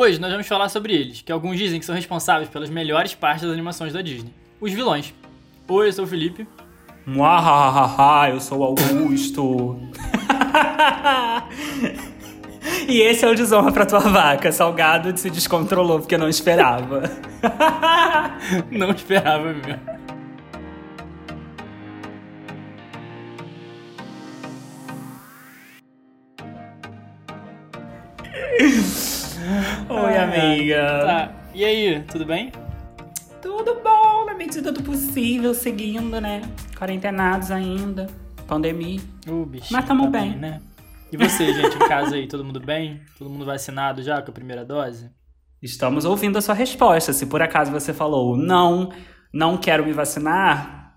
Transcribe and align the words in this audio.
Hoje 0.00 0.20
nós 0.20 0.30
vamos 0.30 0.46
falar 0.46 0.68
sobre 0.68 0.94
eles, 0.94 1.22
que 1.22 1.32
alguns 1.32 1.58
dizem 1.58 1.80
que 1.80 1.84
são 1.84 1.92
responsáveis 1.92 2.48
pelas 2.48 2.70
melhores 2.70 3.16
partes 3.16 3.42
das 3.42 3.50
animações 3.52 3.92
da 3.92 4.00
Disney. 4.00 4.32
Os 4.60 4.72
vilões. 4.72 5.12
Oi, 5.66 5.88
eu 5.88 5.92
sou 5.92 6.04
o 6.04 6.06
Felipe. 6.06 6.46
Muahahaha, 7.04 8.30
eu 8.30 8.40
sou 8.40 8.60
o 8.60 8.62
Augusto. 8.62 9.76
e 12.86 13.00
esse 13.00 13.24
é 13.24 13.28
o 13.28 13.34
Desonra 13.34 13.72
pra 13.72 13.84
tua 13.84 13.98
vaca. 13.98 14.52
Salgado 14.52 15.18
se 15.18 15.30
descontrolou 15.30 15.98
porque 15.98 16.16
não 16.16 16.28
esperava. 16.28 17.02
não 18.70 18.92
esperava 18.92 19.52
mesmo. 19.52 19.98
Oi, 29.88 30.16
amiga. 30.16 30.82
Tá. 31.04 31.32
E 31.54 31.64
aí, 31.64 32.02
tudo 32.10 32.24
bem? 32.24 32.52
Tudo 33.42 33.80
bom, 33.82 34.24
na 34.24 34.34
medida 34.34 34.70
do 34.70 34.82
possível, 34.82 35.54
seguindo, 35.54 36.20
né? 36.20 36.42
Quarentenados 36.76 37.50
ainda, 37.50 38.06
pandemia. 38.46 39.00
Uh, 39.26 39.44
bichinho, 39.44 39.72
Mas 39.72 39.84
tamo 39.84 40.04
tá 40.04 40.10
bem. 40.10 40.36
né? 40.36 40.60
E 41.10 41.16
você, 41.16 41.52
gente, 41.54 41.76
em 41.76 41.88
casa 41.88 42.16
aí, 42.16 42.26
todo 42.26 42.44
mundo 42.44 42.60
bem? 42.60 43.00
Todo 43.18 43.30
mundo 43.30 43.44
vacinado 43.44 44.02
já 44.02 44.20
com 44.20 44.30
a 44.30 44.34
primeira 44.34 44.64
dose? 44.64 45.10
Estamos 45.62 46.04
ouvindo 46.04 46.36
a 46.38 46.42
sua 46.42 46.54
resposta. 46.54 47.12
Se 47.12 47.26
por 47.26 47.40
acaso 47.42 47.70
você 47.72 47.92
falou 47.92 48.36
não, 48.36 48.92
não 49.32 49.56
quero 49.56 49.84
me 49.84 49.92
vacinar, 49.92 50.94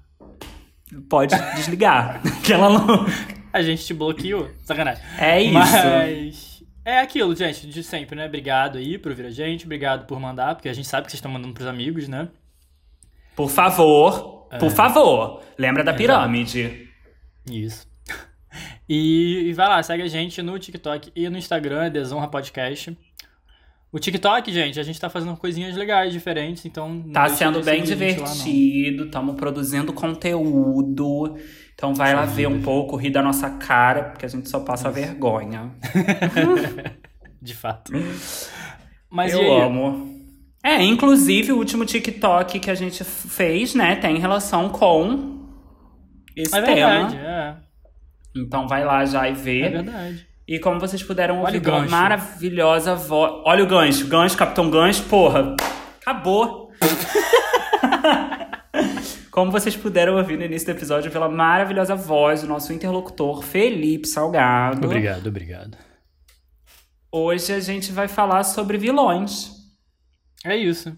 pode 1.10 1.36
desligar. 1.56 2.22
que 2.44 2.54
ela 2.54 2.70
não. 2.70 3.06
A 3.54 3.62
gente 3.62 3.86
te 3.86 3.94
bloqueou. 3.94 4.50
Sacanagem. 4.64 5.04
É 5.18 5.42
isso. 5.42 5.54
Mas 5.54 6.51
é 6.86 7.00
aquilo, 7.00 7.36
gente, 7.36 7.68
de 7.68 7.84
sempre, 7.84 8.16
né? 8.16 8.26
Obrigado 8.26 8.78
aí 8.78 8.98
por 8.98 9.12
ouvir 9.12 9.26
a 9.26 9.32
gente, 9.32 9.66
obrigado 9.66 10.06
por 10.06 10.20
mandar, 10.20 10.56
porque 10.56 10.70
a 10.70 10.74
gente 10.74 10.88
sabe 10.88 11.06
que 11.06 11.12
vocês 11.12 11.20
estão 11.20 11.32
mandando 11.32 11.54
pros 11.54 11.68
amigos, 11.68 12.08
né? 12.08 12.28
Por 13.36 13.50
favor, 13.50 14.48
É. 14.52 14.58
por 14.58 14.72
favor, 14.72 15.42
lembra 15.58 15.84
da 15.84 15.94
pirâmide. 15.94 16.90
Isso. 17.50 17.88
E, 18.90 19.46
e 19.48 19.54
vai 19.54 19.70
lá, 19.70 19.82
segue 19.82 20.04
a 20.04 20.08
gente 20.08 20.42
no 20.42 20.60
TikTok 20.60 21.14
e 21.16 21.30
no 21.30 21.38
Instagram, 21.38 21.84
é 21.86 21.90
Desonra 21.90 22.28
Podcast. 22.28 22.98
O 23.90 23.98
TikTok, 23.98 24.52
gente, 24.52 24.78
a 24.78 24.84
gente 24.84 25.00
tá 25.00 25.10
fazendo 25.10 25.38
coisinhas 25.38 25.78
legais, 25.78 26.12
diferentes, 26.12 26.66
então. 26.66 27.02
Tá 27.14 27.30
sendo 27.30 27.64
bem 27.64 27.84
divertido, 27.84 29.06
estamos 29.06 29.36
produzindo 29.38 29.94
conteúdo. 29.94 31.38
Então 31.82 31.96
vai 31.96 32.14
lá 32.14 32.26
ver 32.26 32.46
um 32.46 32.62
pouco, 32.62 32.96
rir 32.96 33.10
da 33.10 33.24
nossa 33.24 33.50
cara, 33.50 34.04
porque 34.04 34.24
a 34.24 34.30
gente 34.30 34.48
só 34.48 34.60
passa 34.60 34.92
vergonha. 34.92 35.72
De 37.42 37.56
fato. 37.56 37.92
Mas 39.10 39.34
Eu 39.34 39.52
amo. 39.52 40.08
É, 40.64 40.84
inclusive 40.84 41.52
o 41.52 41.58
último 41.58 41.84
TikTok 41.84 42.60
que 42.60 42.70
a 42.70 42.76
gente 42.76 43.04
fez, 43.04 43.74
né, 43.74 43.96
tem 43.96 44.20
relação 44.20 44.70
com 44.70 45.40
esse 46.36 46.56
É 46.56 46.62
tema. 46.62 46.76
verdade, 47.10 47.18
é. 47.18 47.56
Então 48.38 48.68
vai 48.68 48.86
lá 48.86 49.04
já 49.04 49.28
e 49.28 49.32
É 49.32 49.34
vê. 49.34 49.70
verdade. 49.70 50.28
E 50.48 50.60
como 50.60 50.80
vocês 50.80 51.02
puderam 51.02 51.38
Olha 51.38 51.46
ouvir 51.46 51.62
gancho. 51.62 51.90
maravilhosa 51.90 52.94
voz. 52.94 53.42
Olha 53.44 53.64
o 53.64 53.68
gancho, 53.68 54.06
gancho, 54.06 54.38
Capitão 54.38 54.70
Gancho, 54.70 55.02
porra. 55.06 55.56
Acabou. 56.00 56.70
como 59.32 59.52
vocês 59.52 59.76
puderam 59.76 60.18
ouvir 60.18 60.38
no 60.38 60.44
início 60.46 60.68
do 60.68 60.78
episódio 60.78 61.10
pela 61.12 61.30
maravilhosa 61.30 61.96
voz 61.96 62.42
do 62.42 62.48
nosso 62.48 62.74
interlocutor 62.74 63.42
Felipe 63.44 64.08
Salgado. 64.08 64.86
Obrigado, 64.86 65.28
obrigado. 65.28 65.78
Hoje 67.12 67.54
a 67.54 67.60
gente 67.60 67.92
vai 67.92 68.08
falar 68.08 68.44
sobre 68.44 68.78
vilões. 68.78 69.52
É 70.46 70.56
isso. 70.56 70.96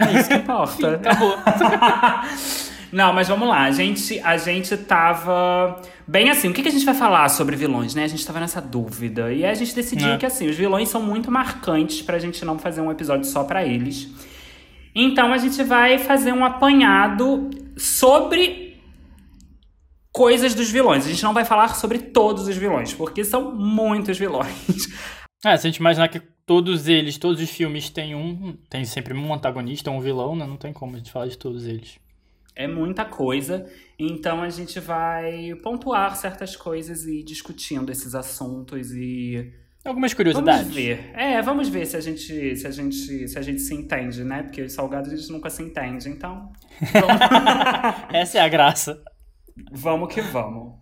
É 0.00 0.12
isso 0.18 0.28
que 0.28 0.34
importa. 0.36 0.94
Acabou. 0.96 1.36
Não, 2.92 3.10
mas 3.12 3.26
vamos 3.28 3.48
lá. 3.48 3.62
A 3.62 3.70
gente, 3.70 4.20
a 4.20 4.36
gente 4.36 4.76
tava. 4.76 5.80
Bem 6.06 6.28
assim, 6.28 6.48
o 6.50 6.52
que, 6.52 6.62
que 6.62 6.68
a 6.68 6.72
gente 6.72 6.84
vai 6.84 6.94
falar 6.94 7.28
sobre 7.30 7.56
vilões, 7.56 7.94
né? 7.94 8.04
A 8.04 8.08
gente 8.08 8.26
tava 8.26 8.38
nessa 8.38 8.60
dúvida. 8.60 9.32
E 9.32 9.44
aí 9.44 9.50
a 9.50 9.54
gente 9.54 9.74
decidiu 9.74 10.10
É. 10.10 10.18
que, 10.18 10.26
assim, 10.26 10.46
os 10.48 10.56
vilões 10.56 10.90
são 10.90 11.02
muito 11.02 11.30
marcantes 11.30 12.02
pra 12.02 12.18
gente 12.18 12.44
não 12.44 12.58
fazer 12.58 12.82
um 12.82 12.90
episódio 12.90 13.24
só 13.24 13.44
pra 13.44 13.64
eles. 13.64 14.08
Então 14.94 15.32
a 15.32 15.38
gente 15.38 15.62
vai 15.62 15.98
fazer 15.98 16.32
um 16.32 16.44
apanhado 16.44 17.50
sobre 17.76 18.80
coisas 20.12 20.54
dos 20.54 20.70
vilões. 20.70 21.06
A 21.06 21.08
gente 21.08 21.22
não 21.22 21.32
vai 21.32 21.44
falar 21.44 21.74
sobre 21.74 21.98
todos 21.98 22.46
os 22.46 22.56
vilões, 22.56 22.92
porque 22.92 23.24
são 23.24 23.54
muitos 23.54 24.18
vilões. 24.18 24.88
É, 25.44 25.56
se 25.56 25.66
a 25.66 25.70
gente 25.70 25.78
imaginar 25.78 26.06
que 26.06 26.20
todos 26.46 26.86
eles, 26.86 27.18
todos 27.18 27.42
os 27.42 27.50
filmes 27.50 27.90
têm 27.90 28.14
um. 28.14 28.56
Tem 28.70 28.84
sempre 28.84 29.12
um 29.12 29.34
antagonista, 29.34 29.90
um 29.90 30.00
vilão, 30.00 30.36
né? 30.36 30.46
Não 30.46 30.56
tem 30.56 30.72
como 30.72 30.94
a 30.94 30.98
gente 30.98 31.10
falar 31.10 31.26
de 31.26 31.36
todos 31.36 31.66
eles. 31.66 31.98
É 32.54 32.68
muita 32.68 33.04
coisa, 33.04 33.66
então 33.98 34.40
a 34.42 34.50
gente 34.50 34.78
vai 34.78 35.54
pontuar 35.64 36.14
certas 36.14 36.54
coisas 36.54 37.06
e 37.06 37.20
ir 37.20 37.24
discutindo 37.24 37.90
esses 37.90 38.14
assuntos 38.14 38.92
e 38.92 39.52
Algumas 39.84 40.14
curiosidades. 40.14 40.62
vamos 40.62 40.74
ver. 40.74 41.10
É, 41.14 41.42
vamos 41.42 41.68
ver 41.68 41.86
se 41.86 41.96
a 41.96 42.00
gente 42.00 42.56
se 42.56 42.66
a 42.66 42.70
gente 42.70 43.28
se 43.28 43.38
a 43.38 43.42
gente 43.42 43.60
se 43.60 43.74
entende, 43.74 44.22
né? 44.22 44.44
Porque 44.44 44.62
os 44.62 44.72
salgados 44.72 45.12
a 45.12 45.16
gente 45.16 45.30
nunca 45.32 45.50
se 45.50 45.62
entende, 45.62 46.08
então 46.08 46.52
vamos, 46.92 47.20
Essa 48.14 48.38
é 48.38 48.40
a 48.40 48.48
graça. 48.48 49.02
vamos 49.72 50.12
que 50.12 50.20
vamos. 50.20 50.80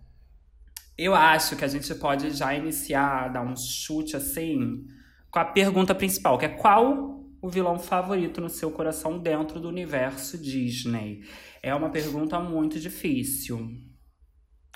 Eu 0.97 1.15
acho 1.15 1.55
que 1.55 1.65
a 1.65 1.67
gente 1.67 1.93
pode 1.95 2.29
já 2.31 2.53
iniciar, 2.53 3.29
dar 3.29 3.41
um 3.41 3.55
chute 3.55 4.15
assim, 4.15 4.85
com 5.31 5.39
a 5.39 5.45
pergunta 5.45 5.95
principal, 5.95 6.37
que 6.37 6.45
é 6.45 6.49
qual 6.49 7.21
o 7.41 7.49
vilão 7.49 7.79
favorito 7.79 8.39
no 8.39 8.49
seu 8.49 8.69
coração 8.69 9.17
dentro 9.17 9.59
do 9.59 9.67
universo 9.67 10.37
Disney? 10.37 11.21
É 11.63 11.73
uma 11.73 11.89
pergunta 11.89 12.39
muito 12.39 12.79
difícil. 12.79 13.67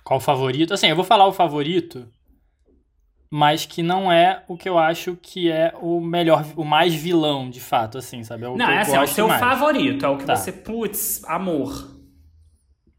Qual 0.03 0.17
o 0.17 0.21
favorito? 0.21 0.73
Assim, 0.73 0.87
eu 0.87 0.95
vou 0.95 1.05
falar 1.05 1.27
o 1.27 1.33
favorito, 1.33 2.07
mas 3.29 3.65
que 3.65 3.81
não 3.83 4.11
é 4.11 4.43
o 4.47 4.55
que 4.57 4.67
eu 4.69 4.77
acho 4.77 5.17
que 5.21 5.51
é 5.51 5.73
o 5.81 5.99
melhor, 5.99 6.45
o 6.55 6.63
mais 6.63 6.93
vilão, 6.93 7.49
de 7.49 7.59
fato, 7.59 7.97
assim, 7.97 8.23
sabe? 8.23 8.45
É 8.45 8.49
o 8.49 8.55
Não, 8.57 8.69
é 8.69 8.79
assim, 8.79 8.95
é 8.95 9.01
o 9.01 9.07
seu 9.07 9.27
mais. 9.27 9.39
favorito, 9.39 10.05
é 10.05 10.09
o 10.09 10.17
que 10.17 10.25
Tá. 10.25 10.35
você, 10.35 10.51
putz, 10.51 11.23
amor. 11.25 11.91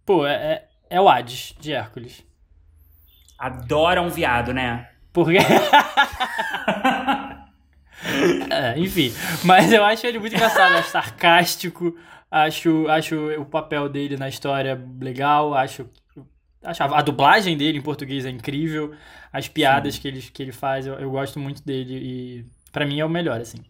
Pô, 0.05 0.27
é, 0.27 0.35
é, 0.35 0.69
é 0.91 1.01
o 1.01 1.09
Hades, 1.09 1.55
de 1.59 1.73
Hércules. 1.73 2.25
Adora 3.39 4.01
um 4.03 4.09
viado, 4.09 4.53
né? 4.55 4.89
Porque. 5.13 5.39
É, 8.51 8.79
enfim, 8.79 9.13
mas 9.45 9.73
eu 9.73 9.83
acho 9.85 10.07
ele 10.07 10.19
muito 10.19 10.35
engraçado, 10.37 10.75
acho 10.77 10.91
sarcástico, 10.91 11.97
acho, 12.31 12.87
acho 12.89 13.17
o 13.41 13.45
papel 13.47 13.89
dele 13.89 14.17
na 14.17 14.29
história 14.29 14.81
legal, 15.01 15.55
acho, 15.55 15.89
acho 16.63 16.83
a, 16.83 17.03
dublagem 17.03 17.57
dele 17.57 17.79
em 17.79 17.83
português 17.83 18.25
é 18.25 18.31
incrível, 18.31 18.95
as 19.33 19.49
piadas 19.49 19.99
que 19.99 20.09
ele, 20.09 20.23
que 20.23 20.43
ele 20.43 20.53
faz, 20.53 20.87
eu, 20.87 20.95
eu 20.95 21.11
gosto 21.11 21.39
muito 21.39 21.65
dele 21.65 21.95
e 21.95 22.47
pra 22.73 22.87
mim 22.87 23.01
é 23.01 23.05
o 23.05 23.11
melhor, 23.11 23.41
assim. 23.41 23.65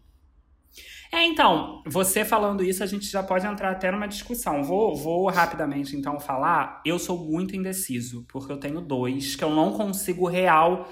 É, 1.11 1.23
então, 1.23 1.81
você 1.85 2.25
falando 2.25 2.63
isso, 2.63 2.83
a 2.83 2.85
gente 2.85 3.05
já 3.05 3.23
pode 3.23 3.45
entrar 3.45 3.71
até 3.71 3.89
numa 3.91 4.07
discussão. 4.07 4.63
Vou, 4.63 4.95
vou 4.95 5.29
rapidamente, 5.29 5.95
então, 5.95 6.19
falar. 6.19 6.81
Eu 6.85 6.99
sou 6.99 7.17
muito 7.17 7.55
indeciso, 7.55 8.25
porque 8.27 8.51
eu 8.51 8.59
tenho 8.59 8.81
dois 8.81 9.35
que 9.35 9.43
eu 9.43 9.49
não 9.49 9.71
consigo 9.71 10.27
real. 10.27 10.87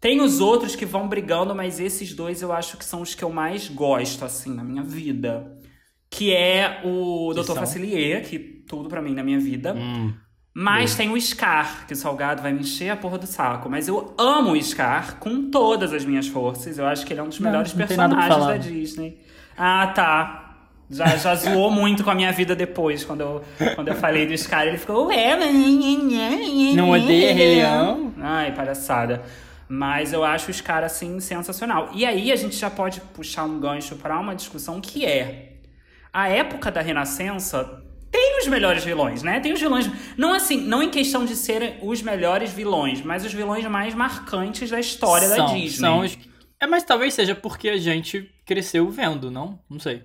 Tem 0.00 0.20
os 0.20 0.40
outros 0.40 0.74
que 0.74 0.86
vão 0.86 1.08
brigando, 1.08 1.54
mas 1.54 1.78
esses 1.78 2.14
dois 2.14 2.42
eu 2.42 2.52
acho 2.52 2.76
que 2.76 2.84
são 2.84 3.02
os 3.02 3.14
que 3.14 3.22
eu 3.22 3.30
mais 3.30 3.68
gosto, 3.68 4.24
assim, 4.24 4.54
na 4.54 4.64
minha 4.64 4.82
vida. 4.82 5.58
Que 6.10 6.32
é 6.32 6.80
o 6.84 7.30
Que 7.34 7.40
Dr. 7.40 7.46
são? 7.46 7.56
Facilier, 7.56 8.26
que 8.26 8.38
tudo 8.38 8.88
pra 8.88 9.02
mim 9.02 9.14
na 9.14 9.22
minha 9.22 9.38
vida. 9.38 9.74
Hum, 9.74 10.14
Mas 10.56 10.94
tem 10.94 11.10
o 11.10 11.20
Scar, 11.20 11.84
que 11.84 11.94
o 11.94 11.96
Salgado 11.96 12.40
vai 12.40 12.52
me 12.52 12.60
encher 12.60 12.88
a 12.90 12.96
porra 12.96 13.18
do 13.18 13.26
saco. 13.26 13.68
Mas 13.68 13.88
eu 13.88 14.14
amo 14.16 14.52
o 14.52 14.62
Scar 14.62 15.16
com 15.16 15.50
todas 15.50 15.92
as 15.92 16.04
minhas 16.04 16.28
forças. 16.28 16.78
Eu 16.78 16.86
acho 16.86 17.04
que 17.04 17.12
ele 17.12 17.18
é 17.18 17.22
um 17.24 17.28
dos 17.28 17.40
Não, 17.40 17.50
melhores 17.50 17.74
não 17.74 17.78
pra 17.78 17.86
personagens 17.88 18.46
da 18.46 18.56
Disney. 18.56 19.18
Ah, 19.58 19.88
tá. 19.88 20.56
Já, 20.88 21.16
já 21.16 21.34
zoou 21.36 21.72
muito 21.72 22.04
com 22.04 22.10
a 22.10 22.14
minha 22.14 22.30
vida 22.30 22.54
depois, 22.54 23.04
quando 23.04 23.22
eu, 23.22 23.44
quando 23.74 23.88
eu 23.88 23.96
falei 23.96 24.28
do 24.28 24.38
Scar. 24.38 24.64
Ele 24.64 24.78
ficou, 24.78 25.08
ué, 25.08 25.36
não 26.76 26.90
odeia 26.90 27.34
Rei 27.34 27.56
Leão? 27.56 28.14
Ai, 28.20 28.52
palhaçada. 28.54 29.22
Mas 29.68 30.12
eu 30.12 30.22
acho 30.22 30.52
os 30.52 30.60
caras, 30.60 30.92
assim, 30.92 31.18
sensacional. 31.18 31.90
E 31.92 32.06
aí 32.06 32.30
a 32.30 32.36
gente 32.36 32.54
já 32.54 32.70
pode 32.70 33.00
puxar 33.00 33.42
um 33.42 33.58
gancho 33.58 33.96
pra 33.96 34.20
uma 34.20 34.36
discussão 34.36 34.80
que 34.80 35.04
é... 35.04 35.50
A 36.12 36.28
época 36.28 36.70
da 36.70 36.80
Renascença 36.80 37.83
tem 38.14 38.38
os 38.38 38.46
melhores 38.46 38.84
vilões, 38.84 39.24
né? 39.24 39.40
Tem 39.40 39.52
os 39.52 39.60
vilões... 39.60 39.90
Não 40.16 40.32
assim, 40.32 40.56
não 40.60 40.80
em 40.80 40.88
questão 40.88 41.24
de 41.24 41.34
serem 41.34 41.78
os 41.82 42.00
melhores 42.00 42.52
vilões, 42.52 43.02
mas 43.02 43.24
os 43.24 43.32
vilões 43.32 43.64
mais 43.66 43.92
marcantes 43.92 44.70
da 44.70 44.78
história 44.78 45.28
da 45.28 45.34
são, 45.34 45.46
Disney. 45.46 45.70
São 45.70 45.98
os... 45.98 46.16
É, 46.60 46.66
mas 46.68 46.84
talvez 46.84 47.12
seja 47.12 47.34
porque 47.34 47.68
a 47.68 47.76
gente 47.76 48.30
cresceu 48.46 48.88
vendo, 48.88 49.32
não? 49.32 49.58
Não 49.68 49.80
sei. 49.80 50.04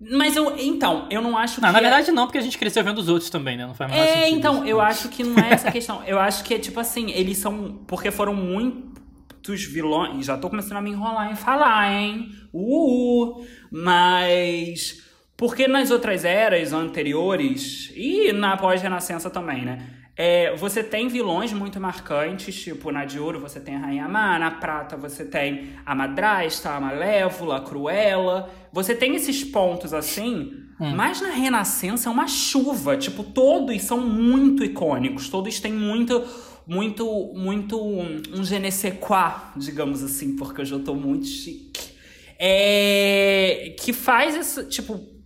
Mas 0.00 0.36
eu... 0.36 0.56
Então, 0.58 1.08
eu 1.10 1.20
não 1.20 1.36
acho 1.36 1.60
Não, 1.60 1.68
que... 1.68 1.72
na 1.72 1.78
é- 1.80 1.82
verdade 1.82 2.12
não, 2.12 2.26
porque 2.26 2.38
a 2.38 2.42
gente 2.42 2.56
cresceu 2.56 2.84
vendo 2.84 2.98
os 2.98 3.08
outros 3.08 3.28
também, 3.30 3.56
né? 3.56 3.66
Não 3.66 3.74
faz 3.74 3.90
mais 3.90 4.00
É, 4.00 4.14
sentido. 4.20 4.38
então, 4.38 4.54
isso. 4.58 4.66
eu 4.68 4.80
acho 4.80 5.08
que 5.08 5.24
não 5.24 5.42
é 5.42 5.50
essa 5.52 5.72
questão. 5.72 6.04
Eu 6.04 6.20
acho 6.20 6.44
que 6.44 6.54
é 6.54 6.58
tipo 6.60 6.78
assim, 6.78 7.10
eles 7.10 7.36
são. 7.38 7.84
Porque 7.88 8.12
foram 8.12 8.32
muitos 8.32 8.88
muitos 9.34 9.64
vilões. 9.64 10.26
Já 10.26 10.36
tô 10.38 10.48
começando 10.48 10.76
a 10.76 10.80
me 10.82 10.90
enrolar 10.90 11.32
em 11.32 11.34
falar, 11.36 11.90
hein? 11.92 12.28
Uh, 12.52 13.44
mas. 13.70 15.02
Porque 15.40 15.66
nas 15.66 15.90
outras 15.90 16.22
eras 16.22 16.74
anteriores, 16.74 17.90
e 17.96 18.30
na 18.30 18.58
pós-renascença 18.58 19.30
também, 19.30 19.64
né? 19.64 19.86
É, 20.14 20.54
você 20.54 20.84
tem 20.84 21.08
vilões 21.08 21.50
muito 21.50 21.80
marcantes, 21.80 22.54
tipo, 22.62 22.92
na 22.92 23.06
de 23.06 23.18
ouro 23.18 23.40
você 23.40 23.58
tem 23.58 23.74
a 23.74 23.78
Rainha 23.78 24.06
Má, 24.06 24.38
na 24.38 24.50
prata 24.50 24.98
você 24.98 25.24
tem 25.24 25.70
a 25.86 25.94
Madrasta, 25.94 26.72
a 26.72 26.78
Malévola, 26.78 27.56
a 27.56 27.60
Cruella. 27.62 28.50
Você 28.70 28.94
tem 28.94 29.16
esses 29.16 29.42
pontos 29.42 29.94
assim, 29.94 30.52
hum. 30.78 30.94
mas 30.94 31.22
na 31.22 31.30
Renascença 31.30 32.10
é 32.10 32.12
uma 32.12 32.28
chuva. 32.28 32.98
Tipo, 32.98 33.24
todos 33.24 33.80
são 33.80 33.98
muito 33.98 34.62
icônicos, 34.62 35.30
todos 35.30 35.58
têm 35.58 35.72
muito 35.72 36.22
muito, 36.66 37.32
muito 37.34 37.82
um, 37.82 38.20
um 38.34 38.44
je 38.44 38.58
ne 38.58 38.70
sais 38.70 38.94
quoi, 39.00 39.32
digamos 39.56 40.02
assim, 40.04 40.36
porque 40.36 40.60
hoje 40.60 40.72
eu 40.72 40.84
tô 40.84 40.94
muito 40.94 41.24
chique. 41.24 41.94
É, 42.38 43.74
que 43.80 43.94
faz 43.94 44.36
esse, 44.36 44.68
tipo, 44.68 45.18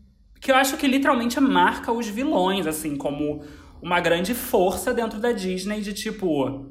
que 0.45 0.53
eu 0.53 0.57
acho 0.57 0.77
que 0.77 0.87
literalmente 0.87 1.41
marca 1.41 1.91
os 1.91 2.07
vilões, 2.07 2.67
assim, 2.67 2.97
como 2.97 3.43
uma 3.81 3.99
grande 3.99 4.35
força 4.35 4.93
dentro 4.93 5.19
da 5.19 5.33
Disney 5.33 5.81
de 5.81 5.95
tipo 5.95 6.67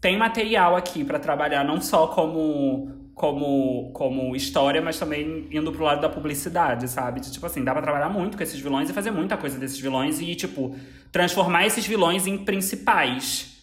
tem 0.00 0.18
material 0.18 0.74
aqui 0.74 1.04
para 1.04 1.20
trabalhar 1.20 1.62
não 1.62 1.80
só 1.80 2.08
como 2.08 3.12
como 3.14 3.92
como 3.92 4.34
história, 4.34 4.82
mas 4.82 4.98
também 4.98 5.46
indo 5.52 5.70
pro 5.70 5.84
lado 5.84 6.00
da 6.00 6.08
publicidade, 6.08 6.88
sabe? 6.88 7.20
De, 7.20 7.30
tipo 7.30 7.46
assim, 7.46 7.62
dá 7.62 7.72
para 7.72 7.82
trabalhar 7.82 8.08
muito 8.08 8.36
com 8.36 8.42
esses 8.42 8.58
vilões 8.58 8.90
e 8.90 8.92
fazer 8.92 9.12
muita 9.12 9.36
coisa 9.36 9.56
desses 9.56 9.78
vilões 9.78 10.20
e 10.20 10.34
tipo 10.34 10.74
transformar 11.12 11.64
esses 11.64 11.86
vilões 11.86 12.26
em 12.26 12.36
principais. 12.36 13.62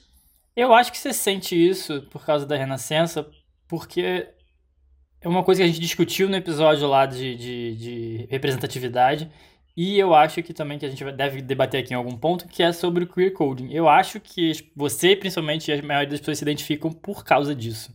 Eu 0.56 0.74
acho 0.74 0.90
que 0.90 0.98
você 0.98 1.12
sente 1.12 1.54
isso 1.54 2.02
por 2.10 2.26
causa 2.26 2.46
da 2.46 2.56
Renascença, 2.56 3.28
porque 3.68 4.26
é 5.24 5.28
uma 5.28 5.44
coisa 5.44 5.62
que 5.62 5.64
a 5.64 5.68
gente 5.68 5.80
discutiu 5.80 6.30
no 6.30 6.36
episódio 6.36 6.88
lá 6.88 7.06
de, 7.06 7.36
de, 7.36 7.76
de 7.76 8.28
representatividade 8.30 9.32
e 9.76 9.98
eu 9.98 10.14
acho 10.14 10.44
que 10.44 10.54
também 10.54 10.78
que 10.78 10.86
a 10.86 10.90
gente 10.90 11.04
deve 11.14 11.42
debater 11.42 11.82
aqui 11.82 11.94
em 11.94 11.98
algum 11.98 12.16
ponto, 12.16 12.48
que 12.48 12.62
é 12.62 12.72
sobre 12.72 13.06
o 13.06 13.08
queer 13.08 13.34
coding. 13.34 13.72
Eu 13.72 13.90
acho 13.90 14.20
que 14.20 14.52
você, 14.76 15.16
principalmente, 15.16 15.72
e 15.72 15.74
a 15.74 15.82
maioria 15.82 16.10
das 16.10 16.20
pessoas 16.20 16.38
se 16.38 16.44
identificam 16.44 16.92
por 16.92 17.24
causa 17.24 17.56
disso. 17.56 17.92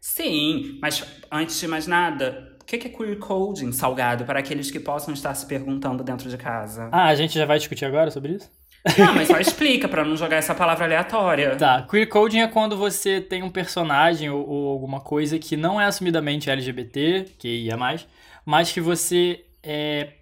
Sim, 0.00 0.78
mas 0.80 1.04
antes 1.30 1.60
de 1.60 1.68
mais 1.68 1.86
nada, 1.86 2.56
o 2.62 2.64
que 2.64 2.76
é 2.76 2.78
queer 2.78 3.18
coding, 3.18 3.70
Salgado, 3.70 4.24
para 4.24 4.38
aqueles 4.38 4.70
que 4.70 4.80
possam 4.80 5.12
estar 5.12 5.34
se 5.34 5.44
perguntando 5.44 6.02
dentro 6.02 6.30
de 6.30 6.38
casa? 6.38 6.88
Ah, 6.90 7.08
a 7.08 7.14
gente 7.14 7.34
já 7.34 7.44
vai 7.44 7.58
discutir 7.58 7.84
agora 7.84 8.10
sobre 8.10 8.32
isso? 8.32 8.50
Não, 8.98 9.14
mas 9.14 9.28
só 9.28 9.38
explica 9.38 9.88
para 9.88 10.04
não 10.04 10.16
jogar 10.16 10.36
essa 10.36 10.54
palavra 10.54 10.84
aleatória. 10.86 11.54
Tá, 11.56 11.82
queer 11.82 12.08
coding 12.08 12.40
é 12.40 12.48
quando 12.48 12.76
você 12.76 13.20
tem 13.20 13.42
um 13.42 13.50
personagem 13.50 14.30
ou, 14.30 14.48
ou 14.48 14.68
alguma 14.70 15.00
coisa 15.00 15.38
que 15.38 15.56
não 15.56 15.80
é 15.80 15.84
assumidamente 15.84 16.50
LGBT, 16.50 17.26
que 17.38 17.48
ia 17.48 17.76
mais, 17.76 18.06
mas 18.44 18.72
que 18.72 18.80
você 18.80 19.44
é, 19.62 20.14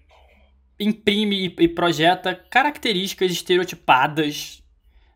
imprime 0.79 1.55
e 1.59 1.69
projeta 1.69 2.35
características 2.35 3.31
estereotipadas 3.31 4.63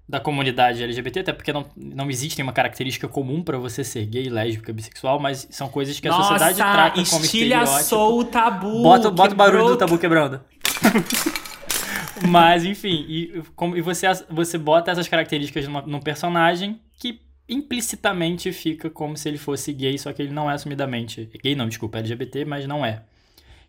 da 0.09 0.21
comunidade 0.21 0.83
LGBT, 0.83 1.21
até 1.21 1.33
porque 1.33 1.53
não, 1.53 1.65
não 1.77 2.11
existe 2.11 2.41
uma 2.43 2.53
característica 2.53 3.09
comum 3.09 3.43
para 3.43 3.57
você 3.57 3.83
ser 3.83 4.05
gay, 4.07 4.29
lésbica, 4.29 4.73
bissexual, 4.73 5.19
mas 5.19 5.49
são 5.51 5.69
coisas 5.69 5.99
que 5.99 6.07
a 6.07 6.11
Nossa, 6.11 6.29
sociedade 6.29 6.57
trata 6.57 7.05
como 7.11 7.25
estereótipo. 7.25 7.97
o 7.97 8.25
tabu. 8.25 8.83
Bota, 8.83 9.11
bota 9.11 9.33
o 9.33 9.37
barulho 9.37 9.69
do 9.69 9.77
tabu 9.77 9.99
quebrando. 9.99 10.41
mas, 12.29 12.65
enfim, 12.65 13.05
e, 13.09 13.43
como, 13.55 13.77
e 13.77 13.81
você, 13.81 14.07
você 14.29 14.59
bota 14.59 14.91
essas 14.91 15.09
características 15.09 15.67
numa, 15.67 15.83
num 15.83 16.01
personagem 16.01 16.81
que 16.99 17.21
implicitamente 17.49 18.53
fica 18.53 18.89
como 18.89 19.17
se 19.17 19.29
ele 19.29 19.39
fosse 19.39 19.73
gay, 19.73 19.99
só 19.99 20.13
que 20.13 20.23
ele 20.23 20.33
não 20.33 20.51
é 20.51 20.55
assumidamente. 20.55 21.29
Gay 21.43 21.55
não, 21.55 21.69
desculpa, 21.69 21.99
LGBT, 21.99 22.45
mas 22.45 22.67
não 22.67 22.85
é 22.85 23.03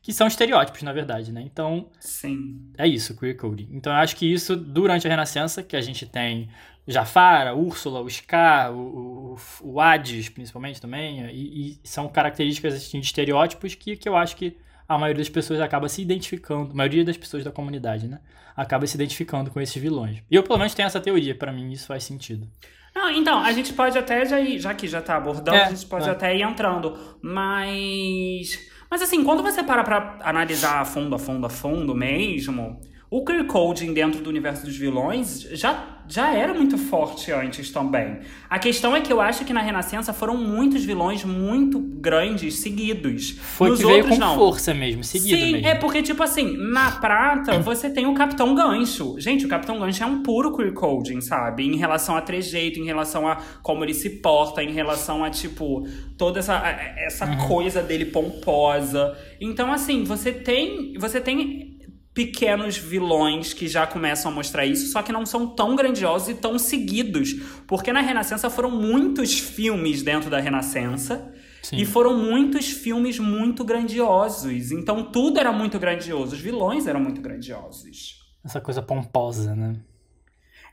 que 0.03 0.11
são 0.11 0.27
estereótipos, 0.27 0.83
na 0.83 0.91
verdade, 0.91 1.31
né? 1.31 1.41
Então, 1.41 1.87
Sim. 1.97 2.73
é 2.77 2.85
isso, 2.85 3.17
queer 3.17 3.37
coding. 3.37 3.69
Então, 3.71 3.91
eu 3.91 3.99
acho 3.99 4.17
que 4.17 4.31
isso, 4.31 4.53
durante 4.53 5.07
a 5.07 5.09
Renascença, 5.09 5.63
que 5.63 5.77
a 5.77 5.81
gente 5.81 6.05
tem 6.05 6.49
Jafar, 6.85 7.57
Úrsula, 7.57 8.01
o 8.01 8.09
Scar, 8.09 8.73
o, 8.73 9.35
o, 9.35 9.37
o 9.61 9.79
Hades, 9.79 10.27
principalmente, 10.27 10.81
também, 10.81 11.25
e, 11.31 11.71
e, 11.71 11.79
são 11.85 12.09
características 12.09 12.73
assim, 12.73 12.99
de 12.99 13.05
estereótipos 13.05 13.75
que, 13.75 13.95
que 13.95 14.09
eu 14.09 14.17
acho 14.17 14.35
que 14.35 14.57
a 14.93 14.97
maioria 14.97 15.21
das 15.21 15.29
pessoas 15.29 15.59
acaba 15.59 15.89
se 15.89 16.01
identificando, 16.01 16.71
a 16.71 16.75
maioria 16.75 17.03
das 17.03 17.17
pessoas 17.17 17.43
da 17.43 17.51
comunidade, 17.51 18.07
né? 18.07 18.19
Acaba 18.55 18.85
se 18.85 18.95
identificando 18.95 19.49
com 19.51 19.59
esses 19.59 19.81
vilões. 19.81 20.21
E 20.29 20.35
eu, 20.35 20.43
pelo 20.43 20.57
menos, 20.57 20.73
tenho 20.73 20.87
essa 20.87 21.01
teoria, 21.01 21.35
para 21.35 21.51
mim 21.51 21.71
isso 21.71 21.87
faz 21.87 22.03
sentido. 22.03 22.47
Não, 22.95 23.09
então, 23.09 23.39
a 23.39 23.51
gente 23.51 23.73
pode 23.73 23.97
até 23.97 24.25
já 24.25 24.39
ir, 24.39 24.59
já 24.59 24.73
que 24.73 24.87
já 24.87 25.01
tá 25.01 25.17
abordando, 25.17 25.57
é, 25.57 25.63
a 25.63 25.69
gente 25.69 25.85
pode 25.87 26.07
é. 26.07 26.11
até 26.11 26.35
ir 26.35 26.43
entrando, 26.43 26.97
mas 27.21 28.71
mas 28.93 29.01
assim, 29.01 29.23
quando 29.23 29.41
você 29.41 29.63
para 29.63 29.83
pra 29.83 30.19
analisar 30.21 30.81
a 30.81 30.85
fundo, 30.85 31.15
a 31.15 31.17
fundo, 31.17 31.47
a 31.47 31.49
fundo 31.49 31.95
mesmo, 31.95 32.79
o 33.09 33.25
queer 33.25 33.47
coding 33.47 33.91
dentro 33.91 34.21
do 34.21 34.29
universo 34.29 34.67
dos 34.67 34.77
vilões 34.77 35.41
já 35.53 35.92
já 36.07 36.33
era 36.33 36.53
muito 36.53 36.77
forte 36.77 37.31
antes 37.31 37.71
também. 37.71 38.19
A 38.49 38.59
questão 38.59 38.95
é 38.95 39.01
que 39.01 39.11
eu 39.11 39.21
acho 39.21 39.45
que 39.45 39.53
na 39.53 39.61
Renascença 39.61 40.13
foram 40.13 40.37
muitos 40.37 40.83
vilões 40.83 41.23
muito 41.23 41.79
grandes 41.79 42.59
seguidos. 42.59 43.31
Foi 43.31 43.69
Nos 43.69 43.79
que 43.79 43.85
veio 43.85 43.97
outros, 43.97 44.15
com 44.15 44.19
não. 44.19 44.35
força 44.35 44.73
mesmo, 44.73 45.03
seguido 45.03 45.37
Sim, 45.37 45.51
mesmo. 45.53 45.67
é 45.67 45.75
porque, 45.75 46.01
tipo 46.01 46.21
assim, 46.21 46.57
na 46.57 46.91
prata 46.91 47.59
você 47.59 47.89
tem 47.89 48.05
o 48.05 48.13
Capitão 48.13 48.53
Gancho. 48.53 49.15
Gente, 49.19 49.45
o 49.45 49.49
Capitão 49.49 49.79
Gancho 49.79 50.03
é 50.03 50.05
um 50.05 50.21
puro 50.21 50.55
queer 50.55 50.73
coding, 50.73 51.21
sabe? 51.21 51.63
Em 51.63 51.77
relação 51.77 52.15
a 52.15 52.21
trejeito, 52.21 52.79
em 52.79 52.85
relação 52.85 53.27
a 53.27 53.37
como 53.61 53.83
ele 53.83 53.93
se 53.93 54.09
porta, 54.09 54.63
em 54.63 54.71
relação 54.71 55.23
a, 55.23 55.29
tipo, 55.29 55.87
toda 56.17 56.39
essa, 56.39 56.55
essa 56.97 57.25
uhum. 57.25 57.47
coisa 57.47 57.81
dele 57.81 58.05
pomposa. 58.05 59.17
Então, 59.39 59.71
assim, 59.71 60.03
você 60.03 60.31
tem. 60.31 60.93
Você 60.97 61.19
tem 61.19 61.72
pequenos 62.13 62.77
vilões 62.77 63.53
que 63.53 63.67
já 63.67 63.87
começam 63.87 64.31
a 64.31 64.35
mostrar 64.35 64.65
isso, 64.65 64.91
só 64.91 65.01
que 65.01 65.11
não 65.11 65.25
são 65.25 65.47
tão 65.47 65.75
grandiosos 65.75 66.29
e 66.29 66.35
tão 66.35 66.59
seguidos. 66.59 67.33
Porque 67.67 67.91
na 67.91 68.01
Renascença 68.01 68.49
foram 68.49 68.69
muitos 68.69 69.39
filmes 69.39 70.03
dentro 70.03 70.29
da 70.29 70.39
Renascença. 70.39 71.33
Sim. 71.63 71.77
E 71.77 71.85
foram 71.85 72.17
muitos 72.17 72.69
filmes 72.69 73.17
muito 73.17 73.63
grandiosos. 73.63 74.71
Então 74.71 75.11
tudo 75.11 75.39
era 75.39 75.51
muito 75.51 75.79
grandioso. 75.79 76.35
Os 76.35 76.41
vilões 76.41 76.87
eram 76.87 76.99
muito 76.99 77.21
grandiosos. 77.21 78.21
Essa 78.43 78.59
coisa 78.59 78.81
pomposa, 78.81 79.55
né? 79.55 79.77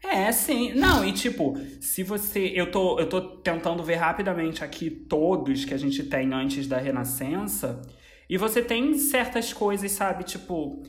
É, 0.02 0.32
sim. 0.32 0.74
Não, 0.74 1.04
e 1.04 1.12
tipo, 1.12 1.56
se 1.80 2.02
você. 2.02 2.52
Eu 2.54 2.70
tô, 2.70 2.98
eu 2.98 3.08
tô 3.08 3.20
tentando 3.20 3.82
ver 3.84 3.96
rapidamente 3.96 4.64
aqui 4.64 4.90
todos 4.90 5.64
que 5.64 5.74
a 5.74 5.78
gente 5.78 6.02
tem 6.02 6.32
antes 6.34 6.66
da 6.66 6.78
Renascença. 6.78 7.80
E 8.28 8.36
você 8.36 8.62
tem 8.62 8.96
certas 8.96 9.52
coisas, 9.52 9.90
sabe? 9.92 10.24
Tipo, 10.24 10.82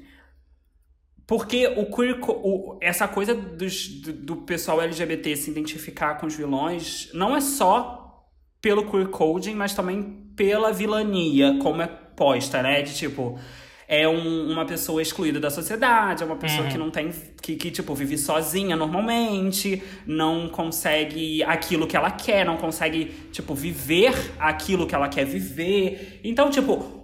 porque 1.31 1.65
o 1.77 1.85
queer, 1.85 2.19
o, 2.27 2.77
essa 2.81 3.07
coisa 3.07 3.33
dos, 3.33 3.87
do, 3.87 4.11
do, 4.11 4.35
pessoal 4.35 4.81
LGBT 4.81 5.33
se 5.37 5.49
identificar 5.49 6.15
com 6.15 6.27
os 6.27 6.35
vilões 6.35 7.09
não 7.13 7.33
é 7.33 7.39
só 7.39 8.27
pelo 8.61 8.83
queer 8.91 9.07
coding, 9.07 9.55
mas 9.55 9.73
também 9.73 10.27
pela 10.35 10.73
vilania, 10.73 11.57
como 11.61 11.81
é 11.81 11.87
posta, 11.87 12.61
né? 12.61 12.81
De 12.81 12.93
tipo, 12.93 13.39
é 13.87 14.05
um, 14.09 14.51
uma 14.51 14.65
pessoa 14.65 15.01
excluída 15.01 15.39
da 15.39 15.49
sociedade, 15.49 16.21
é 16.21 16.25
uma 16.25 16.35
pessoa 16.35 16.63
uhum. 16.63 16.69
que 16.69 16.77
não 16.77 16.91
tem. 16.91 17.13
Que, 17.41 17.55
que, 17.55 17.71
tipo, 17.71 17.95
vive 17.95 18.17
sozinha 18.17 18.75
normalmente, 18.75 19.81
não 20.05 20.49
consegue 20.49 21.41
aquilo 21.43 21.87
que 21.87 21.95
ela 21.95 22.11
quer, 22.11 22.45
não 22.45 22.57
consegue, 22.57 23.05
tipo, 23.31 23.55
viver 23.55 24.33
aquilo 24.37 24.85
que 24.85 24.93
ela 24.93 25.07
quer 25.07 25.23
viver. 25.23 26.19
Então, 26.25 26.49
tipo, 26.49 27.00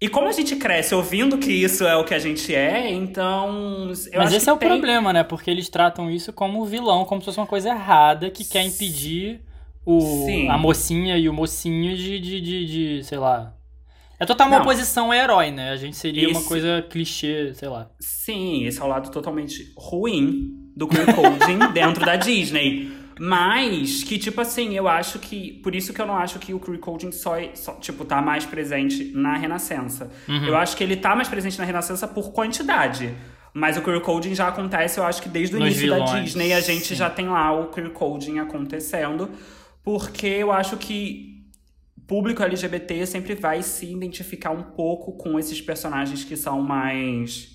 e 0.00 0.08
como 0.08 0.28
a 0.28 0.32
gente 0.32 0.56
cresce 0.56 0.94
ouvindo 0.94 1.38
que 1.38 1.52
isso 1.52 1.84
é 1.84 1.96
o 1.96 2.04
que 2.04 2.14
a 2.14 2.18
gente 2.18 2.54
é, 2.54 2.92
então. 2.92 3.88
Mas 4.14 4.32
esse 4.32 4.48
é 4.48 4.52
o 4.52 4.56
tem... 4.56 4.68
problema, 4.68 5.12
né? 5.12 5.22
Porque 5.22 5.50
eles 5.50 5.68
tratam 5.68 6.10
isso 6.10 6.32
como 6.32 6.64
vilão, 6.64 7.04
como 7.04 7.20
se 7.20 7.26
fosse 7.26 7.38
uma 7.38 7.46
coisa 7.46 7.70
errada 7.70 8.30
que 8.30 8.44
quer 8.44 8.62
impedir 8.62 9.40
o, 9.86 10.26
a 10.50 10.58
mocinha 10.58 11.16
e 11.16 11.28
o 11.28 11.32
mocinho 11.32 11.96
de, 11.96 12.18
de, 12.18 12.40
de, 12.40 12.66
de 12.98 13.04
sei 13.04 13.18
lá. 13.18 13.54
É 14.18 14.24
total 14.24 14.46
uma 14.46 14.58
Não. 14.58 14.64
oposição 14.64 15.06
ao 15.06 15.14
herói, 15.14 15.50
né? 15.50 15.70
A 15.70 15.76
gente 15.76 15.96
seria 15.96 16.24
esse... 16.24 16.32
uma 16.32 16.46
coisa 16.46 16.82
clichê, 16.88 17.52
sei 17.54 17.68
lá. 17.68 17.90
Sim, 17.98 18.64
esse 18.64 18.80
é 18.80 18.84
o 18.84 18.86
lado 18.86 19.10
totalmente 19.10 19.72
ruim 19.76 20.50
do 20.76 20.86
queer 20.86 21.06
coding 21.14 21.58
dentro 21.72 22.04
da 22.04 22.16
Disney. 22.16 22.90
Mas 23.18 24.02
que, 24.02 24.18
tipo 24.18 24.40
assim, 24.40 24.74
eu 24.74 24.88
acho 24.88 25.18
que. 25.18 25.52
Por 25.62 25.74
isso 25.74 25.92
que 25.92 26.00
eu 26.00 26.06
não 26.06 26.16
acho 26.16 26.38
que 26.38 26.52
o 26.52 26.60
queer 26.60 26.78
coding 26.78 27.12
só, 27.12 27.34
só 27.54 27.74
tipo, 27.74 28.04
tá 28.04 28.20
mais 28.20 28.44
presente 28.44 29.12
na 29.14 29.36
Renascença. 29.36 30.10
Uhum. 30.28 30.46
Eu 30.46 30.56
acho 30.56 30.76
que 30.76 30.82
ele 30.82 30.96
tá 30.96 31.14
mais 31.14 31.28
presente 31.28 31.58
na 31.58 31.64
Renascença 31.64 32.08
por 32.08 32.32
quantidade. 32.32 33.14
Mas 33.52 33.76
o 33.76 33.82
queer 33.82 34.00
coding 34.00 34.34
já 34.34 34.48
acontece, 34.48 34.98
eu 34.98 35.04
acho 35.04 35.22
que 35.22 35.28
desde 35.28 35.54
o 35.54 35.58
Nos 35.60 35.68
início 35.68 35.82
vilões, 35.82 36.10
da 36.10 36.20
Disney 36.20 36.52
a 36.52 36.60
gente 36.60 36.86
sim. 36.86 36.94
já 36.96 37.08
tem 37.08 37.28
lá 37.28 37.52
o 37.52 37.68
queer 37.68 37.90
coding 37.90 38.40
acontecendo. 38.40 39.30
Porque 39.84 40.26
eu 40.26 40.50
acho 40.50 40.76
que 40.76 41.34
público 42.06 42.42
LGBT 42.42 43.06
sempre 43.06 43.34
vai 43.34 43.62
se 43.62 43.86
identificar 43.86 44.50
um 44.50 44.62
pouco 44.62 45.12
com 45.12 45.38
esses 45.38 45.60
personagens 45.60 46.24
que 46.24 46.36
são 46.36 46.60
mais 46.60 47.53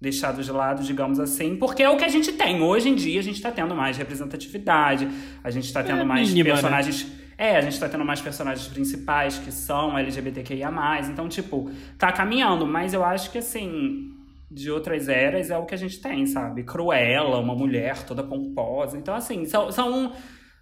deixado 0.00 0.42
de 0.42 0.50
lado, 0.50 0.82
digamos 0.82 1.20
assim, 1.20 1.56
porque 1.56 1.82
é 1.82 1.90
o 1.90 1.96
que 1.96 2.04
a 2.04 2.08
gente 2.08 2.32
tem. 2.32 2.62
Hoje 2.62 2.88
em 2.88 2.94
dia 2.94 3.20
a 3.20 3.22
gente 3.22 3.36
está 3.36 3.50
tendo 3.50 3.74
mais 3.74 3.98
representatividade, 3.98 5.08
a 5.44 5.50
gente 5.50 5.66
está 5.66 5.82
tendo 5.82 6.00
é 6.00 6.04
mais 6.04 6.28
mínima, 6.28 6.48
né? 6.48 6.54
personagens. 6.54 7.04
Né? 7.04 7.20
É, 7.36 7.56
a 7.56 7.60
gente 7.60 7.78
tá 7.78 7.88
tendo 7.88 8.04
mais 8.04 8.20
personagens 8.20 8.66
principais 8.68 9.38
que 9.38 9.52
são 9.52 9.98
LGBTQIA. 9.98 10.70
Então, 11.10 11.28
tipo, 11.28 11.70
tá 11.98 12.12
caminhando, 12.12 12.66
mas 12.66 12.94
eu 12.94 13.04
acho 13.04 13.30
que 13.30 13.38
assim. 13.38 14.16
De 14.52 14.68
outras 14.68 15.08
eras 15.08 15.48
é 15.48 15.56
o 15.56 15.64
que 15.64 15.76
a 15.76 15.78
gente 15.78 16.00
tem, 16.00 16.26
sabe? 16.26 16.64
Cruella, 16.64 17.38
uma 17.38 17.54
mulher 17.54 18.02
toda 18.02 18.20
pomposa. 18.20 18.98
Então, 18.98 19.14
assim, 19.14 19.44
são, 19.44 19.70
são 19.70 20.12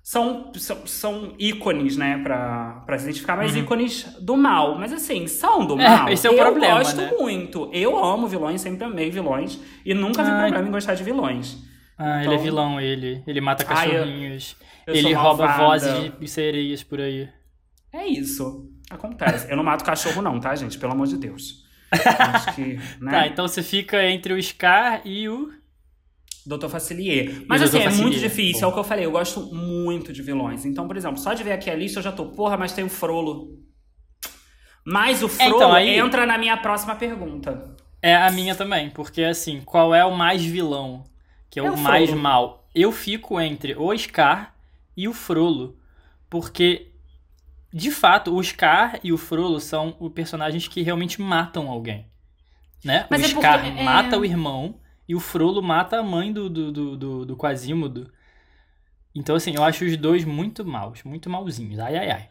são, 0.02 0.52
são, 0.54 0.86
são 0.86 1.34
ícones, 1.38 1.96
né, 1.96 2.18
pra, 2.22 2.82
pra 2.86 2.98
se 2.98 3.04
identificar, 3.04 3.36
mas 3.36 3.54
uhum. 3.54 3.62
ícones 3.62 4.04
do 4.20 4.36
mal. 4.36 4.78
Mas 4.78 4.92
assim, 4.92 5.26
são 5.26 5.66
do 5.66 5.78
é, 5.80 5.88
mal. 5.88 6.08
esse 6.08 6.26
é 6.26 6.30
o 6.30 6.34
eu 6.34 6.44
problema, 6.44 6.78
gosto 6.78 7.00
né? 7.00 7.12
muito. 7.18 7.70
Eu 7.72 8.02
amo 8.02 8.26
vilões, 8.26 8.60
sempre 8.60 8.84
amei 8.84 9.10
vilões. 9.10 9.58
E 9.84 9.94
nunca 9.94 10.22
vi 10.22 10.30
problema 10.30 10.66
em 10.66 10.70
gostar 10.70 10.94
de 10.94 11.04
vilões. 11.04 11.58
Ah, 11.98 12.20
então... 12.20 12.20
ele 12.20 12.30
é 12.30 12.34
então 12.34 12.44
vilão, 12.44 12.80
ele. 12.80 13.22
Ele 13.26 13.40
mata 13.40 13.64
cachorrinhos. 13.64 14.56
eu, 14.86 14.94
eu 14.94 14.98
ele 14.98 15.12
rouba 15.12 15.46
vozes 15.58 16.12
de 16.18 16.28
sereias 16.28 16.82
por 16.82 17.00
aí. 17.00 17.28
É 17.92 18.06
isso. 18.06 18.70
Acontece. 18.90 19.50
Eu 19.50 19.56
não 19.56 19.64
mato 19.64 19.84
cachorro, 19.84 20.22
não, 20.22 20.40
tá, 20.40 20.54
gente? 20.54 20.78
Pelo 20.78 20.92
amor 20.92 21.06
de 21.06 21.16
Deus. 21.18 21.66
Acho 21.92 22.54
que, 22.54 22.80
né? 23.00 23.10
Tá, 23.10 23.26
então 23.26 23.46
você 23.46 23.62
fica 23.62 24.02
entre 24.08 24.32
o 24.32 24.42
Scar 24.42 25.02
e 25.04 25.28
o. 25.28 25.52
Doutor 26.48 26.70
Facilier. 26.70 27.44
Mas 27.46 27.60
assim, 27.60 27.78
é 27.78 27.90
muito 27.90 28.18
difícil, 28.18 28.64
é 28.64 28.66
o 28.66 28.72
que 28.72 28.78
eu 28.78 28.84
falei, 28.84 29.04
eu 29.04 29.10
gosto 29.10 29.54
muito 29.54 30.14
de 30.14 30.22
vilões. 30.22 30.64
Então, 30.64 30.88
por 30.88 30.96
exemplo, 30.96 31.18
só 31.18 31.34
de 31.34 31.44
ver 31.44 31.52
aqui 31.52 31.68
a 31.68 31.74
lista 31.74 31.98
eu 31.98 32.02
já 32.02 32.10
tô, 32.10 32.24
porra, 32.24 32.56
mas 32.56 32.72
tem 32.72 32.84
o 32.84 32.88
Frollo. 32.88 33.58
Mas 34.82 35.22
o 35.22 35.26
é, 35.26 35.28
Frollo 35.28 35.56
então, 35.56 35.72
aí... 35.74 35.98
entra 35.98 36.24
na 36.24 36.38
minha 36.38 36.56
próxima 36.56 36.96
pergunta. 36.96 37.76
É 38.00 38.16
a 38.16 38.30
minha 38.30 38.54
também, 38.54 38.88
porque 38.88 39.24
assim, 39.24 39.60
qual 39.60 39.94
é 39.94 40.02
o 40.06 40.16
mais 40.16 40.42
vilão? 40.42 41.04
Que 41.50 41.60
é, 41.60 41.64
é 41.64 41.70
o, 41.70 41.74
o 41.74 41.78
mais 41.78 42.10
mal? 42.14 42.66
Eu 42.74 42.90
fico 42.92 43.38
entre 43.38 43.76
o 43.76 43.94
Scar 43.94 44.54
e 44.96 45.06
o 45.06 45.12
Frollo. 45.12 45.76
Porque, 46.30 46.92
de 47.70 47.90
fato, 47.90 48.34
o 48.34 48.42
Scar 48.42 49.00
e 49.04 49.12
o 49.12 49.18
Frollo 49.18 49.60
são 49.60 49.94
os 50.00 50.10
personagens 50.12 50.66
que 50.66 50.80
realmente 50.80 51.20
matam 51.20 51.68
alguém. 51.68 52.06
Né? 52.82 53.06
Mas 53.10 53.20
o 53.20 53.24
é 53.24 53.28
Scar 53.28 53.62
porque, 53.62 53.80
é 53.80 53.84
mata 53.84 54.16
o 54.16 54.24
irmão 54.24 54.80
e 55.08 55.14
o 55.14 55.20
Frollo 55.20 55.62
mata 55.62 55.98
a 55.98 56.02
mãe 56.02 56.32
do, 56.32 56.50
do, 56.50 56.70
do, 56.70 56.96
do, 56.96 57.26
do 57.26 57.36
Quasimodo. 57.36 58.12
Então, 59.14 59.34
assim, 59.34 59.54
eu 59.54 59.64
acho 59.64 59.84
os 59.84 59.96
dois 59.96 60.24
muito 60.24 60.64
maus, 60.64 61.02
muito 61.02 61.30
malzinhos. 61.30 61.78
Ai, 61.78 61.96
ai, 61.96 62.10
ai. 62.10 62.28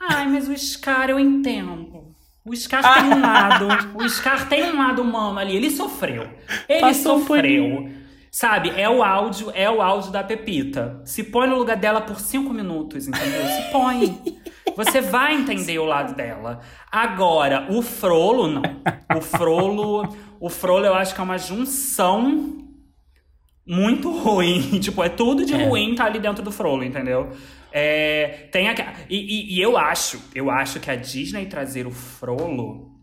Ai, 0.00 0.26
mas 0.28 0.48
o 0.48 0.56
Scar 0.56 1.10
eu 1.10 1.18
entendo. 1.18 2.14
O 2.44 2.54
Scar 2.54 2.82
tem 2.94 3.04
um 3.04 3.20
lado. 3.20 3.68
O 3.94 4.08
Scar 4.08 4.48
tem 4.48 4.72
um 4.72 4.76
lado 4.78 5.02
humano 5.02 5.38
ali. 5.38 5.56
Ele 5.56 5.70
sofreu. 5.70 6.28
Ele 6.68 6.80
Passou 6.80 7.18
sofreu. 7.18 7.90
Sabe, 8.30 8.70
é 8.70 8.90
o 8.90 9.00
áudio, 9.02 9.52
é 9.54 9.70
o 9.70 9.80
áudio 9.80 10.10
da 10.10 10.24
Pepita. 10.24 11.00
Se 11.04 11.22
põe 11.22 11.48
no 11.48 11.56
lugar 11.56 11.76
dela 11.76 12.00
por 12.00 12.18
cinco 12.18 12.52
minutos, 12.52 13.06
entendeu? 13.06 13.46
Se 13.46 13.70
põe. 13.70 14.40
Você 14.76 15.00
vai 15.00 15.34
entender 15.34 15.78
o 15.78 15.84
lado 15.84 16.14
dela. 16.14 16.60
Agora, 16.90 17.66
o 17.70 17.82
Frolo, 17.82 18.48
não. 18.48 18.62
O 19.16 19.20
Frolo. 19.20 20.16
O 20.40 20.48
Frollo 20.48 20.84
eu 20.84 20.94
acho 20.94 21.14
que 21.14 21.20
é 21.20 21.24
uma 21.24 21.38
junção 21.38 22.58
muito 23.66 24.10
ruim. 24.10 24.78
tipo, 24.80 25.02
é 25.02 25.08
tudo 25.08 25.44
de 25.44 25.54
é. 25.54 25.68
ruim 25.68 25.94
tá 25.94 26.04
ali 26.04 26.18
dentro 26.18 26.42
do 26.42 26.50
Frollo, 26.50 26.84
entendeu? 26.84 27.30
É, 27.72 28.48
tem 28.52 28.68
a, 28.68 28.74
e, 29.10 29.16
e, 29.16 29.56
e, 29.56 29.60
eu 29.60 29.76
acho, 29.76 30.22
eu 30.34 30.48
acho 30.50 30.78
que 30.78 30.90
a 30.90 30.96
Disney 30.96 31.46
trazer 31.46 31.86
o 31.86 31.90
Frollo. 31.90 32.93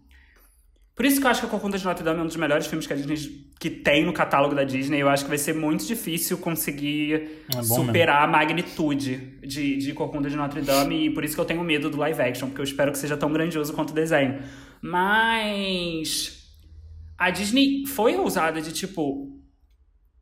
Por 0.95 1.05
isso 1.05 1.19
que 1.19 1.25
eu 1.25 1.31
acho 1.31 1.39
que 1.39 1.48
a 1.48 1.50
Corcunda 1.50 1.77
de 1.77 1.86
Notre 1.86 2.03
Dame 2.03 2.19
é 2.19 2.24
um 2.24 2.27
dos 2.27 2.36
melhores 2.36 2.67
filmes 2.67 2.86
que 2.86 2.93
a 2.93 2.95
Disney 2.95 3.50
que 3.60 3.69
tem 3.69 4.03
no 4.05 4.12
catálogo 4.12 4.55
da 4.55 4.63
Disney. 4.63 5.00
Eu 5.00 5.07
acho 5.07 5.24
que 5.24 5.29
vai 5.29 5.38
ser 5.38 5.53
muito 5.53 5.86
difícil 5.86 6.38
conseguir 6.38 7.45
é 7.55 7.62
superar 7.62 8.27
mesmo. 8.27 8.36
a 8.36 8.39
magnitude 8.39 9.17
de, 9.41 9.77
de 9.77 9.93
Corcunda 9.93 10.29
de 10.29 10.36
Notre 10.36 10.62
Dame. 10.62 11.05
E 11.05 11.13
por 11.13 11.24
isso 11.24 11.36
que 11.36 11.41
eu 11.41 11.45
tenho 11.45 11.63
medo 11.63 11.89
do 11.89 11.98
live 11.98 12.21
action, 12.21 12.48
porque 12.48 12.62
eu 12.62 12.65
espero 12.65 12.91
que 12.91 12.98
seja 12.98 13.15
tão 13.15 13.31
grandioso 13.31 13.71
quanto 13.74 13.91
o 13.91 13.93
desenho. 13.93 14.41
Mas 14.81 16.41
a 17.17 17.29
Disney 17.29 17.86
foi 17.86 18.15
ousada 18.15 18.62
de 18.62 18.74
tipo. 18.74 19.39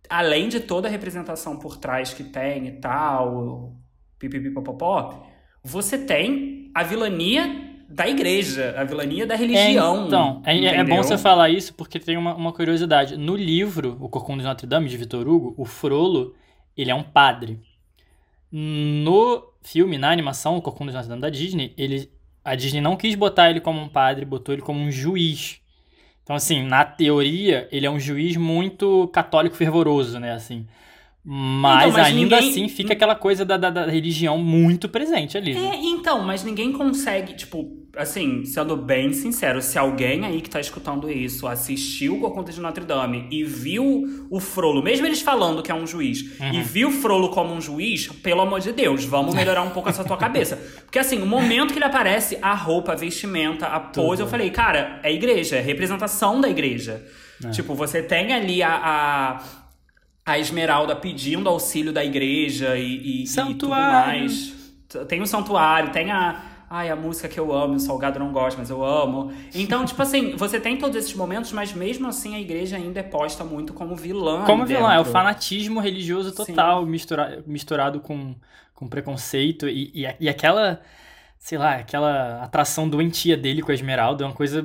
Além 0.10 0.50
de 0.50 0.60
toda 0.60 0.88
a 0.88 0.92
representação 0.92 1.58
por 1.58 1.78
trás 1.78 2.14
que 2.14 2.24
tem 2.24 2.68
e 2.68 2.72
tal, 2.74 3.78
pipipipopopó, 4.18 5.26
você 5.64 5.98
tem 5.98 6.72
a 6.74 6.84
vilania 6.84 7.69
da 7.90 8.08
igreja, 8.08 8.76
a 8.78 8.84
vilania 8.84 9.26
da 9.26 9.36
religião. 9.36 10.04
É, 10.04 10.08
então, 10.08 10.42
é, 10.46 10.66
é, 10.66 10.84
bom 10.84 10.98
você 10.98 11.18
falar 11.18 11.50
isso 11.50 11.74
porque 11.74 12.00
tem 12.00 12.16
uma, 12.18 12.36
uma 12.36 12.54
curiosidade. 12.54 13.18
No 13.18 13.36
livro, 13.36 13.98
O 14.00 14.08
Corcunda 14.08 14.44
de 14.44 14.48
Notre 14.48 14.68
Dame, 14.68 14.88
de 14.88 14.96
Vitor 14.96 15.28
Hugo, 15.28 15.56
o 15.58 15.66
Frollo, 15.66 16.36
ele 16.78 16.92
é 16.92 16.96
um 16.96 17.02
padre. 17.02 17.60
No 18.52 19.44
filme, 19.64 19.98
na 19.98 20.12
animação, 20.12 20.56
O 20.56 20.62
Corcunda 20.62 20.92
de 20.92 20.98
Notre 20.98 21.10
Dame 21.10 21.22
da 21.22 21.30
Disney, 21.32 21.74
ele, 21.76 22.12
a 22.46 22.54
Disney 22.54 22.80
não 22.80 22.96
quis 22.96 23.16
botar 23.16 23.50
ele 23.50 23.60
como 23.60 23.82
um 23.82 23.90
padre, 23.90 24.24
botou 24.24 24.54
ele 24.54 24.62
como 24.62 24.80
um 24.80 24.92
juiz. 24.92 25.60
Então, 26.24 26.36
assim, 26.36 26.62
na 26.62 26.86
teoria, 26.86 27.68
ele 27.72 27.88
é 27.88 27.90
um 27.90 28.00
juiz 28.00 28.38
muito 28.38 29.08
católico 29.08 29.56
fervoroso, 29.56 30.20
né? 30.20 30.34
Assim. 30.34 30.68
Mas, 31.24 31.90
então, 31.90 31.98
mas 31.98 32.08
ainda 32.08 32.36
ninguém... 32.36 32.50
assim 32.50 32.68
fica 32.70 32.94
aquela 32.94 33.14
coisa 33.14 33.44
da, 33.44 33.58
da, 33.58 33.70
da, 33.70 33.86
religião 33.86 34.38
muito 34.38 34.88
presente 34.88 35.38
ali. 35.38 35.54
Né? 35.54 35.72
É, 35.74 35.76
então, 35.76 36.24
mas 36.24 36.46
ninguém 36.46 36.72
consegue, 36.72 37.34
tipo, 37.34 37.88
assim, 37.96 38.46
sendo 38.46 38.78
bem 38.78 39.12
sincero, 39.12 39.62
se 39.62 39.78
alguém 39.78 40.26
aí 40.26 40.40
que 40.40 40.50
tá 40.50 40.62
escutando 40.62 41.12
isso 41.12 41.46
assistiu 41.46 42.16
o 42.16 42.20
Corcunda 42.22 42.52
de 42.54 42.62
Notre 42.62 42.86
Dame 42.86 43.28
e 43.30 43.44
viu 43.44 44.28
o 44.30 44.40
Frollo, 44.40 44.82
mesmo 44.82 45.06
eles 45.06 45.22
falando 45.22 45.62
que 45.62 45.70
é 45.70 45.76
um 45.76 45.86
juiz, 45.86 46.40
uhum. 46.40 46.54
e 46.54 46.62
viu 46.62 46.88
o 46.88 46.92
Frollo 46.92 47.30
como 47.30 47.54
um 47.54 47.60
juiz, 47.60 48.08
pelo 48.08 48.42
amor 48.42 48.62
de 48.62 48.72
Deus, 48.72 49.04
vamos 49.04 49.36
melhorar 49.36 49.62
um 49.62 49.72
pouco 49.72 49.90
essa 49.90 50.06
tua 50.06 50.18
cabeça. 50.18 50.56
Porque 50.86 51.00
assim, 51.00 51.22
o 51.22 51.26
momento 51.26 51.74
que 51.74 51.80
ele 51.80 51.86
aparece, 51.86 52.38
a 52.42 52.54
roupa, 52.54 52.94
a 52.94 52.96
vestimenta, 52.96 53.68
a 53.68 53.80
pose, 53.80 54.10
Tudo. 54.10 54.22
eu 54.22 54.28
falei, 54.28 54.50
cara, 54.52 55.02
é 55.04 55.14
igreja, 55.14 55.58
é 55.58 55.62
representação 55.62 56.40
da 56.40 56.48
igreja. 56.48 57.06
É. 57.44 57.50
Tipo, 57.52 57.76
você 57.76 58.02
tem 58.02 58.34
ali 58.34 58.64
a, 58.64 58.74
a 58.74 59.69
a 60.30 60.40
Esmeralda 60.40 60.96
pedindo 60.96 61.50
auxílio 61.50 61.92
da 61.92 62.04
igreja 62.04 62.78
e, 62.78 63.24
e, 63.24 63.24
e 63.24 63.54
tudo 63.56 63.70
mais. 63.70 64.54
Tem 65.08 65.22
o 65.22 65.28
santuário, 65.28 65.92
tem 65.92 66.12
a. 66.12 66.46
Ai, 66.72 66.88
a 66.92 66.96
música 66.96 67.28
que 67.28 67.40
eu 67.40 67.52
amo, 67.52 67.74
o 67.74 67.80
salgado 67.80 68.20
não 68.20 68.32
gosta, 68.32 68.60
mas 68.60 68.70
eu 68.70 68.86
amo. 68.86 69.34
Então, 69.56 69.84
tipo 69.86 70.00
assim, 70.04 70.36
você 70.36 70.60
tem 70.60 70.78
todos 70.78 70.96
esses 70.96 71.16
momentos, 71.16 71.52
mas 71.52 71.74
mesmo 71.74 72.08
assim 72.08 72.36
a 72.36 72.40
igreja 72.40 72.78
ainda 72.78 73.00
é 73.00 73.04
posta 73.04 73.44
muito 73.44 73.74
como 73.74 73.96
vilã. 73.96 74.46
Como 74.46 74.68
vilã, 74.68 74.94
é 74.94 75.00
o 75.00 75.06
fanatismo 75.06 75.80
religioso 75.80 76.32
total, 76.32 76.86
mistura, 76.86 77.44
misturado 77.48 78.00
com, 78.00 78.36
com 78.76 78.88
preconceito 78.88 79.68
e, 79.68 79.92
e, 79.96 80.16
e 80.20 80.30
aquela, 80.30 80.80
sei 81.40 81.58
lá, 81.58 81.78
aquela 81.78 82.44
atração 82.44 82.88
doentia 82.88 83.36
dele 83.36 83.64
com 83.64 83.72
a 83.72 83.74
Esmeralda 83.74 84.24
é 84.24 84.28
uma 84.28 84.36
coisa 84.36 84.64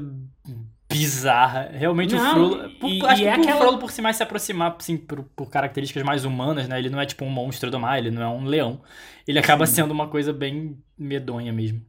bizarra. 0.98 1.70
Realmente 1.72 2.14
não, 2.14 2.22
o 2.22 2.30
Frollo. 2.30 2.70
Por, 2.78 2.88
e, 2.88 3.06
acho 3.06 3.20
e 3.20 3.24
que 3.24 3.28
é 3.28 3.32
aquela... 3.32 3.56
o 3.56 3.58
Frollo 3.60 3.78
por 3.78 3.90
si 3.90 4.02
mais 4.02 4.16
se 4.16 4.22
aproximar, 4.22 4.76
assim, 4.78 4.96
por, 4.96 5.22
por, 5.36 5.50
características 5.50 6.02
mais 6.02 6.24
humanas, 6.24 6.68
né? 6.68 6.78
Ele 6.78 6.90
não 6.90 7.00
é 7.00 7.06
tipo 7.06 7.24
um 7.24 7.30
monstro 7.30 7.70
do 7.70 7.78
mar, 7.78 7.98
ele 7.98 8.10
não 8.10 8.22
é 8.22 8.28
um 8.28 8.44
leão. 8.44 8.80
Ele 9.26 9.38
acaba 9.38 9.66
Sim. 9.66 9.76
sendo 9.76 9.90
uma 9.90 10.08
coisa 10.08 10.32
bem 10.32 10.78
medonha 10.96 11.52
mesmo. 11.52 11.82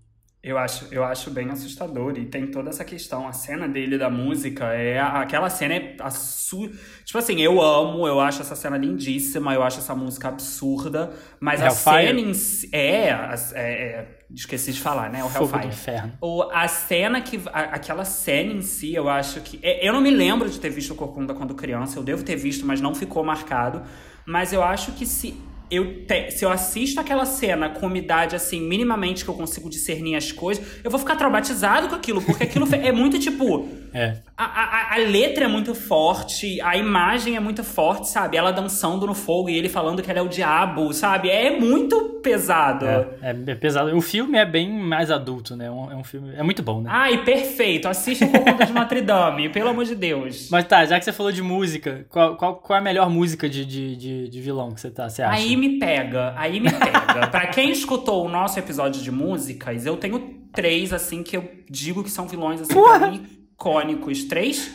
Eu 0.45 0.59
acho, 0.59 0.85
eu 0.91 1.03
acho 1.03 1.31
bem 1.31 1.49
assustador. 1.49 2.19
E 2.19 2.25
tem 2.27 2.45
toda 2.45 2.69
essa 2.69 2.85
questão. 2.85 3.27
A 3.27 3.33
cena 3.33 3.67
dele 3.67 3.97
da 3.97 4.11
música 4.11 4.65
é. 4.75 4.99
Aquela 4.99 5.49
cena 5.49 5.73
é. 5.73 5.95
A 5.99 6.11
su... 6.11 6.69
Tipo 7.03 7.17
assim, 7.17 7.41
eu 7.41 7.59
amo, 7.59 8.07
eu 8.07 8.19
acho 8.19 8.43
essa 8.43 8.55
cena 8.55 8.77
lindíssima, 8.77 9.55
eu 9.55 9.63
acho 9.63 9.79
essa 9.79 9.95
música 9.95 10.27
absurda. 10.27 11.11
Mas 11.39 11.61
Hellfire? 11.61 11.95
a 11.95 11.99
cena 11.99 12.19
em 12.19 12.33
si. 12.35 12.69
É, 12.71 13.07
é, 13.07 13.33
é, 13.55 14.07
Esqueci 14.31 14.71
de 14.71 14.79
falar, 14.79 15.09
né? 15.09 15.23
O 15.23 15.29
Fogo 15.29 15.45
Hellfire. 15.45 15.61
Do 15.61 15.67
inferno. 15.67 16.13
O, 16.21 16.43
a 16.43 16.67
cena 16.67 17.21
que. 17.21 17.41
A, 17.51 17.61
aquela 17.61 18.05
cena 18.05 18.53
em 18.53 18.61
si, 18.61 18.93
eu 18.93 19.09
acho 19.09 19.41
que. 19.41 19.59
É, 19.63 19.87
eu 19.87 19.91
não 19.91 19.99
me 19.99 20.11
lembro 20.11 20.47
de 20.47 20.59
ter 20.59 20.69
visto 20.69 20.91
o 20.91 20.95
Corcunda 20.95 21.33
quando 21.33 21.55
criança. 21.55 21.97
Eu 21.97 22.03
devo 22.03 22.23
ter 22.23 22.35
visto, 22.35 22.67
mas 22.67 22.79
não 22.79 22.93
ficou 22.93 23.23
marcado. 23.23 23.81
Mas 24.27 24.53
eu 24.53 24.61
acho 24.61 24.91
que 24.91 25.07
se 25.07 25.41
eu 25.69 26.05
te, 26.05 26.31
se 26.31 26.45
eu 26.45 26.51
assisto 26.51 27.00
aquela 27.00 27.25
cena 27.25 27.69
com 27.69 27.88
uma 27.88 27.98
idade 27.98 28.36
assim, 28.36 28.62
minimamente 28.62 29.24
que 29.24 29.29
eu 29.29 29.36
consigo 29.36 29.69
discernir 29.69 30.15
as 30.15 30.31
coisas, 30.31 30.65
eu 30.84 30.91
vou 30.91 31.00
ficar 31.00 31.15
traumatizado 31.15 31.88
com 31.88 31.95
aquilo, 31.95 32.22
porque 32.22 32.43
aquilo 32.43 32.67
é 32.74 32.91
muito 32.91 33.19
tipo. 33.19 33.67
É. 33.93 34.17
A, 34.38 34.43
a, 34.43 34.95
a, 34.95 34.98
letra 34.98 35.45
é 35.45 35.48
muito 35.48 35.74
forte, 35.74 36.60
a 36.60 36.75
imagem 36.75 37.38
é 37.38 37.39
muito 37.39 37.63
forte, 37.63 38.10
sabe? 38.10 38.36
Ela 38.36 38.51
dançando 38.51 39.07
no 39.07 39.13
fogo 39.13 39.50
e 39.50 39.57
ele 39.57 39.69
falando 39.69 40.01
que 40.01 40.10
ela 40.10 40.19
é 40.19 40.22
o 40.22 40.27
diabo, 40.27 40.91
sabe? 40.93 41.29
É 41.29 41.57
muito 41.57 42.19
pesado. 42.22 42.86
É, 42.86 43.07
é, 43.22 43.36
é 43.48 43.55
pesado. 43.55 43.95
O 43.95 44.01
filme 44.01 44.38
é 44.38 44.45
bem 44.45 44.69
mais 44.69 45.10
adulto, 45.10 45.55
né? 45.55 45.67
É 45.67 45.72
um, 45.72 45.91
é 45.91 45.95
um 45.95 46.03
filme. 46.03 46.34
É 46.36 46.43
muito 46.43 46.62
bom, 46.62 46.81
né? 46.81 46.89
Ai, 46.91 47.24
perfeito. 47.24 47.88
Assista 47.88 48.25
o 48.25 48.29
Conta 48.29 48.65
de 48.65 48.74
Notre 48.74 49.01
Dame, 49.01 49.48
pelo 49.53 49.69
amor 49.69 49.86
de 49.86 49.95
Deus. 49.95 50.50
Mas 50.50 50.65
tá, 50.65 50.86
já 50.86 51.00
que 51.00 51.05
você 51.05 51.13
falou 51.13 51.31
de 51.31 51.41
música, 51.41 52.05
qual, 52.10 52.36
qual, 52.36 52.55
qual 52.55 52.75
é 52.75 52.79
a 52.81 52.84
melhor 52.84 53.10
música 53.10 53.48
de, 53.48 53.63
de, 53.63 53.95
de, 53.95 54.27
de 54.27 54.41
vilão 54.41 54.72
que 54.72 54.81
você, 54.81 54.89
tá, 54.89 55.07
você 55.07 55.22
acha? 55.22 55.36
Aí 55.36 55.54
me 55.55 55.79
pega, 55.79 56.33
aí 56.38 56.59
me 56.59 56.71
pega. 56.71 57.27
pra 57.27 57.47
quem 57.47 57.71
escutou 57.71 58.25
o 58.25 58.29
nosso 58.29 58.57
episódio 58.59 59.01
de 59.01 59.12
músicas, 59.12 59.85
eu 59.85 59.97
tenho 59.97 60.19
três, 60.53 60.93
assim, 60.93 61.24
que 61.24 61.35
eu 61.35 61.50
digo 61.69 62.03
que 62.03 62.09
são 62.09 62.27
vilões, 62.27 62.62
assim, 62.62 62.74
mim, 63.12 63.27
icônicos. 63.53 64.24
Três? 64.25 64.74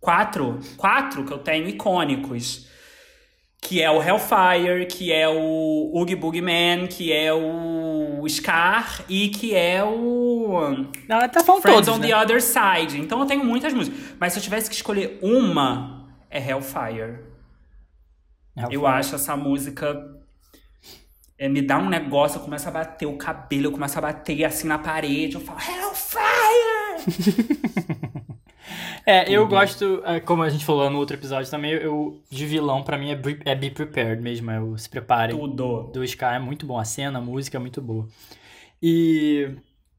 Quatro? 0.00 0.58
Quatro 0.76 1.24
que 1.24 1.32
eu 1.32 1.38
tenho 1.38 1.68
icônicos. 1.68 2.68
que 3.62 3.82
é 3.82 3.90
o 3.90 4.02
Hellfire, 4.02 4.86
que 4.86 5.12
é 5.12 5.28
o 5.28 5.92
Oogie 5.94 6.16
Boogie 6.16 6.40
Man, 6.40 6.86
que 6.88 7.12
é 7.12 7.30
o 7.32 8.24
Scar 8.26 9.04
e 9.08 9.28
que 9.28 9.54
é 9.54 9.84
o 9.84 10.86
Não, 11.06 11.28
tá 11.28 11.44
falando 11.44 11.60
Friends 11.62 11.86
todos, 11.86 11.88
on 11.88 11.98
né? 11.98 12.08
the 12.08 12.16
Other 12.16 12.40
Side. 12.40 12.98
Então 12.98 13.20
eu 13.20 13.26
tenho 13.26 13.44
muitas 13.44 13.74
músicas. 13.74 14.14
Mas 14.18 14.32
se 14.32 14.38
eu 14.38 14.42
tivesse 14.42 14.70
que 14.70 14.74
escolher 14.76 15.18
uma, 15.22 16.08
é 16.30 16.38
Hellfire. 16.38 17.18
Eu 18.70 18.86
acho 18.86 19.14
essa 19.14 19.36
música. 19.36 19.94
É, 21.40 21.48
me 21.48 21.62
dá 21.62 21.78
um 21.78 21.88
negócio, 21.88 22.36
eu 22.38 22.42
começo 22.42 22.68
a 22.68 22.70
bater 22.70 23.06
o 23.06 23.16
cabelo, 23.16 23.66
eu 23.68 23.72
começo 23.72 23.96
a 23.96 24.00
bater 24.02 24.44
assim 24.44 24.68
na 24.68 24.78
parede, 24.78 25.36
eu 25.36 25.40
falo, 25.40 25.58
Hellfire! 25.58 27.00
É, 29.06 29.28
eu 29.32 29.46
gosto, 29.48 30.02
é, 30.04 30.20
como 30.20 30.42
a 30.42 30.48
gente 30.50 30.64
falou 30.64 30.88
no 30.90 30.98
outro 30.98 31.16
episódio 31.16 31.50
também, 31.50 31.72
eu, 31.72 32.20
de 32.30 32.46
vilão, 32.46 32.82
pra 32.82 32.98
mim, 32.98 33.10
é 33.10 33.16
Be, 33.16 33.40
é 33.44 33.54
Be 33.54 33.70
Prepared 33.70 34.22
mesmo, 34.22 34.50
é 34.50 34.60
o 34.60 34.76
Se 34.76 34.88
Preparem. 34.88 35.36
Tudo. 35.36 35.90
Do 35.92 36.04
Sky 36.04 36.24
é 36.26 36.38
muito 36.38 36.66
bom, 36.66 36.78
a 36.78 36.84
cena, 36.84 37.18
a 37.18 37.22
música 37.22 37.56
é 37.56 37.60
muito 37.60 37.80
boa. 37.80 38.06
E... 38.80 39.50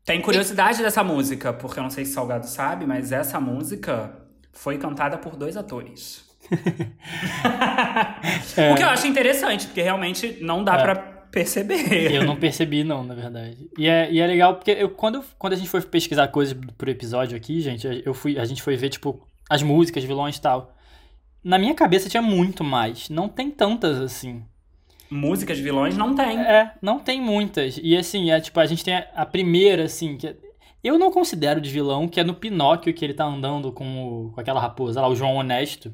Tem 0.05 0.21
curiosidade 0.21 0.81
dessa 0.81 1.03
música, 1.03 1.51
porque 1.51 1.79
eu 1.79 1.83
não 1.83 1.89
sei 1.89 2.05
se 2.05 2.13
Salgado 2.13 2.48
sabe, 2.48 2.86
mas 2.86 3.12
essa 3.12 3.39
música 3.39 4.17
foi 4.53 4.77
cantada 4.77 5.17
por 5.17 5.36
dois 5.36 5.57
atores. 5.57 6.24
O 8.71 8.75
que 8.75 8.83
eu 8.83 8.89
acho 8.89 9.07
interessante, 9.07 9.67
porque 9.67 9.81
realmente 9.81 10.38
não 10.41 10.63
dá 10.63 10.75
É. 10.75 10.81
pra 10.83 10.95
perceber. 11.31 12.11
Eu 12.13 12.25
não 12.25 12.35
percebi, 12.35 12.83
não, 12.83 13.03
na 13.03 13.15
verdade. 13.15 13.57
E 13.77 13.88
é, 13.88 14.11
e 14.11 14.19
é 14.19 14.27
legal 14.27 14.55
porque 14.55 14.71
eu, 14.71 14.89
quando, 14.89 15.23
quando 15.39 15.53
a 15.53 15.55
gente 15.55 15.69
foi 15.69 15.81
pesquisar 15.81 16.27
coisas 16.27 16.55
pro 16.77 16.89
episódio 16.89 17.35
aqui, 17.38 17.61
gente, 17.61 17.88
eu 18.05 18.13
fui, 18.13 18.38
a 18.38 18.45
gente 18.45 18.61
foi 18.61 18.75
ver, 18.75 18.89
tipo, 18.89 19.19
as 19.50 19.63
músicas, 19.63 20.03
vilões 20.03 20.38
e 20.38 20.41
tal. 20.41 20.75
Na 21.43 21.57
minha 21.57 21.73
cabeça 21.73 22.07
tinha 22.09 22.21
muito 22.21 22.63
mais. 22.63 23.09
Não 23.09 23.27
tem 23.27 23.50
tantas 23.50 24.00
assim. 24.00 24.43
Músicas 25.09 25.57
de 25.57 25.63
vilões 25.63 25.97
não 25.97 26.15
tem. 26.15 26.39
É, 26.39 26.71
não 26.81 27.00
tem 27.00 27.19
muitas. 27.19 27.79
E 27.81 27.97
assim, 27.97 28.31
é 28.31 28.39
tipo, 28.39 28.59
a 28.59 28.65
gente 28.65 28.83
tem 28.85 28.95
a, 28.95 29.07
a 29.15 29.25
primeira, 29.25 29.83
assim, 29.85 30.15
que 30.17 30.27
é- 30.27 30.35
eu 30.83 30.97
não 30.97 31.11
considero 31.11 31.59
de 31.59 31.69
vilão, 31.69 32.07
que 32.07 32.19
é 32.19 32.23
no 32.23 32.33
Pinóquio, 32.33 32.93
que 32.93 33.03
ele 33.03 33.13
tá 33.13 33.25
andando 33.25 33.71
com, 33.71 33.85
o- 34.27 34.31
com 34.31 34.39
aquela 34.39 34.59
raposa 34.59 35.01
lá, 35.01 35.07
o 35.09 35.15
João 35.15 35.35
Honesto. 35.35 35.93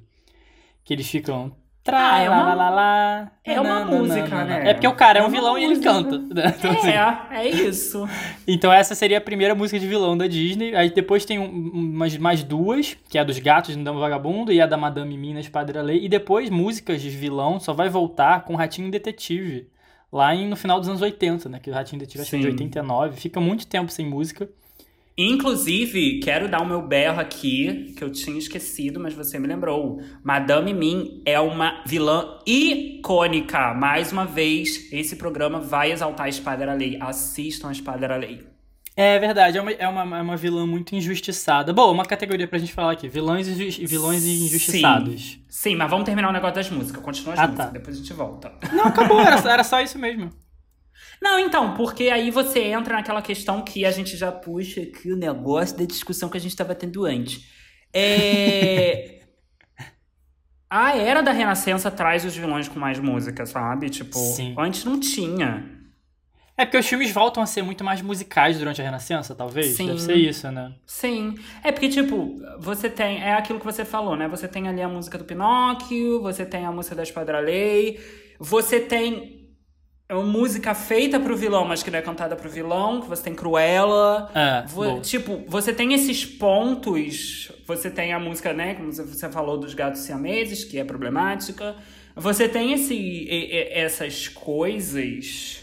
Que 0.83 0.93
eles 0.93 1.07
ficam. 1.09 1.51
Tra, 1.87 2.11
Ah, 2.15 2.19
é 2.19 2.29
uma- 2.29 2.43
lá, 2.43 2.53
lá, 2.53 2.69
lá, 2.69 3.31
é 3.45 3.61
uma 3.61 3.85
música, 3.85 4.43
né? 4.43 4.69
É 4.69 4.73
porque 4.73 4.87
o 4.87 4.93
cara 4.93 5.19
é, 5.19 5.21
É 5.23 5.25
um 5.25 5.29
vilão 5.29 5.57
e 5.57 5.63
ele 5.63 5.75
música. 5.75 5.93
canta. 5.93 6.17
né? 6.19 6.53
Então, 6.59 6.71
assim, 6.71 6.89
É, 6.89 7.17
é 7.31 7.47
isso. 7.49 8.07
então 8.45 8.71
essa 8.73 8.93
seria 8.93 9.19
a 9.19 9.21
primeira 9.21 9.55
música 9.55 9.79
de 9.79 9.87
vilão 9.87 10.17
da 10.17 10.27
Disney. 10.27 10.75
Aí 10.75 10.89
depois 10.89 11.23
tem 11.23 11.39
um- 11.39 11.45
umas 11.73 12.17
mais 12.17 12.43
duas, 12.43 12.97
que 13.09 13.17
é 13.17 13.21
a 13.21 13.23
dos 13.23 13.39
gatos 13.39 13.73
no 13.75 13.83
Dama 13.85 13.99
Vagabundo 14.01 14.51
e 14.51 14.59
a 14.59 14.65
da 14.67 14.75
Madame 14.75 15.17
Mim 15.17 15.33
na 15.33 15.39
Espada 15.39 15.71
da 15.71 15.81
Lei. 15.81 16.03
E 16.03 16.09
depois 16.09 16.49
músicas 16.49 17.01
de 17.01 17.09
vilão 17.09 17.57
só 17.59 17.71
vai 17.71 17.87
voltar 17.87 18.43
com 18.43 18.53
o 18.53 18.57
Ratinho 18.57 18.91
Detetive. 18.91 19.69
Lá 20.11 20.35
em- 20.35 20.47
no 20.47 20.55
final 20.57 20.79
dos 20.79 20.89
anos 20.89 21.01
80, 21.01 21.47
né? 21.47 21.59
Que 21.61 21.69
o 21.69 21.73
Ratinho 21.73 21.99
Detetive 21.99 22.21
acho 22.21 22.29
que 22.31 22.35
é 22.35 22.39
de 22.39 22.45
Sim. 22.45 22.51
89. 22.51 23.15
Fica 23.17 23.39
muito 23.39 23.65
tempo 23.65 23.89
sem 23.91 24.05
música. 24.05 24.49
Inclusive, 25.17 26.19
quero 26.19 26.47
dar 26.47 26.61
o 26.61 26.65
meu 26.65 26.81
berro 26.81 27.19
aqui, 27.19 27.93
que 27.97 28.03
eu 28.03 28.09
tinha 28.11 28.37
esquecido, 28.37 28.99
mas 28.99 29.15
você 29.15 29.39
me 29.39 29.47
lembrou. 29.47 29.99
Madame 30.23 30.73
Mim 30.75 31.23
é 31.25 31.39
uma 31.39 31.81
vilã 31.87 32.37
icônica. 32.45 33.73
Mais 33.73 34.11
uma 34.11 34.25
vez, 34.25 34.91
esse 34.93 35.15
programa 35.15 35.59
vai 35.59 35.91
exaltar 35.91 36.27
a 36.27 36.29
Espada 36.29 36.65
da 36.67 36.73
Lei. 36.73 36.97
Assistam 37.01 37.69
a 37.69 37.71
Espada 37.71 38.07
da 38.07 38.15
Lei. 38.15 38.45
É 38.95 39.19
verdade, 39.19 39.57
é 39.57 39.61
uma, 39.61 39.71
é 39.71 39.87
uma, 39.87 40.17
é 40.17 40.21
uma 40.21 40.37
vilã 40.37 40.65
muito 40.65 40.95
injustiçada. 40.95 41.71
Bom, 41.73 41.91
uma 41.91 42.05
categoria 42.05 42.47
pra 42.47 42.57
gente 42.59 42.73
falar 42.73 42.93
aqui: 42.93 43.07
vilões, 43.07 43.47
inju- 43.47 43.85
vilões 43.87 44.23
injustiçados. 44.25 45.21
Sim, 45.21 45.39
sim, 45.49 45.75
mas 45.75 45.89
vamos 45.89 46.05
terminar 46.05 46.29
o 46.29 46.33
negócio 46.33 46.55
das 46.55 46.69
músicas. 46.69 47.01
Continua 47.03 47.33
as 47.33 47.39
Ah, 47.39 47.43
músicas, 47.47 47.65
tá. 47.67 47.71
depois 47.71 47.95
a 47.95 47.99
gente 47.99 48.13
volta. 48.13 48.51
Não, 48.73 48.85
acabou, 48.85 49.19
era, 49.19 49.35
era 49.51 49.63
só 49.63 49.81
isso 49.81 49.99
mesmo. 49.99 50.31
Não, 51.21 51.39
então, 51.39 51.73
porque 51.73 52.09
aí 52.09 52.29
você 52.29 52.59
entra 52.59 52.95
naquela 52.95 53.21
questão 53.21 53.61
que 53.63 53.85
a 53.85 53.91
gente 53.91 54.15
já 54.15 54.31
puxa 54.31 54.81
aqui 54.81 55.11
o 55.11 55.17
negócio 55.17 55.77
da 55.77 55.85
discussão 55.85 56.29
que 56.29 56.37
a 56.37 56.39
gente 56.39 56.51
estava 56.51 56.75
tendo 56.75 57.05
antes. 57.05 57.43
É. 57.93 59.21
A 60.69 60.97
era 60.97 61.21
da 61.21 61.31
Renascença 61.31 61.89
traz 61.89 62.25
os 62.25 62.35
vilões 62.35 62.67
com 62.67 62.79
mais 62.79 62.99
música, 62.99 63.45
sabe? 63.45 63.89
Tipo, 63.89 64.17
Sim. 64.17 64.53
antes 64.57 64.83
não 64.83 64.99
tinha. 64.99 65.77
É 66.57 66.65
porque 66.65 66.77
os 66.77 66.87
filmes 66.87 67.11
voltam 67.11 67.41
a 67.41 67.45
ser 67.45 67.61
muito 67.61 67.83
mais 67.83 68.01
musicais 68.01 68.57
durante 68.57 68.81
a 68.81 68.83
Renascença, 68.83 69.35
talvez? 69.35 69.77
Sim. 69.77 69.87
Deve 69.87 70.01
ser 70.01 70.15
isso, 70.15 70.51
né? 70.51 70.73
Sim. 70.87 71.35
É 71.63 71.71
porque, 71.71 71.87
tipo, 71.87 72.35
você 72.59 72.89
tem. 72.89 73.21
É 73.21 73.35
aquilo 73.35 73.59
que 73.59 73.65
você 73.65 73.85
falou, 73.85 74.15
né? 74.15 74.27
Você 74.27 74.47
tem 74.47 74.67
ali 74.67 74.81
a 74.81 74.89
música 74.89 75.19
do 75.19 75.23
Pinóquio, 75.23 76.19
você 76.19 76.45
tem 76.45 76.65
a 76.65 76.71
música 76.71 76.95
da 76.95 77.03
Espada 77.03 77.33
da 77.33 77.39
Lei, 77.39 77.99
você 78.39 78.79
tem. 78.79 79.46
Uma 80.09 80.23
música 80.23 80.73
feita 80.73 81.19
pro 81.19 81.35
vilão, 81.35 81.65
mas 81.65 81.83
que 81.83 81.91
não 81.91 81.99
é 81.99 82.01
cantada 82.01 82.33
pro 82.35 82.49
vilão, 82.49 83.01
que 83.01 83.09
você 83.09 83.23
tem 83.23 83.35
Cruella. 83.35 84.31
É, 84.33 84.65
Vo- 84.65 85.01
tipo, 85.01 85.43
você 85.47 85.73
tem 85.73 85.93
esses 85.93 86.25
pontos. 86.25 87.51
Você 87.67 87.91
tem 87.91 88.13
a 88.13 88.19
música, 88.19 88.53
né? 88.53 88.75
Como 88.75 88.89
você 88.93 89.29
falou 89.29 89.57
dos 89.57 89.73
gatos 89.73 89.99
siameses, 90.01 90.63
que 90.63 90.79
é 90.79 90.85
problemática. 90.85 91.75
Você 92.15 92.47
tem 92.47 92.71
esse, 92.71 92.93
e- 92.93 93.53
e- 93.53 93.69
essas 93.73 94.29
coisas, 94.29 95.59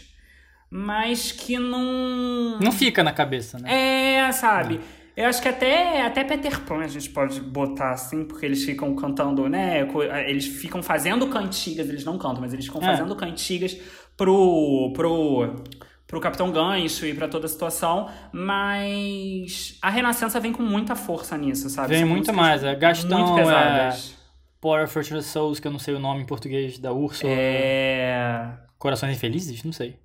mas 0.69 1.31
que 1.31 1.57
não. 1.57 2.59
Não 2.59 2.71
fica 2.71 3.03
na 3.03 3.11
cabeça, 3.11 3.57
né? 3.57 4.17
É, 4.27 4.31
sabe? 4.31 4.79
Eu 5.17 5.27
acho 5.27 5.41
que 5.41 5.47
até, 5.47 6.01
até 6.01 6.23
Peter 6.25 6.59
Pan 6.61 6.79
a 6.81 6.87
gente 6.87 7.09
pode 7.09 7.39
botar 7.39 7.91
assim, 7.91 8.25
porque 8.25 8.45
eles 8.45 8.63
ficam 8.65 8.93
cantando, 8.95 9.47
né? 9.47 9.87
Eles 10.27 10.45
ficam 10.45 10.83
fazendo 10.83 11.25
cantigas, 11.27 11.87
eles 11.89 12.03
não 12.03 12.17
cantam, 12.17 12.41
mas 12.41 12.53
eles 12.53 12.65
ficam 12.65 12.81
É. 12.81 12.85
fazendo 12.85 13.15
cantigas 13.15 13.77
pro, 14.17 14.91
pro, 14.93 15.63
pro 16.07 16.19
Capitão 16.19 16.51
Gancho 16.51 17.05
e 17.05 17.13
pra 17.13 17.27
toda 17.27 17.45
a 17.45 17.49
situação. 17.49 18.09
Mas 18.31 19.77
a 19.81 19.89
Renascença 19.89 20.39
vem 20.39 20.51
com 20.51 20.63
muita 20.63 20.95
força 20.95 21.37
nisso, 21.37 21.69
sabe? 21.69 21.89
Vem 21.89 21.99
São 21.99 22.09
muito 22.09 22.33
mais. 22.33 22.63
É 22.63 22.75
Gastão, 22.75 23.19
muito 23.19 23.39
é 23.39 23.43
pesadas. 23.43 24.15
Poor 24.59 24.87
Fortune 24.87 25.21
Souls, 25.21 25.59
que 25.59 25.67
eu 25.67 25.71
não 25.71 25.79
sei 25.79 25.93
o 25.93 25.99
nome 25.99 26.21
em 26.21 26.25
português 26.25 26.79
da 26.79 26.91
Úrsula. 26.91 27.31
É... 27.31 28.57
Corações 28.77 29.15
Infelizes? 29.15 29.63
Não 29.63 29.71
sei. 29.71 29.99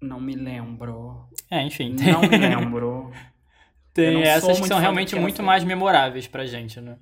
Não 0.00 0.20
me 0.20 0.34
lembro. 0.34 1.28
É, 1.50 1.62
enfim. 1.62 1.94
Não 2.00 2.22
me 2.22 2.38
lembro. 2.38 3.10
Tem 3.92 4.22
essas 4.22 4.60
que 4.60 4.66
são 4.66 4.78
realmente 4.78 5.14
muito 5.16 5.42
mais 5.42 5.64
memoráveis 5.64 6.26
pra 6.26 6.46
gente, 6.46 6.80
né? 6.80 6.96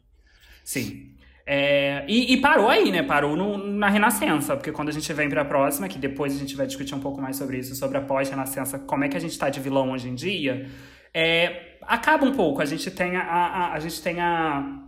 Sim. 0.64 1.14
É, 1.50 2.04
e, 2.06 2.34
e 2.34 2.37
parou 2.42 2.68
aí, 2.68 2.90
né? 2.92 3.02
Parou 3.02 3.34
no- 3.34 3.56
na 3.56 3.88
Renascença, 3.88 4.54
porque 4.54 4.70
quando 4.70 4.90
a 4.90 4.92
gente 4.92 5.11
vem 5.14 5.30
pra 5.30 5.46
próxima, 5.46 5.88
que 5.88 5.98
depois 5.98 6.37
a 6.37 6.38
gente 6.38 6.54
vai 6.54 6.66
discutir 6.66 6.94
um 6.94 7.00
pouco 7.00 7.22
mais 7.22 7.37
sobre 7.37 7.56
isso, 7.58 7.74
sobre 7.74 7.96
a 7.96 8.02
pós-Renascença, 8.02 8.78
como 8.80 9.04
é 9.04 9.08
que 9.08 9.16
a 9.16 9.20
gente 9.20 9.38
tá 9.38 9.48
de 9.48 9.58
vilão 9.58 9.92
hoje 9.92 10.11
em 10.11 10.14
dia, 10.14 10.68
é, 11.14 11.78
acaba 11.80 12.26
um 12.26 12.32
pouco. 12.34 12.61
A 12.61 12.66
gente 12.66 12.90
tem 12.90 13.16
a. 13.16 13.22
A, 13.22 13.46
a- 13.46 13.72
a 13.72 13.80
gente 13.80 14.02
tem 14.02 14.20
a. 14.20 14.78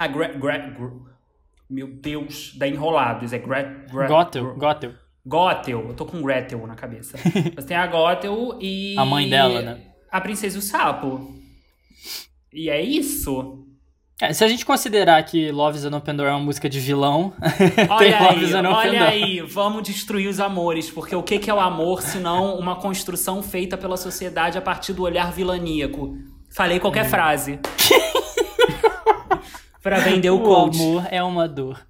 a 0.00 0.06
Gre- 0.08 0.34
Gre- 0.36 0.74
meu 1.70 1.86
Deus, 1.86 2.54
da 2.56 2.66
Enrolados. 2.66 3.32
É 3.32 3.38
Gre, 3.38 3.62
Gre, 3.88 4.08
Gothel, 4.08 4.50
Gre- 4.54 4.58
Gothel. 4.58 4.92
Gothel. 5.24 5.86
Eu 5.90 5.94
tô 5.94 6.04
com 6.04 6.20
Gretel 6.20 6.66
na 6.66 6.74
cabeça. 6.74 7.16
Você 7.54 7.66
tem 7.68 7.76
a 7.76 7.86
Gothel 7.86 8.58
e. 8.60 8.96
A 8.98 9.04
mãe 9.04 9.28
dela, 9.30 9.62
né? 9.62 9.80
A 10.10 10.20
Princesa 10.20 10.56
e 10.56 10.58
o 10.58 10.62
Sapo. 10.62 11.36
E 12.52 12.68
é 12.68 12.82
isso. 12.82 13.61
É, 14.22 14.32
se 14.32 14.44
a 14.44 14.46
gente 14.48 14.64
considerar 14.64 15.20
que 15.24 15.50
Love 15.50 15.76
is 15.78 15.84
an 15.84 15.96
Open 15.96 16.14
Door 16.14 16.28
é 16.28 16.30
uma 16.30 16.38
música 16.38 16.68
de 16.68 16.78
vilão, 16.78 17.32
Olha 17.90 18.30
aí, 18.30 18.54
olha 18.54 19.04
aí, 19.08 19.40
vamos 19.40 19.82
destruir 19.82 20.28
os 20.28 20.38
amores, 20.38 20.88
porque 20.88 21.12
o 21.16 21.24
que 21.24 21.40
que 21.40 21.50
é 21.50 21.54
o 21.54 21.58
amor 21.58 22.02
se 22.02 22.18
não 22.18 22.56
uma 22.56 22.76
construção 22.76 23.42
feita 23.42 23.76
pela 23.76 23.96
sociedade 23.96 24.56
a 24.56 24.60
partir 24.60 24.92
do 24.92 25.02
olhar 25.02 25.32
vilaníaco? 25.32 26.16
Falei 26.54 26.78
Hum. 26.78 26.80
qualquer 26.82 27.10
frase. 27.10 27.58
pra 29.82 29.98
vender 29.98 30.30
o, 30.30 30.36
O 30.36 30.40
coach. 30.44 30.76
amor 30.80 31.08
é 31.10 31.20
uma 31.20 31.48
dor. 31.48 31.84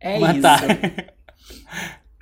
É 0.00 0.18
Mas 0.18 0.32
isso. 0.36 0.40
tá. 0.42 0.58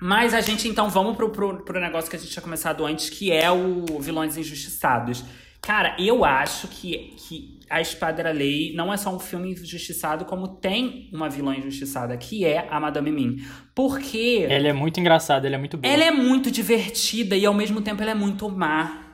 Mas 0.03 0.35
a 0.35 0.41
gente, 0.41 0.67
então, 0.67 0.91
vamos 0.91 1.15
pro, 1.15 1.31
pro, 1.31 1.63
pro 1.65 1.81
negócio 1.81 2.11
que 2.11 2.17
a 2.17 2.19
gente 2.19 2.33
tinha 2.33 2.43
começado 2.43 2.85
antes, 2.85 3.09
que 3.09 3.31
é 3.31 3.49
o 3.49 3.85
Vilões 4.01 4.37
Injustiçados. 4.37 5.23
Cara, 5.63 5.95
eu 6.01 6.25
acho 6.25 6.67
que, 6.67 7.15
que 7.17 7.60
A 7.71 7.81
Espada 7.81 8.23
da 8.25 8.31
Lei 8.31 8.75
não 8.75 8.93
é 8.93 8.97
só 8.97 9.15
um 9.15 9.21
filme 9.21 9.53
injustiçado, 9.53 10.25
como 10.25 10.49
tem 10.49 11.09
uma 11.13 11.29
vilã 11.29 11.55
injustiçada, 11.55 12.17
que 12.17 12.45
é 12.45 12.67
a 12.69 12.81
Madame 12.81 13.13
Mim. 13.13 13.37
Porque... 13.75 14.45
Ele 14.51 14.67
é 14.67 14.73
muito 14.73 14.99
engraçado, 14.99 15.45
ele 15.47 15.55
é 15.55 15.59
muito 15.59 15.79
bom. 15.79 15.89
Ela 15.89 16.05
é 16.05 16.11
muito 16.11 16.51
divertida 16.51 17.37
e 17.37 17.47
ao 17.47 17.55
mesmo 17.55 17.81
tempo 17.81 18.03
ela 18.03 18.11
é 18.11 18.15
muito 18.15 18.49
má. 18.49 19.11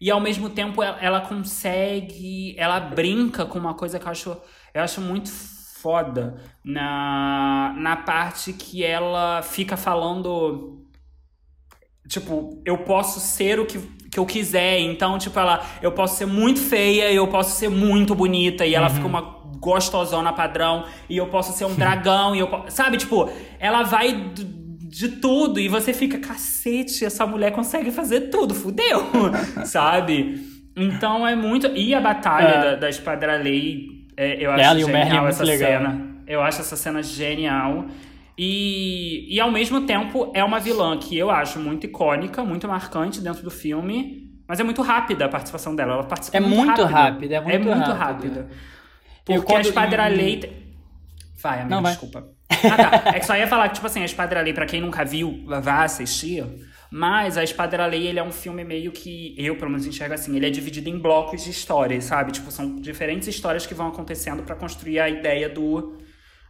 E 0.00 0.10
ao 0.10 0.20
mesmo 0.20 0.48
tempo 0.48 0.82
ela, 0.82 0.98
ela 1.00 1.20
consegue. 1.20 2.54
Ela 2.56 2.78
brinca 2.78 3.44
com 3.44 3.58
uma 3.58 3.74
coisa 3.74 3.98
que 3.98 4.06
eu 4.06 4.10
acho, 4.10 4.36
eu 4.72 4.82
acho 4.82 5.00
muito 5.00 5.28
foda 5.28 6.40
na, 6.64 7.74
na 7.76 7.96
parte 7.96 8.52
que 8.52 8.84
ela 8.84 9.42
fica 9.42 9.76
falando. 9.76 10.84
Tipo, 12.08 12.62
eu 12.64 12.78
posso 12.78 13.20
ser 13.20 13.60
o 13.60 13.66
que, 13.66 13.78
que 14.10 14.18
eu 14.18 14.26
quiser. 14.26 14.80
Então, 14.80 15.18
tipo, 15.18 15.38
ela. 15.38 15.64
Eu 15.82 15.92
posso 15.92 16.16
ser 16.16 16.26
muito 16.26 16.60
feia, 16.60 17.12
eu 17.12 17.26
posso 17.28 17.56
ser 17.56 17.68
muito 17.68 18.14
bonita. 18.14 18.66
E 18.66 18.74
ela 18.74 18.88
fica 18.88 19.06
uma 19.06 19.38
gostosona 19.58 20.32
padrão, 20.32 20.84
e 21.08 21.16
eu 21.16 21.26
posso 21.26 21.56
ser 21.56 21.64
um 21.64 21.74
dragão, 21.74 22.34
e 22.34 22.38
eu. 22.38 22.64
Sabe, 22.68 22.96
tipo, 22.96 23.30
ela 23.58 23.82
vai 23.82 24.30
de 24.88 25.08
tudo, 25.08 25.60
e 25.60 25.68
você 25.68 25.92
fica, 25.92 26.18
cacete, 26.18 27.04
essa 27.04 27.26
mulher 27.26 27.52
consegue 27.52 27.90
fazer 27.90 28.22
tudo, 28.22 28.54
fudeu, 28.54 29.06
sabe? 29.64 30.42
Então 30.74 31.26
é 31.26 31.36
muito. 31.36 31.66
E 31.68 31.94
a 31.94 32.00
batalha 32.00 32.48
é. 32.48 32.62
da, 32.62 32.74
da 32.76 32.88
Espadralei, 32.88 34.06
é, 34.16 34.44
eu 34.44 34.50
acho 34.50 34.64
ela 34.64 34.78
genial 34.78 35.26
é 35.26 35.28
essa 35.28 35.44
legal. 35.44 35.70
cena. 35.70 36.08
Eu 36.26 36.42
acho 36.42 36.60
essa 36.60 36.76
cena 36.76 37.02
genial. 37.02 37.86
E, 38.38 39.26
e 39.34 39.40
ao 39.40 39.50
mesmo 39.50 39.80
tempo 39.80 40.30
é 40.32 40.44
uma 40.44 40.60
vilã 40.60 40.96
que 40.96 41.18
eu 41.18 41.28
acho 41.28 41.58
muito 41.58 41.86
icônica, 41.86 42.44
muito 42.44 42.68
marcante 42.68 43.20
dentro 43.20 43.42
do 43.42 43.50
filme, 43.50 44.30
mas 44.46 44.60
é 44.60 44.62
muito 44.62 44.80
rápida 44.80 45.24
a 45.24 45.28
participação 45.28 45.74
dela. 45.74 45.94
Ela 45.94 46.04
participa 46.04 46.36
é 46.36 46.40
muito, 46.40 46.66
muito 46.66 46.84
rápida. 46.84 47.34
É 47.34 47.40
muito, 47.40 47.54
é 47.54 47.58
muito 47.58 47.90
rápida. 47.90 47.96
rápida. 47.96 48.48
Porque 49.24 49.42
quando... 49.42 49.58
a 49.58 49.60
Esquadra 49.62 50.06
Lei. 50.06 50.68
Vai, 51.42 51.60
amigo, 51.60 51.70
Não, 51.70 51.82
vai. 51.82 51.92
desculpa. 51.92 52.28
Ah, 52.48 52.76
tá. 52.76 53.10
É 53.10 53.20
que 53.20 53.26
só 53.26 53.36
ia 53.36 53.46
falar 53.48 53.68
que, 53.68 53.74
tipo 53.74 53.86
assim, 53.86 54.02
a 54.02 54.04
Esquadra 54.04 54.40
Lei, 54.40 54.52
pra 54.52 54.66
quem 54.66 54.80
nunca 54.80 55.04
viu, 55.04 55.44
vá 55.44 55.82
assistir. 55.82 56.46
Mas 56.90 57.36
a 57.36 57.42
Esquadra 57.42 57.86
Lei, 57.86 58.06
ele 58.06 58.20
é 58.20 58.22
um 58.22 58.32
filme 58.32 58.64
meio 58.64 58.92
que, 58.92 59.34
eu 59.36 59.56
pelo 59.56 59.70
menos 59.70 59.84
enxergo 59.84 60.14
assim, 60.14 60.34
ele 60.36 60.46
é 60.46 60.50
dividido 60.50 60.88
em 60.88 60.98
blocos 60.98 61.44
de 61.44 61.50
histórias, 61.50 62.04
sabe? 62.04 62.32
Tipo, 62.32 62.50
são 62.50 62.76
diferentes 62.76 63.28
histórias 63.28 63.66
que 63.66 63.74
vão 63.74 63.88
acontecendo 63.88 64.42
para 64.44 64.54
construir 64.54 64.98
a 65.00 65.08
ideia 65.08 65.48
do, 65.48 65.98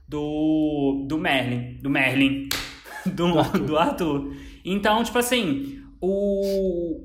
do, 0.08 1.04
do 1.06 1.18
Merlin, 1.18 1.78
do 1.82 1.90
Merlin, 1.90 2.48
do, 3.04 3.32
do 3.32 3.38
Arthur. 3.38 3.58
do 3.60 3.78
Arthur. 3.78 4.36
Então, 4.64 5.04
tipo 5.04 5.18
assim, 5.18 5.80
o, 6.00 7.00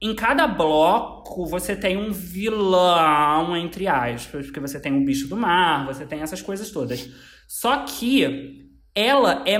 em 0.00 0.14
cada 0.14 0.46
bloco 0.46 1.44
você 1.46 1.74
tem 1.74 1.96
um 1.96 2.12
vilão, 2.12 3.56
entre 3.56 3.88
aspas, 3.88 4.46
porque 4.46 4.60
você 4.60 4.80
tem 4.80 4.96
o 4.96 5.04
bicho 5.04 5.28
do 5.28 5.36
mar, 5.36 5.86
você 5.86 6.06
tem 6.06 6.20
essas 6.20 6.40
coisas 6.40 6.70
todas. 6.70 7.10
Só 7.48 7.78
que 7.78 8.68
ela 8.94 9.42
é 9.46 9.58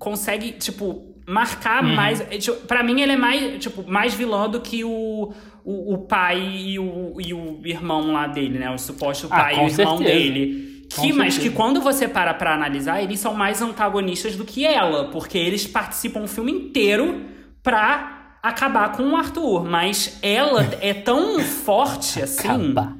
consegue, 0.00 0.52
tipo, 0.52 1.14
marcar 1.28 1.84
uhum. 1.84 1.94
mais. 1.94 2.20
É, 2.20 2.38
tipo, 2.38 2.66
para 2.66 2.82
mim, 2.82 3.00
ele 3.00 3.12
é 3.12 3.16
mais, 3.16 3.62
tipo, 3.62 3.88
mais 3.88 4.14
vilã 4.14 4.48
do 4.48 4.60
que 4.60 4.82
o, 4.82 5.32
o, 5.62 5.94
o 5.94 5.98
pai 6.06 6.40
e 6.40 6.78
o, 6.78 7.20
e 7.20 7.32
o 7.32 7.60
irmão 7.64 8.12
lá 8.12 8.26
dele, 8.26 8.58
né? 8.58 8.70
O 8.70 8.78
suposto 8.78 9.28
ah, 9.30 9.36
pai 9.36 9.54
ah, 9.54 9.62
e 9.62 9.66
o 9.66 9.68
irmão 9.68 9.98
certeza. 9.98 10.18
dele. 10.18 10.69
Que, 10.90 11.12
mas 11.12 11.38
que 11.38 11.50
quando 11.50 11.80
você 11.80 12.08
para 12.08 12.34
pra 12.34 12.52
analisar, 12.52 13.00
eles 13.00 13.20
são 13.20 13.32
mais 13.32 13.62
antagonistas 13.62 14.34
do 14.34 14.44
que 14.44 14.66
ela, 14.66 15.08
porque 15.10 15.38
eles 15.38 15.64
participam 15.64 16.22
o 16.22 16.26
filme 16.26 16.50
inteiro 16.50 17.26
pra 17.62 18.38
acabar 18.42 18.92
com 18.92 19.10
o 19.10 19.16
Arthur. 19.16 19.64
Mas 19.64 20.18
ela 20.20 20.68
é 20.82 20.92
tão 20.92 21.38
forte 21.40 22.20
assim. 22.20 22.48
Acaba. 22.48 22.96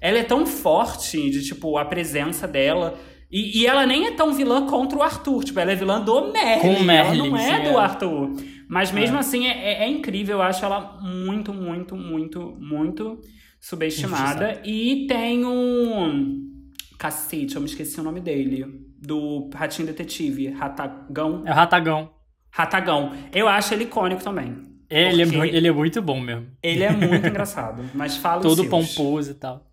Ela 0.00 0.18
é 0.18 0.22
tão 0.22 0.46
forte 0.46 1.30
de, 1.30 1.44
tipo, 1.44 1.76
a 1.76 1.84
presença 1.84 2.48
dela. 2.48 2.98
E, 3.30 3.60
e, 3.60 3.66
ela 3.66 3.84
nem 3.84 4.06
é 4.06 4.12
tão 4.12 4.32
vilã 4.32 4.64
contra 4.66 4.98
o 4.98 5.02
Arthur. 5.02 5.44
Tipo, 5.44 5.60
ela 5.60 5.72
é 5.72 5.74
vilã 5.74 6.00
do 6.00 6.32
Merlin. 6.32 6.76
Com 6.76 6.82
Merlin 6.82 7.18
ela 7.18 7.28
não 7.28 7.36
é 7.36 7.60
do 7.60 7.76
é. 7.76 7.76
Arthur. 7.76 8.30
Mas 8.68 8.90
mesmo 8.90 9.16
é. 9.16 9.20
assim, 9.20 9.46
é, 9.46 9.84
é, 9.84 9.88
incrível. 9.88 10.36
Eu 10.36 10.42
acho 10.42 10.64
ela 10.64 10.98
muito, 11.02 11.52
muito, 11.52 11.94
muito, 11.94 12.56
muito 12.58 13.20
subestimada. 13.60 14.62
E 14.64 15.06
tem 15.08 15.44
um 15.44 16.57
Cacete, 16.98 17.54
eu 17.54 17.62
me 17.62 17.68
esqueci 17.68 18.00
o 18.00 18.02
nome 18.02 18.20
dele. 18.20 18.66
Do 18.98 19.48
Ratinho 19.54 19.86
Detetive. 19.86 20.48
Ratagão. 20.48 21.44
É 21.46 21.52
o 21.52 21.54
Ratagão. 21.54 22.10
Ratagão. 22.50 23.12
Eu 23.32 23.48
acho 23.48 23.72
ele 23.72 23.84
icônico 23.84 24.22
também. 24.22 24.68
Ele 24.90 25.22
é, 25.22 25.26
muito, 25.26 25.56
ele 25.56 25.68
é 25.68 25.72
muito 25.72 26.02
bom 26.02 26.20
mesmo. 26.20 26.48
Ele 26.62 26.82
é 26.82 26.90
muito 26.90 27.24
engraçado. 27.28 27.84
Mas 27.94 28.16
fala 28.16 28.42
Todo 28.42 28.64
pomposo 28.68 29.30
e 29.30 29.34
tal. 29.34 29.64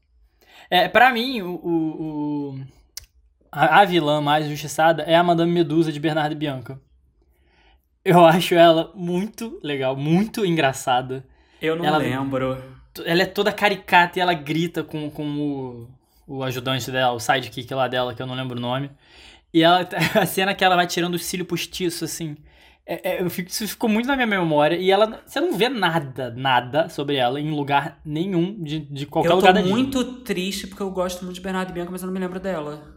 É, 0.69 0.87
pra 0.87 1.11
mim, 1.11 1.41
o, 1.41 1.55
o, 1.55 2.51
o 2.53 2.59
a, 3.51 3.79
a, 3.79 3.85
vilã 3.85 4.21
mais 4.21 4.45
injustiçada 4.45 5.03
é 5.03 5.15
a 5.15 5.23
Madame 5.23 5.51
Medusa 5.51 5.91
de 5.91 5.99
Bernardo 5.99 6.33
e 6.33 6.35
Bianca. 6.35 6.79
Eu 8.03 8.23
acho 8.23 8.53
ela 8.53 8.91
muito 8.93 9.59
legal, 9.63 9.95
muito 9.95 10.45
engraçada. 10.45 11.25
Eu 11.61 11.75
não 11.75 11.85
ela, 11.85 11.97
lembro. 11.97 12.61
Ela 13.03 13.23
é 13.23 13.25
toda 13.25 13.51
caricata 13.51 14.19
e 14.19 14.21
ela 14.21 14.33
grita 14.33 14.83
com, 14.83 15.09
com 15.09 15.23
o 15.23 15.87
o 16.27 16.43
ajudante 16.43 16.91
dela, 16.91 17.13
o 17.13 17.19
sidekick 17.19 17.73
lá 17.73 17.87
dela, 17.87 18.13
que 18.13 18.21
eu 18.21 18.27
não 18.27 18.35
lembro 18.35 18.57
o 18.57 18.61
nome. 18.61 18.89
E 19.53 19.63
ela, 19.63 19.87
a 20.19 20.25
cena 20.25 20.53
que 20.53 20.63
ela 20.63 20.75
vai 20.75 20.87
tirando 20.87 21.15
o 21.15 21.19
cílio 21.19 21.45
postiço, 21.45 22.05
assim. 22.05 22.35
É, 22.87 23.15
é, 23.15 23.21
eu 23.21 23.29
fico, 23.29 23.49
isso 23.49 23.67
ficou 23.67 23.89
muito 23.89 24.05
na 24.05 24.15
minha 24.15 24.27
memória. 24.27 24.75
E 24.75 24.91
ela. 24.91 25.21
Você 25.25 25.39
não 25.39 25.57
vê 25.57 25.69
nada, 25.69 26.31
nada 26.35 26.89
sobre 26.89 27.15
ela 27.15 27.39
em 27.39 27.49
lugar 27.49 27.99
nenhum 28.05 28.61
de, 28.63 28.79
de 28.79 29.05
qualquer 29.05 29.33
lugar 29.33 29.55
Eu 29.55 29.63
tô 29.63 29.69
muito 29.69 30.03
triste 30.21 30.67
porque 30.67 30.83
eu 30.83 30.91
gosto 30.91 31.23
muito 31.23 31.35
de 31.35 31.41
Bernardo 31.41 31.73
Bianca, 31.73 31.91
mas 31.91 32.01
eu 32.01 32.07
não 32.07 32.13
me 32.13 32.19
lembro 32.19 32.39
dela. 32.39 32.94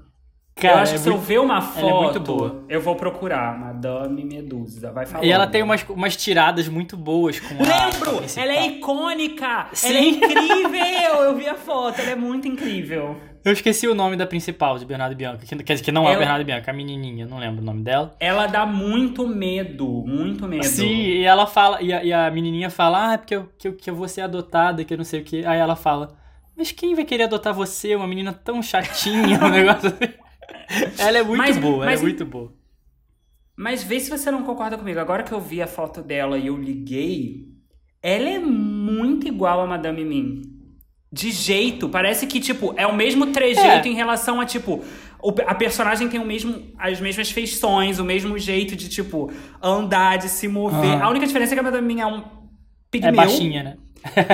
Cara, 0.61 0.75
eu 0.75 0.79
acho 0.79 0.93
é 0.93 0.95
que 0.97 1.01
se 1.03 1.09
muito, 1.09 1.23
eu 1.23 1.27
ver 1.27 1.39
uma 1.39 1.61
foto, 1.61 2.65
é 2.69 2.77
eu 2.77 2.81
vou 2.81 2.97
procurar 2.97 3.59
Madame 3.59 4.25
Medusa. 4.25 4.91
Vai 4.91 5.07
falar. 5.07 5.25
E 5.25 5.31
ela 5.31 5.47
tem 5.47 5.63
umas, 5.63 5.85
umas 5.89 6.17
tiradas 6.17 6.69
muito 6.69 6.97
boas 6.97 7.39
com 7.39 7.55
Lembro! 7.55 8.19
A 8.19 8.41
ela 8.41 8.53
é 8.53 8.67
icônica! 8.67 9.69
Sim. 9.73 9.89
Ela 9.89 9.99
é 9.99 10.05
incrível! 10.05 11.23
eu 11.23 11.37
vi 11.37 11.47
a 11.47 11.55
foto, 11.55 12.01
ela 12.01 12.11
é 12.11 12.17
muito 12.17 12.49
incrível. 12.49 13.17
Eu 13.45 13.53
esqueci 13.53 13.87
o 13.87 13.95
nome 13.95 14.17
da 14.17 14.27
principal 14.27 14.79
de 14.79 14.85
Bernardo 14.85 15.15
Bianca. 15.15 15.47
Que, 15.47 15.57
quer 15.57 15.75
dizer, 15.75 15.85
que 15.85 15.93
não 15.93 16.05
ela... 16.05 16.15
é 16.15 16.19
Bernardo 16.19 16.45
Bianca, 16.45 16.71
a 16.71 16.75
menininha, 16.75 17.27
não 17.27 17.39
lembro 17.39 17.63
o 17.63 17.65
nome 17.65 17.83
dela. 17.83 18.15
Ela 18.19 18.47
dá 18.47 18.67
muito 18.67 19.27
medo, 19.27 20.05
muito 20.07 20.47
medo. 20.47 20.65
Sim, 20.65 20.87
e 20.87 21.25
ela 21.25 21.47
fala, 21.47 21.81
e 21.81 21.93
a, 21.93 22.05
e 22.05 22.13
a 22.13 22.31
menininha 22.31 22.69
fala, 22.69 23.11
ah, 23.11 23.13
é 23.15 23.17
porque 23.17 23.37
eu, 23.37 23.49
que, 23.59 23.69
eu, 23.69 23.73
que 23.75 23.91
eu 23.91 23.95
vou 23.95 24.09
ser 24.09 24.23
adotada, 24.23 24.85
que 24.85 24.93
eu 24.93 24.99
não 24.99 25.05
sei 25.05 25.21
o 25.21 25.25
que. 25.25 25.47
Aí 25.47 25.59
ela 25.59 25.77
fala, 25.77 26.17
mas 26.57 26.73
quem 26.73 26.95
vai 26.95 27.05
querer 27.05 27.25
adotar 27.25 27.55
você, 27.55 27.95
uma 27.95 28.07
menina 28.07 28.33
tão 28.33 28.63
chatinha, 28.63 29.39
um 29.43 29.49
negócio 29.51 29.89
assim. 29.89 30.13
Ela 30.99 31.19
é 31.19 31.23
muito 31.23 31.39
mas, 31.39 31.57
boa, 31.57 31.87
mas, 31.87 32.01
ela 32.01 32.01
é 32.01 32.03
muito 32.03 32.25
boa. 32.25 32.53
Mas 33.57 33.83
vê 33.83 33.99
se 33.99 34.09
você 34.11 34.31
não 34.31 34.45
concorda 34.45 34.79
comigo. 34.79 35.01
Agora 35.01 35.23
que 35.23 35.33
eu 35.33 35.41
vi 35.41 35.61
a 35.61 35.67
foto 35.67 36.01
dela 36.01 36.39
e 36.39 36.47
eu 36.47 36.57
liguei, 36.57 37.49
ela 38.03 38.29
é 38.29 38.39
muito 38.39 39.27
igual 39.27 39.61
a 39.61 39.67
Madame 39.67 40.05
Mim. 40.05 40.43
De 41.11 41.31
jeito, 41.33 41.89
parece 41.89 42.27
que, 42.27 42.39
tipo, 42.39 42.75
é 42.77 42.87
o 42.87 42.95
mesmo 42.95 43.29
trejeito 43.29 43.89
é. 43.89 43.91
em 43.91 43.95
relação 43.95 44.41
a, 44.41 44.45
tipo, 44.45 44.85
a 45.47 45.55
personagem 45.55 46.07
tem 46.09 46.21
o 46.21 46.25
mesmo, 46.25 46.71
as 46.79 47.01
mesmas 47.01 47.31
feições, 47.31 47.99
o 47.99 48.05
mesmo 48.05 48.39
jeito 48.39 48.77
de, 48.77 48.89
tipo, 48.89 49.33
andar, 49.61 50.19
de 50.19 50.29
se 50.29 50.47
mover. 50.47 50.97
Uhum. 50.97 51.03
A 51.03 51.09
única 51.09 51.27
diferença 51.27 51.55
é 51.55 51.57
que 51.57 51.61
a 51.61 51.63
Madame 51.63 51.95
Mim 51.95 52.01
é 52.01 52.07
um 52.07 52.23
pigmeu. 52.91 53.13
É 53.13 53.17
baixinha, 53.17 53.63
né? 53.63 53.77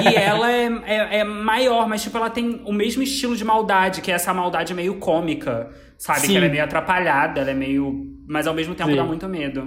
e 0.02 0.14
ela 0.14 0.52
é, 0.52 0.66
é, 0.84 1.18
é, 1.18 1.24
maior, 1.24 1.88
mas, 1.88 2.02
tipo, 2.02 2.16
ela 2.18 2.28
tem 2.28 2.60
o 2.66 2.72
mesmo 2.72 3.02
estilo 3.02 3.36
de 3.36 3.44
maldade, 3.44 4.02
que 4.02 4.10
é 4.10 4.14
essa 4.14 4.34
maldade 4.34 4.74
meio 4.74 4.96
cômica. 4.96 5.70
Sabe? 5.98 6.20
Sim. 6.20 6.28
Que 6.28 6.36
ela 6.36 6.46
é 6.46 6.48
meio 6.48 6.64
atrapalhada, 6.64 7.40
ela 7.40 7.50
é 7.50 7.54
meio. 7.54 8.14
Mas 8.26 8.46
ao 8.46 8.54
mesmo 8.54 8.74
tempo 8.74 8.90
Sim. 8.90 8.96
dá 8.96 9.04
muito 9.04 9.28
medo. 9.28 9.60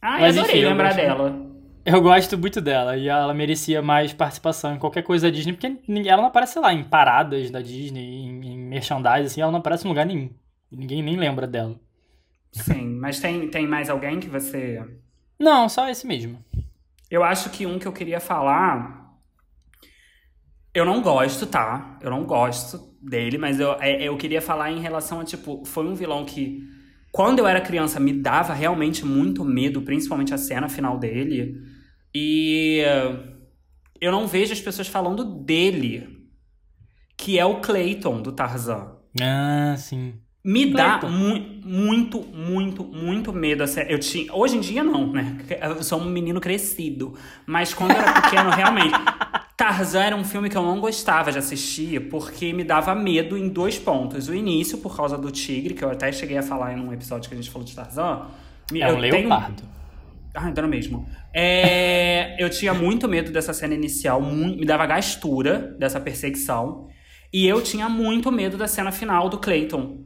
Ah, 0.00 0.18
mas, 0.18 0.36
eu 0.36 0.42
adorei 0.42 0.60
enfim, 0.60 0.68
lembrar 0.70 0.90
eu 0.90 0.96
dela. 0.96 1.52
Eu 1.84 2.00
gosto 2.00 2.38
muito 2.38 2.60
dela 2.60 2.96
e 2.96 3.08
ela 3.08 3.34
merecia 3.34 3.82
mais 3.82 4.12
participação 4.12 4.74
em 4.74 4.78
qualquer 4.78 5.02
coisa 5.02 5.26
da 5.26 5.34
Disney, 5.34 5.52
porque 5.52 5.66
ela 6.08 6.22
não 6.22 6.28
aparece, 6.28 6.52
sei 6.54 6.62
lá, 6.62 6.72
em 6.72 6.84
paradas 6.84 7.50
da 7.50 7.60
Disney, 7.60 8.24
em, 8.24 8.52
em 8.52 8.58
merchandising, 8.58 9.26
assim, 9.26 9.40
ela 9.40 9.50
não 9.50 9.58
aparece 9.58 9.84
em 9.84 9.88
lugar 9.88 10.06
nenhum. 10.06 10.30
Ninguém 10.70 11.02
nem 11.02 11.16
lembra 11.16 11.46
dela. 11.46 11.78
Sim, 12.52 12.98
mas 13.00 13.18
tem, 13.18 13.48
tem 13.48 13.66
mais 13.66 13.90
alguém 13.90 14.20
que 14.20 14.28
você. 14.28 14.82
Não, 15.38 15.68
só 15.68 15.88
esse 15.88 16.06
mesmo. 16.06 16.42
Eu 17.10 17.24
acho 17.24 17.50
que 17.50 17.66
um 17.66 17.78
que 17.78 17.86
eu 17.86 17.92
queria 17.92 18.20
falar. 18.20 19.12
Eu 20.72 20.84
não 20.84 21.02
gosto, 21.02 21.46
tá? 21.46 21.98
Eu 22.00 22.10
não 22.10 22.24
gosto 22.24 22.91
dele, 23.02 23.38
mas 23.38 23.58
eu, 23.58 23.72
é, 23.80 24.02
eu 24.02 24.16
queria 24.16 24.40
falar 24.40 24.70
em 24.70 24.80
relação 24.80 25.20
a, 25.20 25.24
tipo, 25.24 25.64
foi 25.64 25.86
um 25.86 25.94
vilão 25.94 26.24
que, 26.24 26.62
quando 27.10 27.40
eu 27.40 27.46
era 27.46 27.60
criança, 27.60 27.98
me 27.98 28.12
dava 28.12 28.54
realmente 28.54 29.04
muito 29.04 29.44
medo, 29.44 29.82
principalmente 29.82 30.32
a 30.32 30.38
cena 30.38 30.68
final 30.68 30.98
dele. 30.98 31.60
E 32.14 32.82
eu 34.00 34.12
não 34.12 34.26
vejo 34.26 34.52
as 34.52 34.60
pessoas 34.60 34.88
falando 34.88 35.24
dele, 35.24 36.28
que 37.16 37.38
é 37.38 37.44
o 37.44 37.60
Clayton 37.60 38.20
do 38.22 38.32
Tarzan. 38.32 38.96
Ah, 39.20 39.74
sim. 39.76 40.14
Me 40.44 40.72
dá 40.72 40.98
mu 41.02 41.38
muito, 41.64 42.20
muito, 42.20 42.82
muito 42.82 43.32
medo. 43.32 43.62
Eu 43.88 44.00
tinha, 44.00 44.34
hoje 44.34 44.56
em 44.56 44.60
dia 44.60 44.82
não, 44.82 45.12
né? 45.12 45.38
Eu 45.62 45.82
sou 45.84 46.00
um 46.00 46.10
menino 46.10 46.40
crescido. 46.40 47.14
Mas 47.46 47.72
quando 47.72 47.92
eu 47.92 47.98
era 47.98 48.20
pequeno, 48.20 48.50
realmente. 48.50 48.94
Tarzan 49.62 50.02
era 50.02 50.16
um 50.16 50.24
filme 50.24 50.50
que 50.50 50.56
eu 50.56 50.62
não 50.62 50.80
gostava 50.80 51.30
de 51.30 51.38
assistir 51.38 52.08
porque 52.08 52.52
me 52.52 52.64
dava 52.64 52.96
medo 52.96 53.38
em 53.38 53.48
dois 53.48 53.78
pontos. 53.78 54.28
O 54.28 54.34
início, 54.34 54.78
por 54.78 54.96
causa 54.96 55.16
do 55.16 55.30
tigre, 55.30 55.72
que 55.72 55.84
eu 55.84 55.88
até 55.88 56.10
cheguei 56.10 56.36
a 56.36 56.42
falar 56.42 56.76
em 56.76 56.80
um 56.80 56.92
episódio 56.92 57.28
que 57.28 57.34
a 57.36 57.38
gente 57.40 57.48
falou 57.48 57.64
de 57.64 57.72
Tarzan. 57.72 58.26
É 58.74 58.92
um 58.92 58.98
leopardo. 58.98 59.62
Ah, 60.34 60.48
então 60.48 60.66
mesmo. 60.66 61.06
É... 61.32 62.34
eu 62.42 62.50
tinha 62.50 62.74
muito 62.74 63.08
medo 63.08 63.30
dessa 63.30 63.52
cena 63.52 63.72
inicial, 63.72 64.20
me 64.20 64.64
dava 64.64 64.84
gastura 64.84 65.76
dessa 65.78 66.00
perseguição. 66.00 66.88
E 67.32 67.46
eu 67.46 67.62
tinha 67.62 67.88
muito 67.88 68.32
medo 68.32 68.56
da 68.56 68.66
cena 68.66 68.90
final 68.90 69.28
do 69.28 69.38
Clayton. 69.38 70.00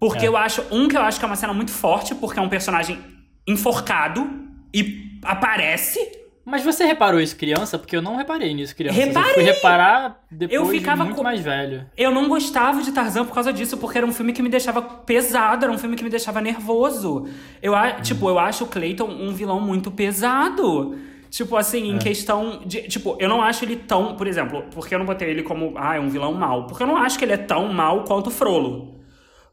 Porque 0.00 0.24
é. 0.24 0.28
eu 0.28 0.36
acho. 0.36 0.64
Um, 0.72 0.88
que 0.88 0.96
eu 0.96 1.02
acho 1.02 1.20
que 1.20 1.24
é 1.24 1.28
uma 1.28 1.36
cena 1.36 1.52
muito 1.52 1.70
forte, 1.70 2.12
porque 2.12 2.40
é 2.40 2.42
um 2.42 2.48
personagem 2.48 2.98
enforcado 3.46 4.28
e 4.74 5.20
aparece 5.22 6.23
Mas 6.44 6.62
você 6.62 6.84
reparou 6.84 7.20
isso 7.20 7.34
criança? 7.36 7.78
Porque 7.78 7.96
eu 7.96 8.02
não 8.02 8.16
reparei 8.16 8.52
nisso 8.52 8.76
criança. 8.76 8.98
Reparei! 8.98 9.30
Eu 9.30 9.34
fui 9.34 9.42
reparar 9.42 10.20
depois 10.30 10.60
Eu 10.60 10.66
ficava 10.66 11.04
muito 11.04 11.16
com- 11.16 11.22
mais 11.22 11.40
velho. 11.40 11.86
Eu 11.96 12.10
não 12.10 12.28
gostava 12.28 12.82
de 12.82 12.92
Tarzan 12.92 13.24
por 13.24 13.32
causa 13.34 13.52
disso, 13.52 13.78
porque 13.78 13.96
era 13.98 14.06
um 14.06 14.12
filme 14.12 14.32
que 14.32 14.42
me 14.42 14.48
deixava 14.50 14.82
pesado, 14.82 15.64
era 15.64 15.72
um 15.72 15.78
filme 15.78 15.96
que 15.96 16.04
me 16.04 16.10
deixava 16.10 16.40
nervoso. 16.42 17.26
Eu, 17.62 17.74
a- 17.74 17.92
tipo, 17.92 18.28
eu 18.28 18.38
acho 18.38 18.64
o 18.64 18.66
Clayton 18.66 19.06
um 19.08 19.32
vilão 19.32 19.58
muito 19.60 19.90
pesado. 19.90 20.98
Tipo, 21.30 21.56
assim, 21.56 21.90
em 21.90 21.98
questão 21.98 22.60
de. 22.64 22.82
Tipo, 22.82 23.16
eu 23.18 23.28
não 23.28 23.42
acho 23.42 23.64
ele 23.64 23.74
tão. 23.76 24.14
Por 24.14 24.26
exemplo, 24.26 24.64
porque 24.72 24.94
eu 24.94 24.98
não 25.00 25.06
botei 25.06 25.28
ele 25.30 25.42
como. 25.42 25.72
Ah, 25.76 25.96
é 25.96 26.00
um 26.00 26.08
vilão 26.08 26.32
mau? 26.34 26.66
Porque 26.66 26.82
eu 26.82 26.86
não 26.86 26.96
acho 26.96 27.18
que 27.18 27.24
ele 27.24 27.32
é 27.32 27.36
tão 27.36 27.72
mau 27.72 28.04
quanto 28.04 28.28
o 28.28 28.30
Frollo. 28.30 28.93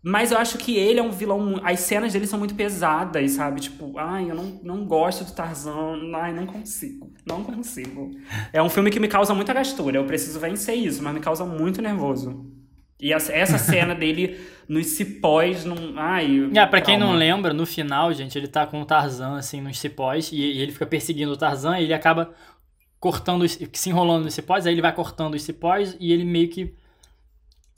Mas 0.03 0.31
eu 0.31 0.37
acho 0.39 0.57
que 0.57 0.75
ele 0.77 0.99
é 0.99 1.03
um 1.03 1.11
vilão. 1.11 1.59
As 1.63 1.79
cenas 1.81 2.13
dele 2.13 2.25
são 2.25 2.39
muito 2.39 2.55
pesadas, 2.55 3.31
sabe? 3.33 3.61
Tipo, 3.61 3.97
ai, 3.99 4.31
eu 4.31 4.35
não, 4.35 4.59
não 4.63 4.85
gosto 4.85 5.23
do 5.23 5.31
Tarzan. 5.31 5.99
Ai, 6.15 6.33
não 6.33 6.47
consigo. 6.47 7.13
Não 7.25 7.43
consigo. 7.43 8.09
É 8.51 8.61
um 8.63 8.69
filme 8.69 8.89
que 8.89 8.99
me 8.99 9.07
causa 9.07 9.33
muita 9.35 9.53
gastura. 9.53 9.97
Eu 9.97 10.05
preciso 10.05 10.39
vencer 10.39 10.75
isso, 10.75 11.03
mas 11.03 11.13
me 11.13 11.19
causa 11.19 11.45
muito 11.45 11.81
nervoso. 11.83 12.49
E 12.99 13.13
essa, 13.13 13.31
cena 13.59 13.93
dele 13.93 14.39
nos 14.67 14.87
cipós, 14.87 15.65
num. 15.65 15.93
Ai. 15.95 16.49
Ah, 16.57 16.65
pra 16.65 16.81
quem 16.81 16.97
não 16.97 17.13
lembra, 17.13 17.53
no 17.53 17.65
final, 17.67 18.11
gente, 18.11 18.35
ele 18.37 18.47
tá 18.47 18.65
com 18.65 18.81
o 18.81 18.85
Tarzan, 18.85 19.37
assim, 19.37 19.61
nos 19.61 19.77
cipós, 19.79 20.31
e, 20.31 20.35
e 20.37 20.61
ele 20.61 20.71
fica 20.71 20.85
perseguindo 20.87 21.31
o 21.31 21.37
Tarzan, 21.37 21.77
e 21.79 21.83
ele 21.83 21.93
acaba 21.93 22.33
cortando, 22.99 23.41
os- 23.43 23.57
se 23.73 23.89
enrolando 23.89 24.23
nos 24.25 24.33
cipós, 24.33 24.65
aí 24.65 24.73
ele 24.73 24.81
vai 24.81 24.93
cortando 24.93 25.33
os 25.35 25.43
cipós, 25.43 25.95
e 25.99 26.11
ele 26.11 26.23
meio 26.25 26.49
que... 26.49 26.73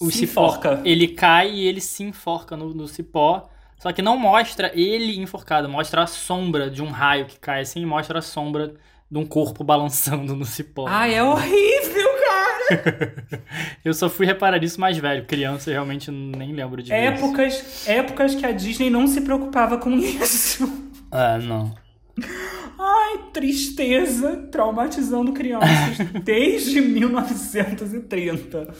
O 0.05 0.11
Se 0.11 0.19
cipó- 0.27 0.45
enforca. 0.47 0.81
Ele 0.83 1.07
cai 1.07 1.51
e 1.51 1.67
ele 1.67 1.79
se 1.81 2.03
enforca 2.03 2.55
no, 2.57 2.73
no 2.73 2.87
cipó, 2.87 3.49
só 3.77 3.91
que 3.91 4.01
não 4.01 4.17
mostra 4.17 4.71
ele 4.73 5.19
enforcado, 5.19 5.67
mostra 5.69 6.03
a 6.03 6.07
sombra 6.07 6.69
de 6.69 6.81
um 6.81 6.89
raio 6.89 7.25
que 7.25 7.39
cai 7.39 7.61
assim, 7.61 7.81
e 7.81 7.85
mostra 7.85 8.19
a 8.19 8.21
sombra 8.21 8.73
de 9.11 9.17
um 9.19 9.25
corpo 9.25 9.63
balançando 9.65 10.35
no 10.35 10.45
cipó. 10.45 10.85
Ai, 10.87 11.13
é 11.15 11.23
horrível, 11.23 12.07
cara! 12.25 13.13
Eu 13.83 13.93
só 13.93 14.09
fui 14.09 14.25
reparar 14.25 14.63
isso 14.63 14.79
mais 14.79 14.97
velho, 14.97 15.25
criança, 15.25 15.69
eu 15.69 15.73
realmente 15.73 16.09
nem 16.09 16.53
lembro 16.53 16.81
de 16.81 16.89
ver 16.89 17.13
isso. 17.15 17.25
épocas, 17.25 17.87
épocas 17.87 18.35
que 18.35 18.45
a 18.45 18.51
Disney 18.51 18.89
não 18.89 19.05
se 19.05 19.19
preocupava 19.21 19.77
com 19.77 19.91
isso. 19.91 20.71
Ah, 21.11 21.37
não. 21.37 21.75
Ai, 22.77 23.29
tristeza, 23.31 24.35
traumatizando 24.51 25.33
crianças 25.33 25.97
desde 26.23 26.81
1930. 26.81 28.73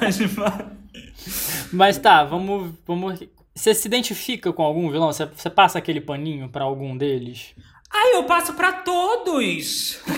Mas, 0.00 0.18
Mas 1.72 1.98
tá, 1.98 2.24
vamos, 2.24 2.72
vamos. 2.86 3.20
Você 3.54 3.74
se 3.74 3.88
identifica 3.88 4.52
com 4.52 4.62
algum 4.62 4.90
vilão? 4.90 5.12
Você, 5.12 5.26
você 5.26 5.50
passa 5.50 5.78
aquele 5.78 6.00
paninho 6.00 6.48
pra 6.48 6.64
algum 6.64 6.96
deles? 6.96 7.54
Ai, 7.90 8.14
eu 8.14 8.24
passo 8.24 8.54
pra 8.54 8.72
todos! 8.72 10.00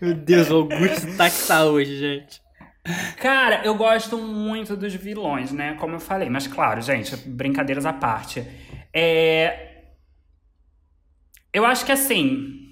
Meu 0.00 0.14
Deus, 0.14 0.50
o 0.50 0.56
Augusto 0.56 1.16
tá 1.16 1.30
que 1.30 1.46
tá 1.46 1.64
hoje, 1.64 1.98
gente. 1.98 2.42
Cara, 3.18 3.62
eu 3.64 3.74
gosto 3.74 4.16
muito 4.18 4.76
dos 4.76 4.94
vilões, 4.94 5.52
né? 5.52 5.74
Como 5.74 5.94
eu 5.94 6.00
falei. 6.00 6.28
Mas 6.28 6.46
claro, 6.46 6.80
gente, 6.80 7.14
brincadeiras 7.16 7.86
à 7.86 7.92
parte. 7.92 8.44
É... 8.94 9.84
Eu 11.52 11.64
acho 11.66 11.84
que 11.84 11.92
assim. 11.92 12.68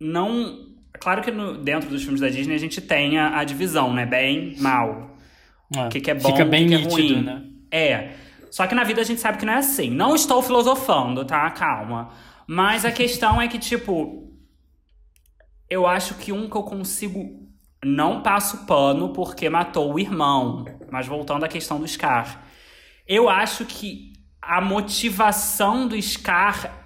Não. 0.00 0.66
Claro 1.00 1.22
que 1.22 1.30
no- 1.30 1.58
dentro 1.58 1.88
dos 1.88 2.02
filmes 2.02 2.20
da 2.20 2.28
Disney 2.28 2.54
a 2.54 2.58
gente 2.58 2.80
tem 2.80 3.18
a, 3.18 3.38
a 3.38 3.44
divisão, 3.44 3.92
né? 3.92 4.06
Bem, 4.06 4.56
mal. 4.58 5.16
É, 5.74 5.86
O 5.86 5.88
que, 5.88 6.00
que 6.00 6.10
é 6.10 6.14
bom, 6.14 6.28
Fica 6.30 6.44
o 6.44 6.48
bem 6.48 6.68
que, 6.68 6.76
que 6.76 6.82
é 6.82 6.86
nítido, 6.86 7.14
ruim. 7.14 7.22
né? 7.24 7.44
É. 7.70 8.12
Só 8.50 8.66
que 8.66 8.74
na 8.74 8.84
vida 8.84 9.00
a 9.00 9.04
gente 9.04 9.20
sabe 9.20 9.38
que 9.38 9.44
não 9.44 9.52
é 9.52 9.56
assim. 9.56 9.90
Não 9.90 10.14
estou 10.14 10.42
filosofando, 10.42 11.24
tá? 11.24 11.50
Calma. 11.50 12.10
Mas 12.46 12.84
a 12.84 12.92
questão 12.92 13.40
é 13.40 13.48
que, 13.48 13.58
tipo. 13.58 14.24
Eu 15.68 15.86
acho 15.86 16.14
que 16.14 16.32
um 16.32 16.48
que 16.48 16.56
eu 16.56 16.62
consigo. 16.62 17.44
Não 17.84 18.22
passo 18.22 18.64
pano 18.66 19.12
porque 19.12 19.50
matou 19.50 19.92
o 19.92 19.98
irmão. 19.98 20.64
Mas 20.90 21.06
voltando 21.06 21.44
à 21.44 21.48
questão 21.48 21.78
do 21.80 21.86
Scar. 21.86 22.44
Eu 23.06 23.28
acho 23.28 23.64
que 23.64 24.12
a 24.46 24.60
motivação 24.60 25.88
do 25.88 26.00
Scar 26.00 26.84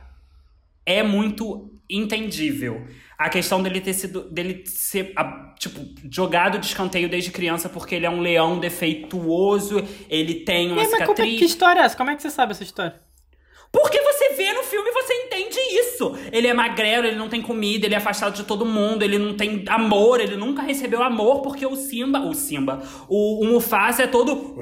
é 0.86 1.02
muito 1.02 1.70
entendível. 1.88 2.86
A 3.18 3.28
questão 3.28 3.62
dele 3.62 3.80
ter 3.80 3.92
sido. 3.92 4.22
dele 4.30 4.64
ser, 4.64 5.12
ah, 5.14 5.54
tipo, 5.58 5.80
jogado 6.10 6.58
de 6.58 6.66
escanteio 6.66 7.08
desde 7.08 7.30
criança 7.30 7.68
porque 7.68 7.94
ele 7.94 8.06
é 8.06 8.10
um 8.10 8.20
leão 8.20 8.58
defeituoso, 8.58 9.86
ele 10.08 10.36
tem 10.36 10.72
uma 10.72 10.82
E, 10.82 10.84
mas 10.84 10.92
é, 10.94 10.98
cicatriz. 10.98 11.38
que 11.38 11.44
história 11.44 11.80
é 11.80 11.84
essa? 11.84 11.96
Como 11.96 12.10
é 12.10 12.16
que 12.16 12.22
você 12.22 12.30
sabe 12.30 12.52
essa 12.52 12.62
história? 12.62 12.94
Porque 13.72 14.00
você 14.00 14.30
vê 14.30 14.52
no 14.52 14.64
filme 14.64 14.88
e 14.88 14.92
você 14.92 15.14
entende 15.14 15.58
isso. 15.58 16.18
Ele 16.32 16.48
é 16.48 16.54
magrelo, 16.54 17.06
ele 17.06 17.16
não 17.16 17.28
tem 17.28 17.40
comida, 17.40 17.86
ele 17.86 17.94
é 17.94 17.98
afastado 17.98 18.34
de 18.34 18.42
todo 18.42 18.64
mundo, 18.64 19.04
ele 19.04 19.16
não 19.16 19.36
tem 19.36 19.64
amor, 19.68 20.20
ele 20.20 20.36
nunca 20.36 20.62
recebeu 20.62 21.02
amor 21.02 21.40
porque 21.40 21.64
o 21.64 21.76
Simba. 21.76 22.20
O 22.20 22.34
Simba. 22.34 22.82
O, 23.08 23.44
o 23.44 23.46
Mufasa 23.46 24.04
é 24.04 24.06
todo. 24.08 24.56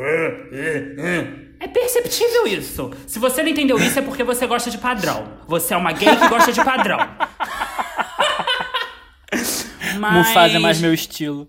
É 1.61 1.67
perceptível 1.67 2.47
isso. 2.47 2.91
Se 3.07 3.19
você 3.19 3.43
não 3.43 3.51
entendeu 3.51 3.79
isso, 3.79 3.99
é 3.99 4.03
porque 4.03 4.23
você 4.23 4.47
gosta 4.47 4.71
de 4.71 4.79
padrão. 4.79 5.27
Você 5.47 5.75
é 5.75 5.77
uma 5.77 5.93
gay 5.93 6.15
que 6.17 6.29
gosta 6.29 6.53
de 6.53 6.65
padrão. 6.65 6.99
Mas... 9.99 10.29
Mufasa 10.29 10.57
é 10.57 10.59
mais 10.59 10.81
meu 10.81 10.95
estilo. 10.95 11.49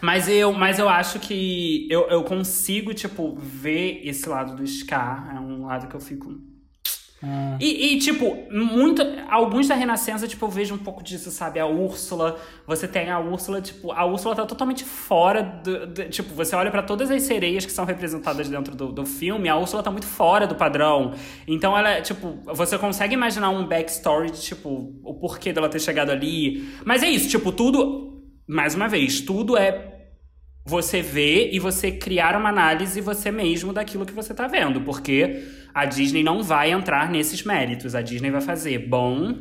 Mas 0.00 0.28
eu, 0.28 0.52
mas 0.52 0.78
eu 0.78 0.88
acho 0.88 1.18
que 1.18 1.88
eu, 1.90 2.08
eu 2.08 2.22
consigo, 2.22 2.94
tipo, 2.94 3.34
ver 3.36 4.00
esse 4.04 4.28
lado 4.28 4.54
do 4.54 4.66
Scar. 4.66 5.34
É 5.34 5.40
um 5.40 5.66
lado 5.66 5.88
que 5.88 5.96
eu 5.96 6.00
fico. 6.00 6.38
E, 7.60 7.94
e, 7.94 7.98
tipo, 7.98 8.36
muito, 8.50 9.02
alguns 9.28 9.66
da 9.66 9.74
Renascença, 9.74 10.28
tipo, 10.28 10.44
eu 10.46 10.48
vejo 10.50 10.74
um 10.74 10.78
pouco 10.78 11.02
disso, 11.02 11.30
sabe? 11.32 11.58
A 11.58 11.66
Úrsula, 11.66 12.38
você 12.66 12.86
tem 12.86 13.10
a 13.10 13.18
Úrsula, 13.18 13.60
tipo, 13.60 13.90
a 13.90 14.04
Úrsula 14.04 14.36
tá 14.36 14.46
totalmente 14.46 14.84
fora 14.84 15.42
do. 15.42 15.86
do- 15.88 16.08
tipo, 16.08 16.32
você 16.34 16.54
olha 16.54 16.70
pra 16.70 16.82
todas 16.82 17.10
as 17.10 17.22
sereias 17.22 17.66
que 17.66 17.72
são 17.72 17.84
representadas 17.84 18.48
dentro 18.48 18.76
do, 18.76 18.92
do 18.92 19.04
filme, 19.04 19.48
a 19.48 19.56
Úrsula 19.56 19.82
tá 19.82 19.90
muito 19.90 20.06
fora 20.06 20.46
do 20.46 20.54
padrão. 20.54 21.12
Então 21.46 21.76
ela, 21.76 22.00
tipo, 22.00 22.38
você 22.44 22.78
consegue 22.78 23.14
imaginar 23.14 23.50
um 23.50 23.66
backstory 23.66 24.30
de, 24.30 24.40
tipo, 24.40 24.94
o 25.02 25.14
porquê 25.14 25.52
dela 25.52 25.68
ter 25.68 25.80
chegado 25.80 26.10
ali. 26.10 26.68
Mas 26.84 27.02
é 27.02 27.08
isso, 27.10 27.28
tipo, 27.28 27.50
tudo. 27.50 28.06
Mais 28.46 28.74
uma 28.74 28.88
vez, 28.88 29.20
tudo 29.20 29.56
é 29.58 29.97
você 30.68 31.00
ver 31.00 31.50
e 31.52 31.58
você 31.58 31.90
criar 31.90 32.36
uma 32.36 32.50
análise 32.50 33.00
você 33.00 33.30
mesmo 33.30 33.72
daquilo 33.72 34.04
que 34.06 34.12
você 34.12 34.34
tá 34.34 34.46
vendo, 34.46 34.82
porque 34.82 35.44
a 35.74 35.84
Disney 35.86 36.22
não 36.22 36.42
vai 36.42 36.70
entrar 36.70 37.10
nesses 37.10 37.42
méritos. 37.42 37.94
A 37.94 38.02
Disney 38.02 38.30
vai 38.30 38.40
fazer 38.42 38.78
bom 38.78 39.34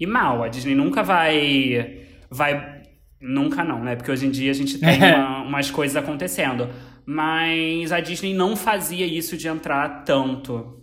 e 0.00 0.06
mal. 0.06 0.42
A 0.42 0.48
Disney 0.48 0.74
nunca 0.74 1.02
vai 1.02 2.00
vai 2.30 2.82
nunca 3.20 3.62
não, 3.62 3.84
né? 3.84 3.94
Porque 3.94 4.10
hoje 4.10 4.26
em 4.26 4.30
dia 4.30 4.50
a 4.50 4.54
gente 4.54 4.78
tem 4.78 4.98
uma- 5.14 5.42
umas 5.42 5.70
coisas 5.70 5.96
acontecendo, 5.96 6.68
mas 7.06 7.92
a 7.92 8.00
Disney 8.00 8.34
não 8.34 8.56
fazia 8.56 9.06
isso 9.06 9.36
de 9.36 9.46
entrar 9.48 10.02
tanto. 10.04 10.80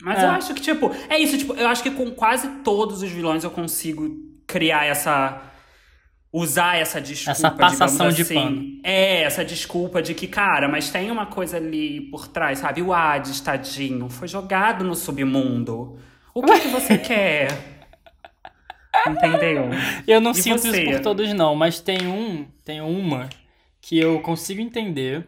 Mas 0.00 0.20
É. 0.22 0.26
eu 0.26 0.30
acho 0.30 0.54
que 0.54 0.60
tipo, 0.60 0.92
é 1.08 1.18
isso, 1.18 1.36
tipo, 1.36 1.54
eu 1.54 1.66
acho 1.66 1.82
que 1.82 1.90
com 1.90 2.10
quase 2.12 2.48
todos 2.62 3.02
os 3.02 3.10
vilões 3.10 3.42
eu 3.42 3.50
consigo 3.50 4.08
criar 4.46 4.84
essa 4.86 5.42
usar 6.32 6.76
essa 6.78 7.00
desculpa, 7.00 7.30
Essa 7.30 7.50
passação 7.50 8.10
digamos 8.10 8.16
de 8.16 8.22
assim. 8.22 8.34
pano. 8.34 8.80
É, 8.82 9.22
essa 9.22 9.44
desculpa 9.44 10.02
de 10.02 10.14
que, 10.14 10.26
cara, 10.28 10.68
mas 10.68 10.90
tem 10.90 11.10
uma 11.10 11.26
coisa 11.26 11.56
ali 11.56 12.02
por 12.10 12.28
trás, 12.28 12.58
sabe? 12.60 12.82
O 12.82 12.92
Hades, 12.92 13.40
tadinho, 13.40 14.08
foi 14.08 14.28
jogado 14.28 14.84
no 14.84 14.94
submundo. 14.94 15.98
O 16.34 16.42
que, 16.42 16.60
que 16.60 16.68
você 16.68 16.96
quer? 16.98 17.48
Entendeu? 19.06 19.70
Eu 20.06 20.20
não 20.20 20.34
E 20.34 20.34
sinto 20.34 20.60
você? 20.60 20.68
isso 20.68 20.82
por 20.84 21.00
todos, 21.00 21.32
não, 21.32 21.54
mas 21.54 21.80
tem 21.80 22.06
um, 22.06 22.46
tem 22.64 22.80
uma 22.80 23.28
que 23.80 23.98
eu 23.98 24.20
consigo 24.20 24.60
entender 24.60 25.26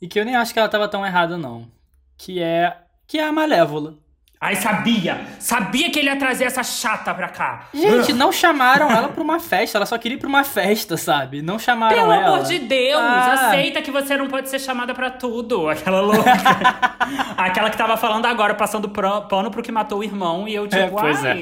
e 0.00 0.08
que 0.08 0.18
eu 0.18 0.24
nem 0.24 0.36
acho 0.36 0.52
que 0.52 0.58
ela 0.58 0.68
tava 0.68 0.88
tão 0.88 1.04
errada, 1.04 1.36
não. 1.38 1.70
Que 2.16 2.40
é. 2.40 2.76
Que 3.06 3.18
é 3.18 3.24
a 3.24 3.32
Malévola. 3.32 3.98
Ai, 4.42 4.56
sabia! 4.56 5.20
Sabia 5.38 5.90
que 5.90 5.98
ele 5.98 6.08
ia 6.08 6.16
trazer 6.16 6.44
essa 6.44 6.62
chata 6.62 7.12
pra 7.12 7.28
cá! 7.28 7.66
Gente, 7.74 8.14
não 8.14 8.32
chamaram 8.32 8.90
ela 8.90 9.08
pra 9.10 9.22
uma 9.22 9.38
festa, 9.38 9.76
ela 9.76 9.84
só 9.84 9.98
queria 9.98 10.16
ir 10.16 10.18
pra 10.18 10.28
uma 10.30 10.42
festa, 10.44 10.96
sabe? 10.96 11.42
Não 11.42 11.58
chamaram 11.58 11.94
Pelo 11.94 12.10
ela. 12.10 12.26
amor 12.36 12.44
de 12.44 12.58
Deus, 12.58 12.98
Ah. 13.02 13.48
aceita 13.48 13.82
que 13.82 13.90
você 13.90 14.16
não 14.16 14.28
pode 14.28 14.48
ser 14.48 14.58
chamada 14.58 14.94
pra 14.94 15.10
tudo. 15.10 15.68
Aquela 15.68 16.00
louca. 16.00 16.24
Aquela 17.36 17.68
que 17.68 17.76
tava 17.76 17.98
falando 17.98 18.24
agora, 18.24 18.54
passando 18.54 18.88
pano 18.88 19.50
pro 19.50 19.62
que 19.62 19.70
matou 19.70 19.98
o 19.98 20.04
irmão. 20.04 20.48
E 20.48 20.54
eu, 20.54 20.66
tipo, 20.66 20.80
É, 20.80 20.88
pois 20.88 21.22
é. 21.22 21.36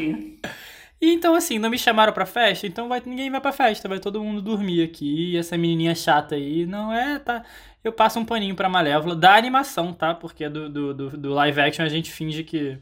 E 1.01 1.13
então, 1.13 1.35
assim, 1.35 1.59
não 1.59 1.71
me 1.71 1.79
chamaram 1.79 2.13
pra 2.13 2.27
festa, 2.27 2.67
então 2.67 2.89
vai, 2.89 3.01
ninguém 3.05 3.31
vai 3.31 3.41
pra 3.41 3.53
festa, 3.53 3.89
vai 3.89 4.01
todo 4.01 4.23
mundo 4.23 4.43
dormir 4.43 4.83
aqui. 4.83 5.33
E 5.33 5.37
essa 5.37 5.57
menininha 5.57 5.95
chata 5.95 6.35
aí, 6.35 6.67
não 6.67 6.93
é, 6.93 7.19
tá. 7.19 7.45
Eu 7.85 7.93
passo 7.93 8.19
um 8.19 8.25
paninho 8.25 8.57
pra 8.57 8.69
Malévola, 8.69 9.15
da 9.15 9.37
animação, 9.37 9.93
tá? 9.93 10.15
Porque 10.15 10.49
do, 10.49 10.69
do, 10.69 10.95
do, 10.95 11.17
do 11.17 11.31
live 11.31 11.61
action 11.61 11.85
a 11.85 11.89
gente 11.89 12.11
finge 12.11 12.43
que, 12.43 12.79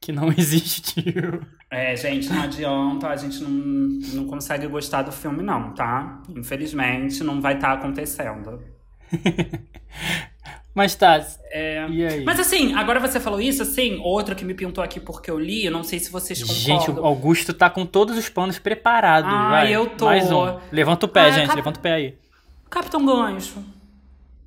que 0.00 0.12
não 0.12 0.28
existiu. 0.36 1.40
É, 1.70 1.96
gente, 1.96 2.28
não 2.30 2.42
adianta, 2.42 3.08
a 3.08 3.16
gente 3.16 3.42
não, 3.42 3.50
não 3.50 4.26
consegue 4.26 4.66
gostar 4.66 5.02
do 5.02 5.12
filme, 5.12 5.42
não, 5.42 5.74
tá? 5.74 6.22
Infelizmente, 6.28 7.24
não 7.24 7.40
vai 7.40 7.54
estar 7.54 7.72
acontecendo. 7.72 8.62
Mas 10.78 10.94
tá. 10.94 11.20
É... 11.50 11.84
E 11.90 12.06
aí? 12.06 12.24
Mas 12.24 12.38
assim, 12.38 12.72
agora 12.74 13.00
você 13.00 13.18
falou 13.18 13.40
isso, 13.40 13.62
assim, 13.62 13.98
outro 14.00 14.36
que 14.36 14.44
me 14.44 14.54
pintou 14.54 14.84
aqui 14.84 15.00
porque 15.00 15.28
eu 15.28 15.36
li, 15.36 15.64
eu 15.64 15.72
não 15.72 15.82
sei 15.82 15.98
se 15.98 16.08
vocês 16.08 16.40
concordam. 16.40 16.62
Gente, 16.64 16.90
o 16.92 17.04
Augusto 17.04 17.52
tá 17.52 17.68
com 17.68 17.84
todos 17.84 18.16
os 18.16 18.28
panos 18.28 18.60
preparados. 18.60 19.28
Ah, 19.28 19.50
vai. 19.50 19.74
eu 19.74 19.88
tô. 19.90 20.04
Mais 20.04 20.30
um. 20.30 20.56
Levanta 20.70 21.06
o 21.06 21.08
pé, 21.08 21.22
Ah, 21.22 21.30
gente. 21.32 21.46
cap- 21.46 21.56
Levanta 21.56 21.80
o 21.80 21.82
pé 21.82 21.92
aí. 21.94 22.18
Capitão 22.70 23.04
Gancho. 23.04 23.56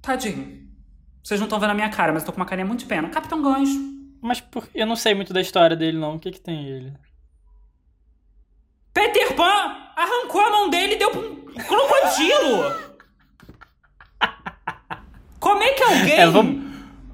Tadinho. 0.02 0.62
Vocês 1.22 1.38
não 1.38 1.48
estão 1.48 1.60
vendo 1.60 1.72
a 1.72 1.74
minha 1.74 1.90
cara, 1.90 2.14
mas 2.14 2.22
eu 2.22 2.28
tô 2.28 2.32
com 2.32 2.40
uma 2.40 2.46
carinha 2.46 2.66
muito 2.66 2.80
de 2.80 2.86
pena. 2.86 3.10
Capitão 3.10 3.42
Gancho. 3.42 3.78
Mas 4.22 4.40
por... 4.40 4.70
eu 4.74 4.88
não 4.88 4.96
sei 4.96 5.14
muito 5.14 5.34
da 5.34 5.42
história 5.42 5.76
dele, 5.76 5.98
não. 5.98 6.16
O 6.16 6.20
que 6.20 6.32
que 6.32 6.40
tem 6.40 6.66
ele? 6.66 6.94
Peter 8.94 9.34
Pan 9.36 9.76
arrancou 9.98 10.40
a 10.40 10.50
mão 10.50 10.70
dele 10.70 10.94
e 10.96 10.98
deu 10.98 11.12
pra 11.12 11.20
um 11.20 11.36
crocodilo. 11.68 12.91
Como 15.42 15.62
é 15.64 15.74
que 15.74 15.84
alguém... 15.84 16.20
É, 16.20 16.28
vamos, 16.28 16.64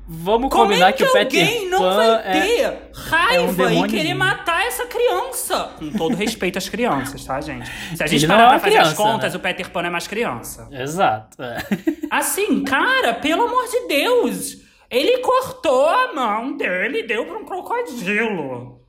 vamos 0.06 0.50
Como 0.50 0.66
combinar 0.66 0.90
é 0.90 0.92
que, 0.92 1.04
que, 1.04 1.10
o 1.10 1.14
Peter 1.14 1.48
alguém 1.48 1.70
não 1.70 1.80
Pan 1.80 1.96
vai 1.96 2.10
é... 2.26 2.42
ter 2.42 2.92
raiva 2.94 3.44
e 3.44 3.56
demôniozinho. 3.56 3.88
querer 3.88 4.14
matar 4.14 4.66
essa 4.66 4.86
criança? 4.86 5.72
Com 5.80 5.92
todo 5.94 6.16
respeito 6.16 6.58
às 6.58 6.68
crianças, 6.68 7.24
tá, 7.24 7.40
gente? 7.40 7.70
Se 7.96 8.04
a 8.04 8.06
gente 8.06 8.26
Ele 8.26 8.28
não 8.28 8.36
parar 8.36 8.48
é 8.48 8.50
pra 8.50 8.60
fazer 8.60 8.78
as 8.78 8.94
criança, 8.94 9.02
contas, 9.02 9.34
né? 9.34 9.40
o 9.40 9.42
Peter 9.42 9.70
Pan 9.72 9.84
é 9.84 9.90
mais 9.90 10.08
criança. 10.08 10.68
Exato. 10.72 11.42
é. 11.42 11.58
Assim, 12.12 12.64
cara, 12.66 13.14
pelo 13.14 13.44
amor 13.44 13.66
de 13.70 13.88
Deus! 13.88 14.58
Ele 14.92 15.20
cortou 15.20 15.88
a 15.88 16.14
mão 16.14 16.56
dele 16.58 17.00
e 17.00 17.08
deu 17.08 17.26
pra 17.26 17.38
um 17.38 17.46
crocodilo. 17.46 18.82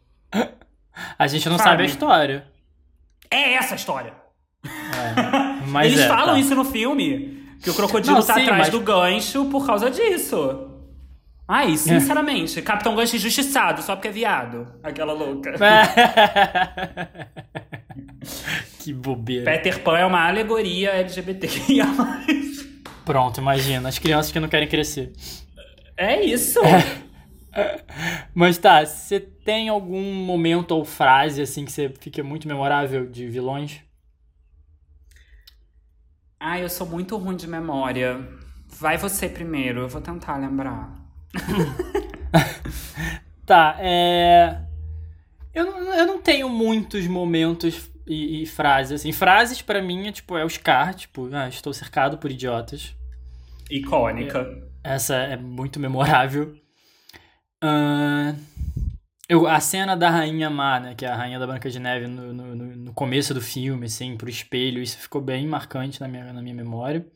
A 1.16 1.26
gente 1.28 1.48
não 1.48 1.58
Sabe? 1.58 1.70
sabe 1.70 1.82
a 1.84 1.86
história. 1.86 2.46
É 3.30 3.54
essa 3.54 3.74
a 3.74 3.76
história. 3.76 4.14
É. 4.64 5.66
Mas 5.66 5.86
Eles 5.92 6.00
é, 6.00 6.08
falam 6.08 6.34
tá. 6.34 6.40
isso 6.40 6.54
no 6.56 6.64
filme. 6.64 7.47
Que 7.62 7.70
o 7.70 7.74
crocodilo 7.74 8.16
Não, 8.16 8.24
tá 8.24 8.34
sim, 8.34 8.42
atrás 8.42 8.58
mas- 8.60 8.68
do 8.70 8.80
gancho 8.80 9.44
por 9.46 9.66
causa 9.66 9.90
disso. 9.90 10.64
Ai, 11.50 11.78
sinceramente, 11.78 12.60
Capitão 12.60 12.94
Gancho 12.94 13.16
injustiçado 13.16 13.80
só 13.80 13.96
porque 13.96 14.08
é 14.08 14.12
viado. 14.12 14.66
Aquela 14.82 15.14
louca. 15.14 15.54
que 18.80 18.92
bobeira. 18.92 19.50
Peter 19.50 19.80
Pan 19.82 19.96
é 19.98 20.04
uma 20.04 20.26
alegoria 20.28 20.90
LGBTQIA+. 20.90 21.86
Pronto, 23.04 23.40
imagina. 23.40 23.88
As 23.88 23.98
crianças 23.98 24.30
que 24.30 24.38
não 24.38 24.48
querem 24.48 24.68
crescer. 24.68 25.12
É 25.96 26.22
isso. 26.22 26.60
Mas 28.34 28.58
tá, 28.58 28.84
você 28.84 29.18
tem 29.18 29.70
algum 29.70 30.12
momento 30.14 30.72
ou 30.72 30.84
frase 30.84 31.40
assim 31.40 31.64
que 31.64 31.72
você 31.72 31.88
fica 31.98 32.22
muito 32.22 32.46
memorável 32.46 33.06
de 33.06 33.26
vilões? 33.26 33.80
Ai, 36.40 36.62
eu 36.62 36.68
sou 36.68 36.86
muito 36.86 37.16
ruim 37.16 37.36
de 37.36 37.46
memória. 37.46 38.26
Vai 38.78 38.96
você 38.96 39.28
primeiro, 39.28 39.80
eu 39.80 39.88
vou 39.88 40.00
tentar 40.00 40.36
lembrar. 40.36 40.94
Tá, 43.48 43.76
é. 43.80 44.60
Eu 45.54 45.64
não, 45.64 45.94
eu 45.94 46.06
não 46.06 46.20
tenho 46.20 46.50
muitos 46.50 47.06
momentos 47.06 47.90
e, 48.06 48.42
e 48.42 48.46
frases, 48.46 49.00
assim. 49.00 49.10
Frases 49.10 49.62
pra 49.62 49.80
mim 49.80 50.06
é 50.06 50.12
tipo, 50.12 50.36
é 50.36 50.44
o 50.44 50.50
Scar, 50.50 50.94
tipo, 50.94 51.30
ah, 51.32 51.48
estou 51.48 51.72
cercado 51.72 52.18
por 52.18 52.30
idiotas. 52.30 52.94
Icônica. 53.70 54.46
Essa 54.84 55.16
é 55.16 55.36
muito 55.38 55.80
memorável. 55.80 56.54
Ahn, 57.62 58.34
eu, 59.28 59.46
a 59.46 59.60
cena 59.60 59.96
da 59.96 60.10
Rainha 60.10 60.48
Má, 60.50 60.80
né, 60.80 60.94
que 60.94 61.04
é 61.04 61.08
a 61.08 61.16
Rainha 61.16 61.38
da 61.38 61.46
Branca 61.46 61.68
de 61.70 61.78
Neve 61.78 62.06
no, 62.06 62.32
no, 62.32 62.54
no- 62.56 62.94
começo 62.94 63.34
do 63.34 63.40
filme, 63.40 63.86
assim, 63.86 64.16
pro 64.16 64.28
espelho, 64.30 64.82
isso 64.82 64.98
ficou 64.98 65.20
bem 65.20 65.46
marcante 65.46 66.00
na 66.00 66.08
minha, 66.08 66.32
na 66.32 66.42
minha 66.42 66.54
memória. 66.54 67.06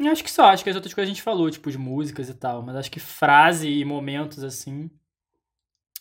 E 0.00 0.08
acho 0.08 0.24
que 0.24 0.30
só, 0.32 0.46
acho 0.46 0.64
que 0.64 0.70
as 0.70 0.74
outras 0.76 0.92
coisas 0.94 1.08
a 1.10 1.14
gente 1.14 1.22
falou, 1.22 1.48
tipo, 1.50 1.70
de 1.70 1.78
músicas 1.78 2.28
e 2.28 2.34
tal, 2.34 2.60
mas 2.62 2.74
acho 2.76 2.90
que 2.90 2.98
frase 2.98 3.68
e 3.68 3.84
momentos, 3.84 4.42
assim, 4.42 4.90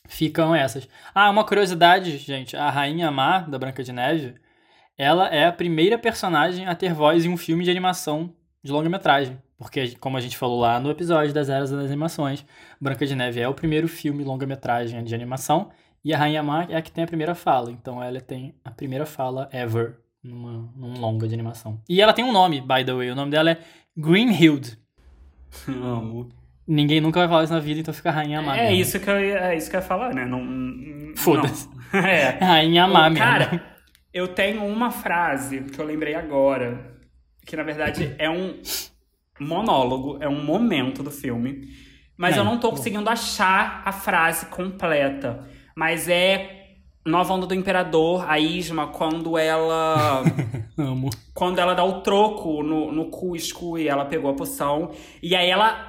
ficam 0.07 0.53
essas. 0.55 0.87
Ah, 1.13 1.29
uma 1.29 1.45
curiosidade, 1.45 2.17
gente, 2.17 2.55
a 2.55 2.69
Rainha 2.69 3.11
Má, 3.11 3.39
da 3.41 3.57
Branca 3.59 3.83
de 3.83 3.91
Neve, 3.91 4.35
ela 4.97 5.27
é 5.29 5.47
a 5.47 5.53
primeira 5.53 5.97
personagem 5.99 6.67
a 6.67 6.75
ter 6.75 6.93
voz 6.93 7.25
em 7.25 7.29
um 7.29 7.37
filme 7.37 7.63
de 7.65 7.71
animação 7.71 8.35
de 8.63 8.71
longa-metragem. 8.71 9.41
Porque, 9.59 9.95
como 9.99 10.15
a 10.17 10.21
gente 10.21 10.37
falou 10.37 10.61
lá 10.61 10.79
no 10.79 10.89
episódio 10.89 11.33
das 11.33 11.49
Eras 11.49 11.69
das 11.69 11.85
Animações, 11.85 12.45
Branca 12.79 13.05
de 13.05 13.13
Neve 13.13 13.41
é 13.41 13.47
o 13.47 13.53
primeiro 13.53 13.87
filme 13.89 14.23
longa-metragem 14.23 15.03
de 15.03 15.13
animação 15.13 15.69
e 16.03 16.13
a 16.13 16.17
Rainha 16.17 16.41
Má 16.41 16.65
é 16.69 16.77
a 16.77 16.81
que 16.81 16.89
tem 16.91 17.03
a 17.03 17.07
primeira 17.07 17.35
fala. 17.35 17.69
Então 17.69 18.01
ela 18.01 18.21
tem 18.21 18.55
a 18.63 18.71
primeira 18.71 19.05
fala 19.05 19.49
ever 19.51 19.97
numa, 20.23 20.71
num 20.75 20.97
longa 20.99 21.27
de 21.27 21.33
animação. 21.33 21.79
E 21.89 22.01
ela 22.01 22.13
tem 22.13 22.23
um 22.23 22.31
nome, 22.31 22.61
by 22.61 22.85
the 22.85 22.93
way. 22.93 23.11
O 23.11 23.15
nome 23.15 23.31
dela 23.31 23.51
é 23.51 23.57
Greenhild. 23.97 24.77
Amo. 25.67 26.29
Ninguém 26.65 27.01
nunca 27.01 27.19
vai 27.19 27.27
falar 27.27 27.43
isso 27.43 27.53
na 27.53 27.59
vida, 27.59 27.79
então 27.81 27.93
fica 27.93 28.11
Rainha 28.11 28.41
Má. 28.41 28.55
É 28.55 28.69
mesmo. 28.69 28.75
isso, 28.81 28.99
que 28.99 29.09
eu, 29.09 29.19
ia- 29.19 29.39
é 29.39 29.57
isso 29.57 29.69
que 29.69 29.75
eu 29.75 29.79
ia 29.81 29.85
falar, 29.85 30.13
né? 30.13 30.23
Não, 30.25 31.13
Foda-se. 31.15 31.67
É. 31.91 32.37
Rainha 32.45 32.87
Má 32.87 33.09
mesmo. 33.09 33.25
Cara, 33.25 33.61
eu 34.13 34.27
tenho 34.27 34.63
uma 34.63 34.91
frase 34.91 35.61
que 35.61 35.79
eu 35.81 35.85
lembrei 35.85 36.13
agora, 36.13 36.95
que 37.45 37.55
na 37.57 37.63
verdade 37.63 38.13
é 38.19 38.29
um 38.29 38.61
monólogo, 39.39 40.17
é 40.21 40.27
um 40.27 40.43
momento 40.43 41.01
do 41.03 41.11
filme, 41.11 41.67
mas 42.17 42.35
É, 42.35 42.39
eu 42.39 42.43
não 42.43 42.59
tô 42.59 42.69
conseguindo 42.71 43.09
achar 43.09 43.81
a 43.85 43.91
frase 43.91 44.47
completa. 44.47 45.47
Mas 45.75 46.09
é 46.09 46.57
Nova 47.05 47.33
Onda 47.33 47.47
do 47.47 47.55
Imperador, 47.55 48.29
a 48.29 48.37
Isma, 48.37 48.87
quando 48.87 49.37
ela 49.37 50.23
Amo. 50.77 51.09
quando 51.33 51.59
ela 51.59 51.73
dá 51.73 51.83
o 51.83 52.01
troco 52.01 52.61
no, 52.61 52.91
no 52.91 53.05
Cusco 53.05 53.77
e 53.77 53.87
ela 53.87 54.05
pegou 54.05 54.29
a 54.29 54.33
poção. 54.33 54.91
E 55.23 55.33
aí 55.35 55.49
ela 55.49 55.88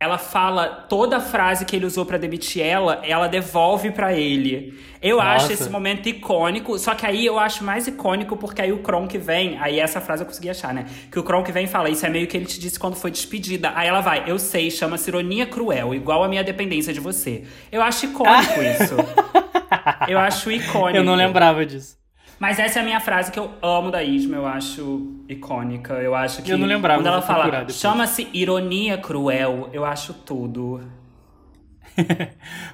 ela 0.00 0.16
fala 0.16 0.66
toda 0.88 1.18
a 1.18 1.20
frase 1.20 1.66
que 1.66 1.76
ele 1.76 1.84
usou 1.84 2.06
pra 2.06 2.16
demitir 2.16 2.64
ela, 2.64 3.02
ela 3.04 3.28
devolve 3.28 3.90
pra 3.90 4.14
ele. 4.14 4.80
Eu 5.02 5.18
Nossa. 5.18 5.28
acho 5.28 5.52
esse 5.52 5.68
momento 5.68 6.08
icônico, 6.08 6.78
só 6.78 6.94
que 6.94 7.04
aí 7.04 7.26
eu 7.26 7.38
acho 7.38 7.62
mais 7.62 7.86
icônico 7.86 8.34
porque 8.34 8.62
aí 8.62 8.72
o 8.72 8.78
Kronk 8.78 9.18
vem, 9.18 9.58
aí 9.58 9.78
essa 9.78 10.00
frase 10.00 10.22
eu 10.22 10.26
consegui 10.26 10.48
achar, 10.48 10.72
né? 10.72 10.86
Que 11.12 11.18
o 11.18 11.22
Kronk 11.22 11.52
vem 11.52 11.66
e 11.66 11.68
fala, 11.68 11.90
isso 11.90 12.06
é 12.06 12.08
meio 12.08 12.26
que 12.26 12.34
ele 12.34 12.46
te 12.46 12.58
disse 12.58 12.80
quando 12.80 12.96
foi 12.96 13.10
despedida. 13.10 13.72
Aí 13.74 13.88
ela 13.88 14.00
vai, 14.00 14.24
eu 14.26 14.38
sei, 14.38 14.70
chama-se 14.70 15.10
ironia 15.10 15.44
cruel, 15.44 15.94
igual 15.94 16.24
a 16.24 16.28
minha 16.28 16.42
dependência 16.42 16.94
de 16.94 17.00
você. 17.00 17.44
Eu 17.70 17.82
acho 17.82 18.06
icônico 18.06 18.54
isso. 18.62 18.96
Eu 20.08 20.18
acho 20.18 20.50
icônico. 20.50 20.96
Eu 20.96 21.04
não 21.04 21.14
lembrava 21.14 21.66
disso. 21.66 21.99
Mas 22.40 22.58
essa 22.58 22.78
é 22.78 22.82
a 22.82 22.84
minha 22.84 22.98
frase 23.00 23.30
que 23.30 23.38
eu 23.38 23.52
amo 23.60 23.90
da 23.90 24.02
Isma, 24.02 24.34
eu 24.34 24.46
acho 24.46 25.22
icônica. 25.28 25.92
Eu 25.92 26.14
acho 26.14 26.42
que. 26.42 26.50
Eu 26.50 26.56
não 26.56 26.66
lembrava, 26.66 26.98
Quando 27.02 27.06
ela 27.08 27.20
fala, 27.20 27.68
chama-se 27.68 28.28
ironia 28.32 28.96
cruel, 28.96 29.68
eu 29.74 29.84
acho 29.84 30.14
tudo. 30.14 30.80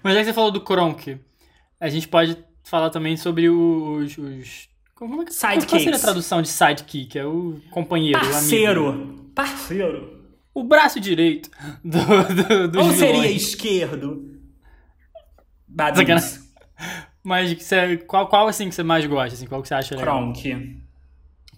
Mas 0.05 0.15
já 0.15 0.21
que 0.21 0.27
você 0.27 0.33
falou 0.33 0.53
do 0.53 0.61
Kronk, 0.61 1.19
a 1.81 1.89
gente 1.89 2.07
pode 2.07 2.39
falar 2.63 2.91
também 2.91 3.17
sobre 3.17 3.49
os. 3.49 4.17
os 4.17 4.69
como 4.95 5.21
é 5.21 5.25
que 5.25 5.33
Qual 5.37 5.53
Sidekicks. 5.53 5.83
seria 5.83 5.97
a 5.99 6.01
tradução 6.01 6.41
de 6.41 6.49
sidekick? 6.49 7.19
É 7.19 7.27
o 7.27 7.61
companheiro, 7.73 8.19
o 8.19 8.21
amigo. 8.23 8.33
Parceiro! 8.35 9.31
Parceiro! 9.35 10.23
O 10.55 10.63
braço 10.63 11.01
direito 11.01 11.51
do, 11.85 11.99
do, 11.99 12.69
dos 12.69 12.87
Ou 12.87 12.93
seria 12.93 13.23
vilões. 13.23 13.43
esquerdo? 13.43 14.41
Sacanagem. 15.77 16.46
Mas 17.27 17.53
você, 17.53 17.97
qual, 17.97 18.29
qual 18.29 18.47
assim 18.47 18.69
que 18.69 18.75
você 18.77 18.85
mais 18.85 19.05
gosta? 19.05 19.35
Assim, 19.35 19.47
qual 19.47 19.61
que 19.61 19.67
você 19.67 19.75
acha 19.75 19.97
legal? 19.97 20.33
Kronk. 20.33 20.77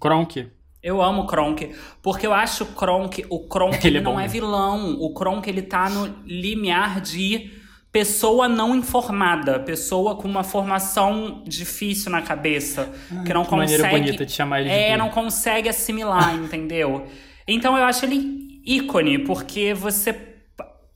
Kronk. 0.01 0.51
Eu 0.83 1.03
amo 1.03 1.27
Kronk, 1.27 1.75
porque 2.01 2.27
eu 2.27 2.33
acho 2.33 2.65
Kronk, 2.65 3.27
o 3.29 3.47
Kronk 3.47 3.77
Ele 3.87 3.89
ele 3.89 3.99
é 3.99 4.01
não 4.01 4.13
bom 4.15 4.21
é 4.21 4.27
vilão. 4.27 4.97
O 4.99 5.13
Kronk 5.13 5.47
ele 5.47 5.61
tá 5.61 5.91
no 5.91 6.07
limiar 6.25 7.03
de 7.03 7.51
pessoa 7.93 8.49
não 8.49 8.75
informada, 8.75 9.61
pessoa 9.61 10.17
com 10.17 10.27
uma 10.27 10.43
formação 10.43 11.43
difícil 11.47 12.11
na 12.11 12.23
cabeça, 12.23 12.91
que 13.27 13.35
não 13.35 13.45
que 13.45 13.51
maneira 13.51 13.83
consegue 13.83 14.05
bonita 14.07 14.25
de 14.25 14.33
chamar 14.33 14.61
ele 14.61 14.71
de 14.71 14.75
É, 14.75 14.97
não 14.97 15.11
consegue 15.11 15.69
assimilar, 15.69 16.33
entendeu? 16.43 17.07
Então 17.47 17.77
eu 17.77 17.85
acho 17.85 18.07
ele 18.07 18.63
ícone, 18.65 19.19
porque 19.19 19.75
você 19.75 20.19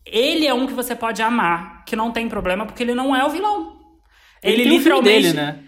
ele 0.07 0.47
é 0.47 0.55
um 0.55 0.67
que 0.67 0.73
você 0.73 0.97
pode 0.97 1.21
amar, 1.21 1.85
que 1.85 1.95
não 1.95 2.11
tem 2.11 2.27
problema, 2.27 2.65
porque 2.65 2.83
ele 2.83 2.95
não 2.95 3.15
é 3.15 3.23
o 3.23 3.29
vilão. 3.29 3.82
Ele, 4.43 4.73
um 4.73 4.81
filme 4.81 5.03
dele, 5.03 5.33
né? 5.33 5.59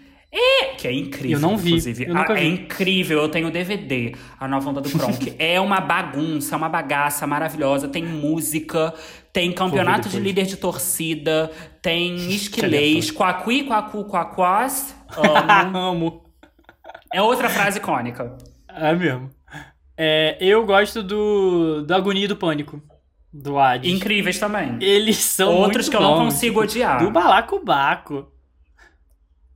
Que 0.77 0.89
é 0.89 0.91
incrível, 0.91 1.37
Eu 1.37 1.39
não 1.39 1.57
vi, 1.57 1.69
inclusive. 1.69 2.05
eu 2.07 2.13
nunca 2.13 2.33
Ah, 2.33 2.35
vi. 2.35 2.41
É 2.41 2.45
incrível, 2.45 3.19
eu 3.21 3.29
tenho 3.29 3.49
DVD, 3.49 4.13
A 4.37 4.47
Nova 4.47 4.69
Onda 4.69 4.81
do 4.81 4.89
Kronk. 4.89 5.33
é 5.39 5.59
uma 5.61 5.79
bagunça, 5.79 6.57
uma 6.57 6.67
bagaça 6.67 7.25
maravilhosa. 7.25 7.87
Tem 7.87 8.03
música, 8.03 8.93
tem 9.31 9.51
campeonato 9.53 10.09
de 10.09 10.19
líder 10.19 10.45
de 10.45 10.57
torcida, 10.57 11.49
tem 11.81 12.15
esquilês, 12.35 13.11
quaqui, 13.11 13.63
quacu, 13.63 14.03
quaquás. 14.03 14.93
Amo. 15.17 15.77
Amo. 15.77 16.23
é 17.13 17.21
outra 17.21 17.49
frase 17.49 17.77
icônica. 17.79 18.35
É 18.67 18.93
mesmo. 18.93 19.29
É, 19.97 20.35
eu 20.41 20.65
gosto 20.65 21.01
do, 21.01 21.81
do 21.83 21.95
Agonia 21.95 22.25
e 22.25 22.27
do 22.27 22.35
Pânico, 22.35 22.81
do 23.31 23.57
Hades. 23.57 23.89
Incríveis 23.89 24.37
também. 24.37 24.77
Eles 24.81 25.15
são 25.15 25.55
Outros 25.55 25.87
muito 25.87 25.91
que 25.91 25.95
eu 25.95 26.01
não 26.01 26.15
bons, 26.15 26.33
consigo 26.33 26.59
tipo, 26.67 26.73
odiar. 26.73 26.99
Do 27.01 27.09
Balacobaco. 27.09 28.34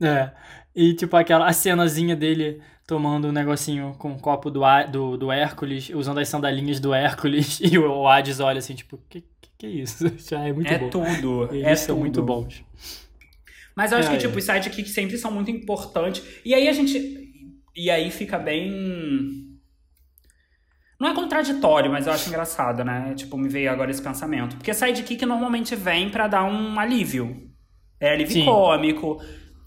É. 0.02 0.32
E, 0.74 0.94
tipo, 0.94 1.16
aquela 1.16 1.46
a 1.48 1.52
cenazinha 1.52 2.14
dele 2.16 2.62
tomando 2.86 3.28
um 3.28 3.32
negocinho 3.32 3.94
com 3.98 4.10
um 4.12 4.18
copo 4.18 4.50
do, 4.50 4.60
do, 4.90 5.16
do 5.16 5.32
Hércules, 5.32 5.90
usando 5.90 6.18
as 6.18 6.28
sandalinhas 6.28 6.80
do 6.80 6.92
Hércules, 6.94 7.60
e 7.62 7.78
o, 7.78 7.88
o 7.90 8.08
Hades 8.08 8.40
olha 8.40 8.58
assim, 8.58 8.74
tipo, 8.74 8.98
que, 9.08 9.20
que, 9.40 9.50
que 9.58 9.66
é 9.66 9.70
isso? 9.70 10.04
Já 10.28 10.40
é 10.46 10.52
muito 10.52 10.72
é 10.72 10.78
bom. 10.78 10.88
tudo. 10.88 11.48
Eles 11.52 11.66
é 11.66 11.76
são 11.76 11.96
tudo. 11.96 12.00
muito 12.00 12.22
bons. 12.22 12.64
Mas 13.76 13.92
eu 13.92 13.98
acho 13.98 14.08
É, 14.08 14.10
que, 14.10 14.16
é. 14.16 14.18
tipo, 14.18 14.36
os 14.38 14.44
sidekicks 14.44 14.92
sempre 14.92 15.16
são 15.18 15.30
muito 15.30 15.50
importantes. 15.50 16.22
E 16.44 16.54
aí 16.54 16.68
a 16.68 16.72
gente. 16.72 16.98
E 17.76 17.90
aí 17.90 18.10
fica 18.10 18.38
bem. 18.38 19.48
Não 20.98 21.08
é 21.08 21.14
contraditório, 21.14 21.90
mas 21.90 22.06
eu 22.06 22.12
acho 22.12 22.28
engraçado, 22.28 22.84
né? 22.84 23.14
Tipo, 23.14 23.38
me 23.38 23.48
veio 23.48 23.70
agora 23.70 23.90
esse 23.90 24.02
pensamento. 24.02 24.56
Porque 24.56 24.74
sidekick 24.74 25.24
normalmente 25.24 25.74
vem 25.74 26.10
pra 26.10 26.28
dar 26.28 26.44
um 26.44 26.78
alívio. 26.78 27.50
É 27.98 28.12
alívio 28.12 28.34
Sim. 28.34 28.44
cômico. 28.44 29.18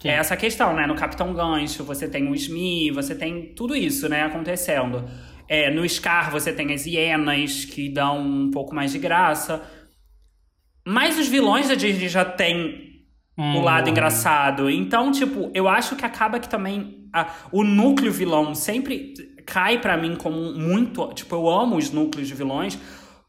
Sim. 0.03 0.09
É 0.09 0.13
essa 0.13 0.35
questão, 0.35 0.75
né? 0.75 0.85
No 0.85 0.95
Capitão 0.95 1.33
Gancho, 1.33 1.83
você 1.83 2.07
tem 2.07 2.29
o 2.29 2.35
Smee, 2.35 2.91
você 2.91 3.15
tem 3.15 3.53
tudo 3.55 3.75
isso, 3.75 4.09
né, 4.09 4.23
acontecendo. 4.23 5.09
É, 5.47 5.71
no 5.71 5.87
Scar, 5.87 6.29
você 6.31 6.51
tem 6.53 6.73
as 6.73 6.85
hienas, 6.85 7.65
que 7.65 7.89
dão 7.89 8.19
um 8.19 8.51
pouco 8.51 8.75
mais 8.75 8.91
de 8.91 8.99
graça. 8.99 9.61
Mas 10.85 11.17
os 11.17 11.27
vilões 11.27 11.69
da 11.69 11.75
Disney 11.75 12.09
já 12.09 12.25
têm 12.25 12.91
o 13.37 13.41
Hum, 13.41 13.61
lado 13.61 13.89
engraçado. 13.89 14.69
Então, 14.69 15.11
tipo, 15.11 15.49
eu 15.53 15.67
acho 15.67 15.95
que 15.95 16.05
acaba 16.05 16.39
que 16.39 16.49
também 16.49 17.07
a- 17.13 17.33
o 17.51 17.63
núcleo 17.63 18.11
vilão 18.11 18.53
sempre 18.53 19.13
cai 19.45 19.79
pra 19.79 19.97
mim 19.97 20.15
como 20.15 20.53
muito. 20.53 21.13
Tipo, 21.13 21.35
eu 21.35 21.49
amo 21.49 21.77
os 21.77 21.89
núcleos 21.91 22.27
de 22.27 22.33
vilões. 22.33 22.77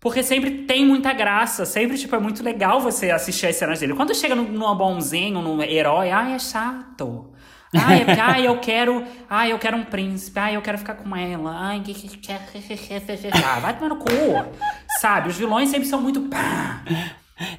Porque 0.04 0.22
sempre 0.22 0.50
tem 0.50 0.84
muita 0.84 1.14
graça, 1.14 1.64
sempre, 1.64 1.96
tipo, 1.96 2.14
é 2.14 2.18
muito 2.18 2.42
legal 2.44 2.78
você 2.78 3.10
assistir 3.10 3.46
as 3.46 3.56
cenas 3.56 3.80
dele. 3.80 3.94
Quando 3.94 4.14
chega 4.14 4.34
numa 4.34 4.74
bonzinho, 4.74 5.40
num 5.40 5.62
herói, 5.62 6.10
ai, 6.10 6.34
é 6.34 6.38
chato. 6.38 7.32
Ai, 7.74 8.02
é 8.02 8.04
porque, 8.04 8.20
ai, 8.20 8.46
eu 8.46 8.60
quero. 8.60 9.02
Ai, 9.30 9.52
eu 9.52 9.58
quero 9.58 9.78
um 9.78 9.84
príncipe. 9.84 10.38
Ai, 10.38 10.56
eu 10.56 10.60
quero 10.60 10.76
ficar 10.76 10.92
com 10.92 11.16
ela. 11.16 11.56
Ai, 11.58 11.80
que 11.80 11.94
que 11.94 12.18
quer, 12.18 12.38
ah, 13.46 13.60
vai 13.60 13.78
tomar 13.78 13.88
no 13.88 13.96
cu. 13.96 14.10
Sabe? 15.00 15.30
Os 15.30 15.38
vilões 15.38 15.70
sempre 15.70 15.88
são 15.88 16.02
muito. 16.02 16.28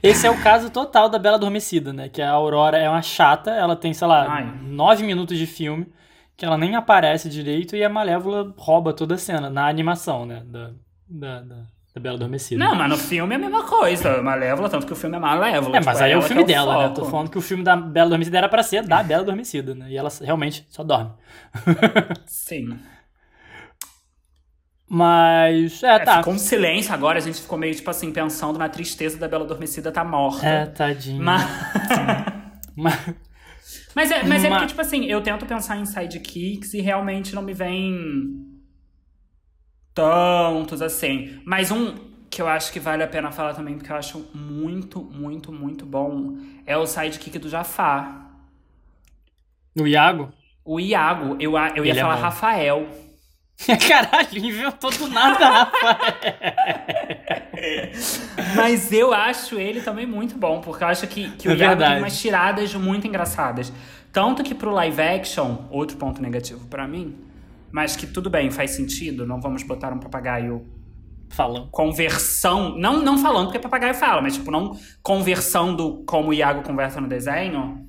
Esse 0.04 0.28
é 0.28 0.30
o 0.30 0.40
caso 0.44 0.70
total 0.70 1.10
da 1.10 1.18
Bela 1.18 1.38
Adormecida, 1.38 1.92
né? 1.92 2.10
Que 2.10 2.22
a 2.22 2.30
Aurora 2.30 2.78
é 2.78 2.88
uma 2.88 3.02
chata, 3.02 3.50
ela 3.50 3.76
tem, 3.76 3.92
sei 3.92 4.08
lá, 4.08 4.32
ai. 4.32 4.54
nove 4.62 5.04
minutos 5.04 5.36
de 5.36 5.48
filme, 5.48 5.92
que 6.38 6.46
ela 6.46 6.60
nem 6.60 6.76
aparece 6.76 7.28
direito 7.28 7.76
e 7.76 7.84
a 7.84 7.90
Malévola 7.90 8.54
rouba 8.56 8.94
toda 8.94 9.16
a 9.16 9.18
cena, 9.18 9.50
na 9.50 9.68
animação, 9.68 10.28
né? 10.28 10.44
Da, 10.46 10.70
da, 11.10 11.42
da 11.42 11.75
da 11.96 12.02
Bela 12.02 12.18
Adormecida. 12.18 12.62
Não, 12.64 12.76
mas 12.76 12.90
no 12.90 12.98
filme 12.98 13.34
é 13.34 13.38
a 13.38 13.40
mesma 13.40 13.64
coisa. 13.64 14.22
Malévola, 14.22 14.70
tanto 14.70 14.86
que 14.86 14.92
o 14.92 14.96
filme 14.98 15.16
é 15.16 15.20
Malévola. 15.20 15.78
É, 15.78 15.80
tipo, 15.80 15.86
mas 15.86 16.02
aí 16.02 16.12
é 16.12 16.16
o 16.16 16.18
ela 16.18 16.22
que 16.24 16.28
filme 16.28 16.44
dela, 16.44 16.78
né? 16.78 16.84
foco. 16.90 16.96
Tô 16.96 17.06
falando 17.06 17.30
que 17.30 17.38
o 17.38 17.42
filme 17.42 17.64
da 17.64 17.76
Bela 17.78 18.08
Adormecida 18.08 18.38
era 18.38 18.50
pra 18.50 18.62
ser 18.62 18.84
da 18.84 19.02
Bela 19.02 19.24
Adormecida, 19.24 19.74
né? 19.74 19.90
E 19.90 19.96
ela 19.98 20.10
realmente 20.22 20.66
só 20.70 20.84
dorme. 20.84 21.12
Sim. 22.28 22.78
Mas, 24.88 25.82
é, 25.84 25.88
É, 25.96 26.00
tá. 26.00 26.18
Ficou 26.18 26.34
um 26.34 26.38
silêncio 26.38 26.94
agora, 26.94 27.18
a 27.18 27.22
gente 27.22 27.42
ficou 27.42 27.58
meio, 27.58 27.74
tipo 27.74 27.90
assim, 27.90 28.12
pensando 28.12 28.60
na 28.60 28.68
tristeza 28.70 29.18
da 29.18 29.28
Bela 29.28 29.46
Adormecida 29.46 29.92
tá 29.92 30.04
morta. 30.04 30.46
É, 30.46 30.66
tadinho. 30.66 31.24
Mas... 31.24 31.42
Mas- 32.76 33.16
mas 33.96 34.12
é, 34.12 34.24
mas 34.26 34.44
é 34.44 34.50
porque, 34.50 34.66
tipo 34.68 34.82
assim, 34.82 35.06
eu 35.06 35.22
tento 35.22 35.46
pensar 35.46 35.78
em 35.78 35.86
sidekicks 35.86 36.74
e 36.74 36.82
realmente 36.82 37.34
não 37.34 37.42
me 37.42 37.54
vem 37.54 38.46
tantos 39.96 40.82
assim. 40.84 41.42
Mas 41.46 41.72
um 41.72 41.96
que 42.30 42.42
eu 42.42 42.48
acho 42.50 42.74
que 42.74 42.80
vale 42.82 43.04
a 43.04 43.08
pena 43.08 43.32
falar 43.32 43.56
também, 43.56 43.78
porque 43.78 43.92
eu 43.92 43.98
acho 43.98 44.30
muito, 44.36 45.02
muito, 45.04 45.54
muito 45.54 45.86
bom, 45.86 46.38
é 46.66 46.78
o 46.78 46.86
sidekick 46.88 47.40
do 47.40 47.50
Jafar. 47.50 48.24
O 49.76 49.86
Iago? 49.88 50.34
O 50.66 50.80
Iago, 50.80 51.38
eu, 51.40 51.54
eu 51.76 51.86
ia 51.86 51.94
Ele 51.94 52.00
é 52.00 52.06
falar 52.06 52.16
bom. 52.16 52.16
Rafael. 52.16 52.88
Caralho, 53.88 54.38
inventou 54.38 54.92
do 54.92 55.08
nada, 55.08 55.50
Rafael. 55.50 55.98
Mas 58.54 58.92
eu 58.92 59.14
acho 59.14 59.56
ele 59.60 59.82
também 59.82 60.06
muito 60.06 60.38
bom, 60.38 60.62
porque 60.62 60.84
eu 60.84 60.88
acho 60.88 61.08
que, 61.08 61.32
que 61.32 61.48
o 61.48 61.52
É 61.52 61.56
Iago 61.56 61.84
verdade. 61.84 61.86
tem 61.86 61.96
umas 61.98 62.18
tiradas 62.20 62.74
muito 62.76 63.08
engraçadas. 63.08 63.72
Tanto 64.12 64.44
que 64.44 64.56
pro 64.56 64.72
live 64.72 65.02
action, 65.02 65.66
outro 65.70 65.98
ponto 65.98 66.22
negativo 66.22 66.66
pra 66.68 66.88
mim, 66.88 67.16
mas 67.76 67.94
que 67.94 68.08
tudo 68.08 68.30
bem, 68.30 68.50
faz 68.50 68.72
sentido, 68.72 69.28
não 69.28 69.42
vamos 69.42 69.62
botar 69.62 69.92
um 69.92 70.00
papagaio 70.00 70.66
Falando. 71.30 71.70
conversão, 71.72 72.74
não, 72.78 73.04
não 73.04 73.18
falando 73.18 73.48
porque 73.48 73.60
papagaio 73.60 73.94
fala, 73.94 74.22
mas 74.22 74.36
tipo, 74.36 74.50
não 74.50 74.78
conversando 75.04 76.02
como 76.08 76.30
o 76.30 76.34
Iago 76.34 76.64
conversa 76.64 77.02
no 77.02 77.08
desenho. 77.10 77.86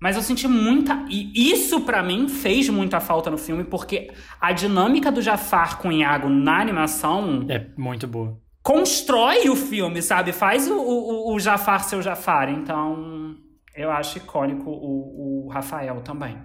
Mas 0.00 0.16
eu 0.16 0.22
senti 0.22 0.48
muita. 0.48 1.04
E 1.10 1.52
isso 1.52 1.82
pra 1.82 2.02
mim 2.02 2.26
fez 2.26 2.70
muita 2.70 3.00
falta 3.00 3.30
no 3.30 3.36
filme, 3.36 3.64
porque 3.64 4.10
a 4.40 4.50
dinâmica 4.50 5.12
do 5.12 5.20
Jafar 5.20 5.76
com 5.76 5.88
o 5.88 5.92
Iago 5.92 6.30
na 6.30 6.58
animação 6.62 7.44
É 7.50 7.66
muito 7.76 8.06
boa. 8.06 8.40
constrói 8.62 9.50
o 9.50 9.56
filme, 9.56 10.00
sabe? 10.00 10.32
Faz 10.32 10.66
o, 10.70 10.74
o, 10.74 11.34
o 11.34 11.38
Jafar 11.38 11.84
ser 11.84 11.96
o 11.96 12.02
Jafar. 12.02 12.48
Então, 12.48 13.36
eu 13.76 13.90
acho 13.90 14.16
icônico 14.16 14.70
o, 14.70 15.44
o 15.44 15.48
Rafael 15.50 16.00
também. 16.00 16.38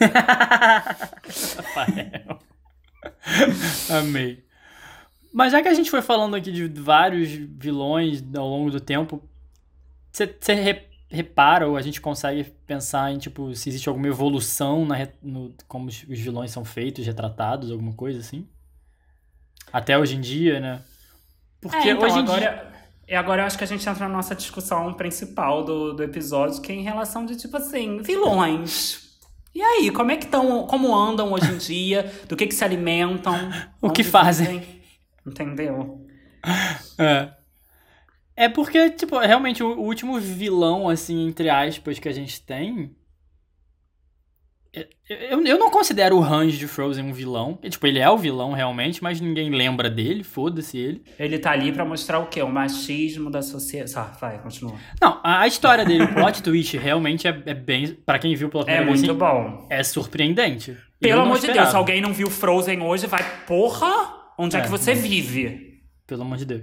Rafael. 0.00 2.38
Amei. 3.98 4.44
Mas 5.32 5.52
já 5.52 5.62
que 5.62 5.68
a 5.68 5.74
gente 5.74 5.90
foi 5.90 6.02
falando 6.02 6.36
aqui 6.36 6.52
de 6.52 6.66
vários 6.68 7.30
vilões 7.30 8.22
ao 8.36 8.46
longo 8.46 8.70
do 8.70 8.80
tempo, 8.80 9.22
você 10.12 10.54
re, 10.54 10.82
repara 11.08 11.66
ou 11.66 11.76
a 11.76 11.82
gente 11.82 12.00
consegue 12.00 12.44
pensar 12.66 13.12
em, 13.12 13.18
tipo, 13.18 13.54
se 13.54 13.68
existe 13.68 13.88
alguma 13.88 14.08
evolução 14.08 14.84
na, 14.84 15.08
no, 15.22 15.54
como 15.66 15.88
os, 15.88 16.02
os 16.02 16.18
vilões 16.18 16.50
são 16.50 16.64
feitos, 16.64 17.06
retratados, 17.06 17.70
alguma 17.70 17.94
coisa 17.94 18.20
assim? 18.20 18.46
Até 19.72 19.98
hoje 19.98 20.16
em 20.16 20.20
dia, 20.20 20.60
né? 20.60 20.82
Porque 21.60 21.76
É, 21.76 21.90
então, 21.92 22.06
hoje 22.06 22.18
em 22.18 22.22
agora, 22.22 22.40
dia... 22.40 22.72
E 23.08 23.14
agora 23.14 23.42
eu 23.42 23.46
acho 23.46 23.58
que 23.58 23.64
a 23.64 23.66
gente 23.66 23.86
entra 23.88 24.08
na 24.08 24.14
nossa 24.14 24.34
discussão 24.34 24.92
principal 24.94 25.64
do, 25.64 25.92
do 25.92 26.02
episódio, 26.02 26.60
que 26.60 26.72
é 26.72 26.74
em 26.74 26.82
relação 26.82 27.26
de, 27.26 27.36
tipo 27.36 27.56
assim, 27.56 28.00
vilões. 28.02 29.11
E 29.54 29.60
aí, 29.62 29.90
como 29.90 30.10
é 30.10 30.16
que 30.16 30.24
estão, 30.24 30.66
como 30.66 30.94
andam 30.94 31.32
hoje 31.32 31.50
em 31.52 31.58
dia? 31.58 32.10
Do 32.28 32.36
que 32.36 32.46
que 32.46 32.54
se 32.54 32.64
alimentam? 32.64 33.34
O 33.80 33.90
que 33.90 34.02
fazem. 34.04 34.60
vivem? 34.60 34.82
Entendeu? 35.26 36.06
É. 36.98 37.32
É 38.34 38.48
porque, 38.48 38.90
tipo, 38.90 39.18
realmente 39.18 39.62
o, 39.62 39.68
o 39.78 39.82
último 39.82 40.18
vilão, 40.18 40.88
assim, 40.88 41.28
entre 41.28 41.50
aspas, 41.50 41.98
que 41.98 42.08
a 42.08 42.12
gente 42.12 42.40
tem. 42.42 42.94
Eu, 44.74 45.44
eu, 45.44 45.58
não 45.58 45.70
considero 45.70 46.16
o 46.16 46.24
Hans 46.24 46.54
de 46.54 46.66
Frozen 46.66 47.04
um 47.04 47.12
vilão. 47.12 47.58
Tipo, 47.68 47.86
ele 47.86 47.98
é 47.98 48.08
o 48.08 48.16
vilão 48.16 48.52
realmente, 48.52 49.02
mas 49.02 49.20
ninguém 49.20 49.50
lembra 49.50 49.90
dele, 49.90 50.24
foda-se 50.24 50.78
ele. 50.78 51.02
Ele 51.18 51.38
tá 51.38 51.50
ali 51.50 51.70
pra 51.70 51.84
mostrar 51.84 52.18
o 52.20 52.26
quê? 52.26 52.40
O 52.40 52.48
machismo 52.48 53.30
da 53.30 53.42
sociedade. 53.42 53.92
Ah, 53.96 54.16
vai, 54.18 54.38
continua. 54.38 54.74
Não, 55.00 55.20
a, 55.22 55.40
a 55.40 55.46
história 55.46 55.84
dele, 55.84 56.04
o 56.04 56.14
plot 56.14 56.40
twist, 56.42 56.78
realmente 56.78 57.28
é, 57.28 57.42
é 57.44 57.52
bem. 57.52 57.98
Pra 58.06 58.18
quem 58.18 58.34
viu 58.34 58.48
pela 58.48 58.62
É 58.62 58.76
primeira 58.76 58.86
vez, 58.86 59.02
muito 59.02 59.24
assim, 59.24 59.34
bom. 59.34 59.66
é 59.68 59.82
surpreendente. 59.82 60.74
Pelo 60.98 61.20
amor 61.20 61.34
de 61.34 61.42
Deus, 61.42 61.50
esperava. 61.50 61.70
se 61.70 61.76
alguém 61.76 62.00
não 62.00 62.14
viu 62.14 62.30
Frozen 62.30 62.80
hoje, 62.80 63.06
vai, 63.06 63.22
porra, 63.46 64.32
onde 64.38 64.56
é, 64.56 64.60
É, 64.60 64.62
que 64.62 64.70
você 64.70 64.94
vive? 64.94 65.82
Pelo 66.06 66.22
amor 66.22 66.38
de 66.38 66.46
Deus. 66.46 66.62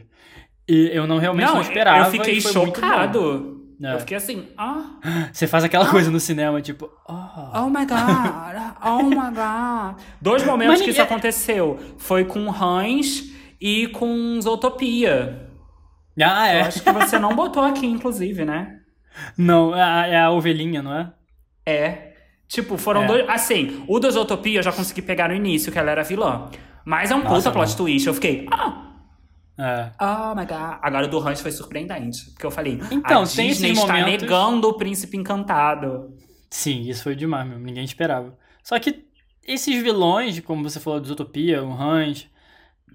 E 0.67 0.89
eu 0.93 1.05
não 1.05 1.17
realmente 1.19 1.47
não, 1.47 1.55
não, 1.55 1.61
esperava. 1.61 2.07
eu 2.07 2.11
fiquei 2.11 2.41
chocado. 2.41 3.58
É. 3.81 3.93
Eu 3.93 3.99
fiquei 3.99 4.17
assim, 4.17 4.47
ah, 4.57 4.83
Você 5.31 5.47
faz 5.47 5.63
aquela 5.63 5.89
coisa 5.89 6.11
no 6.11 6.19
cinema, 6.19 6.61
tipo. 6.61 6.89
Oh. 7.07 7.13
oh 7.65 7.69
my 7.69 7.85
god, 7.85 8.75
oh 8.85 9.03
my 9.03 9.33
god. 9.33 10.01
Dois 10.21 10.43
momentos 10.43 10.73
Mas 10.75 10.81
que 10.81 10.89
isso 10.89 11.01
aconteceu. 11.01 11.79
Foi 11.97 12.25
com 12.25 12.49
Hans 12.51 13.23
e 13.59 13.87
com 13.87 14.39
Zootopia. 14.41 15.47
Ah, 16.21 16.53
Eu 16.53 16.59
é. 16.59 16.61
acho 16.63 16.83
que 16.83 16.91
você 16.91 17.17
não 17.17 17.33
botou 17.35 17.63
aqui, 17.63 17.85
inclusive, 17.85 18.43
né? 18.43 18.79
Não, 19.37 19.73
é 19.75 19.81
a, 19.81 20.07
é 20.07 20.19
a 20.19 20.31
ovelhinha, 20.31 20.81
não 20.81 20.93
é? 20.93 21.11
É. 21.65 22.13
Tipo, 22.47 22.77
foram 22.77 23.03
É. 23.03 23.07
dois. 23.07 23.29
Assim, 23.29 23.83
o 23.87 23.99
da 23.99 24.09
Zootopia 24.09 24.59
eu 24.59 24.63
já 24.63 24.71
consegui 24.71 25.01
pegar 25.01 25.29
no 25.29 25.35
início, 25.35 25.71
que 25.71 25.79
ela 25.79 25.91
era 25.91 26.03
vilã. 26.03 26.49
Mas 26.83 27.11
é 27.11 27.15
um 27.15 27.23
Nossa, 27.23 27.35
puta 27.35 27.51
plot 27.51 27.77
twist. 27.77 28.07
Eu 28.07 28.13
fiquei, 28.13 28.45
ah, 28.51 28.88
É. 29.59 29.91
Oh 29.99 30.33
my 30.35 30.45
god. 30.45 30.79
Agora 30.81 31.05
o 31.05 31.09
do 31.09 31.19
Hans 31.19 31.41
foi 31.41 31.51
surpreendente. 31.51 32.31
Porque 32.31 32.45
eu 32.45 32.51
falei, 32.51 32.79
Então, 32.91 33.23
a 33.23 33.27
tem 33.27 33.49
Disney 33.49 33.71
está 33.71 33.87
momentos- 33.87 34.21
negando 34.23 34.69
o 34.69 34.73
príncipe 34.73 35.17
encantado. 35.17 36.15
Sim, 36.49 36.81
isso 36.83 37.03
foi 37.03 37.15
demais 37.15 37.47
mesmo, 37.47 37.63
ninguém 37.65 37.83
esperava. 37.83 38.37
Só 38.63 38.79
que 38.79 39.05
esses 39.45 39.81
vilões, 39.83 40.39
como 40.39 40.63
você 40.63 40.79
falou, 40.79 40.99
de 40.99 41.11
Utopia, 41.11 41.63
o 41.63 41.71
Hans, 41.73 42.27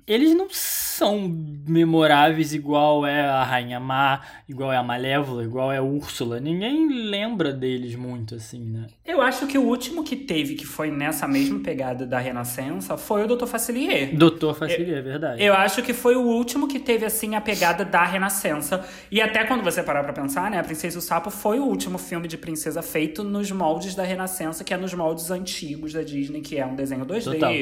eles 0.06 0.34
não 0.34 0.48
são 0.50 1.28
memoráveis 1.66 2.52
igual 2.52 3.06
é 3.06 3.22
a 3.22 3.42
Rainha 3.42 3.80
Má, 3.80 4.20
igual 4.48 4.72
é 4.72 4.76
a 4.76 4.82
Malévola, 4.82 5.42
igual 5.42 5.72
é 5.72 5.78
a 5.78 5.82
Úrsula. 5.82 6.38
Ninguém 6.38 6.88
lembra 7.08 7.52
deles 7.52 7.96
muito, 7.96 8.34
assim, 8.34 8.60
né? 8.60 8.86
Eu 9.04 9.22
acho 9.22 9.46
que 9.46 9.56
o 9.56 9.62
último 9.62 10.04
que 10.04 10.14
teve, 10.14 10.54
que 10.54 10.66
foi 10.66 10.90
nessa 10.90 11.26
mesma 11.26 11.58
pegada 11.60 12.06
da 12.06 12.18
Renascença, 12.18 12.96
foi 12.96 13.24
o 13.24 13.36
Dr. 13.36 13.46
Facilier. 13.46 14.14
Dr. 14.14 14.52
Facilier, 14.54 14.98
é 14.98 15.02
verdade. 15.02 15.42
Eu 15.42 15.54
acho 15.54 15.82
que 15.82 15.94
foi 15.94 16.16
o 16.16 16.22
último 16.22 16.68
que 16.68 16.78
teve, 16.78 17.06
assim, 17.06 17.34
a 17.34 17.40
pegada 17.40 17.84
da 17.84 18.04
Renascença. 18.04 18.86
E 19.10 19.20
até 19.20 19.44
quando 19.44 19.64
você 19.64 19.82
parar 19.82 20.04
pra 20.04 20.12
pensar, 20.12 20.50
né, 20.50 20.58
A 20.58 20.64
Princesa 20.64 20.96
e 20.96 20.98
o 20.98 21.02
Sapo 21.02 21.30
foi 21.30 21.58
o 21.58 21.64
último 21.64 21.98
filme 21.98 22.28
de 22.28 22.36
princesa 22.36 22.82
feito 22.82 23.24
nos 23.24 23.50
moldes 23.50 23.94
da 23.94 24.02
Renascença, 24.02 24.62
que 24.62 24.74
é 24.74 24.76
nos 24.76 24.92
moldes 24.92 25.30
antigos 25.30 25.92
da 25.92 26.02
Disney, 26.02 26.40
que 26.40 26.58
é 26.58 26.66
um 26.66 26.76
desenho 26.76 27.06
2D. 27.06 27.24
Total 27.24 27.52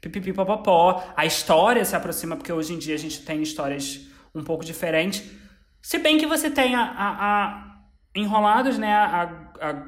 pipipipopopó. 0.00 1.02
A 1.16 1.26
história 1.26 1.84
se 1.84 1.94
aproxima, 1.94 2.36
porque 2.36 2.52
hoje 2.52 2.74
em 2.74 2.78
dia 2.78 2.94
a 2.94 2.98
gente 2.98 3.22
tem 3.22 3.42
histórias 3.42 4.00
um 4.34 4.42
pouco 4.42 4.64
diferentes. 4.64 5.22
Se 5.82 5.98
bem 5.98 6.18
que 6.18 6.26
você 6.26 6.50
tem 6.50 6.74
a, 6.74 6.82
a, 6.82 7.08
a 7.20 7.68
Enrolados, 8.14 8.78
né? 8.78 8.92
A, 8.92 9.22
a 9.60 9.84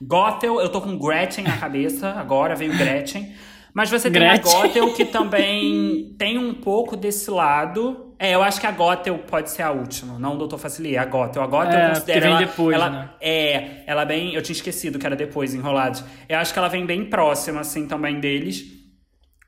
Gothel, 0.00 0.60
eu 0.60 0.68
tô 0.68 0.80
com 0.80 0.98
Gretchen 0.98 1.44
na 1.44 1.56
cabeça, 1.56 2.10
agora 2.18 2.54
veio 2.54 2.76
Gretchen. 2.76 3.34
Mas 3.74 3.90
você 3.90 4.10
tem 4.10 4.20
Gretchen. 4.20 4.52
a 4.52 4.62
Gothel 4.62 4.94
que 4.94 5.04
também 5.06 6.14
tem 6.18 6.38
um 6.38 6.54
pouco 6.54 6.96
desse 6.96 7.30
lado. 7.30 8.14
É, 8.18 8.34
eu 8.34 8.42
acho 8.42 8.60
que 8.60 8.66
a 8.66 8.70
Gothel 8.70 9.18
pode 9.18 9.50
ser 9.50 9.62
a 9.62 9.72
última, 9.72 10.18
não 10.18 10.34
o 10.34 10.38
Doutor 10.38 10.58
Facilier, 10.58 11.00
a 11.00 11.04
Gothel. 11.04 11.42
A 11.42 11.46
Gothel 11.46 11.78
é, 11.78 11.84
eu 11.84 11.88
considero 11.90 12.20
vem 12.20 12.30
ela, 12.30 12.38
depois, 12.38 12.74
ela 12.74 12.90
né? 12.90 13.10
é, 13.20 13.82
ela 13.86 14.04
bem, 14.04 14.34
eu 14.34 14.42
tinha 14.42 14.54
esquecido 14.54 14.98
que 14.98 15.06
era 15.06 15.16
depois 15.16 15.54
enrolados. 15.54 16.04
Eu 16.28 16.38
acho 16.38 16.52
que 16.52 16.58
ela 16.58 16.68
vem 16.68 16.86
bem 16.86 17.04
próxima 17.04 17.60
assim 17.60 17.86
também 17.86 18.20
deles. 18.20 18.81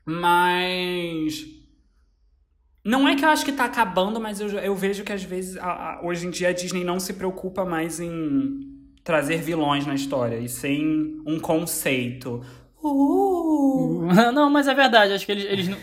Mas. 0.05 1.45
Não 2.83 3.07
é 3.07 3.15
que 3.15 3.25
eu 3.25 3.29
acho 3.29 3.43
que 3.43 3.51
tá 3.51 3.65
acabando, 3.65 4.21
mas 4.21 4.39
eu, 4.39 4.47
eu 4.59 4.75
vejo 4.75 5.03
que 5.03 5.11
às 5.11 5.23
vezes, 5.23 5.57
a, 5.57 5.65
a, 5.65 6.05
hoje 6.05 6.27
em 6.27 6.29
dia, 6.29 6.49
a 6.49 6.53
Disney 6.53 6.83
não 6.83 6.99
se 6.99 7.13
preocupa 7.13 7.65
mais 7.65 7.99
em 7.99 8.75
trazer 9.03 9.37
vilões 9.37 9.87
na 9.87 9.95
história, 9.95 10.37
e 10.37 10.47
sem 10.47 11.21
um 11.25 11.39
conceito. 11.39 12.43
Uh! 12.83 14.07
Não, 14.33 14.49
mas 14.49 14.67
é 14.67 14.73
verdade, 14.75 15.13
acho 15.13 15.25
que 15.25 15.31
eles, 15.31 15.45
eles 15.45 15.67
não. 15.67 15.77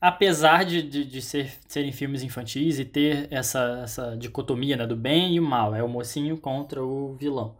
Apesar 0.00 0.64
de, 0.64 0.80
de, 0.80 1.04
de 1.04 1.20
ser, 1.20 1.52
serem 1.66 1.90
filmes 1.90 2.22
infantis 2.22 2.78
e 2.78 2.84
ter 2.84 3.26
essa, 3.32 3.80
essa 3.82 4.16
dicotomia 4.16 4.76
né, 4.76 4.86
do 4.86 4.94
bem 4.94 5.34
e 5.34 5.40
o 5.40 5.42
mal, 5.42 5.74
é 5.74 5.82
o 5.82 5.88
mocinho 5.88 6.38
contra 6.38 6.82
o 6.82 7.14
vilão. 7.14 7.56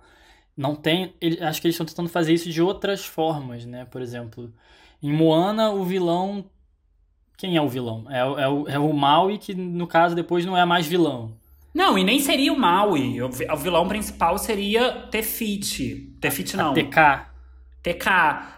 Não 0.56 0.76
tem. 0.76 1.14
Ele, 1.20 1.42
acho 1.42 1.60
que 1.60 1.66
eles 1.66 1.74
estão 1.74 1.86
tentando 1.86 2.08
fazer 2.08 2.32
isso 2.32 2.48
de 2.48 2.62
outras 2.62 3.04
formas, 3.04 3.64
né? 3.64 3.84
Por 3.86 4.00
exemplo, 4.02 4.52
em 5.02 5.12
Moana, 5.12 5.70
o 5.70 5.84
vilão. 5.84 6.44
Quem 7.36 7.56
é 7.56 7.62
o 7.62 7.68
vilão? 7.68 8.04
É, 8.10 8.18
é, 8.18 8.48
o, 8.48 8.68
é 8.68 8.78
o 8.78 8.92
Maui, 8.92 9.38
que 9.38 9.54
no 9.54 9.86
caso 9.86 10.14
depois 10.14 10.44
não 10.44 10.56
é 10.56 10.64
mais 10.64 10.86
vilão. 10.86 11.36
Não, 11.72 11.96
e 11.96 12.02
nem 12.02 12.18
seria 12.18 12.52
o 12.52 12.58
Maui. 12.58 13.20
O, 13.22 13.28
o 13.28 13.56
vilão 13.56 13.86
principal 13.86 14.36
seria 14.38 14.90
Tefiti. 15.10 16.16
Tefiti 16.20 16.56
não. 16.56 16.72
A 16.72 16.74
TK. 16.74 17.28
TK. 17.82 18.06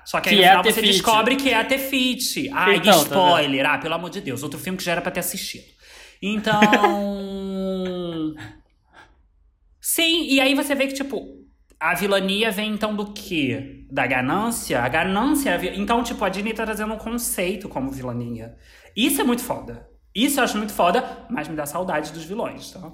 Só 0.05 0.21
que, 0.21 0.31
que 0.31 0.35
aí 0.37 0.41
no 0.41 0.45
é 0.45 0.49
final 0.49 0.65
você 0.65 0.83
descobre 0.83 1.37
que 1.37 1.51
é 1.51 1.57
a 1.57 1.65
Tefiti. 1.65 2.49
Ai, 2.53 2.77
então, 2.77 3.03
spoiler. 3.03 3.65
Tá 3.65 3.75
ah, 3.75 3.79
pelo 3.79 3.95
amor 3.95 4.11
de 4.11 4.21
Deus. 4.21 4.43
Outro 4.43 4.59
filme 4.59 4.79
que 4.79 4.85
já 4.85 4.93
era 4.93 5.03
pra 5.03 5.11
ter 5.11 5.21
assistido. 5.21 5.65
Então. 6.23 6.61
Sim, 9.81 10.25
e 10.25 10.41
aí 10.41 10.55
você 10.55 10.75
vê 10.75 10.87
que, 10.87 10.95
tipo, 10.95 11.40
a 11.81 11.95
vilania 11.95 12.51
vem 12.51 12.73
então 12.73 12.95
do 12.95 13.13
quê? 13.13 13.87
Da 13.91 14.07
ganância? 14.07 14.83
A 14.83 14.89
ganância. 14.89 15.59
Então, 15.75 16.03
tipo, 16.03 16.23
a 16.23 16.29
Disney 16.29 16.53
tá 16.53 16.65
trazendo 16.65 16.93
um 16.93 16.99
conceito 16.99 17.69
como 17.69 17.91
vilania. 17.91 18.55
Isso 18.95 19.21
é 19.21 19.25
muito 19.25 19.43
foda. 19.43 19.89
Isso 20.15 20.41
eu 20.41 20.45
acho 20.45 20.59
muito 20.59 20.73
foda, 20.73 21.27
mas 21.31 21.49
me 21.49 21.57
dá 21.57 21.65
saudade 21.65 22.13
dos 22.13 22.25
vilões, 22.25 22.73
tá? 22.73 22.93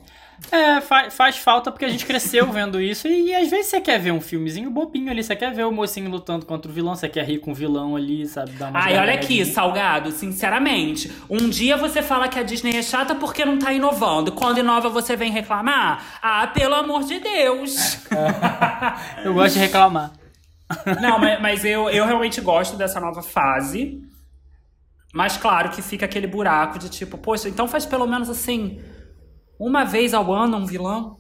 É, 0.50 0.80
faz, 0.80 1.14
faz 1.14 1.36
falta 1.36 1.72
porque 1.72 1.84
a 1.84 1.88
gente 1.88 2.04
cresceu 2.06 2.50
vendo 2.52 2.80
isso. 2.80 3.08
E, 3.08 3.30
e, 3.30 3.34
às 3.34 3.48
vezes 3.48 3.66
você 3.66 3.80
quer 3.80 3.98
ver 3.98 4.12
um 4.12 4.20
filmezinho 4.20 4.70
bobinho 4.70 5.10
ali, 5.10 5.22
você 5.22 5.34
quer 5.34 5.52
ver 5.52 5.64
o 5.64 5.72
mocinho 5.72 6.10
lutando 6.10 6.46
contra 6.46 6.70
o 6.70 6.74
vilão, 6.74 6.94
você 6.94 7.08
quer 7.08 7.24
rir 7.24 7.38
com 7.38 7.50
o 7.50 7.54
vilão 7.54 7.96
ali, 7.96 8.26
sabe? 8.26 8.52
Dar 8.52 8.68
uma 8.68 8.78
Ai, 8.78 8.98
olha 8.98 9.14
aqui, 9.14 9.44
Salgado, 9.44 10.10
sinceramente. 10.12 11.10
Um 11.28 11.48
dia 11.48 11.76
você 11.76 12.02
fala 12.02 12.28
que 12.28 12.38
a 12.38 12.42
Disney 12.42 12.76
é 12.76 12.82
chata 12.82 13.14
porque 13.14 13.44
não 13.44 13.58
tá 13.58 13.72
inovando. 13.72 14.32
Quando 14.32 14.58
inova, 14.58 14.88
você 14.88 15.16
vem 15.16 15.32
reclamar? 15.32 16.18
Ah, 16.22 16.46
pelo 16.48 16.74
amor 16.74 17.04
de 17.04 17.18
Deus! 17.18 17.98
eu 19.24 19.34
gosto 19.34 19.54
de 19.54 19.60
reclamar. 19.60 20.12
Não, 21.00 21.18
mas, 21.18 21.40
mas 21.40 21.64
eu, 21.64 21.88
eu 21.90 22.04
realmente 22.06 22.40
gosto 22.40 22.76
dessa 22.76 23.00
nova 23.00 23.22
fase. 23.22 24.02
Mas 25.14 25.36
claro 25.36 25.70
que 25.70 25.80
fica 25.80 26.04
aquele 26.04 26.26
buraco 26.26 26.78
de 26.78 26.90
tipo, 26.90 27.16
poxa, 27.16 27.48
então 27.48 27.66
faz 27.66 27.86
pelo 27.86 28.06
menos 28.06 28.28
assim, 28.28 28.80
uma 29.58 29.84
vez 29.84 30.14
ao 30.14 30.32
ano 30.32 30.58
um 30.58 30.66
vilão. 30.66 31.18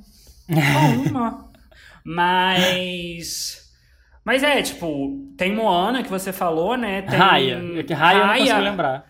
Só 0.48 1.08
uma. 1.10 1.50
Mas. 2.04 3.64
Mas 4.24 4.42
é, 4.42 4.60
tipo, 4.62 5.32
tem 5.36 5.54
Moana 5.54 6.02
que 6.02 6.10
você 6.10 6.32
falou, 6.32 6.76
né? 6.76 7.02
Tem 7.02 7.18
Raya. 7.18 7.62
É 7.76 7.82
que 7.82 7.94
Raya, 7.94 8.18
eu 8.18 8.26
não 8.26 8.36
consigo 8.36 8.60
lembrar. 8.60 9.04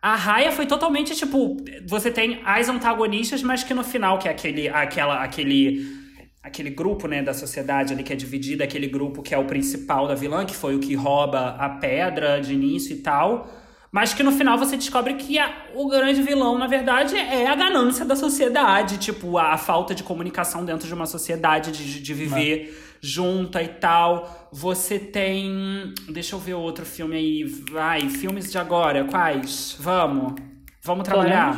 A 0.00 0.16
Raya 0.16 0.50
foi 0.50 0.66
totalmente, 0.66 1.14
tipo, 1.14 1.58
você 1.86 2.10
tem 2.10 2.40
as 2.44 2.68
antagonistas, 2.68 3.42
mas 3.42 3.62
que 3.62 3.72
no 3.72 3.84
final, 3.84 4.18
que 4.18 4.26
é 4.26 4.30
aquele, 4.32 4.68
aquela, 4.68 5.22
aquele, 5.22 5.86
aquele 6.42 6.70
grupo, 6.70 7.06
né, 7.06 7.22
da 7.22 7.32
sociedade 7.32 7.92
ali 7.92 8.02
que 8.02 8.12
é 8.12 8.16
dividida, 8.16 8.64
aquele 8.64 8.88
grupo 8.88 9.22
que 9.22 9.34
é 9.34 9.38
o 9.38 9.44
principal 9.44 10.08
da 10.08 10.14
vilã, 10.14 10.44
que 10.44 10.56
foi 10.56 10.74
o 10.74 10.80
que 10.80 10.94
rouba 10.94 11.50
a 11.50 11.68
pedra 11.68 12.40
de 12.40 12.52
início 12.52 12.96
e 12.96 13.00
tal 13.00 13.61
mas 13.92 14.14
que 14.14 14.22
no 14.22 14.32
final 14.32 14.56
você 14.56 14.74
descobre 14.74 15.12
que 15.14 15.38
a, 15.38 15.66
o 15.74 15.86
grande 15.86 16.22
vilão, 16.22 16.56
na 16.56 16.66
verdade, 16.66 17.14
é 17.14 17.46
a 17.46 17.54
ganância 17.54 18.06
da 18.06 18.16
sociedade, 18.16 18.96
tipo, 18.96 19.36
a, 19.36 19.52
a 19.52 19.58
falta 19.58 19.94
de 19.94 20.02
comunicação 20.02 20.64
dentro 20.64 20.88
de 20.88 20.94
uma 20.94 21.04
sociedade, 21.04 21.70
de, 21.70 22.00
de 22.00 22.14
viver 22.14 22.72
Mas... 22.72 23.00
junta 23.02 23.62
e 23.62 23.68
tal. 23.68 24.48
Você 24.50 24.98
tem. 24.98 25.92
Deixa 26.08 26.34
eu 26.34 26.38
ver 26.38 26.54
outro 26.54 26.86
filme 26.86 27.16
aí. 27.16 27.44
Vai, 27.70 28.08
filmes 28.08 28.50
de 28.50 28.56
agora, 28.56 29.04
quais? 29.04 29.76
Vamos. 29.78 30.40
Vamos 30.82 31.04
trabalhar. 31.04 31.54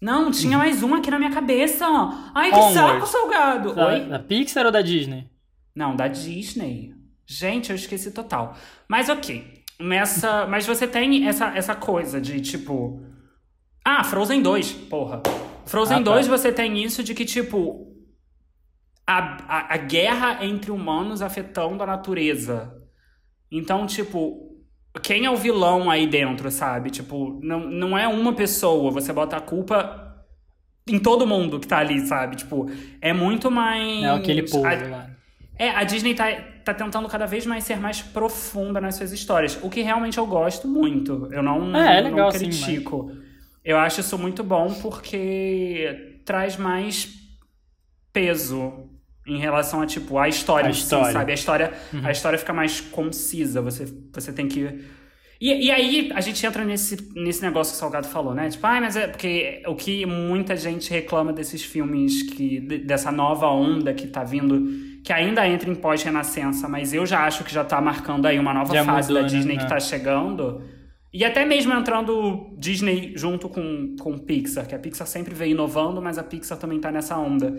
Não, 0.00 0.30
tinha 0.30 0.56
mais 0.58 0.82
um 0.82 0.94
aqui 0.94 1.10
na 1.10 1.18
minha 1.18 1.30
cabeça. 1.30 1.84
Ai, 2.34 2.48
que 2.48 2.56
Onward. 2.56 2.72
saco, 2.72 3.06
salgado. 3.06 3.74
Da, 3.74 3.86
Oi? 3.88 4.00
Da 4.06 4.18
Pixar 4.18 4.64
ou 4.64 4.72
da 4.72 4.80
Disney? 4.80 5.28
Não, 5.76 5.94
da 5.94 6.08
Disney. 6.08 6.94
Gente, 7.26 7.68
eu 7.68 7.76
esqueci 7.76 8.10
total. 8.12 8.56
Mas 8.88 9.10
ok 9.10 9.59
nessa. 9.80 10.46
Mas 10.46 10.66
você 10.66 10.86
tem 10.86 11.26
essa, 11.26 11.56
essa 11.56 11.74
coisa 11.74 12.20
de 12.20 12.40
tipo. 12.40 13.00
Ah, 13.84 14.04
Frozen 14.04 14.42
2, 14.42 14.72
porra. 14.72 15.22
Frozen 15.66 15.98
ah, 15.98 16.04
tá. 16.04 16.10
2 16.12 16.26
você 16.26 16.52
tem 16.52 16.82
isso 16.82 17.02
de 17.02 17.14
que, 17.14 17.24
tipo. 17.24 17.86
A, 19.06 19.18
a, 19.48 19.74
a 19.74 19.76
guerra 19.76 20.44
entre 20.44 20.70
humanos 20.70 21.22
afetando 21.22 21.82
a 21.82 21.86
natureza. 21.86 22.76
Então, 23.50 23.84
tipo, 23.84 24.50
quem 25.02 25.24
é 25.24 25.30
o 25.30 25.36
vilão 25.36 25.90
aí 25.90 26.06
dentro, 26.06 26.50
sabe? 26.50 26.90
Tipo, 26.90 27.40
não, 27.42 27.60
não 27.60 27.98
é 27.98 28.06
uma 28.06 28.32
pessoa, 28.32 28.90
você 28.90 29.12
bota 29.12 29.36
a 29.36 29.40
culpa 29.40 30.24
em 30.86 30.98
todo 30.98 31.26
mundo 31.26 31.60
que 31.60 31.66
tá 31.66 31.78
ali, 31.78 32.06
sabe? 32.06 32.36
Tipo, 32.36 32.70
é 33.00 33.12
muito 33.12 33.50
mais. 33.50 34.04
É 34.04 34.10
aquele 34.10 34.48
povo 34.48 34.66
a, 34.66 34.88
lá. 34.88 35.10
É, 35.58 35.70
a 35.70 35.84
Disney 35.84 36.14
tá, 36.14 36.26
tá 36.74 36.84
tentando 36.84 37.08
cada 37.08 37.26
vez 37.26 37.46
mais 37.46 37.64
ser 37.64 37.78
mais 37.78 38.00
profunda 38.00 38.80
nas 38.80 38.96
suas 38.96 39.12
histórias, 39.12 39.58
o 39.62 39.70
que 39.70 39.82
realmente 39.82 40.18
eu 40.18 40.26
gosto 40.26 40.66
muito. 40.68 41.28
Eu 41.32 41.42
não, 41.42 41.76
é, 41.76 41.98
é 41.98 42.00
legal, 42.00 42.30
não 42.30 42.38
critico. 42.38 43.08
Sim, 43.08 43.16
mas... 43.18 43.30
Eu 43.64 43.78
acho 43.78 44.00
isso 44.00 44.18
muito 44.18 44.42
bom 44.42 44.72
porque 44.80 46.20
traz 46.24 46.56
mais 46.56 47.08
peso 48.12 48.88
em 49.26 49.38
relação 49.38 49.82
a 49.82 49.86
tipo 49.86 50.18
a 50.18 50.28
história, 50.28 50.68
a 50.68 50.70
história. 50.70 51.12
Sabe? 51.12 51.30
A 51.30 51.34
história, 51.34 51.72
uhum. 51.92 52.06
a 52.06 52.10
história 52.10 52.38
fica 52.38 52.52
mais 52.52 52.80
concisa. 52.80 53.60
Você, 53.60 53.86
você 54.12 54.32
tem 54.32 54.48
que 54.48 54.82
e, 55.40 55.66
e 55.66 55.70
aí 55.70 56.12
a 56.14 56.20
gente 56.20 56.44
entra 56.44 56.64
nesse, 56.64 57.10
nesse 57.14 57.40
negócio 57.40 57.72
que 57.72 57.76
o 57.76 57.80
Salgado 57.80 58.06
falou, 58.06 58.34
né? 58.34 58.50
Tipo, 58.50 58.66
ah, 58.66 58.78
mas 58.78 58.94
é 58.94 59.06
porque 59.06 59.62
o 59.66 59.74
que 59.74 60.04
muita 60.04 60.54
gente 60.54 60.90
reclama 60.90 61.32
desses 61.32 61.62
filmes 61.64 62.22
que 62.22 62.60
dessa 62.60 63.10
nova 63.10 63.48
onda 63.48 63.94
que 63.94 64.06
tá 64.06 64.22
vindo 64.22 64.68
que 65.02 65.12
ainda 65.12 65.46
entra 65.48 65.70
em 65.70 65.74
pós-renascença, 65.74 66.68
mas 66.68 66.92
eu 66.92 67.06
já 67.06 67.24
acho 67.24 67.44
que 67.44 67.52
já 67.52 67.64
tá 67.64 67.80
marcando 67.80 68.26
aí 68.26 68.38
uma 68.38 68.52
nova 68.52 68.74
já 68.74 68.84
fase 68.84 69.08
mudou, 69.08 69.22
da 69.22 69.28
né? 69.28 69.34
Disney 69.34 69.56
né? 69.56 69.62
que 69.62 69.68
tá 69.68 69.80
chegando. 69.80 70.62
E 71.12 71.24
até 71.24 71.44
mesmo 71.44 71.72
entrando 71.72 72.54
Disney 72.56 73.14
junto 73.16 73.48
com, 73.48 73.96
com 73.98 74.16
Pixar, 74.18 74.66
que 74.66 74.74
a 74.74 74.78
Pixar 74.78 75.06
sempre 75.06 75.34
vem 75.34 75.52
inovando, 75.52 76.00
mas 76.00 76.18
a 76.18 76.22
Pixar 76.22 76.58
também 76.58 76.78
tá 76.78 76.92
nessa 76.92 77.16
onda. 77.16 77.56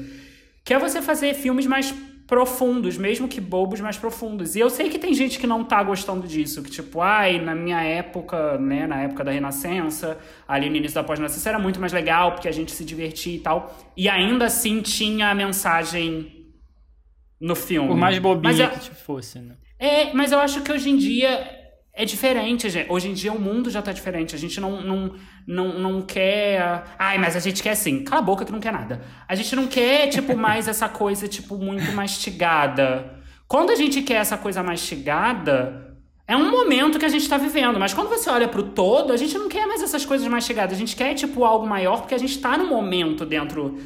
Que 0.63 0.73
é 0.73 0.79
você 0.79 1.01
fazer 1.01 1.33
filmes 1.33 1.65
mais 1.65 1.93
profundos, 2.27 2.97
mesmo 2.97 3.27
que 3.27 3.41
bobos, 3.41 3.81
mais 3.81 3.97
profundos. 3.97 4.55
E 4.55 4.59
eu 4.61 4.69
sei 4.69 4.87
que 4.87 4.97
tem 4.97 5.13
gente 5.13 5.37
que 5.37 5.45
não 5.45 5.65
tá 5.65 5.83
gostando 5.83 6.25
disso, 6.25 6.63
que 6.63 6.71
tipo, 6.71 7.01
ai, 7.01 7.41
na 7.41 7.53
minha 7.53 7.81
época, 7.81 8.57
né, 8.57 8.87
na 8.87 9.01
época 9.01 9.21
da 9.21 9.31
Renascença, 9.31 10.17
ali 10.47 10.69
no 10.69 10.77
início 10.77 10.95
da 10.95 11.03
pós-renascença 11.03 11.49
era 11.49 11.59
muito 11.59 11.77
mais 11.81 11.91
legal, 11.91 12.31
porque 12.31 12.47
a 12.47 12.51
gente 12.53 12.71
se 12.71 12.85
divertia 12.85 13.35
e 13.35 13.39
tal. 13.39 13.77
E 13.97 14.07
ainda 14.07 14.45
assim 14.45 14.81
tinha 14.81 15.29
a 15.29 15.35
mensagem 15.35 16.40
no 17.41 17.55
filme. 17.55 17.87
Por 17.87 17.97
mais 17.97 18.19
bobinha 18.19 18.65
eu, 18.65 18.69
que 18.69 18.95
fosse, 18.95 19.39
né? 19.39 19.55
É, 19.79 20.13
mas 20.13 20.31
eu 20.31 20.39
acho 20.39 20.61
que 20.61 20.71
hoje 20.71 20.91
em 20.91 20.95
dia 20.95 21.59
é 21.91 22.05
diferente, 22.05 22.69
gente. 22.69 22.89
Hoje 22.91 23.09
em 23.09 23.13
dia 23.13 23.33
o 23.33 23.41
mundo 23.41 23.69
já 23.71 23.81
tá 23.81 23.91
diferente. 23.91 24.35
A 24.35 24.37
gente 24.37 24.61
não, 24.61 24.81
não, 24.81 25.15
não, 25.47 25.79
não 25.79 26.01
quer. 26.03 26.83
Ai, 26.99 27.17
mas 27.17 27.35
a 27.35 27.39
gente 27.39 27.63
quer 27.63 27.71
assim. 27.71 28.03
Cala 28.03 28.21
a 28.21 28.23
boca 28.23 28.45
que 28.45 28.51
não 28.51 28.59
quer 28.59 28.71
nada. 28.71 29.01
A 29.27 29.33
gente 29.33 29.55
não 29.55 29.65
quer, 29.65 30.07
tipo, 30.07 30.37
mais 30.37 30.67
essa 30.67 30.87
coisa, 30.87 31.27
tipo, 31.27 31.57
muito 31.57 31.91
mastigada. 31.93 33.19
Quando 33.47 33.71
a 33.71 33.75
gente 33.75 34.03
quer 34.03 34.17
essa 34.17 34.37
coisa 34.37 34.61
mastigada, 34.61 35.97
é 36.27 36.37
um 36.37 36.49
momento 36.49 36.99
que 36.99 37.05
a 37.05 37.09
gente 37.09 37.27
tá 37.27 37.37
vivendo. 37.37 37.79
Mas 37.79 37.93
quando 37.93 38.07
você 38.07 38.29
olha 38.29 38.47
pro 38.47 38.63
todo, 38.63 39.11
a 39.11 39.17
gente 39.17 39.35
não 39.37 39.49
quer 39.49 39.65
mais 39.65 39.81
essas 39.81 40.05
coisas 40.05 40.27
mastigadas. 40.27 40.75
A 40.75 40.79
gente 40.79 40.95
quer, 40.95 41.15
tipo, 41.15 41.43
algo 41.43 41.65
maior, 41.65 42.01
porque 42.01 42.15
a 42.15 42.19
gente 42.19 42.39
tá 42.39 42.55
no 42.55 42.67
momento 42.67 43.25
dentro 43.25 43.79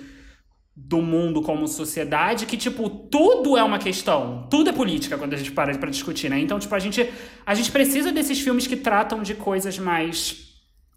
do 0.76 1.02
mundo 1.02 1.42
como 1.42 1.68
sociedade 1.68 2.46
que, 2.46 2.58
tipo, 2.58 2.90
tudo 2.90 3.56
é 3.56 3.64
uma 3.64 3.80
questão. 3.80 4.46
Tudo 4.52 4.70
é 4.70 4.74
política 4.74 5.18
quando 5.18 5.34
a 5.34 5.38
gente 5.38 5.52
para 5.52 5.78
pra 5.78 5.90
discutir, 5.90 6.30
né? 6.30 6.38
Então, 6.40 6.60
tipo, 6.60 6.76
a 6.76 6.80
gente, 6.80 7.10
a 7.46 7.56
gente 7.56 7.72
precisa 7.72 8.12
desses 8.12 8.42
filmes 8.42 8.68
que 8.68 8.76
tratam 8.76 9.24
de 9.24 9.36
coisas 9.36 9.80
mais 9.80 10.54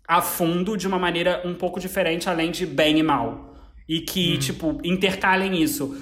a 0.07 0.20
fundo, 0.20 0.76
de 0.76 0.89
uma 0.89 0.99
maneira 0.99 1.43
um 1.45 1.55
pouco 1.55 1.79
diferente, 1.79 2.29
além 2.29 2.51
de 2.51 2.66
bem 2.66 2.99
e 2.99 3.03
mal. 3.03 3.55
E 3.89 4.01
que, 4.01 4.33
uhum. 4.33 4.39
tipo, 4.39 4.81
intercalem 4.83 5.62
isso. 5.62 5.97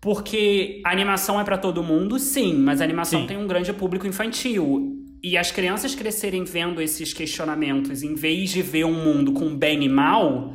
Porque 0.00 0.80
a 0.84 0.92
animação 0.92 1.40
é 1.40 1.42
para 1.42 1.58
todo 1.58 1.82
mundo, 1.82 2.18
sim, 2.20 2.54
mas 2.54 2.80
a 2.80 2.84
animação 2.84 3.22
sim. 3.22 3.26
tem 3.26 3.36
um 3.36 3.46
grande 3.46 3.72
público 3.72 4.06
infantil. 4.06 5.02
E 5.20 5.36
as 5.36 5.50
crianças 5.50 5.94
crescerem 5.96 6.44
vendo 6.44 6.80
esses 6.80 7.12
questionamentos, 7.12 8.04
em 8.04 8.14
vez 8.14 8.50
de 8.50 8.62
ver 8.62 8.84
um 8.84 9.04
mundo 9.04 9.32
com 9.32 9.56
bem 9.56 9.82
e 9.82 9.88
mal 9.88 10.54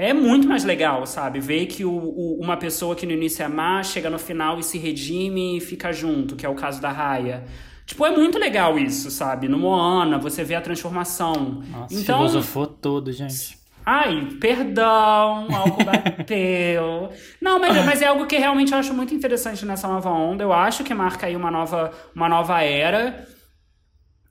é 0.00 0.14
muito 0.14 0.48
mais 0.48 0.64
legal, 0.64 1.04
sabe? 1.04 1.40
Ver 1.40 1.66
que 1.66 1.84
o, 1.84 1.92
o, 1.92 2.38
uma 2.40 2.56
pessoa 2.56 2.96
que 2.96 3.04
no 3.04 3.12
início 3.12 3.42
é 3.42 3.48
má 3.48 3.82
chega 3.82 4.08
no 4.08 4.18
final 4.18 4.58
e 4.58 4.62
se 4.62 4.78
redime 4.78 5.58
e 5.58 5.60
fica 5.60 5.92
junto, 5.92 6.36
que 6.36 6.46
é 6.46 6.48
o 6.48 6.54
caso 6.54 6.80
da 6.80 6.90
Raya. 6.90 7.44
Tipo, 7.84 8.06
é 8.06 8.10
muito 8.10 8.38
legal 8.38 8.78
isso, 8.78 9.10
sabe? 9.10 9.46
No 9.46 9.58
Moana, 9.58 10.16
você 10.16 10.42
vê 10.42 10.54
a 10.54 10.60
transformação. 10.60 11.62
Nossa, 11.70 11.94
então, 11.94 12.18
filosofou 12.18 12.66
todo, 12.66 13.12
gente. 13.12 13.58
Ai, 13.84 14.28
perdão, 14.40 15.48
algo 15.54 15.82
bateu. 15.84 17.10
Não, 17.40 17.58
mas, 17.58 17.84
mas 17.84 18.00
é 18.00 18.06
algo 18.06 18.26
que 18.26 18.38
realmente 18.38 18.72
eu 18.72 18.78
acho 18.78 18.94
muito 18.94 19.14
interessante 19.14 19.66
nessa 19.66 19.86
nova 19.86 20.10
onda. 20.10 20.44
Eu 20.44 20.52
acho 20.52 20.82
que 20.82 20.94
marca 20.94 21.26
aí 21.26 21.36
uma 21.36 21.50
nova, 21.50 21.90
uma 22.14 22.28
nova 22.28 22.62
era. 22.62 23.26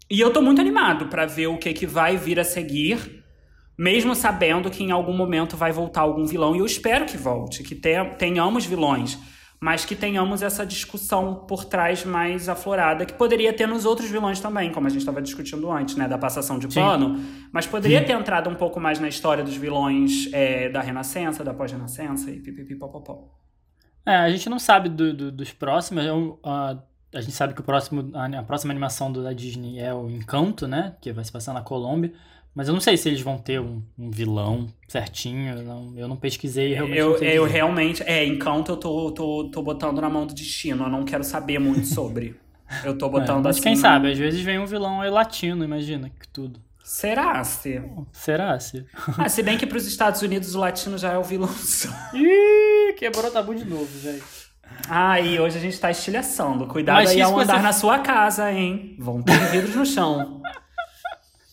E 0.10 0.20
eu 0.20 0.32
tô 0.32 0.42
muito 0.42 0.62
animado 0.62 1.08
para 1.08 1.28
ver 1.28 1.48
o 1.48 1.58
que, 1.58 1.74
que 1.74 1.86
vai 1.86 2.18
vir 2.18 2.40
a 2.40 2.44
seguir 2.44 3.19
mesmo 3.80 4.14
sabendo 4.14 4.70
que 4.70 4.84
em 4.84 4.92
algum 4.92 5.16
momento 5.16 5.56
vai 5.56 5.72
voltar 5.72 6.02
algum 6.02 6.26
vilão, 6.26 6.54
e 6.54 6.60
eu 6.60 6.66
espero 6.66 7.06
que 7.06 7.16
volte, 7.16 7.64
que 7.64 7.74
tenhamos 8.18 8.66
vilões, 8.66 9.18
mas 9.58 9.86
que 9.86 9.96
tenhamos 9.96 10.42
essa 10.42 10.66
discussão 10.66 11.46
por 11.48 11.64
trás 11.64 12.04
mais 12.04 12.50
aflorada, 12.50 13.06
que 13.06 13.14
poderia 13.14 13.54
ter 13.54 13.70
nos 13.70 13.86
outros 13.86 14.10
vilões 14.10 14.42
também, 14.42 14.70
como 14.74 14.88
a 14.88 14.90
gente 14.90 15.00
estava 15.00 15.22
discutindo 15.22 15.72
antes, 15.72 15.96
né, 15.96 16.10
da 16.10 16.18
passação 16.18 16.60
de 16.60 16.68
pano, 16.68 17.24
mas 17.54 17.66
poderia 17.66 18.04
ter 18.04 18.12
entrado 18.12 18.50
um 18.50 18.56
pouco 18.56 18.82
mais 18.82 19.00
na 19.00 19.08
história 19.08 19.46
dos 19.46 19.56
vilões 19.56 20.28
é, 20.34 20.68
da 20.68 20.82
Renascença, 20.82 21.42
da 21.42 21.54
pós-Renascença 21.54 22.30
e 22.32 22.42
pipipipopopó. 22.42 23.30
É, 24.06 24.18
a 24.18 24.30
gente 24.30 24.50
não 24.50 24.60
sabe 24.60 24.90
do, 24.90 25.14
do, 25.14 25.32
dos 25.32 25.54
próximos, 25.54 26.04
uh, 26.06 26.82
a 27.14 27.22
gente 27.22 27.32
sabe 27.32 27.54
que 27.54 27.62
o 27.62 27.64
próximo, 27.64 28.12
a, 28.14 28.26
a 28.26 28.44
próxima 28.44 28.74
animação 28.74 29.10
da 29.10 29.32
Disney 29.32 29.80
é 29.80 29.94
o 29.94 30.10
Encanto, 30.10 30.68
né, 30.68 30.98
que 31.00 31.14
vai 31.14 31.24
se 31.24 31.32
passar 31.32 31.54
na 31.54 31.62
Colômbia, 31.62 32.12
mas 32.60 32.68
eu 32.68 32.74
não 32.74 32.82
sei 32.82 32.98
se 32.98 33.08
eles 33.08 33.22
vão 33.22 33.38
ter 33.38 33.62
um, 33.62 33.82
um 33.98 34.12
vilão 34.12 34.68
certinho. 34.86 35.60
Eu 35.60 35.64
não, 35.64 35.94
eu 35.96 36.10
não 36.10 36.18
pesquisei 36.18 36.74
realmente. 36.74 36.98
Eu, 37.00 37.16
eu 37.16 37.46
realmente. 37.46 38.04
É, 38.04 38.26
Encanto 38.26 38.74
eu 38.74 38.76
tô, 38.76 39.12
tô, 39.12 39.50
tô 39.50 39.62
botando 39.62 40.02
na 40.02 40.10
mão 40.10 40.28
do 40.28 40.34
destino. 40.34 40.84
Eu 40.84 40.90
não 40.90 41.06
quero 41.06 41.24
saber 41.24 41.58
muito 41.58 41.88
sobre. 41.88 42.36
eu 42.84 42.98
tô 42.98 43.08
botando 43.08 43.40
é, 43.40 43.44
mas 43.44 43.56
assim. 43.56 43.64
quem 43.64 43.78
sabe, 43.78 44.12
às 44.12 44.18
vezes 44.18 44.42
vem 44.42 44.60
um 44.60 44.66
vilão 44.66 45.00
aí 45.00 45.10
latino, 45.10 45.64
imagina, 45.64 46.10
que 46.10 46.28
tudo. 46.28 46.60
Será 46.84 47.42
se? 47.46 47.82
Será 48.12 48.60
se? 48.60 48.86
Ah, 49.18 49.30
se 49.30 49.42
bem 49.42 49.58
que 49.58 49.64
pros 49.66 49.88
Estados 49.88 50.22
Unidos 50.22 50.54
o 50.54 50.60
latino 50.60 50.98
já 50.98 51.14
é 51.14 51.18
o 51.18 51.24
vilão. 51.24 51.50
Ih, 52.14 52.92
quebrou 52.98 53.32
tabu 53.32 53.56
de 53.56 53.64
novo, 53.64 53.88
velho. 54.00 54.22
Ah, 54.90 55.18
e 55.22 55.40
hoje 55.40 55.58
a 55.58 55.62
gente 55.62 55.80
tá 55.80 55.90
estilhaçando. 55.90 56.68
Cuidado 56.68 56.98
Mas 56.98 57.12
aí 57.12 57.22
ao 57.22 57.40
andar 57.40 57.56
você... 57.56 57.62
na 57.62 57.72
sua 57.72 58.00
casa, 58.00 58.52
hein? 58.52 58.98
Vão 59.00 59.22
ter 59.22 59.40
vidros 59.50 59.78
no 59.78 59.86
chão. 59.86 60.42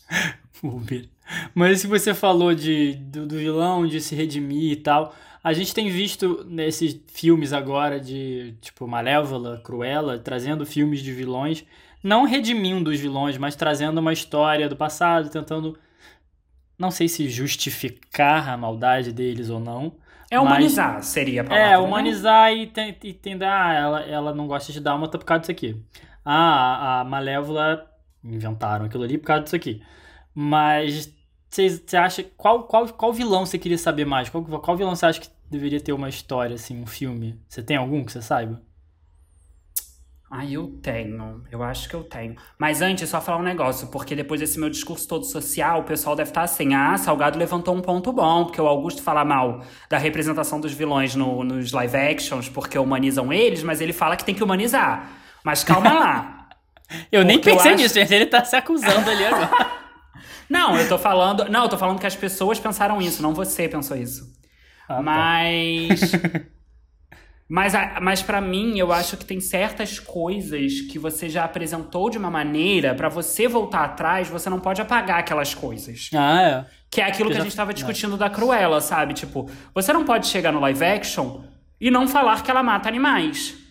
Uber. 0.63 1.07
Mas 1.53 1.81
se 1.81 1.87
você 1.87 2.13
falou 2.13 2.53
de, 2.53 2.93
do, 2.95 3.27
do, 3.27 3.37
vilão, 3.37 3.85
de 3.85 3.99
se 3.99 4.15
redimir 4.15 4.71
e 4.71 4.75
tal, 4.77 5.13
a 5.43 5.53
gente 5.53 5.73
tem 5.73 5.89
visto 5.89 6.45
nesses 6.49 6.99
filmes 7.07 7.53
agora 7.53 7.99
de, 7.99 8.55
tipo, 8.61 8.87
Malévola, 8.87 9.61
Cruella, 9.63 10.17
trazendo 10.19 10.65
filmes 10.65 11.01
de 11.01 11.11
vilões, 11.11 11.65
não 12.03 12.25
redimindo 12.25 12.89
os 12.89 12.99
vilões, 12.99 13.37
mas 13.37 13.55
trazendo 13.55 13.99
uma 13.99 14.13
história 14.13 14.69
do 14.69 14.75
passado, 14.75 15.29
tentando, 15.29 15.77
não 16.77 16.91
sei 16.91 17.07
se 17.07 17.29
justificar 17.29 18.49
a 18.49 18.57
maldade 18.57 19.11
deles 19.11 19.49
ou 19.49 19.59
não. 19.59 19.95
É 20.29 20.39
humanizar, 20.39 20.95
mas, 20.95 21.05
seria 21.05 21.41
a 21.41 21.43
palavra. 21.45 21.71
É, 21.71 21.77
humanizar 21.77 22.51
né? 22.51 22.69
e, 23.01 23.09
entender, 23.09 23.45
ah, 23.45 23.73
ela, 23.73 24.01
ela 24.01 24.35
não 24.35 24.45
gosta 24.45 24.73
de 24.73 24.79
dálmata 24.79 25.17
por 25.17 25.25
causa 25.25 25.41
disso 25.41 25.51
aqui. 25.51 25.81
Ah, 26.23 26.99
a 26.99 27.03
Malévola 27.05 27.89
inventaram 28.23 28.85
aquilo 28.85 29.03
ali 29.03 29.17
por 29.17 29.27
causa 29.27 29.43
disso 29.43 29.55
aqui. 29.55 29.81
Mas 30.39 31.11
você 31.49 31.97
acha. 31.97 32.23
Qual, 32.37 32.65
qual, 32.65 32.87
qual 32.89 33.11
vilão 33.11 33.43
você 33.43 33.57
queria 33.57 33.77
saber 33.77 34.05
mais? 34.05 34.29
Qual, 34.29 34.43
qual 34.43 34.77
vilão 34.77 34.95
você 34.95 35.07
acha 35.07 35.19
que 35.19 35.29
deveria 35.49 35.81
ter 35.81 35.93
uma 35.93 36.07
história, 36.07 36.53
assim, 36.53 36.79
um 36.79 36.85
filme? 36.85 37.41
Você 37.49 37.63
tem 37.63 37.75
algum 37.75 38.05
que 38.05 38.11
você 38.11 38.21
saiba? 38.21 38.61
Ah, 40.29 40.45
eu 40.45 40.67
tenho. 40.79 41.43
Eu 41.51 41.63
acho 41.63 41.89
que 41.89 41.95
eu 41.95 42.03
tenho. 42.03 42.35
Mas 42.55 42.83
antes, 42.83 43.09
só 43.09 43.19
falar 43.19 43.39
um 43.39 43.43
negócio, 43.43 43.87
porque 43.87 44.15
depois 44.15 44.39
desse 44.39 44.59
meu 44.59 44.69
discurso 44.69 45.07
todo 45.07 45.25
social, 45.25 45.79
o 45.79 45.83
pessoal 45.85 46.15
deve 46.15 46.29
estar 46.29 46.43
assim: 46.43 46.75
ah, 46.75 46.95
Salgado 46.99 47.39
levantou 47.39 47.75
um 47.75 47.81
ponto 47.81 48.13
bom, 48.13 48.45
porque 48.45 48.61
o 48.61 48.67
Augusto 48.67 49.01
fala 49.01 49.25
mal 49.25 49.63
da 49.89 49.97
representação 49.97 50.61
dos 50.61 50.71
vilões 50.71 51.15
no, 51.15 51.43
nos 51.43 51.71
live 51.71 51.97
actions, 51.97 52.47
porque 52.47 52.77
humanizam 52.77 53.33
eles, 53.33 53.63
mas 53.63 53.81
ele 53.81 53.91
fala 53.91 54.15
que 54.15 54.23
tem 54.23 54.35
que 54.35 54.43
humanizar. 54.43 55.09
Mas 55.43 55.63
calma 55.63 55.93
lá. 55.93 56.49
eu 57.11 57.25
nem 57.25 57.39
pensei 57.39 57.71
eu 57.71 57.75
acho... 57.75 57.81
nisso, 57.81 57.95
gente. 57.95 58.13
Ele 58.13 58.27
tá 58.27 58.45
se 58.45 58.55
acusando 58.55 59.09
ali 59.09 59.25
agora. 59.25 59.77
Não, 60.49 60.77
eu 60.77 60.87
tô 60.87 60.97
falando. 60.97 61.49
Não, 61.49 61.63
eu 61.63 61.69
tô 61.69 61.77
falando 61.77 61.99
que 61.99 62.07
as 62.07 62.15
pessoas 62.15 62.59
pensaram 62.59 63.01
isso, 63.01 63.21
não 63.21 63.33
você 63.33 63.67
pensou 63.67 63.97
isso. 63.97 64.31
Ah, 64.87 65.01
mas. 65.01 66.11
Tá. 66.11 66.41
mas, 67.47 67.73
mas 68.01 68.21
para 68.21 68.39
mim, 68.39 68.77
eu 68.79 68.91
acho 68.93 69.17
que 69.17 69.25
tem 69.25 69.39
certas 69.39 69.99
coisas 69.99 70.81
que 70.81 70.97
você 70.97 71.29
já 71.29 71.43
apresentou 71.43 72.09
de 72.09 72.17
uma 72.17 72.31
maneira, 72.31 72.95
para 72.95 73.09
você 73.09 73.47
voltar 73.47 73.83
atrás, 73.83 74.29
você 74.29 74.49
não 74.49 74.59
pode 74.59 74.81
apagar 74.81 75.19
aquelas 75.19 75.53
coisas. 75.53 76.09
Ah, 76.13 76.41
é. 76.41 76.65
Que 76.89 77.01
é 77.01 77.05
aquilo 77.05 77.29
que, 77.29 77.35
que 77.35 77.41
a 77.41 77.43
gente 77.43 77.55
tava 77.55 77.73
discutindo 77.73 78.15
da 78.15 78.29
Cruella, 78.29 78.79
sabe? 78.79 79.13
Tipo, 79.13 79.49
você 79.73 79.91
não 79.91 80.05
pode 80.05 80.27
chegar 80.27 80.53
no 80.53 80.59
live 80.61 80.83
action 80.83 81.41
e 81.79 81.91
não 81.91 82.07
falar 82.07 82.41
que 82.43 82.49
ela 82.49 82.63
mata 82.63 82.87
animais. 82.87 83.66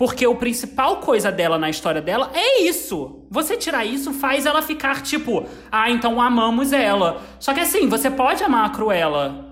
Porque 0.00 0.26
o 0.26 0.34
principal 0.34 0.96
coisa 0.96 1.30
dela 1.30 1.58
na 1.58 1.68
história 1.68 2.00
dela 2.00 2.30
é 2.32 2.62
isso. 2.62 3.26
Você 3.30 3.54
tirar 3.54 3.84
isso 3.84 4.14
faz 4.14 4.46
ela 4.46 4.62
ficar 4.62 5.02
tipo, 5.02 5.44
ah, 5.70 5.90
então 5.90 6.18
amamos 6.18 6.72
ela. 6.72 7.20
Só 7.38 7.52
que 7.52 7.60
assim, 7.60 7.86
você 7.86 8.10
pode 8.10 8.42
amar 8.42 8.64
a 8.64 8.70
Cruella, 8.70 9.44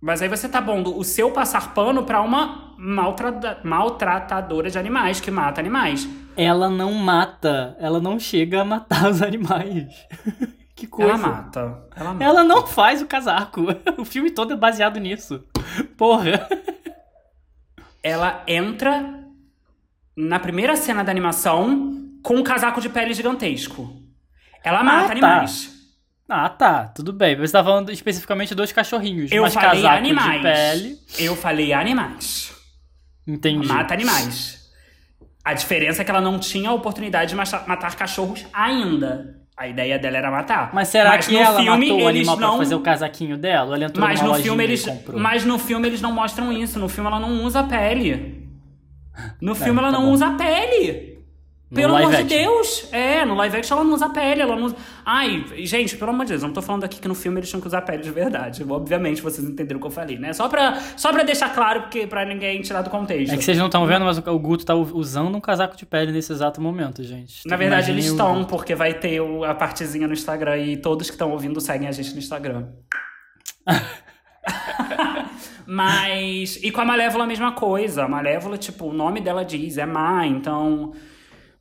mas 0.00 0.22
aí 0.22 0.28
você 0.30 0.48
tá 0.48 0.58
bom 0.58 0.82
o 0.82 1.04
seu 1.04 1.32
passar 1.32 1.74
pano 1.74 2.02
pra 2.04 2.22
uma 2.22 2.74
maltrata 2.78 3.58
maltratadora 3.62 4.70
de 4.70 4.78
animais 4.78 5.20
que 5.20 5.30
mata 5.30 5.60
animais. 5.60 6.08
Ela 6.34 6.70
não 6.70 6.94
mata, 6.94 7.76
ela 7.78 8.00
não 8.00 8.18
chega 8.18 8.62
a 8.62 8.64
matar 8.64 9.10
os 9.10 9.20
animais. 9.20 9.84
que 10.74 10.86
coisa. 10.86 11.12
Ela 11.12 11.18
mata. 11.18 11.60
Ela 11.94 12.12
mata. 12.14 12.24
Ela 12.24 12.42
não 12.42 12.66
faz 12.66 13.02
o 13.02 13.06
casaco. 13.06 13.66
O 14.00 14.04
filme 14.06 14.30
todo 14.30 14.54
é 14.54 14.56
baseado 14.56 14.98
nisso. 14.98 15.44
Porra. 15.98 16.48
Ela 18.02 18.42
entra 18.46 19.23
na 20.16 20.38
primeira 20.38 20.76
cena 20.76 21.02
da 21.02 21.10
animação 21.10 22.08
com 22.22 22.36
um 22.36 22.42
casaco 22.42 22.80
de 22.80 22.88
pele 22.88 23.12
gigantesco. 23.12 24.02
Ela 24.62 24.80
ah, 24.80 24.84
mata 24.84 25.08
ah, 25.08 25.12
animais. 25.12 25.66
Tá. 26.26 26.44
Ah, 26.44 26.48
tá. 26.48 26.84
Tudo 26.86 27.12
bem. 27.12 27.36
Você 27.36 27.52
tá 27.52 27.62
falando 27.62 27.92
especificamente 27.92 28.54
dos 28.54 28.72
cachorrinhos. 28.72 29.30
Eu 29.30 29.42
mas 29.42 29.52
falei 29.52 29.82
casaco 29.82 29.96
animais. 29.96 30.36
de 30.36 30.42
pele. 30.42 30.98
Eu 31.18 31.36
falei 31.36 31.72
animais. 31.72 32.54
Entendi. 33.26 33.66
Mata 33.66 33.92
animais. 33.92 34.64
A 35.44 35.52
diferença 35.52 36.00
é 36.00 36.04
que 36.04 36.10
ela 36.10 36.22
não 36.22 36.38
tinha 36.38 36.70
a 36.70 36.72
oportunidade 36.72 37.30
de 37.30 37.36
matar 37.36 37.94
cachorros 37.94 38.46
ainda. 38.52 39.42
A 39.56 39.68
ideia 39.68 39.98
dela 39.98 40.16
era 40.16 40.30
matar. 40.30 40.70
Mas 40.72 40.88
será 40.88 41.10
mas 41.10 41.26
que 41.26 41.36
ela 41.36 41.60
filme, 41.60 41.90
matou 41.90 42.04
o 42.04 42.08
animal 42.08 42.36
não... 42.38 42.48
pra 42.48 42.58
fazer 42.58 42.74
o 42.74 42.80
casaquinho 42.80 43.36
dela? 43.36 43.76
Ela 43.76 43.84
entrou 43.84 44.04
mas 44.04 44.20
no 44.20 44.34
filme 44.34 44.64
eles, 44.64 44.86
Mas 45.12 45.44
no 45.44 45.58
filme 45.58 45.86
eles 45.86 46.00
não 46.00 46.12
mostram 46.12 46.50
isso. 46.50 46.78
No 46.78 46.88
filme 46.88 47.08
ela 47.08 47.20
não 47.20 47.44
usa 47.44 47.62
pele. 47.62 48.43
No 49.40 49.54
filme 49.54 49.78
é, 49.80 49.82
ela 49.82 49.92
tá 49.92 49.98
não 49.98 50.06
bom. 50.06 50.12
usa 50.12 50.30
pele. 50.30 51.14
No 51.70 51.76
Pelo 51.80 51.96
amor 51.96 52.10
de 52.10 52.16
action. 52.16 52.28
Deus! 52.28 52.88
É, 52.92 53.24
no 53.24 53.34
live 53.34 53.56
action 53.56 53.76
ela 53.76 53.84
não 53.84 53.94
usa 53.94 54.08
pele, 54.10 54.42
ela 54.42 54.54
não 54.54 54.64
usa... 54.66 54.76
Ai, 55.04 55.44
gente, 55.64 55.96
pelo 55.96 56.10
amor 56.10 56.24
de 56.24 56.32
Deus, 56.32 56.42
eu 56.42 56.46
não 56.46 56.54
tô 56.54 56.62
falando 56.62 56.84
aqui 56.84 57.00
que 57.00 57.08
no 57.08 57.16
filme 57.16 57.40
eles 57.40 57.48
tinham 57.48 57.60
que 57.60 57.66
usar 57.66 57.82
pele 57.82 58.02
de 58.02 58.10
verdade. 58.10 58.64
Obviamente 58.68 59.20
vocês 59.20 59.44
entenderam 59.44 59.78
o 59.78 59.80
que 59.80 59.86
eu 59.88 59.90
falei, 59.90 60.16
né? 60.16 60.32
Só 60.32 60.48
pra, 60.48 60.78
só 60.96 61.12
pra 61.12 61.24
deixar 61.24 61.52
claro, 61.52 61.82
porque 61.82 62.06
pra 62.06 62.24
ninguém 62.24 62.60
tirar 62.62 62.82
do 62.82 62.90
contexto. 62.90 63.32
É 63.32 63.36
que 63.36 63.42
vocês 63.42 63.58
não 63.58 63.66
estão 63.66 63.84
vendo, 63.86 64.04
mas 64.04 64.18
o 64.18 64.38
Guto 64.38 64.64
tá 64.64 64.74
usando 64.74 65.34
um 65.34 65.40
casaco 65.40 65.76
de 65.76 65.84
pele 65.84 66.12
nesse 66.12 66.32
exato 66.32 66.60
momento, 66.60 67.02
gente. 67.02 67.46
Na 67.48 67.56
verdade, 67.56 67.90
eles 67.90 68.04
estão, 68.06 68.44
porque 68.44 68.74
vai 68.76 68.94
ter 68.94 69.20
a 69.44 69.54
partezinha 69.54 70.06
no 70.06 70.12
Instagram 70.12 70.58
e 70.58 70.76
todos 70.76 71.08
que 71.08 71.14
estão 71.14 71.32
ouvindo 71.32 71.60
seguem 71.60 71.88
a 71.88 71.92
gente 71.92 72.12
no 72.12 72.18
Instagram. 72.18 72.68
Mas. 75.66 76.58
E 76.62 76.70
com 76.70 76.80
a 76.80 76.84
Malévola 76.84 77.24
a 77.24 77.26
mesma 77.26 77.52
coisa. 77.52 78.04
A 78.04 78.08
Malévola, 78.08 78.58
tipo, 78.58 78.86
o 78.86 78.92
nome 78.92 79.20
dela 79.20 79.44
diz, 79.44 79.78
é 79.78 79.86
má, 79.86 80.26
então. 80.26 80.92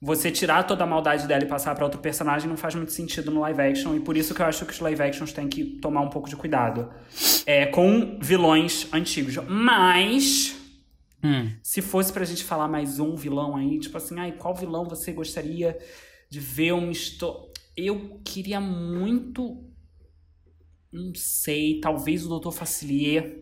Você 0.01 0.29
tirar 0.29 0.63
toda 0.63 0.83
a 0.83 0.87
maldade 0.87 1.25
dela 1.25 1.43
e 1.43 1.47
passar 1.47 1.73
pra 1.75 1.85
outro 1.85 2.01
personagem 2.01 2.49
não 2.49 2.57
faz 2.57 2.75
muito 2.75 2.91
sentido 2.91 3.31
no 3.31 3.39
live 3.39 3.61
action. 3.61 3.95
E 3.95 4.01
por 4.01 4.17
isso 4.17 4.35
que 4.35 4.41
eu 4.41 4.45
acho 4.45 4.65
que 4.65 4.73
os 4.73 4.79
live 4.81 5.01
actions 5.01 5.31
têm 5.31 5.47
que 5.47 5.63
tomar 5.63 6.01
um 6.01 6.09
pouco 6.09 6.27
de 6.27 6.35
cuidado. 6.35 6.89
É, 7.45 7.65
com 7.67 8.19
vilões 8.21 8.87
antigos. 8.93 9.35
Mas. 9.47 10.57
Hum. 11.23 11.49
Se 11.63 11.81
fosse 11.81 12.11
pra 12.11 12.25
gente 12.25 12.43
falar 12.43 12.67
mais 12.67 12.99
um 12.99 13.15
vilão 13.15 13.55
aí, 13.55 13.79
tipo 13.79 13.95
assim, 13.95 14.19
ai, 14.19 14.33
qual 14.33 14.53
vilão 14.53 14.83
você 14.83 15.13
gostaria 15.13 15.77
de 16.29 16.39
ver 16.41 16.73
história? 16.91 17.53
Eu 17.77 18.19
queria 18.25 18.59
muito. 18.59 19.72
Não 20.93 21.11
sei, 21.15 21.79
talvez 21.81 22.25
o 22.25 22.39
Dr. 22.39 22.51
Facilier. 22.51 23.39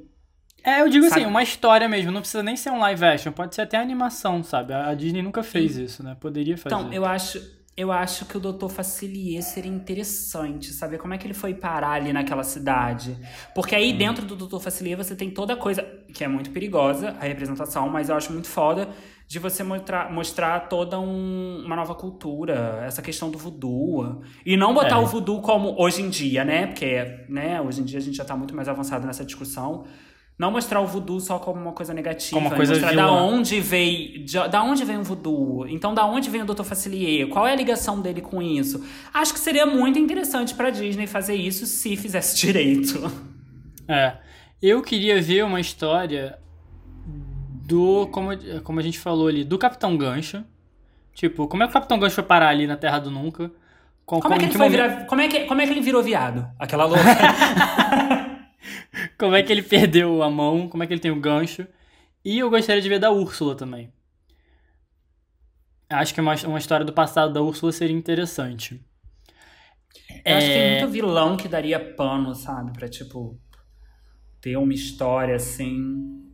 É, 0.64 0.82
eu 0.82 0.90
digo 0.90 1.08
Sabe- 1.10 1.22
assim, 1.22 1.30
uma 1.30 1.44
história 1.44 1.90
mesmo, 1.90 2.12
não 2.12 2.22
precisa 2.22 2.42
nem 2.42 2.56
ser 2.56 2.70
um 2.70 2.80
live 2.80 3.04
action, 3.04 3.32
pode 3.32 3.56
ser 3.56 3.62
até 3.62 3.78
animação, 3.78 4.44
sabe? 4.44 4.74
A 4.74 4.94
Disney 4.94 5.22
nunca 5.22 5.44
fez 5.44 5.76
isso, 5.76 6.04
né? 6.04 6.16
Poderia 6.20 6.58
fazer. 6.58 6.76
Então, 6.76 6.94
eu 6.94 7.04
acho, 7.04 7.42
eu 7.76 7.92
acho 7.92 8.26
que 8.26 8.38
o 8.38 8.40
Dr. 8.40 8.70
Facilier 8.70 9.42
seria 9.42 9.72
interessante, 9.72 10.72
saber 10.72 11.00
como 11.00 11.14
é 11.16 11.18
que 11.18 11.26
ele 11.26 11.34
foi 11.34 11.56
parar 11.56 11.94
ali 11.94 12.14
naquela 12.14 12.44
cidade. 12.44 13.18
Porque 13.56 13.74
aí 13.76 13.92
dentro 13.92 14.24
do 14.26 14.36
Dr. 14.36 14.60
Facilier 14.60 14.96
você 14.96 15.16
tem 15.16 15.32
toda 15.32 15.54
a 15.54 15.58
coisa, 15.58 15.82
que 16.14 16.24
é 16.24 16.28
muito 16.28 16.52
perigosa, 16.52 17.18
a 17.20 17.24
representação, 17.26 17.90
mas 17.90 18.10
eu 18.10 18.16
acho 18.16 18.32
muito 18.32 18.48
foda 18.48 18.88
de 19.32 19.40
você 19.40 19.64
mostrar, 19.64 20.12
mostrar 20.12 20.60
toda 20.68 21.00
um- 21.00 21.64
uma 21.66 21.76
nova 21.78 21.96
cultura, 21.96 22.84
essa 22.86 23.02
questão 23.02 23.32
do 23.32 23.38
voodoo. 23.38 24.22
E 24.46 24.58
não 24.58 24.74
botar 24.74 24.96
É. 24.96 25.00
o 25.00 25.06
voodoo 25.06 25.40
como 25.42 25.74
hoje 25.82 26.02
em 26.02 26.10
dia, 26.10 26.44
né? 26.44 26.68
Porque, 26.68 27.26
né, 27.30 27.62
hoje 27.62 27.80
em 27.80 27.86
dia 27.86 28.00
a 28.00 28.02
gente 28.02 28.18
já 28.18 28.26
tá 28.26 28.36
muito 28.36 28.54
mais 28.54 28.68
avançado 28.68 29.08
nessa 29.08 29.24
discussão. 29.24 29.86
Não 30.38 30.52
mostrar 30.52 30.82
o 30.82 30.86
voodoo 30.88 31.20
só 31.22 31.40
como 31.40 31.62
uma 31.62 31.72
coisa 31.72 31.94
negativa. 31.94 32.34
Como 32.36 32.48
uma 32.50 32.56
coisa 32.58 32.74
mostrar 32.74 32.94
da 32.94 33.10
onde 33.10 33.62
veio. 33.62 34.26
de- 34.26 34.48
da 34.50 34.64
onde 34.64 34.84
vem 34.84 34.98
o 34.98 35.04
voodoo? 35.04 35.66
Então, 35.66 35.94
da 35.94 36.06
onde 36.06 36.30
vem 36.30 36.42
o 36.42 36.46
Dr. 36.46 36.64
Facilier? 36.64 37.30
Qual 37.30 37.48
é 37.48 37.54
a 37.54 37.56
ligação 37.56 38.02
dele 38.02 38.20
com 38.20 38.42
isso? 38.42 38.84
Acho 39.14 39.32
que 39.34 39.40
seria 39.40 39.66
muito 39.66 39.98
interessante 39.98 40.54
pra 40.56 40.70
Disney 40.72 41.08
fazer 41.08 41.36
isso 41.36 41.66
se 41.66 41.96
fizesse 41.96 42.36
direito. 42.46 43.10
É. 43.88 44.18
Eu 44.62 44.82
queria 44.82 45.22
ver 45.22 45.46
uma 45.46 45.60
história 45.62 46.38
do. 47.72 48.08
Como, 48.08 48.30
como 48.64 48.80
a 48.80 48.84
gente 48.84 49.00
falou 49.00 49.28
ali, 49.28 49.44
do 49.44 49.58
Capitão 49.58 49.98
Gancho. 49.98 50.44
Tipo, 51.14 51.48
como 51.48 51.64
é 51.64 51.66
que 51.66 51.72
o 51.72 51.74
Capitão 51.74 52.00
Gancho 52.00 52.16
foi 52.16 52.24
parar 52.24 52.50
ali 52.50 52.66
na 52.68 52.78
Terra 52.78 53.00
do 53.00 53.12
Nunca? 53.12 53.52
Com- 54.06 54.20
Como 54.20 54.34
é 54.34 54.38
que 54.38 54.46
ele 54.46 54.52
foi 54.54 54.70
momento- 54.70 54.90
virar. 54.90 55.06
Como 55.06 55.22
é 55.22 55.28
que, 55.28 55.40
como 55.46 55.62
é 55.62 55.66
que 55.66 55.72
ele 55.74 55.82
virou 55.82 56.02
viado? 56.04 56.50
Aquela 56.60 56.86
louca. 56.92 57.02
Como 59.18 59.36
é 59.36 59.42
que 59.44 59.52
ele 59.52 59.62
perdeu 59.64 60.22
a 60.24 60.30
mão? 60.30 60.68
Como 60.68 60.84
é 60.84 60.88
que 60.88 60.94
ele 60.94 61.00
tem 61.00 61.12
o 61.12 61.20
gancho? 61.20 61.66
E 62.26 62.40
eu 62.40 62.50
gostaria 62.50 62.82
de 62.82 62.90
ver 62.90 63.00
da 63.00 63.10
Úrsula 63.12 63.56
também. 63.56 63.92
Acho 65.90 66.14
que 66.14 66.22
uma, 66.22 66.36
uma 66.46 66.58
história 66.60 66.86
do 66.86 66.94
passado 66.94 67.34
da 67.34 67.42
Úrsula 67.42 67.72
seria 67.72 67.96
interessante. 67.96 68.82
Eu 70.26 70.38
acho 70.38 70.48
que 70.48 70.54
tem 70.54 70.62
É, 70.62 70.80
muito 70.80 70.92
vilão 70.92 71.38
que 71.38 71.48
daria 71.48 71.80
pano, 71.80 72.34
sabe? 72.36 72.72
Pra, 72.74 72.88
tipo, 72.88 73.40
ter 74.40 74.58
uma 74.58 74.74
história 74.74 75.36
assim. 75.36 76.31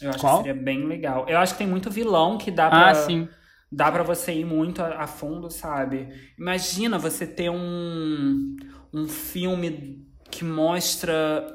Eu 0.00 0.10
acho 0.10 0.18
Qual? 0.20 0.38
que 0.42 0.48
seria 0.48 0.62
bem 0.62 0.86
legal. 0.86 1.26
Eu 1.28 1.38
acho 1.38 1.52
que 1.54 1.58
tem 1.58 1.66
muito 1.66 1.90
vilão 1.90 2.38
que 2.38 2.50
dá 2.50 2.68
pra. 2.68 2.90
Ah, 2.90 2.94
sim. 2.94 3.28
Dá 3.70 3.92
pra 3.92 4.02
você 4.02 4.32
ir 4.32 4.44
muito 4.46 4.80
a, 4.82 5.02
a 5.02 5.06
fundo, 5.06 5.50
sabe? 5.50 6.08
Imagina 6.38 6.98
você 6.98 7.26
ter 7.26 7.50
um, 7.50 8.56
um 8.92 9.06
filme 9.06 10.06
que 10.30 10.42
mostra 10.44 11.46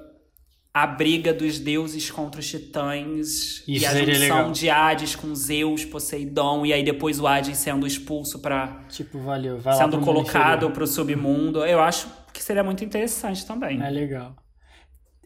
a 0.73 0.87
briga 0.87 1.31
dos 1.33 1.59
deuses 1.59 2.09
contra 2.11 2.39
os 2.39 2.47
titãs 2.49 3.63
e 3.67 3.75
Isso 3.77 3.85
a 3.87 3.91
seria 3.91 4.15
junção 4.15 4.37
legal. 4.37 4.51
de 4.51 4.69
Hades 4.69 5.15
com 5.15 5.33
Zeus, 5.35 5.85
Poseidon, 5.85 6.65
e 6.65 6.73
aí 6.73 6.83
depois 6.83 7.19
o 7.19 7.27
Hades 7.27 7.57
sendo 7.57 7.85
expulso 7.85 8.39
para 8.39 8.79
Tipo, 8.89 9.19
valeu. 9.19 9.59
Vai 9.59 9.73
lá 9.75 9.79
sendo 9.79 9.97
mundo 9.97 10.05
colocado 10.05 10.53
exterior. 10.53 10.71
pro 10.71 10.87
submundo. 10.87 11.65
Eu 11.65 11.79
acho 11.79 12.07
que 12.33 12.43
seria 12.43 12.63
muito 12.63 12.83
interessante 12.83 13.45
também. 13.45 13.81
É 13.83 13.89
legal. 13.89 14.35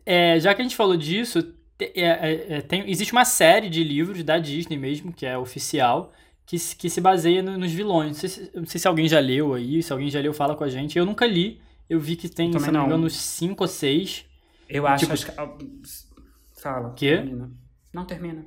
É, 0.05 0.39
já 0.39 0.53
que 0.53 0.61
a 0.61 0.63
gente 0.63 0.75
falou 0.75 0.95
disso, 0.97 1.53
é, 1.79 1.89
é, 1.95 2.45
é, 2.57 2.61
tem- 2.61 2.89
existe 2.89 3.11
uma 3.13 3.25
série 3.25 3.69
de 3.69 3.83
livros 3.83 4.23
da 4.23 4.37
Disney 4.39 4.77
mesmo, 4.77 5.11
que 5.13 5.25
é 5.25 5.37
oficial, 5.37 6.11
que, 6.45 6.57
se- 6.57 6.75
que 6.75 6.89
se 6.89 6.99
baseia 7.01 7.41
no- 7.43 7.57
nos 7.57 7.71
vilões. 7.71 8.07
Não 8.07 8.13
sei, 8.15 8.29
se, 8.29 8.51
não 8.55 8.65
sei 8.65 8.79
se 8.79 8.87
alguém 8.87 9.07
já 9.07 9.19
leu 9.19 9.53
aí, 9.53 9.81
se 9.83 9.91
alguém 9.93 10.09
já 10.09 10.19
leu, 10.19 10.33
fala 10.33 10.55
com 10.55 10.63
a 10.63 10.69
gente. 10.69 10.97
Eu 10.97 11.05
nunca 11.05 11.25
li. 11.25 11.59
Eu 11.89 11.99
vi 11.99 12.15
que 12.15 12.27
tem, 12.29 12.51
se 12.51 12.71
não 12.71 12.81
me 12.81 12.85
engano, 12.87 13.09
5 13.09 13.63
ou 13.63 13.67
6. 13.67 14.25
Eu 14.69 14.85
acho, 14.87 15.05
Tipo- 15.05 15.57
que. 15.57 16.61
Fala. 16.61 16.93
Quê? 16.95 17.17
Termina. 17.17 17.51
Não 17.93 18.05
termina. 18.05 18.45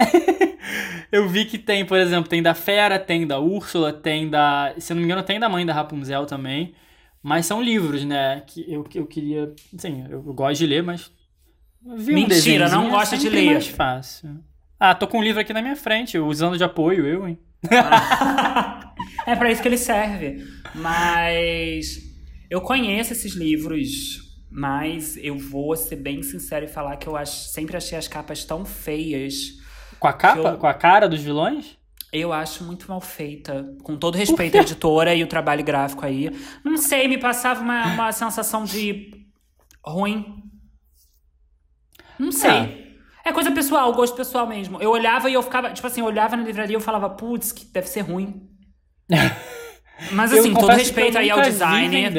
Eu 1.12 1.28
vi 1.28 1.44
que 1.44 1.58
tem, 1.58 1.84
por 1.84 1.98
exemplo, 1.98 2.28
tem 2.28 2.42
da 2.42 2.54
Fera, 2.54 2.98
tem 2.98 3.26
da 3.26 3.38
Úrsula, 3.38 3.92
tem 3.92 4.28
da. 4.28 4.74
Se 4.78 4.92
eu 4.92 4.96
não 4.96 5.00
me 5.02 5.06
engano, 5.06 5.22
tem 5.22 5.38
da 5.38 5.48
mãe 5.48 5.64
da 5.64 5.72
Rapunzel 5.72 6.26
também. 6.26 6.74
Mas 7.22 7.46
são 7.46 7.62
livros, 7.62 8.04
né? 8.04 8.42
Que 8.46 8.64
eu, 8.72 8.84
eu 8.94 9.06
queria. 9.06 9.54
Sim, 9.78 10.04
eu 10.10 10.20
gosto 10.22 10.58
de 10.58 10.66
ler, 10.66 10.82
mas. 10.82 11.12
Vi 11.96 12.14
Mentira, 12.14 12.68
não 12.68 12.86
é 12.88 12.90
gosta 12.90 13.16
de 13.16 13.22
sempre 13.24 13.40
ler. 13.40 13.52
mais 13.52 13.66
fácil. 13.66 14.40
Ah, 14.78 14.94
tô 14.94 15.06
com 15.06 15.18
um 15.18 15.22
livro 15.22 15.40
aqui 15.40 15.52
na 15.52 15.62
minha 15.62 15.76
frente, 15.76 16.18
usando 16.18 16.56
de 16.58 16.64
apoio, 16.64 17.06
eu, 17.06 17.28
hein? 17.28 17.38
é 19.26 19.36
pra 19.36 19.50
isso 19.50 19.62
que 19.62 19.68
ele 19.68 19.78
serve. 19.78 20.44
Mas 20.74 21.98
eu 22.50 22.60
conheço 22.60 23.12
esses 23.12 23.34
livros, 23.34 24.18
mas 24.50 25.16
eu 25.16 25.38
vou 25.38 25.74
ser 25.76 25.96
bem 25.96 26.22
sincero 26.22 26.64
e 26.64 26.68
falar 26.68 26.96
que 26.96 27.06
eu 27.06 27.16
ach- 27.16 27.28
sempre 27.48 27.76
achei 27.76 27.96
as 27.96 28.08
capas 28.08 28.44
tão 28.44 28.64
feias. 28.64 29.34
Com 29.98 30.08
a 30.08 30.12
capa? 30.12 30.48
eu- 30.50 30.58
Com 30.58 30.66
a 30.66 30.74
cara 30.74 31.08
dos 31.08 31.20
vilões? 31.22 31.76
Eu 32.12 32.32
acho 32.32 32.62
muito 32.64 32.86
mal 32.88 33.00
feita. 33.00 33.66
Com 33.82 33.96
todo 33.96 34.16
respeito 34.16 34.56
à 34.56 34.60
editora 34.60 35.14
e 35.14 35.24
o 35.24 35.26
trabalho 35.26 35.64
gráfico 35.64 36.06
aí. 36.06 36.30
Não 36.64 36.76
sei, 36.76 37.08
me 37.08 37.18
passava 37.18 37.60
uma, 37.60 37.86
uma 37.94 38.12
sensação 38.12 38.64
de 38.64 39.10
ruim. 39.84 40.24
Não 42.18 42.32
sei. 42.32 42.84
É 43.24 43.32
coisa 43.32 43.50
pessoal, 43.52 43.92
gosto 43.94 44.16
pessoal 44.16 44.46
mesmo. 44.46 44.80
Eu 44.82 44.90
olhava 44.90 45.30
e 45.30 45.34
eu 45.34 45.42
ficava, 45.42 45.72
tipo 45.72 45.86
assim, 45.86 46.00
eu 46.00 46.06
olhava 46.06 46.36
na 46.36 46.42
livraria 46.42 46.74
e 46.74 46.76
eu 46.76 46.80
falava, 46.80 47.08
putz, 47.08 47.52
que 47.52 47.64
deve 47.64 47.88
ser 47.88 48.00
ruim. 48.00 48.48
Mas 50.12 50.32
assim, 50.32 50.52
todo 50.52 50.70
respeito 50.72 51.16
aí 51.16 51.30
ao 51.30 51.40
designer. 51.40 52.12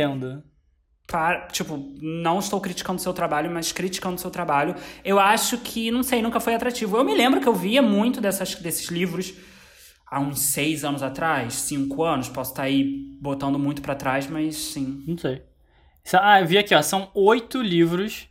Para, 1.07 1.47
tipo, 1.47 1.93
não 2.01 2.39
estou 2.39 2.59
criticando 2.59 2.97
o 2.99 3.01
seu 3.01 3.13
trabalho, 3.13 3.51
mas 3.51 3.71
criticando 3.71 4.15
o 4.15 4.17
seu 4.17 4.31
trabalho. 4.31 4.73
Eu 5.03 5.19
acho 5.19 5.59
que, 5.59 5.91
não 5.91 6.01
sei, 6.01 6.19
nunca 6.19 6.39
foi 6.39 6.55
atrativo. 6.55 6.97
Eu 6.97 7.03
me 7.03 7.13
lembro 7.13 7.39
que 7.39 7.47
eu 7.47 7.53
via 7.53 7.79
muito 7.79 8.19
dessas, 8.19 8.55
desses 8.55 8.87
livros 8.87 9.35
há 10.07 10.19
uns 10.19 10.39
seis 10.39 10.83
anos 10.83 11.03
atrás, 11.03 11.53
cinco 11.53 12.03
anos. 12.03 12.27
Posso 12.27 12.51
estar 12.51 12.63
aí 12.63 13.05
botando 13.21 13.59
muito 13.59 13.83
pra 13.83 13.93
trás, 13.93 14.27
mas 14.27 14.55
sim. 14.55 15.03
Não 15.07 15.17
sei. 15.17 15.43
Ah, 16.13 16.41
eu 16.41 16.47
vi 16.47 16.57
aqui, 16.57 16.73
ó. 16.73 16.81
São 16.81 17.11
oito 17.13 17.61
livros. 17.61 18.27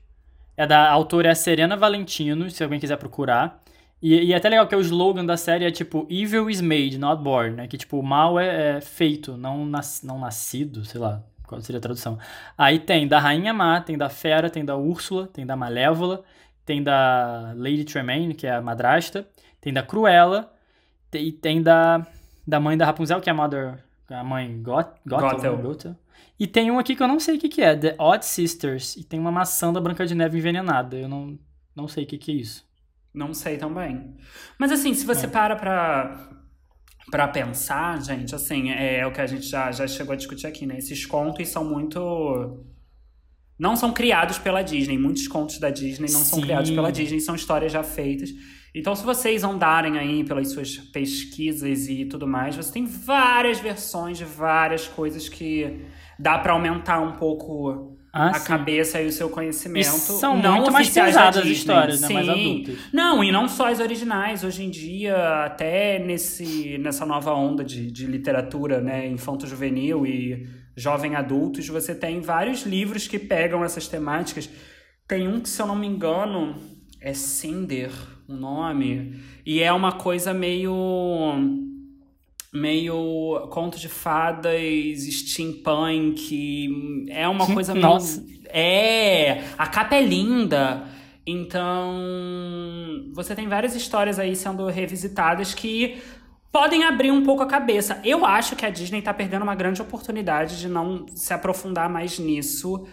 É 0.56 0.66
da 0.66 0.90
autora 0.90 1.28
é 1.28 1.34
Serena 1.34 1.76
Valentino, 1.76 2.48
se 2.50 2.62
alguém 2.62 2.78
quiser 2.78 2.96
procurar. 2.96 3.62
E, 4.00 4.26
e 4.26 4.32
é 4.32 4.36
até 4.36 4.48
legal 4.48 4.66
que 4.66 4.76
o 4.76 4.80
slogan 4.80 5.24
da 5.24 5.36
série 5.36 5.64
é 5.64 5.70
tipo 5.70 6.06
Evil 6.10 6.50
is 6.50 6.60
made, 6.60 6.98
not 6.98 7.22
born, 7.22 7.56
né? 7.56 7.66
Que 7.66 7.78
tipo, 7.78 7.98
o 7.98 8.02
mal 8.02 8.38
é, 8.38 8.76
é 8.76 8.80
feito, 8.80 9.36
não, 9.36 9.64
nas, 9.64 10.02
não 10.02 10.18
nascido, 10.18 10.84
sei 10.84 11.00
lá, 11.00 11.22
qual 11.46 11.60
seria 11.60 11.78
a 11.78 11.82
tradução. 11.82 12.18
Aí 12.56 12.78
tem 12.78 13.08
da 13.08 13.18
Rainha 13.18 13.52
Má, 13.54 13.80
tem 13.80 13.96
da 13.96 14.08
Fera, 14.08 14.50
tem 14.50 14.64
da 14.64 14.76
Úrsula, 14.76 15.26
tem 15.26 15.46
da 15.46 15.56
Malévola, 15.56 16.22
tem 16.64 16.82
da 16.82 17.52
Lady 17.56 17.84
Tremaine, 17.84 18.34
que 18.34 18.46
é 18.46 18.54
a 18.54 18.62
madrasta, 18.62 19.26
tem 19.60 19.72
da 19.72 19.82
Cruella, 19.82 20.52
e 21.12 21.32
tem 21.32 21.62
da, 21.62 22.06
da 22.46 22.60
mãe 22.60 22.76
da 22.76 22.84
Rapunzel, 22.84 23.20
que 23.20 23.30
é 23.30 23.32
a 23.32 23.34
Mother, 23.34 23.78
a 24.10 24.22
mãe 24.22 24.62
Got, 24.62 24.88
Gothel, 25.06 25.30
Gothel. 25.30 25.56
né? 25.56 25.62
Gothel. 25.62 25.96
E 26.38 26.46
tem 26.46 26.70
um 26.70 26.78
aqui 26.78 26.96
que 26.96 27.02
eu 27.02 27.08
não 27.08 27.20
sei 27.20 27.36
o 27.36 27.38
que, 27.40 27.48
que 27.48 27.62
é, 27.62 27.76
The 27.76 27.94
Odd 27.98 28.24
Sisters, 28.24 28.96
e 28.96 29.04
tem 29.04 29.20
uma 29.20 29.30
maçã 29.30 29.72
da 29.72 29.80
Branca 29.80 30.04
de 30.06 30.14
Neve 30.14 30.38
envenenada. 30.38 30.96
Eu 30.96 31.08
não, 31.08 31.38
não 31.76 31.86
sei 31.86 32.04
o 32.04 32.06
que, 32.06 32.18
que 32.18 32.32
é 32.32 32.34
isso. 32.34 32.64
Não 33.12 33.32
sei 33.32 33.56
também. 33.56 34.14
Mas 34.58 34.72
assim, 34.72 34.92
se 34.94 35.04
É. 35.04 35.06
você 35.14 35.28
para 35.28 35.54
pra, 35.54 36.30
pra 37.10 37.28
pensar, 37.28 38.02
gente, 38.02 38.34
assim, 38.34 38.70
é, 38.70 39.06
o 39.06 39.12
que 39.12 39.20
a 39.20 39.26
gente 39.26 39.46
já, 39.46 39.70
já 39.70 39.86
chegou 39.86 40.12
a 40.12 40.16
discutir 40.16 40.48
aqui, 40.48 40.66
né? 40.66 40.76
Esses 40.78 41.06
contos 41.06 41.48
são 41.48 41.64
muito. 41.64 42.64
Não 43.56 43.76
são 43.76 43.92
criados 43.92 44.36
pela 44.36 44.62
Disney. 44.62 44.98
Muitos 44.98 45.28
contos 45.28 45.60
da 45.60 45.70
Disney 45.70 46.10
não 46.10 46.20
são 46.24 46.40
Sim. 46.40 46.44
criados 46.46 46.70
pela 46.72 46.90
Disney, 46.90 47.20
são 47.20 47.36
histórias 47.36 47.70
já 47.70 47.84
feitas. 47.84 48.30
Então, 48.74 48.96
se 48.96 49.04
vocês 49.04 49.44
andarem 49.44 49.96
aí 49.96 50.24
pelas 50.24 50.50
suas 50.50 50.76
pesquisas 50.76 51.86
e 51.88 52.04
tudo 52.06 52.26
mais, 52.26 52.56
você 52.56 52.72
tem 52.72 52.84
várias 52.84 53.60
versões 53.60 54.18
de 54.18 54.24
várias 54.24 54.88
coisas 54.88 55.28
que 55.28 55.86
dá 56.18 56.38
para 56.38 56.52
aumentar 56.52 57.00
um 57.00 57.12
pouco 57.12 57.96
ah, 58.12 58.28
a 58.28 58.34
sim. 58.34 58.46
cabeça 58.46 59.00
e 59.00 59.06
o 59.06 59.12
seu 59.12 59.28
conhecimento. 59.28 59.86
E 59.86 59.90
são 59.90 60.40
não 60.40 60.56
muito 60.56 60.72
mais 60.72 60.88
pesadas 60.90 61.42
as 61.42 61.48
histórias, 61.48 62.00
né? 62.00 62.08
Mais 62.08 62.28
adultas. 62.28 62.78
Não, 62.92 63.24
e 63.24 63.32
não 63.32 63.48
só 63.48 63.70
as 63.70 63.80
originais. 63.80 64.44
Hoje 64.44 64.64
em 64.64 64.70
dia, 64.70 65.44
até 65.44 65.98
nesse, 65.98 66.78
nessa 66.78 67.04
nova 67.04 67.32
onda 67.32 67.64
de, 67.64 67.90
de 67.90 68.06
literatura, 68.06 68.80
né, 68.80 69.06
infanto-juvenil 69.08 70.06
e 70.06 70.48
jovem 70.76 71.14
adultos, 71.14 71.68
você 71.68 71.94
tem 71.94 72.20
vários 72.20 72.62
livros 72.62 73.08
que 73.08 73.18
pegam 73.18 73.64
essas 73.64 73.88
temáticas. 73.88 74.48
Tem 75.06 75.28
um 75.28 75.40
que, 75.40 75.48
se 75.48 75.60
eu 75.60 75.66
não 75.66 75.76
me 75.76 75.86
engano, 75.86 76.56
é 77.00 77.12
Cinder 77.12 77.90
o 78.28 78.34
nome. 78.34 79.20
E 79.44 79.60
é 79.60 79.72
uma 79.72 79.92
coisa 79.92 80.32
meio. 80.32 80.72
Meio 82.54 83.48
conto 83.50 83.78
de 83.78 83.88
fadas, 83.88 85.02
steampunk. 85.10 87.06
É 87.10 87.26
uma 87.26 87.46
coisa 87.52 87.74
meio. 87.74 87.84
Nossa. 87.84 88.24
É! 88.46 89.42
A 89.58 89.66
capa 89.66 89.96
é 89.96 90.02
linda. 90.02 90.84
Então, 91.26 91.96
você 93.12 93.34
tem 93.34 93.48
várias 93.48 93.74
histórias 93.74 94.18
aí 94.18 94.36
sendo 94.36 94.66
revisitadas 94.66 95.54
que 95.54 96.00
podem 96.52 96.84
abrir 96.84 97.10
um 97.10 97.24
pouco 97.24 97.42
a 97.42 97.46
cabeça. 97.46 98.00
Eu 98.04 98.24
acho 98.24 98.54
que 98.54 98.64
a 98.64 98.70
Disney 98.70 99.02
tá 99.02 99.12
perdendo 99.12 99.42
uma 99.42 99.54
grande 99.54 99.82
oportunidade 99.82 100.60
de 100.60 100.68
não 100.68 101.06
se 101.08 101.32
aprofundar 101.32 101.88
mais 101.88 102.18
nisso, 102.18 102.86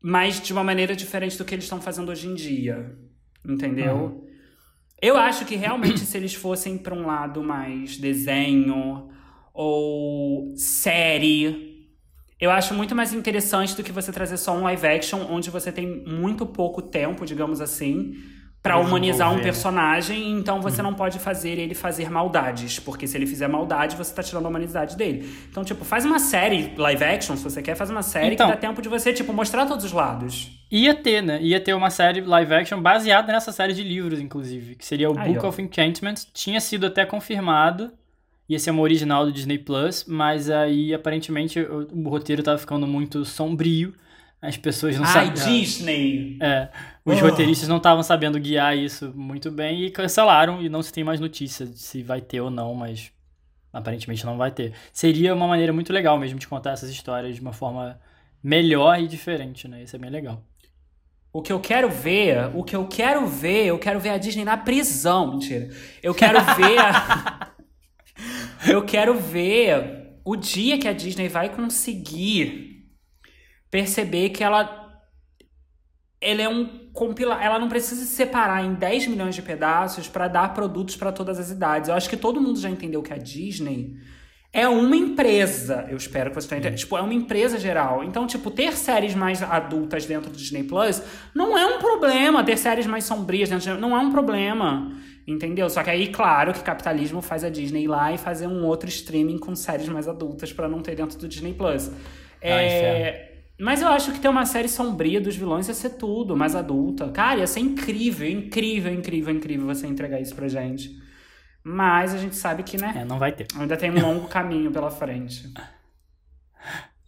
mas 0.00 0.40
de 0.40 0.52
uma 0.52 0.62
maneira 0.62 0.94
diferente 0.94 1.36
do 1.36 1.44
que 1.44 1.54
eles 1.54 1.64
estão 1.64 1.80
fazendo 1.80 2.10
hoje 2.10 2.28
em 2.28 2.34
dia. 2.34 2.96
Entendeu? 3.44 3.96
Uhum. 3.96 4.29
Eu 5.02 5.16
acho 5.16 5.46
que 5.46 5.56
realmente 5.56 6.00
se 6.00 6.16
eles 6.16 6.34
fossem 6.34 6.76
para 6.76 6.94
um 6.94 7.06
lado 7.06 7.42
mais 7.42 7.96
desenho 7.96 9.08
ou 9.54 10.54
série, 10.56 11.88
eu 12.38 12.50
acho 12.50 12.74
muito 12.74 12.94
mais 12.94 13.12
interessante 13.14 13.74
do 13.74 13.82
que 13.82 13.92
você 13.92 14.12
trazer 14.12 14.36
só 14.36 14.54
um 14.54 14.62
live 14.62 14.86
action 14.86 15.26
onde 15.30 15.50
você 15.50 15.72
tem 15.72 16.04
muito 16.06 16.44
pouco 16.44 16.82
tempo, 16.82 17.24
digamos 17.24 17.60
assim, 17.60 18.14
para 18.62 18.76
humanizar 18.76 19.32
um 19.32 19.40
personagem, 19.40 20.32
então 20.32 20.60
você 20.60 20.82
uhum. 20.82 20.90
não 20.90 20.94
pode 20.94 21.18
fazer 21.18 21.58
ele 21.58 21.74
fazer 21.74 22.10
maldades, 22.10 22.78
porque 22.78 23.06
se 23.06 23.16
ele 23.16 23.26
fizer 23.26 23.48
maldade, 23.48 23.96
você 23.96 24.14
tá 24.14 24.22
tirando 24.22 24.44
a 24.44 24.48
humanidade 24.48 24.96
dele. 24.96 25.26
Então, 25.50 25.64
tipo, 25.64 25.82
faz 25.82 26.04
uma 26.04 26.18
série 26.18 26.74
live 26.76 27.02
action, 27.02 27.36
se 27.36 27.42
você 27.42 27.62
quer, 27.62 27.74
faz 27.74 27.88
uma 27.88 28.02
série 28.02 28.34
então, 28.34 28.46
que 28.46 28.52
dá 28.52 28.58
tempo 28.58 28.82
de 28.82 28.88
você, 28.88 29.14
tipo, 29.14 29.32
mostrar 29.32 29.64
todos 29.64 29.86
os 29.86 29.92
lados. 29.92 30.60
Ia 30.70 30.94
ter, 30.94 31.22
né? 31.22 31.40
Ia 31.42 31.58
ter 31.58 31.72
uma 31.72 31.88
série 31.88 32.20
live 32.20 32.52
action 32.52 32.80
baseada 32.82 33.32
nessa 33.32 33.50
série 33.50 33.72
de 33.72 33.82
livros, 33.82 34.20
inclusive, 34.20 34.74
que 34.74 34.84
seria 34.84 35.10
o 35.10 35.18
Aí, 35.18 35.32
Book 35.32 35.46
ó. 35.46 35.48
of 35.48 35.62
Enchantment. 35.62 36.26
Tinha 36.34 36.60
sido 36.60 36.86
até 36.86 37.06
confirmado, 37.06 37.90
ia 38.46 38.58
ser 38.58 38.72
uma 38.72 38.82
original 38.82 39.24
do 39.24 39.32
Disney 39.32 39.58
Plus, 39.58 40.04
mas 40.06 40.50
aí 40.50 40.92
aparentemente 40.92 41.58
o, 41.58 41.88
o 41.92 42.08
roteiro 42.10 42.42
tava 42.42 42.58
ficando 42.58 42.86
muito 42.86 43.24
sombrio 43.24 43.94
as 44.42 44.56
pessoas 44.56 44.96
não 44.96 45.04
Ai, 45.04 45.26
sabiam. 45.26 45.46
Disney! 45.46 46.38
É. 46.40 46.68
Os 47.04 47.20
oh. 47.20 47.26
roteiristas 47.26 47.68
não 47.68 47.76
estavam 47.76 48.02
sabendo 48.02 48.38
guiar 48.38 48.76
isso 48.76 49.12
muito 49.14 49.50
bem 49.50 49.84
e 49.84 49.90
cancelaram 49.90 50.62
e 50.62 50.68
não 50.68 50.82
se 50.82 50.92
tem 50.92 51.04
mais 51.04 51.20
notícia 51.20 51.66
de 51.66 51.78
se 51.78 52.02
vai 52.02 52.20
ter 52.20 52.40
ou 52.40 52.50
não, 52.50 52.74
mas 52.74 53.12
aparentemente 53.72 54.24
não 54.24 54.36
vai 54.36 54.50
ter. 54.50 54.72
Seria 54.92 55.34
uma 55.34 55.46
maneira 55.46 55.72
muito 55.72 55.92
legal 55.92 56.18
mesmo 56.18 56.38
de 56.38 56.48
contar 56.48 56.72
essas 56.72 56.90
histórias 56.90 57.34
de 57.34 57.40
uma 57.40 57.52
forma 57.52 58.00
melhor 58.42 58.98
e 58.98 59.06
diferente, 59.06 59.68
né? 59.68 59.82
Isso 59.82 59.96
é 59.96 59.98
bem 59.98 60.10
legal. 60.10 60.42
O 61.32 61.42
que 61.42 61.52
eu 61.52 61.60
quero 61.60 61.88
ver, 61.88 62.50
o 62.54 62.64
que 62.64 62.74
eu 62.74 62.86
quero 62.88 63.26
ver, 63.26 63.66
eu 63.66 63.78
quero 63.78 64.00
ver 64.00 64.10
a 64.10 64.18
Disney 64.18 64.44
na 64.44 64.56
prisão, 64.56 65.32
mentira. 65.32 65.68
Eu 66.02 66.14
quero 66.14 66.40
ver 66.56 66.78
a... 66.78 67.50
Eu 68.68 68.84
quero 68.84 69.14
ver 69.14 70.18
o 70.22 70.36
dia 70.36 70.76
que 70.76 70.86
a 70.86 70.92
Disney 70.92 71.28
vai 71.28 71.48
conseguir 71.48 72.69
perceber 73.70 74.30
que 74.30 74.42
ela 74.42 74.80
ela 76.20 76.42
é 76.42 76.48
um 76.48 76.90
compila, 76.92 77.42
ela 77.42 77.58
não 77.58 77.68
precisa 77.68 78.04
se 78.04 78.14
separar 78.14 78.62
em 78.62 78.74
10 78.74 79.06
milhões 79.06 79.34
de 79.34 79.40
pedaços 79.40 80.06
para 80.06 80.28
dar 80.28 80.52
produtos 80.52 80.94
para 80.94 81.10
todas 81.10 81.38
as 81.38 81.50
idades. 81.50 81.88
Eu 81.88 81.94
acho 81.94 82.10
que 82.10 82.16
todo 82.16 82.40
mundo 82.40 82.60
já 82.60 82.68
entendeu 82.68 83.02
que 83.02 83.12
a 83.12 83.16
Disney 83.16 83.96
é 84.52 84.68
uma 84.68 84.96
empresa. 84.96 85.86
Eu 85.88 85.96
espero 85.96 86.30
que 86.30 86.34
você 86.34 86.48
tenha 86.48 86.58
entendido. 86.58 86.80
Tipo, 86.80 86.98
é 86.98 87.00
uma 87.00 87.14
empresa 87.14 87.58
geral. 87.58 88.04
Então, 88.04 88.26
tipo, 88.26 88.50
ter 88.50 88.76
séries 88.76 89.14
mais 89.14 89.42
adultas 89.42 90.04
dentro 90.04 90.30
do 90.30 90.36
Disney 90.36 90.64
Plus 90.64 91.02
não 91.34 91.56
é 91.56 91.64
um 91.64 91.78
problema. 91.78 92.44
Ter 92.44 92.58
séries 92.58 92.86
mais 92.86 93.04
sombrias 93.04 93.48
dentro 93.48 93.74
do 93.74 93.80
não 93.80 93.96
é 93.96 94.00
um 94.00 94.10
problema. 94.10 94.92
Entendeu? 95.26 95.70
Só 95.70 95.82
que 95.82 95.90
aí, 95.90 96.08
claro, 96.08 96.52
que 96.52 96.60
capitalismo 96.60 97.22
faz 97.22 97.44
a 97.44 97.48
Disney 97.48 97.84
ir 97.84 97.88
lá 97.88 98.12
e 98.12 98.18
fazer 98.18 98.46
um 98.46 98.64
outro 98.66 98.88
streaming 98.88 99.38
com 99.38 99.54
séries 99.54 99.88
mais 99.88 100.08
adultas 100.08 100.52
para 100.52 100.68
não 100.68 100.82
ter 100.82 100.96
dentro 100.96 101.16
do 101.16 101.28
Disney 101.28 101.54
Plus. 101.54 101.90
É, 102.42 103.29
mas 103.60 103.82
eu 103.82 103.88
acho 103.88 104.12
que 104.12 104.18
ter 104.18 104.28
uma 104.28 104.46
série 104.46 104.68
sombria 104.68 105.20
dos 105.20 105.36
vilões 105.36 105.68
ia 105.68 105.74
ser 105.74 105.90
tudo, 105.90 106.36
mais 106.36 106.54
adulta. 106.54 107.10
Cara, 107.10 107.40
ia 107.40 107.46
ser 107.46 107.60
incrível, 107.60 108.28
incrível, 108.28 108.92
incrível, 108.92 109.34
incrível 109.34 109.66
você 109.66 109.86
entregar 109.86 110.18
isso 110.18 110.34
pra 110.34 110.48
gente. 110.48 110.98
Mas 111.62 112.14
a 112.14 112.18
gente 112.18 112.36
sabe 112.36 112.62
que, 112.62 112.78
né? 112.78 112.94
É, 112.96 113.04
não 113.04 113.18
vai 113.18 113.32
ter. 113.32 113.46
Ainda 113.54 113.76
tem 113.76 113.90
um 113.90 114.00
longo 114.00 114.28
caminho 114.28 114.70
pela 114.70 114.90
frente. 114.90 115.52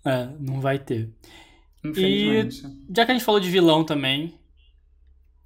É, 0.04 0.28
não 0.40 0.60
vai 0.60 0.80
ter. 0.80 1.12
Infelizmente. 1.84 2.66
E 2.66 2.92
já 2.96 3.04
que 3.04 3.12
a 3.12 3.14
gente 3.14 3.24
falou 3.24 3.38
de 3.38 3.48
vilão 3.48 3.84
também, 3.84 4.34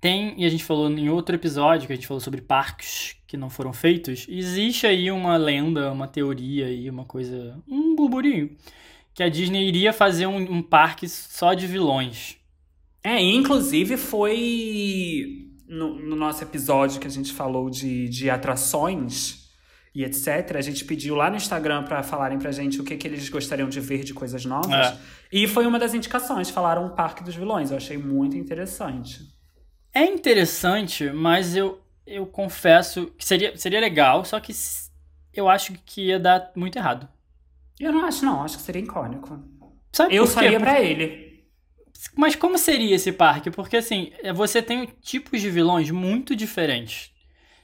tem, 0.01 0.35
e 0.41 0.47
a 0.47 0.49
gente 0.49 0.65
falou 0.65 0.91
em 0.91 1.11
outro 1.11 1.35
episódio, 1.35 1.87
que 1.87 1.93
a 1.93 1.97
gente 1.97 2.07
falou 2.07 2.23
sobre 2.23 2.41
parques 2.41 3.19
que 3.27 3.37
não 3.37 3.51
foram 3.51 3.75
feitos, 3.75 4.25
existe 4.31 4.87
aí 4.87 5.11
uma 5.11 5.37
lenda, 5.37 5.93
uma 5.93 6.09
teoria 6.09 6.69
aí, 6.69 6.89
uma 6.89 7.05
coisa, 7.05 7.63
um 7.69 7.95
burburinho 7.95 8.57
que 9.17 9.23
a 9.23 9.31
Disney 9.31 9.67
iria 9.67 9.95
fazer 9.95 10.27
um, 10.27 10.37
um 10.37 10.63
parque 10.63 11.09
só 11.09 11.55
de 11.55 11.67
vilões. 11.67 12.37
É, 13.03 13.19
inclusive 13.19 13.97
foi 13.97 15.49
no, 15.67 15.95
no, 15.95 16.15
nosso 16.15 16.45
episódio 16.45 17.01
que 17.01 17.07
a 17.07 17.11
gente 17.11 17.33
falou 17.33 17.71
de, 17.71 18.11
de 18.11 18.29
atrações 18.29 19.49
e 19.95 20.05
etc. 20.05 20.57
A 20.57 20.61
gente 20.61 20.85
pediu 20.85 21.15
lá 21.15 21.31
no 21.31 21.37
Instagram 21.37 21.85
para 21.85 22.03
falarem 22.03 22.39
pra 22.39 22.53
gente 22.53 22.79
o 22.79 22.85
que, 22.85 22.95
que 22.95 23.09
eles 23.09 23.27
gostariam 23.31 23.71
de 23.71 23.81
ver 23.81 24.05
de 24.05 24.13
coisas 24.13 24.45
novas. 24.45 24.75
É. 24.75 24.99
E 25.33 25.49
foi 25.49 25.67
uma 25.67 25.79
das 25.79 25.95
indicações, 25.95 26.51
falaram 26.51 26.85
um 26.85 26.91
parque 26.91 27.25
dos 27.25 27.35
vilões. 27.35 27.71
Eu 27.71 27.79
achei 27.79 27.97
muito 27.97 28.37
interessante. 28.37 29.21
É 29.95 30.05
interessante, 30.05 31.11
mas 31.11 31.57
eu, 31.57 31.81
eu 32.07 32.27
confesso 32.27 33.07
que 33.17 33.25
seria, 33.25 33.57
seria 33.57 33.81
legal, 33.81 34.27
só 34.27 34.39
que 34.39 34.53
eu 35.33 35.49
acho 35.49 35.73
que 35.87 36.09
ia 36.09 36.21
dar 36.21 36.53
muito 36.55 36.77
errado. 36.77 37.09
Eu 37.79 37.93
não 37.93 38.05
acho, 38.05 38.25
não. 38.25 38.43
Acho 38.43 38.57
que 38.57 38.63
seria 38.63 38.83
icônico. 38.83 39.39
Sabe 39.93 40.15
eu 40.15 40.27
saía 40.27 40.59
pra 40.59 40.81
ele. 40.81 41.45
Mas 42.15 42.37
como 42.37 42.59
seria 42.59 42.95
esse 42.95 43.13
parque? 43.13 43.51
Porque, 43.51 43.77
assim, 43.77 44.13
você 44.35 44.63
tem 44.63 44.87
tipos 45.01 45.41
de 45.41 45.51
vilões 45.51 45.91
muito 45.91 46.37
diferentes. 46.37 47.11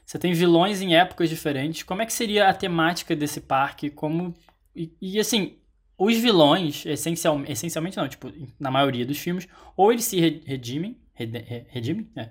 Você 0.04 0.18
tem 0.18 0.32
vilões 0.32 0.80
em 0.80 0.94
épocas 0.94 1.28
diferentes. 1.28 1.82
Como 1.82 2.02
é 2.02 2.06
que 2.06 2.12
seria 2.12 2.48
a 2.48 2.54
temática 2.54 3.14
desse 3.14 3.40
parque? 3.40 3.90
Como... 3.90 4.34
E, 4.74 4.92
e 5.00 5.20
assim, 5.20 5.58
os 5.98 6.16
vilões, 6.16 6.84
essencial, 6.86 7.40
essencialmente 7.46 7.96
não, 7.96 8.08
tipo, 8.08 8.32
na 8.58 8.70
maioria 8.70 9.06
dos 9.06 9.18
filmes, 9.18 9.46
ou 9.76 9.92
eles 9.92 10.04
se 10.04 10.18
redimem, 10.44 10.98
redimem, 11.14 12.10
é, 12.16 12.30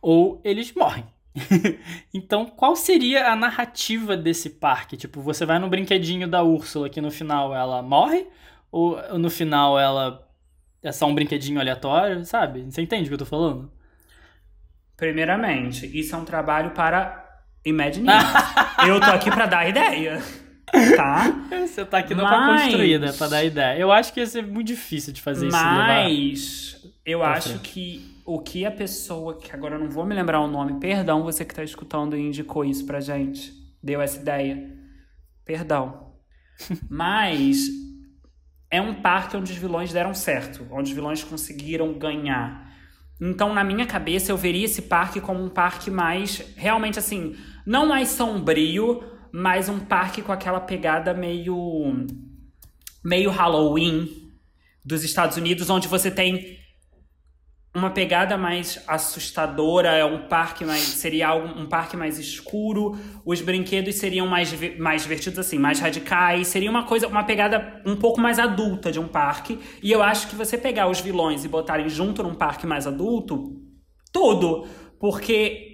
ou 0.00 0.40
eles 0.44 0.72
morrem. 0.72 1.04
então, 2.12 2.46
qual 2.46 2.76
seria 2.76 3.30
a 3.30 3.36
narrativa 3.36 4.16
desse 4.16 4.50
parque? 4.50 4.96
Tipo, 4.96 5.20
você 5.20 5.44
vai 5.44 5.58
no 5.58 5.68
brinquedinho 5.68 6.28
da 6.28 6.42
Úrsula 6.42 6.88
que 6.88 7.00
no 7.00 7.10
final 7.10 7.54
ela 7.54 7.82
morre? 7.82 8.26
Ou 8.70 9.18
no 9.18 9.30
final 9.30 9.78
ela 9.78 10.26
é 10.82 10.92
só 10.92 11.06
um 11.06 11.14
brinquedinho 11.14 11.60
aleatório, 11.60 12.24
sabe? 12.24 12.64
Você 12.70 12.82
entende 12.82 13.04
o 13.04 13.08
que 13.08 13.14
eu 13.14 13.18
tô 13.18 13.26
falando? 13.26 13.70
Primeiramente, 14.96 15.86
isso 15.98 16.14
é 16.14 16.18
um 16.18 16.24
trabalho 16.24 16.70
para 16.70 17.42
Imagineers. 17.64 18.24
eu 18.86 19.00
tô 19.00 19.10
aqui 19.10 19.30
para 19.30 19.46
dar 19.46 19.68
ideia. 19.68 20.20
Tá? 20.96 21.32
Você 21.66 21.84
tá 21.84 21.98
aqui 21.98 22.14
não 22.14 22.24
Mas... 22.24 22.32
pra 22.32 22.62
construir, 22.62 22.98
né? 22.98 23.12
Pra 23.12 23.28
dar 23.28 23.44
ideia. 23.44 23.78
Eu 23.78 23.90
acho 23.90 24.12
que 24.12 24.20
ia 24.20 24.26
ser 24.26 24.46
muito 24.46 24.66
difícil 24.66 25.12
de 25.12 25.22
fazer 25.22 25.50
Mas... 25.50 26.12
isso. 26.12 26.80
Mas 26.82 26.92
eu 27.06 27.22
acho 27.22 27.50
frente. 27.50 27.70
que 27.70 28.17
o 28.28 28.38
que 28.38 28.66
a 28.66 28.70
pessoa, 28.70 29.38
que 29.38 29.50
agora 29.52 29.76
eu 29.76 29.78
não 29.78 29.88
vou 29.88 30.04
me 30.04 30.14
lembrar 30.14 30.38
o 30.40 30.46
nome, 30.46 30.78
perdão, 30.78 31.22
você 31.22 31.46
que 31.46 31.52
está 31.52 31.64
escutando 31.64 32.14
e 32.14 32.20
indicou 32.20 32.62
isso 32.62 32.84
pra 32.84 33.00
gente, 33.00 33.54
deu 33.82 34.02
essa 34.02 34.20
ideia. 34.20 34.70
Perdão. 35.46 36.12
Mas 36.90 37.68
é 38.70 38.82
um 38.82 39.00
parque 39.00 39.34
onde 39.34 39.50
os 39.50 39.56
vilões 39.56 39.94
deram 39.94 40.12
certo, 40.12 40.66
onde 40.70 40.90
os 40.90 40.94
vilões 40.94 41.24
conseguiram 41.24 41.94
ganhar. 41.94 42.70
Então, 43.18 43.54
na 43.54 43.64
minha 43.64 43.86
cabeça, 43.86 44.30
eu 44.30 44.36
veria 44.36 44.66
esse 44.66 44.82
parque 44.82 45.22
como 45.22 45.42
um 45.42 45.48
parque 45.48 45.90
mais, 45.90 46.52
realmente 46.54 46.98
assim, 46.98 47.34
não 47.64 47.86
mais 47.86 48.10
sombrio, 48.10 49.02
mas 49.32 49.70
um 49.70 49.80
parque 49.80 50.20
com 50.20 50.32
aquela 50.32 50.60
pegada 50.60 51.14
meio. 51.14 52.06
meio 53.02 53.30
Halloween 53.30 54.30
dos 54.84 55.02
Estados 55.02 55.38
Unidos, 55.38 55.70
onde 55.70 55.88
você 55.88 56.10
tem 56.10 56.57
uma 57.74 57.90
pegada 57.90 58.36
mais 58.36 58.82
assustadora, 58.86 59.90
é 59.90 60.04
um 60.04 60.26
parque 60.26 60.64
mais 60.64 60.80
seria 60.80 61.34
um 61.34 61.66
parque 61.66 61.96
mais 61.96 62.18
escuro, 62.18 62.96
os 63.24 63.40
brinquedos 63.40 63.96
seriam 63.96 64.26
mais 64.26 64.52
mais 64.78 65.02
divertidos 65.02 65.38
assim, 65.38 65.58
mais 65.58 65.78
radicais, 65.78 66.48
seria 66.48 66.70
uma 66.70 66.84
coisa, 66.84 67.06
uma 67.06 67.24
pegada 67.24 67.82
um 67.84 67.96
pouco 67.96 68.20
mais 68.20 68.38
adulta 68.38 68.90
de 68.90 68.98
um 68.98 69.06
parque. 69.06 69.58
E 69.82 69.92
eu 69.92 70.02
acho 70.02 70.28
que 70.28 70.34
você 70.34 70.56
pegar 70.56 70.88
os 70.88 71.00
vilões 71.00 71.44
e 71.44 71.48
botarem 71.48 71.88
junto 71.88 72.22
num 72.22 72.34
parque 72.34 72.66
mais 72.66 72.86
adulto, 72.86 73.60
tudo, 74.10 74.66
porque 74.98 75.68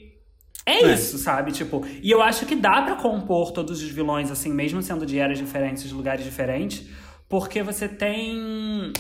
é, 0.67 0.83
é, 0.83 0.95
isso, 0.95 1.19
sabe? 1.19 1.53
Tipo, 1.53 1.87
e 2.03 2.11
eu 2.11 2.23
acho 2.23 2.45
que 2.45 2.57
dá 2.57 2.83
para 2.83 2.97
compor 2.97 3.53
todos 3.53 3.83
os 3.83 3.89
vilões 3.89 4.31
assim, 4.31 4.53
mesmo 4.53 4.83
sendo 4.83 5.07
de 5.07 5.19
eras 5.19 5.39
diferentes, 5.39 5.85
de 5.85 5.95
lugares 5.95 6.25
diferentes, 6.25 6.89
porque 7.29 7.63
você 7.63 7.87
tem 7.87 8.93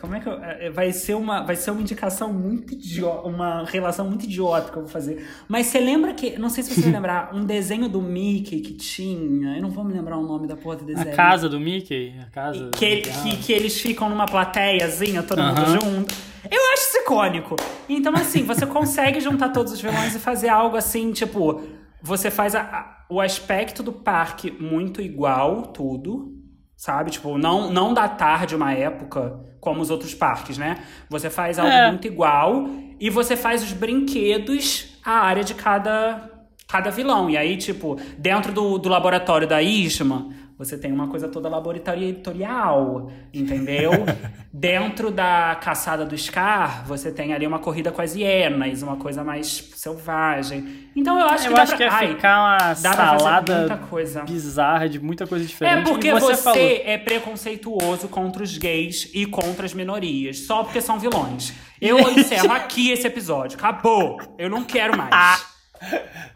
como 0.00 0.14
é 0.14 0.20
que 0.20 0.28
eu, 0.28 0.42
é, 0.42 0.70
vai 0.70 0.92
ser 0.92 1.14
uma 1.14 1.42
vai 1.42 1.56
ser 1.56 1.70
uma 1.70 1.80
indicação 1.80 2.32
muito 2.32 2.74
idiota, 2.74 3.26
uma 3.26 3.64
relação 3.64 4.08
muito 4.08 4.24
idiota 4.24 4.70
que 4.70 4.78
eu 4.78 4.82
vou 4.82 4.90
fazer. 4.90 5.26
Mas 5.48 5.66
você 5.66 5.80
lembra 5.80 6.14
que, 6.14 6.38
não 6.38 6.48
sei 6.48 6.62
se 6.62 6.74
você 6.74 6.82
vai 6.82 6.92
lembrar, 6.98 7.34
um 7.34 7.44
desenho 7.44 7.88
do 7.88 8.00
Mickey 8.00 8.60
que 8.60 8.74
tinha, 8.74 9.56
eu 9.56 9.62
não 9.62 9.70
vou 9.70 9.84
me 9.84 9.92
lembrar 9.92 10.16
o 10.16 10.22
nome 10.22 10.46
da 10.46 10.56
porra 10.56 10.76
do 10.76 10.84
desenho. 10.84 11.12
A 11.12 11.16
casa 11.16 11.48
do 11.48 11.58
Mickey, 11.58 12.14
a 12.20 12.30
casa. 12.30 12.70
Que, 12.70 13.02
que, 13.02 13.36
que, 13.38 13.52
eles 13.52 13.80
ficam 13.80 14.08
numa 14.08 14.26
plateiazinha, 14.26 15.22
todo 15.22 15.42
mundo 15.42 15.64
junto. 15.66 16.14
Eu 16.50 16.72
acho 16.72 16.82
isso 16.82 16.98
icônico. 16.98 17.56
Então 17.88 18.14
assim, 18.14 18.42
você 18.42 18.66
consegue 18.66 19.20
juntar 19.20 19.50
todos 19.50 19.72
os 19.72 19.80
vilões 19.80 20.14
e 20.14 20.18
fazer 20.18 20.48
algo 20.48 20.76
assim, 20.76 21.12
tipo, 21.12 21.62
você 22.02 22.30
faz 22.30 22.54
a, 22.54 22.60
a, 22.60 23.06
o 23.10 23.20
aspecto 23.20 23.82
do 23.82 23.92
parque 23.92 24.50
muito 24.50 25.02
igual, 25.02 25.68
tudo 25.68 26.38
sabe? 26.78 27.10
Tipo, 27.10 27.36
não, 27.36 27.72
não 27.72 27.92
da 27.92 28.08
tarde 28.08 28.54
uma 28.54 28.72
época 28.72 29.40
como 29.60 29.80
os 29.80 29.90
outros 29.90 30.14
parques, 30.14 30.58
né? 30.58 30.78
Você 31.08 31.28
faz 31.30 31.58
algo 31.58 31.70
é. 31.70 31.88
muito 31.90 32.06
igual 32.06 32.68
e 33.00 33.10
você 33.10 33.36
faz 33.36 33.62
os 33.62 33.72
brinquedos 33.72 34.98
a 35.04 35.12
área 35.12 35.42
de 35.44 35.54
cada, 35.54 36.30
cada 36.66 36.90
vilão. 36.90 37.30
E 37.30 37.36
aí, 37.36 37.56
tipo, 37.56 37.96
dentro 38.16 38.52
do, 38.52 38.78
do 38.78 38.88
laboratório 38.88 39.46
da 39.46 39.62
Isma, 39.62 40.28
você 40.58 40.76
tem 40.76 40.90
uma 40.90 41.06
coisa 41.06 41.28
toda 41.28 41.48
laboratorial, 41.48 43.12
entendeu? 43.32 43.92
Dentro 44.52 45.08
da 45.08 45.56
caçada 45.62 46.04
do 46.04 46.18
Scar, 46.18 46.84
você 46.84 47.12
tem 47.12 47.32
ali 47.32 47.46
uma 47.46 47.60
corrida 47.60 47.92
com 47.92 48.02
as 48.02 48.16
hienas, 48.16 48.82
uma 48.82 48.96
coisa 48.96 49.22
mais 49.22 49.70
selvagem. 49.76 50.88
Então 50.96 51.16
eu 51.20 51.26
acho 51.26 51.46
eu 51.46 51.54
que 51.54 51.60
acho 51.60 51.72
dá 51.72 51.76
pra... 51.76 51.98
que 51.98 52.04
ia 52.04 52.08
ficar 52.14 52.40
uma 52.40 52.74
salada 52.74 53.76
coisa. 53.88 54.22
bizarra 54.22 54.88
de 54.88 54.98
muita 54.98 55.28
coisa 55.28 55.44
diferente. 55.44 55.78
É 55.78 55.82
porque 55.84 56.12
você, 56.12 56.34
você 56.34 56.42
falou... 56.42 56.58
é 56.58 56.98
preconceituoso 56.98 58.08
contra 58.08 58.42
os 58.42 58.58
gays 58.58 59.08
e 59.14 59.26
contra 59.26 59.64
as 59.64 59.72
minorias, 59.72 60.40
só 60.40 60.64
porque 60.64 60.80
são 60.80 60.98
vilões. 60.98 61.52
Eu 61.80 62.00
encerro 62.10 62.50
aqui 62.50 62.90
esse 62.90 63.06
episódio. 63.06 63.56
Acabou. 63.56 64.20
Eu 64.36 64.50
não 64.50 64.64
quero 64.64 64.98
mais. 64.98 65.14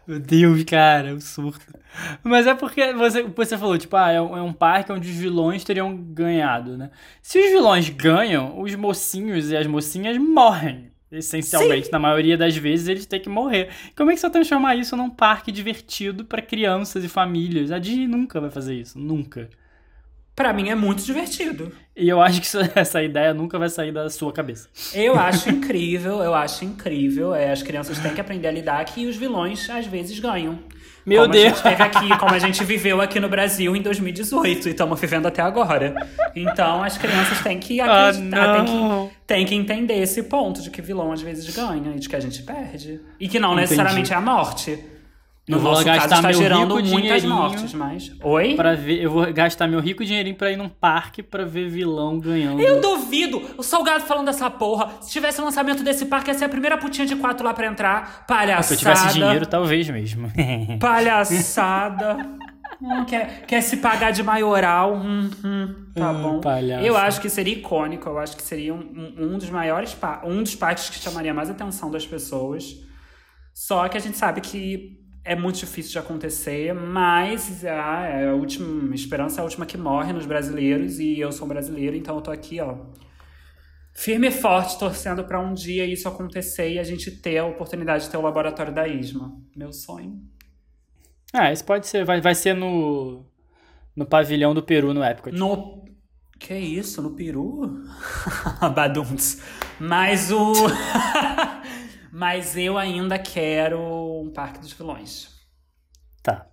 Meu 0.07 0.19
Deus, 0.19 0.63
cara, 0.63 1.13
o 1.13 1.21
surto. 1.21 1.65
Mas 2.23 2.47
é 2.47 2.55
porque 2.55 2.93
você, 2.93 3.23
você 3.23 3.57
falou, 3.57 3.77
tipo, 3.77 3.95
ah, 3.95 4.11
é 4.11 4.21
um, 4.21 4.37
é 4.37 4.41
um 4.41 4.53
parque 4.53 4.91
onde 4.91 5.09
os 5.09 5.15
vilões 5.15 5.63
teriam 5.63 5.95
ganhado, 5.95 6.77
né? 6.77 6.89
Se 7.21 7.39
os 7.39 7.51
vilões 7.51 7.89
ganham, 7.89 8.59
os 8.59 8.73
mocinhos 8.75 9.51
e 9.51 9.57
as 9.57 9.67
mocinhas 9.67 10.17
morrem. 10.17 10.91
Essencialmente, 11.11 11.85
Sim. 11.85 11.91
na 11.91 11.99
maioria 11.99 12.35
das 12.35 12.57
vezes, 12.57 12.87
eles 12.87 13.05
têm 13.05 13.21
que 13.21 13.29
morrer. 13.29 13.69
Como 13.95 14.09
é 14.09 14.15
que 14.15 14.19
você 14.19 14.25
vai 14.25 14.31
transformar 14.31 14.75
isso 14.75 14.97
num 14.97 15.11
parque 15.11 15.51
divertido 15.51 16.25
para 16.25 16.41
crianças 16.41 17.03
e 17.03 17.07
famílias? 17.07 17.71
A 17.71 17.77
Disney 17.77 18.07
nunca 18.07 18.41
vai 18.41 18.49
fazer 18.49 18.73
isso, 18.73 18.97
nunca. 18.97 19.47
Para 20.35 20.51
mim 20.51 20.69
é 20.69 20.75
muito 20.75 21.03
divertido. 21.03 21.71
E 21.95 22.09
eu 22.09 22.19
acho 22.19 22.41
que 22.41 22.47
essa 22.79 23.03
ideia 23.03 23.33
nunca 23.33 23.59
vai 23.59 23.69
sair 23.69 23.91
da 23.91 24.09
sua 24.09 24.33
cabeça. 24.33 24.67
Eu 24.93 25.17
acho 25.19 25.49
incrível, 25.49 26.23
eu 26.23 26.33
acho 26.33 26.65
incrível. 26.65 27.35
É, 27.35 27.51
as 27.51 27.61
crianças 27.61 27.99
têm 27.99 28.13
que 28.13 28.21
aprender 28.21 28.47
a 28.47 28.51
lidar 28.51 28.83
que 28.85 29.05
os 29.05 29.15
vilões 29.15 29.69
às 29.69 29.85
vezes 29.85 30.19
ganham. 30.19 30.59
Meu 31.05 31.23
como 31.23 31.33
Deus. 31.33 31.45
A 31.45 31.49
gente 31.49 31.63
teve 31.63 31.83
aqui, 31.83 32.17
como 32.17 32.33
a 32.33 32.39
gente 32.39 32.63
viveu 32.63 33.01
aqui 33.01 33.19
no 33.19 33.27
Brasil 33.27 33.75
em 33.75 33.81
2018 33.81 34.69
e 34.69 34.71
estamos 34.71 34.99
vivendo 34.99 35.27
até 35.27 35.41
agora. 35.41 35.93
Então 36.35 36.81
as 36.81 36.97
crianças 36.97 37.41
têm 37.41 37.59
que 37.59 37.81
ah, 37.81 38.07
acreditar, 38.07 38.49
ah, 38.49 38.53
têm, 38.53 38.65
que, 38.65 39.15
têm 39.27 39.45
que 39.45 39.55
entender 39.55 40.01
esse 40.01 40.23
ponto 40.23 40.61
de 40.61 40.71
que 40.71 40.81
vilão 40.81 41.11
às 41.11 41.21
vezes 41.21 41.53
ganha 41.53 41.93
e 41.95 41.99
de 41.99 42.07
que 42.07 42.15
a 42.15 42.19
gente 42.19 42.41
perde. 42.41 43.01
E 43.19 43.27
que 43.27 43.37
não 43.37 43.49
Entendi. 43.51 43.61
necessariamente 43.61 44.13
é 44.13 44.15
a 44.15 44.21
morte. 44.21 44.79
No 45.45 45.57
eu 45.57 45.61
vou 45.61 45.71
nosso 45.71 45.83
gastar 45.83 46.07
caso, 46.07 46.15
está 46.15 46.31
gerando 46.31 46.81
muitas 46.81 47.25
mortes, 47.25 47.73
mas. 47.73 48.11
Oi? 48.23 48.55
Pra 48.55 48.75
ver, 48.75 49.01
eu 49.01 49.11
vou 49.11 49.33
gastar 49.33 49.67
meu 49.67 49.81
rico 49.81 50.05
dinheirinho 50.05 50.37
pra 50.37 50.49
ir 50.49 50.55
num 50.55 50.69
parque 50.69 51.21
pra 51.21 51.43
ver 51.43 51.67
vilão 51.67 52.17
ganhando. 52.17 52.61
Eu 52.61 52.79
duvido! 52.79 53.41
O 53.57 53.63
Salgado 53.63 54.05
falando 54.05 54.27
dessa 54.27 54.49
porra. 54.49 54.89
Se 55.01 55.11
tivesse 55.11 55.41
o 55.41 55.43
lançamento 55.43 55.83
desse 55.83 56.05
parque, 56.05 56.31
ia 56.31 56.33
ser 56.33 56.45
a 56.45 56.49
primeira 56.49 56.77
putinha 56.77 57.05
de 57.05 57.17
quatro 57.17 57.45
lá 57.45 57.53
pra 57.53 57.67
entrar. 57.67 58.25
Palhaçada. 58.25 58.63
Se 58.63 58.73
eu 58.73 58.77
tivesse 58.77 59.13
dinheiro, 59.13 59.45
talvez 59.45 59.89
mesmo. 59.89 60.31
Palhaçada. 60.79 62.17
Hum, 62.81 63.03
quer, 63.03 63.45
quer 63.45 63.61
se 63.61 63.77
pagar 63.77 64.11
de 64.11 64.23
maioral? 64.23 64.95
Hum, 64.95 65.29
hum, 65.43 65.75
tá 65.93 66.11
hum, 66.11 66.21
bom. 66.21 66.39
Palhaço. 66.39 66.85
Eu 66.85 66.95
acho 66.95 67.19
que 67.19 67.29
seria 67.29 67.53
icônico. 67.53 68.07
Eu 68.07 68.17
acho 68.17 68.37
que 68.37 68.43
seria 68.43 68.73
um, 68.73 69.13
um 69.17 69.37
dos 69.37 69.49
maiores. 69.49 69.93
Um 70.23 70.41
dos 70.41 70.55
parques 70.55 70.89
que 70.89 70.99
chamaria 70.99 71.33
mais 71.33 71.49
atenção 71.49 71.91
das 71.91 72.07
pessoas. 72.07 72.77
Só 73.53 73.89
que 73.89 73.97
a 73.97 73.99
gente 73.99 74.17
sabe 74.17 74.39
que 74.39 75.02
é 75.23 75.35
muito 75.35 75.59
difícil 75.59 75.91
de 75.91 75.99
acontecer, 75.99 76.73
mas 76.73 77.63
ah, 77.65 78.05
é 78.07 78.29
a 78.29 78.33
última 78.33 78.93
esperança 78.93 79.39
é 79.39 79.41
a 79.41 79.43
última 79.43 79.65
que 79.65 79.77
morre 79.77 80.11
nos 80.11 80.25
brasileiros 80.25 80.99
e 80.99 81.19
eu 81.19 81.31
sou 81.31 81.47
brasileiro, 81.47 81.95
então 81.95 82.15
eu 82.15 82.21
tô 82.21 82.31
aqui, 82.31 82.59
ó, 82.59 82.77
firme 83.93 84.27
e 84.27 84.31
forte 84.31 84.77
torcendo 84.77 85.23
para 85.23 85.39
um 85.39 85.53
dia 85.53 85.85
isso 85.85 86.07
acontecer 86.07 86.73
e 86.73 86.79
a 86.79 86.83
gente 86.83 87.09
ter 87.11 87.37
a 87.37 87.45
oportunidade 87.45 88.05
de 88.05 88.09
ter 88.09 88.17
o 88.17 88.21
laboratório 88.21 88.73
da 88.73 88.87
Isma. 88.87 89.33
Meu 89.55 89.71
sonho. 89.71 90.21
Ah, 91.31 91.51
isso 91.51 91.63
pode 91.63 91.87
ser, 91.87 92.03
vai, 92.03 92.19
vai 92.19 92.35
ser 92.35 92.53
no 92.53 93.25
no 93.95 94.05
pavilhão 94.05 94.53
do 94.53 94.63
Peru 94.63 94.93
no 94.93 95.03
Epcot. 95.03 95.35
No 95.35 95.83
que 96.39 96.53
isso, 96.53 97.01
no 97.01 97.11
Peru? 97.11 97.83
Baduns. 98.75 99.41
Mas 99.79 100.31
o 100.31 100.51
Mas 102.15 102.55
eu 102.55 102.77
ainda 102.77 103.17
quero 103.17 103.79
um 104.21 104.29
Parque 104.31 104.59
dos 104.59 104.71
Vilões. 104.71 105.29
Tá. 106.21 106.45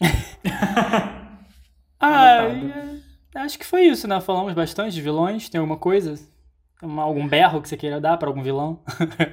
ah, 2.00 2.40
acho 3.36 3.56
que 3.56 3.64
foi 3.64 3.82
isso, 3.82 4.08
né? 4.08 4.20
Falamos 4.20 4.52
bastante 4.52 4.92
de 4.92 5.00
vilões. 5.00 5.48
Tem 5.48 5.60
alguma 5.60 5.78
coisa? 5.78 6.18
algum 6.82 7.28
berro 7.28 7.62
que 7.62 7.68
você 7.68 7.76
queira 7.76 8.00
dar 8.00 8.16
para 8.16 8.26
algum 8.26 8.42
vilão? 8.42 8.82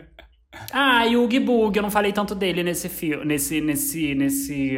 ah, 0.72 1.08
e 1.08 1.18
o 1.18 1.22
Oogie 1.24 1.40
Boogie, 1.40 1.80
eu 1.80 1.84
não 1.84 1.90
falei 1.90 2.14
tanto 2.14 2.36
dele 2.36 2.62
nesse 2.62 2.88
filme, 2.88 3.26
nesse, 3.26 3.60
nesse, 3.60 4.14
nesse 4.14 4.78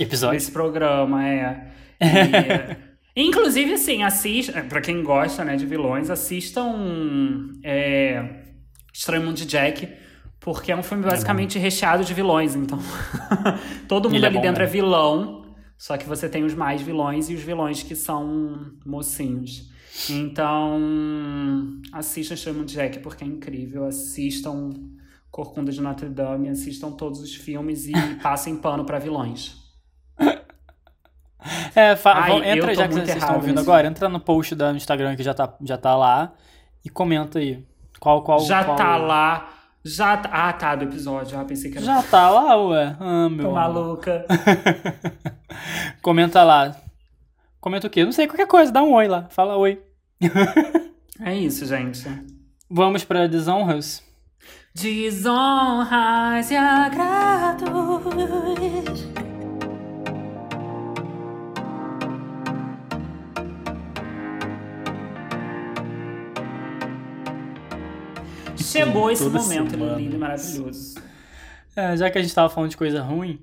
episódio, 0.00 0.34
nesse 0.34 0.50
programa, 0.50 1.28
é. 1.28 1.72
E, 3.14 3.20
é, 3.20 3.24
inclusive, 3.24 3.74
assim, 3.74 4.02
assista, 4.02 4.62
para 4.62 4.80
quem 4.80 5.02
gosta, 5.02 5.44
né, 5.44 5.56
de 5.56 5.66
vilões, 5.66 6.10
assistam 6.10 7.50
é, 7.62 8.44
Estranho 8.92 9.24
Mundo 9.24 9.36
de 9.36 9.46
Jack 9.46 10.05
porque 10.46 10.70
é 10.70 10.76
um 10.76 10.82
filme 10.82 11.04
é 11.04 11.10
basicamente 11.10 11.58
é 11.58 11.60
recheado 11.60 12.04
de 12.04 12.14
vilões, 12.14 12.54
então. 12.54 12.78
Todo 13.88 14.08
mundo 14.08 14.22
é 14.22 14.28
ali 14.28 14.38
é 14.38 14.40
dentro 14.40 14.62
é 14.62 14.66
vilão, 14.66 15.44
só 15.76 15.96
que 15.96 16.06
você 16.06 16.28
tem 16.28 16.44
os 16.44 16.54
mais 16.54 16.80
vilões 16.80 17.28
e 17.28 17.34
os 17.34 17.42
vilões 17.42 17.82
que 17.82 17.96
são 17.96 18.70
mocinhos. 18.86 19.68
Então, 20.08 20.80
assistam 21.92 22.36
Chama 22.36 22.64
Jack 22.64 23.00
porque 23.00 23.24
é 23.24 23.26
incrível. 23.26 23.86
Assistam 23.86 24.70
Corcunda 25.32 25.72
de 25.72 25.80
Notre 25.80 26.08
Dame, 26.08 26.48
assistam 26.48 26.92
todos 26.92 27.20
os 27.20 27.34
filmes 27.34 27.88
e 27.88 27.92
passem 28.22 28.54
pano 28.54 28.84
para 28.84 29.00
vilões. 29.00 29.56
É, 31.74 31.98
Ai, 32.04 32.50
entra 32.52 32.72
já 32.72 32.86
que 32.86 32.94
vocês 32.94 33.16
estão 33.16 33.34
ouvindo 33.34 33.58
agora, 33.58 33.88
entra 33.88 34.08
no 34.08 34.20
post 34.20 34.54
do 34.54 34.76
Instagram 34.76 35.16
que 35.16 35.24
já 35.24 35.34
tá, 35.34 35.56
já 35.60 35.76
tá 35.76 35.96
lá 35.96 36.34
e 36.84 36.88
comenta 36.88 37.40
aí. 37.40 37.66
Qual, 37.98 38.22
qual, 38.22 38.38
já 38.38 38.62
qual... 38.62 38.76
tá 38.76 38.96
lá. 38.96 39.55
Já 39.86 40.16
tá. 40.16 40.28
Ah, 40.32 40.52
tá, 40.52 40.74
do 40.74 40.82
episódio. 40.84 41.38
Ah, 41.38 41.44
pensei 41.44 41.70
que 41.70 41.78
era. 41.78 41.86
Já 41.86 42.02
tá 42.02 42.28
lá, 42.28 42.56
ué. 42.56 42.96
Ah, 42.98 43.28
meu. 43.28 43.46
Tô 43.46 43.52
maluca. 43.52 44.26
Comenta 46.02 46.42
lá. 46.42 46.76
Comenta 47.60 47.86
o 47.86 47.90
quê? 47.90 48.04
Não 48.04 48.10
sei, 48.10 48.26
qualquer 48.26 48.48
coisa. 48.48 48.72
Dá 48.72 48.82
um 48.82 48.92
oi 48.94 49.06
lá. 49.06 49.28
Fala 49.30 49.56
oi. 49.56 49.80
é 51.20 51.36
isso, 51.36 51.64
gente. 51.66 52.04
Vamos 52.68 53.04
pra 53.04 53.28
desonras? 53.28 54.02
Desonras 54.74 56.50
e 56.50 56.56
agrados. 56.56 57.66
Chegou 68.66 69.10
esse 69.10 69.24
momento 69.24 69.70
semana. 69.70 69.96
lindo 69.96 70.16
e 70.16 70.18
maravilhoso. 70.18 70.94
É, 71.74 71.96
já 71.96 72.10
que 72.10 72.18
a 72.18 72.22
gente 72.22 72.34
tava 72.34 72.48
falando 72.48 72.70
de 72.70 72.76
coisa 72.76 73.02
ruim. 73.02 73.40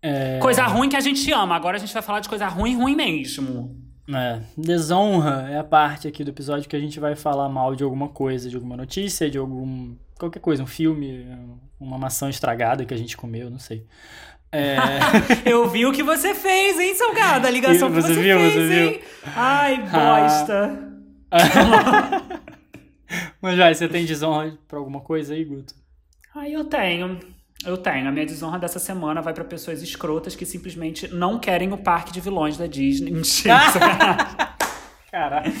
É... 0.00 0.38
Coisa 0.40 0.64
ruim 0.66 0.88
que 0.88 0.96
a 0.96 1.00
gente 1.00 1.30
ama. 1.32 1.56
Agora 1.56 1.76
a 1.76 1.80
gente 1.80 1.92
vai 1.92 2.02
falar 2.02 2.20
de 2.20 2.28
coisa 2.28 2.46
ruim, 2.46 2.76
ruim 2.76 2.94
mesmo. 2.94 3.76
É, 4.14 4.40
desonra 4.56 5.48
é 5.50 5.58
a 5.58 5.64
parte 5.64 6.08
aqui 6.08 6.24
do 6.24 6.30
episódio 6.30 6.68
que 6.68 6.76
a 6.76 6.80
gente 6.80 6.98
vai 6.98 7.14
falar 7.14 7.46
mal 7.48 7.74
de 7.74 7.84
alguma 7.84 8.08
coisa, 8.08 8.48
de 8.48 8.56
alguma 8.56 8.76
notícia, 8.76 9.28
de 9.28 9.36
algum. 9.36 9.94
qualquer 10.18 10.40
coisa, 10.40 10.62
um 10.62 10.66
filme, 10.66 11.26
uma 11.78 11.98
maçã 11.98 12.30
estragada 12.30 12.86
que 12.86 12.94
a 12.94 12.96
gente 12.96 13.16
comeu, 13.16 13.50
não 13.50 13.58
sei. 13.58 13.84
É... 14.50 14.76
Eu 15.44 15.68
vi 15.68 15.84
o 15.84 15.92
que 15.92 16.02
você 16.02 16.34
fez, 16.34 16.78
hein, 16.78 16.94
Salgada? 16.94 17.48
A 17.48 17.50
ligação 17.50 17.90
você 17.90 18.08
que 18.08 18.14
você 18.14 18.22
viu, 18.22 18.38
fez, 18.38 18.54
você 18.54 18.60
hein? 18.60 18.92
Viu? 18.92 19.00
Ai, 19.36 19.76
bosta. 19.82 20.88
Ah. 21.30 22.40
Mas 23.40 23.56
vai, 23.56 23.74
você 23.74 23.88
tem 23.88 24.04
desonra 24.04 24.56
pra 24.66 24.78
alguma 24.78 25.00
coisa 25.00 25.34
aí, 25.34 25.44
Guto? 25.44 25.74
Ah, 26.34 26.48
eu 26.48 26.64
tenho. 26.64 27.18
Eu 27.64 27.76
tenho. 27.76 28.08
A 28.08 28.12
minha 28.12 28.26
desonra 28.26 28.58
dessa 28.58 28.78
semana 28.78 29.20
vai 29.20 29.34
para 29.34 29.44
pessoas 29.44 29.82
escrotas 29.82 30.36
que 30.36 30.46
simplesmente 30.46 31.08
não 31.08 31.38
querem 31.38 31.72
o 31.72 31.78
parque 31.78 32.12
de 32.12 32.20
vilões 32.20 32.56
da 32.56 32.66
Disney. 32.66 33.10
Mentira. 33.12 33.58
Caralho. 35.10 35.52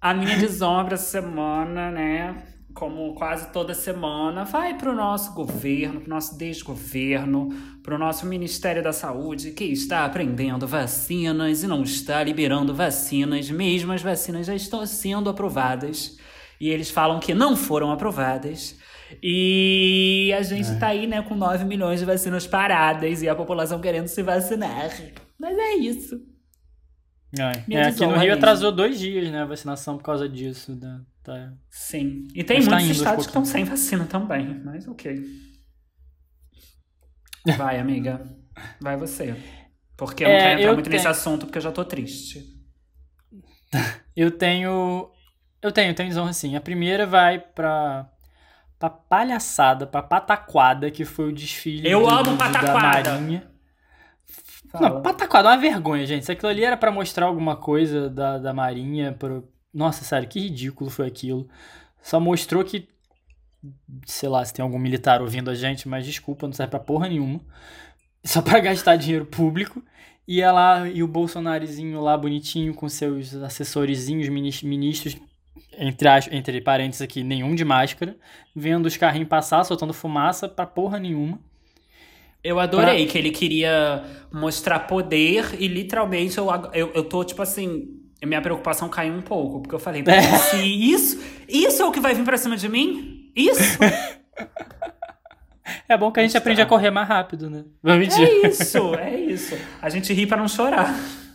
A 0.00 0.14
minha 0.14 0.36
desonra 0.36 0.94
essa 0.94 1.10
semana, 1.10 1.90
né? 1.90 2.42
Como 2.74 3.14
quase 3.14 3.50
toda 3.52 3.72
semana, 3.72 4.44
vai 4.44 4.76
para 4.76 4.90
o 4.90 4.94
nosso 4.94 5.32
governo, 5.32 6.00
para 6.00 6.06
o 6.08 6.10
nosso 6.10 6.36
desgoverno, 6.36 7.48
para 7.82 7.94
o 7.94 7.98
nosso 7.98 8.26
Ministério 8.26 8.82
da 8.82 8.92
Saúde, 8.92 9.52
que 9.52 9.64
está 9.64 10.04
aprendendo 10.04 10.66
vacinas 10.66 11.62
e 11.62 11.66
não 11.66 11.82
está 11.82 12.22
liberando 12.22 12.74
vacinas, 12.74 13.50
mesmo 13.50 13.92
as 13.92 14.02
vacinas 14.02 14.46
já 14.46 14.54
estão 14.54 14.84
sendo 14.84 15.30
aprovadas. 15.30 16.18
E 16.60 16.68
eles 16.68 16.90
falam 16.90 17.20
que 17.20 17.34
não 17.34 17.56
foram 17.56 17.90
aprovadas. 17.90 18.78
E 19.22 20.32
a 20.36 20.42
gente 20.42 20.68
é. 20.68 20.78
tá 20.78 20.88
aí, 20.88 21.06
né, 21.06 21.22
com 21.22 21.34
9 21.34 21.64
milhões 21.64 22.00
de 22.00 22.06
vacinas 22.06 22.46
paradas 22.46 23.22
e 23.22 23.28
a 23.28 23.34
população 23.34 23.80
querendo 23.80 24.08
se 24.08 24.22
vacinar. 24.22 24.90
Mas 25.38 25.56
é 25.56 25.74
isso. 25.74 26.20
É, 27.38 27.74
é 27.74 27.82
aqui 27.84 28.06
no 28.06 28.16
Rio 28.16 28.34
atrasou 28.34 28.72
dois 28.72 28.98
dias, 28.98 29.30
né, 29.30 29.42
a 29.42 29.46
vacinação 29.46 29.96
por 29.96 30.04
causa 30.04 30.28
disso. 30.28 30.74
Né? 30.74 31.00
Tá... 31.22 31.52
Sim. 31.70 32.26
E 32.34 32.42
tem 32.42 32.56
mas 32.58 32.66
tá 32.66 32.70
muitos 32.76 32.88
tá 32.88 32.94
estados 32.94 33.26
que 33.26 33.30
estão 33.30 33.44
sem 33.44 33.64
vacina 33.64 34.04
também, 34.06 34.60
mas 34.64 34.88
ok. 34.88 35.24
Vai, 37.56 37.78
amiga. 37.78 38.26
Vai 38.80 38.96
você. 38.96 39.36
Porque 39.96 40.24
eu 40.24 40.28
não 40.28 40.34
é, 40.34 40.40
quero 40.40 40.60
entrar 40.60 40.72
muito 40.72 40.84
tenho... 40.84 40.96
nesse 40.96 41.08
assunto, 41.08 41.46
porque 41.46 41.58
eu 41.58 41.62
já 41.62 41.72
tô 41.72 41.84
triste. 41.84 42.44
Eu 44.16 44.30
tenho. 44.30 45.10
Eu 45.62 45.72
tenho, 45.72 45.94
tenho 45.94 46.08
desonra 46.08 46.32
sim. 46.32 46.56
A 46.56 46.60
primeira 46.60 47.06
vai 47.06 47.38
pra 47.38 48.10
pra 48.78 48.90
palhaçada, 48.90 49.86
pra 49.86 50.02
pataquada 50.02 50.90
que 50.90 51.04
foi 51.04 51.28
o 51.28 51.32
desfile 51.32 51.90
Eu 51.90 52.00
do, 52.02 52.08
amo 52.08 52.36
pataquada. 52.36 53.02
da 53.02 53.18
Marinha. 53.18 53.50
Fala. 54.70 54.88
Não, 54.90 55.02
pataquada 55.02 55.48
é 55.48 55.52
uma 55.52 55.58
vergonha, 55.60 56.04
gente. 56.06 56.26
Se 56.26 56.32
aquilo 56.32 56.50
ali 56.50 56.64
era 56.64 56.76
para 56.76 56.90
mostrar 56.90 57.26
alguma 57.26 57.56
coisa 57.56 58.10
da, 58.10 58.38
da 58.38 58.52
Marinha, 58.52 59.12
pro... 59.12 59.48
nossa, 59.72 60.04
sério, 60.04 60.28
que 60.28 60.40
ridículo 60.40 60.90
foi 60.90 61.06
aquilo. 61.06 61.48
Só 62.02 62.20
mostrou 62.20 62.62
que, 62.64 62.88
sei 64.04 64.28
lá, 64.28 64.44
se 64.44 64.52
tem 64.52 64.62
algum 64.62 64.78
militar 64.78 65.22
ouvindo 65.22 65.50
a 65.50 65.54
gente, 65.54 65.88
mas 65.88 66.04
desculpa, 66.04 66.46
não 66.46 66.52
serve 66.52 66.70
pra 66.70 66.80
porra 66.80 67.08
nenhuma. 67.08 67.40
Só 68.24 68.42
pra 68.42 68.60
gastar 68.60 68.96
dinheiro 68.96 69.24
público. 69.24 69.82
E 70.28 70.40
ela 70.40 70.88
e 70.88 71.02
o 71.04 71.08
Bolsonarozinho 71.08 72.00
lá 72.00 72.18
bonitinho 72.18 72.74
com 72.74 72.88
seus 72.88 73.32
assessorizinhos, 73.34 74.28
ministros 74.28 75.16
entre, 75.78 76.08
as, 76.08 76.28
entre 76.30 76.60
parênteses 76.60 77.02
aqui, 77.02 77.22
nenhum 77.22 77.54
de 77.54 77.64
máscara, 77.64 78.16
vendo 78.54 78.86
os 78.86 78.96
carrinhos 78.96 79.28
passar, 79.28 79.64
soltando 79.64 79.92
fumaça 79.92 80.48
pra 80.48 80.66
porra 80.66 80.98
nenhuma. 80.98 81.38
Eu 82.42 82.60
adorei 82.60 83.04
pra... 83.04 83.12
que 83.12 83.18
ele 83.18 83.30
queria 83.30 84.04
mostrar 84.32 84.80
poder 84.80 85.56
e 85.58 85.66
literalmente 85.66 86.38
eu, 86.38 86.48
eu, 86.72 86.92
eu 86.94 87.04
tô 87.04 87.24
tipo 87.24 87.42
assim. 87.42 87.92
Minha 88.24 88.40
preocupação 88.40 88.88
caiu 88.88 89.12
um 89.12 89.20
pouco, 89.20 89.60
porque 89.60 89.74
eu 89.74 89.78
falei, 89.78 90.02
é. 90.08 90.22
se 90.22 90.56
isso, 90.56 91.22
isso 91.46 91.82
é 91.82 91.84
o 91.84 91.92
que 91.92 92.00
vai 92.00 92.14
vir 92.14 92.24
pra 92.24 92.38
cima 92.38 92.56
de 92.56 92.68
mim? 92.68 93.30
Isso? 93.36 93.78
É 95.88 95.96
bom 95.96 96.10
que 96.12 96.20
a 96.20 96.22
gente 96.22 96.36
aprende 96.36 96.60
a 96.60 96.66
correr 96.66 96.90
mais 96.90 97.08
rápido, 97.08 97.50
né? 97.50 97.64
É 97.84 97.96
isso, 98.48 98.94
é 98.94 99.16
isso. 99.16 99.56
A 99.80 99.88
gente 99.88 100.12
ri 100.12 100.26
para 100.26 100.36
não 100.36 100.48
chorar. 100.48 100.94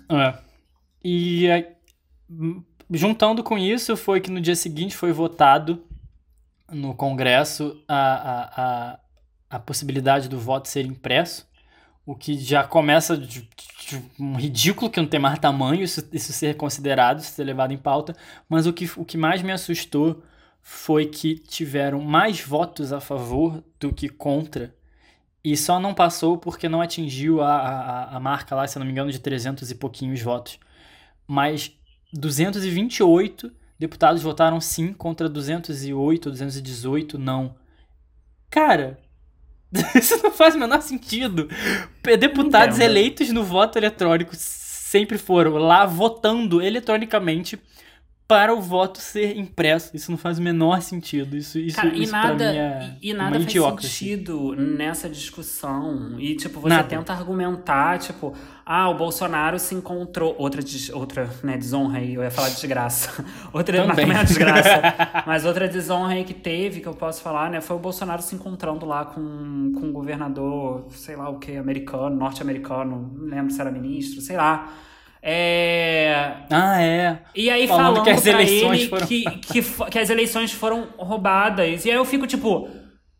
É. 0.09 0.33
E 1.03 1.47
juntando 2.91 3.43
com 3.43 3.57
isso, 3.57 3.95
foi 3.95 4.19
que 4.19 4.29
no 4.29 4.41
dia 4.41 4.55
seguinte 4.55 4.95
foi 4.95 5.11
votado 5.11 5.83
no 6.69 6.93
Congresso 6.93 7.81
a, 7.87 7.95
a, 7.95 8.63
a, 8.63 8.99
a 9.49 9.59
possibilidade 9.59 10.29
do 10.29 10.39
voto 10.39 10.67
ser 10.67 10.85
impresso, 10.85 11.49
o 12.05 12.15
que 12.15 12.37
já 12.37 12.63
começa 12.63 13.17
de, 13.17 13.47
de 13.87 14.03
um 14.19 14.35
ridículo 14.35 14.89
que 14.89 14.99
não 14.99 15.07
tem 15.07 15.19
mais 15.19 15.39
tamanho 15.39 15.83
isso, 15.83 16.07
isso 16.11 16.33
ser 16.33 16.55
considerado, 16.55 17.19
isso 17.19 17.31
ser 17.31 17.43
levado 17.43 17.73
em 17.73 17.77
pauta, 17.77 18.15
mas 18.49 18.65
o 18.65 18.73
que, 18.73 18.89
o 18.97 19.05
que 19.05 19.17
mais 19.17 19.41
me 19.41 19.51
assustou 19.51 20.23
foi 20.61 21.05
que 21.05 21.35
tiveram 21.35 22.01
mais 22.01 22.41
votos 22.41 22.93
a 22.93 22.99
favor 22.99 23.63
do 23.79 23.93
que 23.93 24.09
contra, 24.09 24.73
e 25.43 25.57
só 25.57 25.79
não 25.79 25.93
passou 25.93 26.37
porque 26.37 26.69
não 26.69 26.81
atingiu 26.81 27.41
a, 27.41 27.55
a, 27.55 28.15
a 28.17 28.19
marca 28.19 28.55
lá, 28.55 28.67
se 28.67 28.77
não 28.77 28.85
me 28.85 28.91
engano, 28.91 29.11
de 29.11 29.19
300 29.19 29.71
e 29.71 29.75
pouquinhos 29.75 30.21
votos. 30.21 30.59
Mas 31.27 31.75
228 32.13 33.51
deputados 33.79 34.21
votaram 34.21 34.61
sim 34.61 34.93
contra 34.93 35.27
208, 35.27 36.29
218 36.29 37.17
não. 37.17 37.55
Cara, 38.49 38.99
isso 39.95 40.21
não 40.21 40.31
faz 40.31 40.55
o 40.55 40.59
menor 40.59 40.81
sentido. 40.81 41.47
Deputados 42.19 42.79
eleitos 42.79 43.29
no 43.29 43.43
voto 43.43 43.77
eletrônico 43.77 44.35
sempre 44.35 45.17
foram 45.17 45.53
lá 45.57 45.85
votando 45.85 46.61
eletronicamente 46.61 47.59
para 48.31 48.53
o 48.53 48.61
voto 48.61 48.99
ser 48.99 49.37
impresso. 49.37 49.91
Isso 49.93 50.09
não 50.09 50.17
faz 50.17 50.39
o 50.39 50.41
menor 50.41 50.81
sentido. 50.81 51.35
Isso, 51.35 51.59
isso, 51.59 51.75
Cara, 51.75 51.89
isso 51.89 52.09
e 52.09 52.11
nada, 52.11 52.45
é 52.45 52.95
e, 53.01 53.13
nada 53.13 53.31
faz 53.31 53.43
idiota, 53.43 53.81
sentido 53.81 54.55
nessa 54.55 55.09
discussão. 55.09 56.17
E, 56.17 56.35
tipo, 56.37 56.61
você 56.61 56.69
nada. 56.69 56.87
tenta 56.87 57.11
argumentar, 57.11 57.99
tipo, 57.99 58.33
ah, 58.65 58.87
o 58.89 58.95
Bolsonaro 58.95 59.59
se 59.59 59.75
encontrou. 59.75 60.33
Outra, 60.37 60.61
outra 60.93 61.29
né, 61.43 61.57
desonra 61.57 61.99
aí, 61.99 62.13
eu 62.13 62.23
ia 62.23 62.31
falar 62.31 62.47
de 62.47 62.55
desgraça. 62.55 63.25
outra 63.51 63.85
também. 63.85 64.05
Mas, 64.05 64.19
é 64.19 64.23
desgraça. 64.23 64.81
mas 65.27 65.43
outra 65.43 65.67
desonra 65.67 66.13
aí 66.13 66.23
que 66.23 66.33
teve, 66.33 66.79
que 66.79 66.87
eu 66.87 66.93
posso 66.93 67.21
falar, 67.21 67.49
né, 67.49 67.59
foi 67.59 67.75
o 67.75 67.79
Bolsonaro 67.79 68.21
se 68.21 68.33
encontrando 68.33 68.85
lá 68.85 69.03
com, 69.03 69.73
com 69.73 69.87
um 69.87 69.91
governador, 69.91 70.85
sei 70.91 71.17
lá 71.17 71.27
o 71.27 71.37
que, 71.37 71.57
americano, 71.57 72.15
norte-americano, 72.15 73.11
não 73.13 73.25
lembro 73.27 73.51
se 73.51 73.59
era 73.59 73.69
ministro, 73.69 74.21
sei 74.21 74.37
lá. 74.37 74.71
É... 75.21 76.33
Ah, 76.49 76.81
é. 76.81 77.19
E 77.35 77.49
aí 77.49 77.67
falando, 77.67 77.97
falando 77.97 78.03
que 78.03 78.09
as 78.09 78.25
eleições 78.25 78.85
foram... 78.85 79.07
que, 79.07 79.23
que, 79.41 79.61
que 79.61 79.99
as 79.99 80.09
eleições 80.09 80.51
foram 80.51 80.87
roubadas. 80.97 81.85
E 81.85 81.91
aí 81.91 81.95
eu 81.95 82.05
fico 82.05 82.25
tipo, 82.25 82.67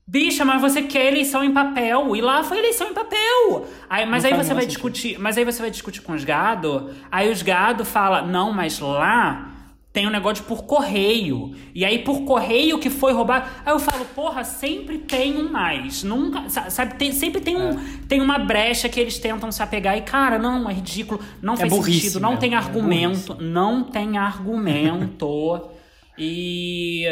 bicha, 0.08 0.43
mas 0.43 0.62
você 0.62 0.82
quer 0.82 1.06
eleição 1.08 1.43
em 1.43 1.52
papel. 1.54 2.16
E 2.16 2.22
lá 2.22 2.43
foi 2.43 2.58
eleição 2.58 2.89
em 2.89 2.93
papel. 2.93 3.68
Aí, 3.89 4.06
mas 4.06 4.24
não 4.24 4.32
aí 4.32 4.38
você 4.38 4.54
vai 4.54 4.64
sentido. 4.64 4.68
discutir. 4.68 5.20
Mas 5.20 5.38
aí 5.38 5.45
você 5.45 5.62
vai 5.62 5.70
discutir 5.70 6.02
com 6.02 6.14
os 6.14 6.24
gado. 6.24 6.91
Aí 7.12 7.32
os 7.32 7.41
gado 7.41 7.86
fala, 7.86 8.22
não, 8.22 8.52
mas 8.52 8.80
lá 8.80 9.52
tem 9.94 10.08
um 10.08 10.10
negócio 10.10 10.44
por 10.46 10.64
correio. 10.64 11.54
E 11.76 11.84
aí, 11.84 12.00
por 12.00 12.22
correio 12.22 12.80
que 12.80 12.89
foi 12.89 13.12
roubado. 13.12 13.50
Aí 13.66 13.74
eu 13.74 13.80
falo, 13.80 14.06
porra, 14.16 14.44
sempre 14.44 15.00
tem 15.00 15.38
um 15.38 15.52
mais. 15.52 16.02
Nunca. 16.02 16.50
Sabe, 16.50 16.96
tem, 16.96 17.12
sempre 17.12 17.42
tem, 17.42 17.58
um, 17.58 17.72
é. 17.72 17.84
tem 18.08 18.22
uma 18.22 18.39
brecha 18.39 18.88
que 18.88 19.00
eles 19.00 19.20
tentam 19.20 19.52
se 19.52 19.62
apegar. 19.62 19.98
E, 19.98 20.02
cara, 20.02 20.39
não, 20.39 20.70
é 20.70 20.74
ridículo. 20.74 21.20
Não 21.42 21.56
é 21.56 21.58
faz 21.58 21.74
sentido. 21.74 22.20
Não 22.22 22.38
tem 22.38 22.54
é 22.54 22.58
argumento. 22.58 23.34
É 23.34 23.44
não 23.44 23.84
tem 23.84 24.18
argumento. 24.18 25.70
e. 26.18 27.06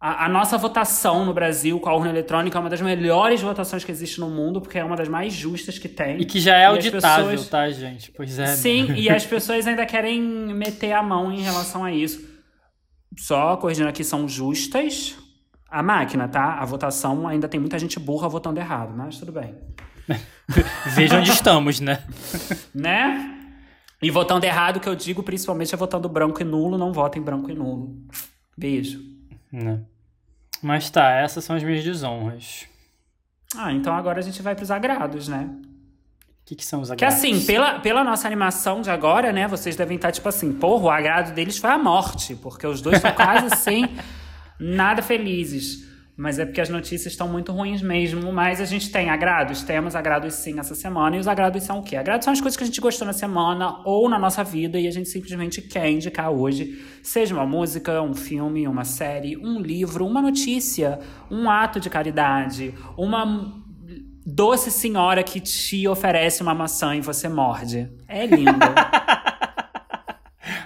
A, 0.00 0.26
a, 0.26 0.28
nossa 0.28 0.56
votação 0.56 1.24
no 1.24 1.34
Brasil 1.34 1.80
com 1.80 1.88
a 1.88 1.94
urna 1.94 2.10
eletrônica 2.10 2.56
é 2.56 2.60
uma 2.60 2.70
das 2.70 2.80
melhores 2.80 3.40
votações 3.40 3.82
que 3.82 3.90
existe 3.90 4.20
no 4.20 4.30
mundo, 4.30 4.60
porque 4.60 4.78
é 4.78 4.84
uma 4.84 4.94
das 4.94 5.08
mais 5.08 5.32
justas 5.32 5.76
que 5.76 5.88
tem. 5.88 6.20
E 6.20 6.24
que 6.24 6.38
já 6.38 6.56
é 6.56 6.66
auditável, 6.66 7.30
pessoas... 7.30 7.48
tá, 7.48 7.68
gente? 7.70 8.12
Pois 8.12 8.38
é. 8.38 8.46
Né? 8.46 8.56
Sim, 8.56 8.92
e 8.94 9.10
as 9.10 9.26
pessoas 9.26 9.66
ainda 9.66 9.84
querem 9.84 10.22
meter 10.22 10.92
a 10.92 11.02
mão 11.02 11.32
em 11.32 11.40
relação 11.40 11.84
a 11.84 11.90
isso. 11.90 12.24
Só 13.16 13.56
corrigindo 13.56 13.88
aqui, 13.88 14.04
são 14.04 14.28
justas 14.28 15.16
a 15.68 15.82
máquina, 15.82 16.28
tá? 16.28 16.54
A 16.60 16.64
votação 16.64 17.26
ainda 17.26 17.48
tem 17.48 17.58
muita 17.58 17.76
gente 17.76 17.98
burra 17.98 18.28
votando 18.28 18.60
errado, 18.60 18.94
mas 18.96 19.18
tudo 19.18 19.32
bem. 19.32 19.56
Veja 20.94 21.18
onde 21.18 21.30
estamos, 21.30 21.80
né? 21.80 22.04
né? 22.72 23.34
E 24.00 24.12
votando 24.12 24.46
errado, 24.46 24.78
que 24.78 24.88
eu 24.88 24.94
digo 24.94 25.24
principalmente 25.24 25.74
é 25.74 25.76
votando 25.76 26.08
branco 26.08 26.40
e 26.40 26.44
nulo, 26.44 26.78
não 26.78 26.92
votem 26.92 27.20
branco 27.20 27.50
e 27.50 27.54
nulo. 27.54 27.96
Beijo. 28.56 29.17
Né? 29.52 29.80
Mas 30.62 30.90
tá, 30.90 31.10
essas 31.10 31.44
são 31.44 31.56
as 31.56 31.62
minhas 31.62 31.84
desonras. 31.84 32.66
Ah, 33.56 33.72
então 33.72 33.94
agora 33.94 34.18
a 34.18 34.22
gente 34.22 34.42
vai 34.42 34.54
pros 34.54 34.70
agrados, 34.70 35.28
né? 35.28 35.48
O 35.50 36.44
que, 36.44 36.54
que 36.56 36.64
são 36.64 36.80
os 36.80 36.90
agrados? 36.90 37.20
Que 37.20 37.26
assim, 37.26 37.44
pela, 37.46 37.78
pela 37.80 38.04
nossa 38.04 38.26
animação 38.26 38.80
de 38.80 38.90
agora, 38.90 39.32
né? 39.32 39.46
Vocês 39.46 39.76
devem 39.76 39.96
estar 39.96 40.12
tipo 40.12 40.28
assim, 40.28 40.52
porra, 40.52 40.84
o 40.84 40.90
agrado 40.90 41.34
deles 41.34 41.58
foi 41.58 41.70
a 41.70 41.78
morte, 41.78 42.34
porque 42.36 42.66
os 42.66 42.80
dois 42.80 42.96
estão 42.96 43.12
quase 43.12 43.46
assim, 43.52 43.84
nada 44.58 45.02
felizes. 45.02 45.87
Mas 46.18 46.36
é 46.40 46.44
porque 46.44 46.60
as 46.60 46.68
notícias 46.68 47.12
estão 47.12 47.28
muito 47.28 47.52
ruins 47.52 47.80
mesmo. 47.80 48.32
Mas 48.32 48.60
a 48.60 48.64
gente 48.64 48.90
tem 48.90 49.08
agrados? 49.08 49.62
Temos 49.62 49.94
agrados 49.94 50.34
sim 50.34 50.58
essa 50.58 50.74
semana. 50.74 51.14
E 51.14 51.20
os 51.20 51.28
agrados 51.28 51.62
são 51.62 51.78
o 51.78 51.82
quê? 51.84 51.94
Agrados 51.94 52.24
são 52.24 52.32
as 52.32 52.40
coisas 52.40 52.56
que 52.56 52.64
a 52.64 52.66
gente 52.66 52.80
gostou 52.80 53.06
na 53.06 53.12
semana 53.12 53.80
ou 53.84 54.08
na 54.08 54.18
nossa 54.18 54.42
vida 54.42 54.80
e 54.80 54.88
a 54.88 54.90
gente 54.90 55.08
simplesmente 55.08 55.62
quer 55.62 55.88
indicar 55.88 56.32
hoje. 56.32 56.84
Seja 57.04 57.32
uma 57.32 57.46
música, 57.46 58.02
um 58.02 58.14
filme, 58.14 58.66
uma 58.66 58.82
série, 58.82 59.36
um 59.36 59.60
livro, 59.60 60.04
uma 60.04 60.20
notícia, 60.20 60.98
um 61.30 61.48
ato 61.48 61.78
de 61.78 61.88
caridade, 61.88 62.74
uma 62.96 63.54
doce 64.26 64.72
senhora 64.72 65.22
que 65.22 65.38
te 65.38 65.86
oferece 65.86 66.42
uma 66.42 66.52
maçã 66.52 66.96
e 66.96 67.00
você 67.00 67.28
morde. 67.28 67.88
É 68.08 68.26
lindo. 68.26 68.50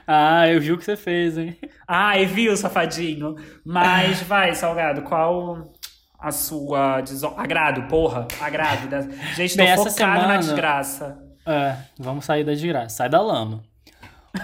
ah, 0.09 0.49
eu 0.49 0.59
vi 0.62 0.73
o 0.73 0.79
que 0.79 0.85
você 0.87 0.97
fez, 0.97 1.37
hein? 1.37 1.59
Ai, 1.86 2.26
viu, 2.26 2.56
safadinho? 2.56 3.34
Mas 3.64 4.22
vai, 4.24 4.54
Salgado, 4.54 5.02
qual 5.02 5.72
a 6.18 6.30
sua 6.30 7.00
deso... 7.00 7.32
agrado, 7.36 7.88
porra, 7.88 8.28
agrado. 8.40 8.88
Da... 8.88 9.00
Gente, 9.34 9.56
tô 9.56 9.64
Bem, 9.64 9.76
focado 9.76 9.90
semana... 9.90 10.28
na 10.28 10.36
desgraça. 10.36 11.18
É, 11.44 11.76
vamos 11.98 12.24
sair 12.24 12.44
da 12.44 12.52
desgraça, 12.52 12.96
sai 12.96 13.09
da 13.09 13.20
lama. 13.20 13.62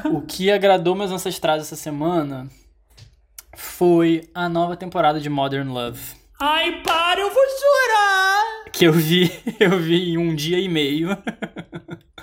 o 0.05 0.21
que 0.21 0.51
agradou 0.51 0.95
meus 0.95 1.13
ancestrais 1.13 1.63
essa 1.63 1.77
semana 1.77 2.49
foi 3.57 4.29
a 4.35 4.49
nova 4.49 4.77
temporada 4.77 5.21
de 5.21 5.29
Modern 5.29 5.69
Love. 5.69 6.01
Ai, 6.41 6.83
para, 6.83 7.21
eu 7.21 7.33
vou 7.33 7.43
chorar! 7.43 8.71
Que 8.73 8.85
eu 8.85 8.93
vi, 8.93 9.31
eu 9.59 9.79
vi 9.79 10.11
em 10.11 10.19
um 10.19 10.35
dia 10.35 10.59
e 10.59 10.69
meio. 10.69 11.17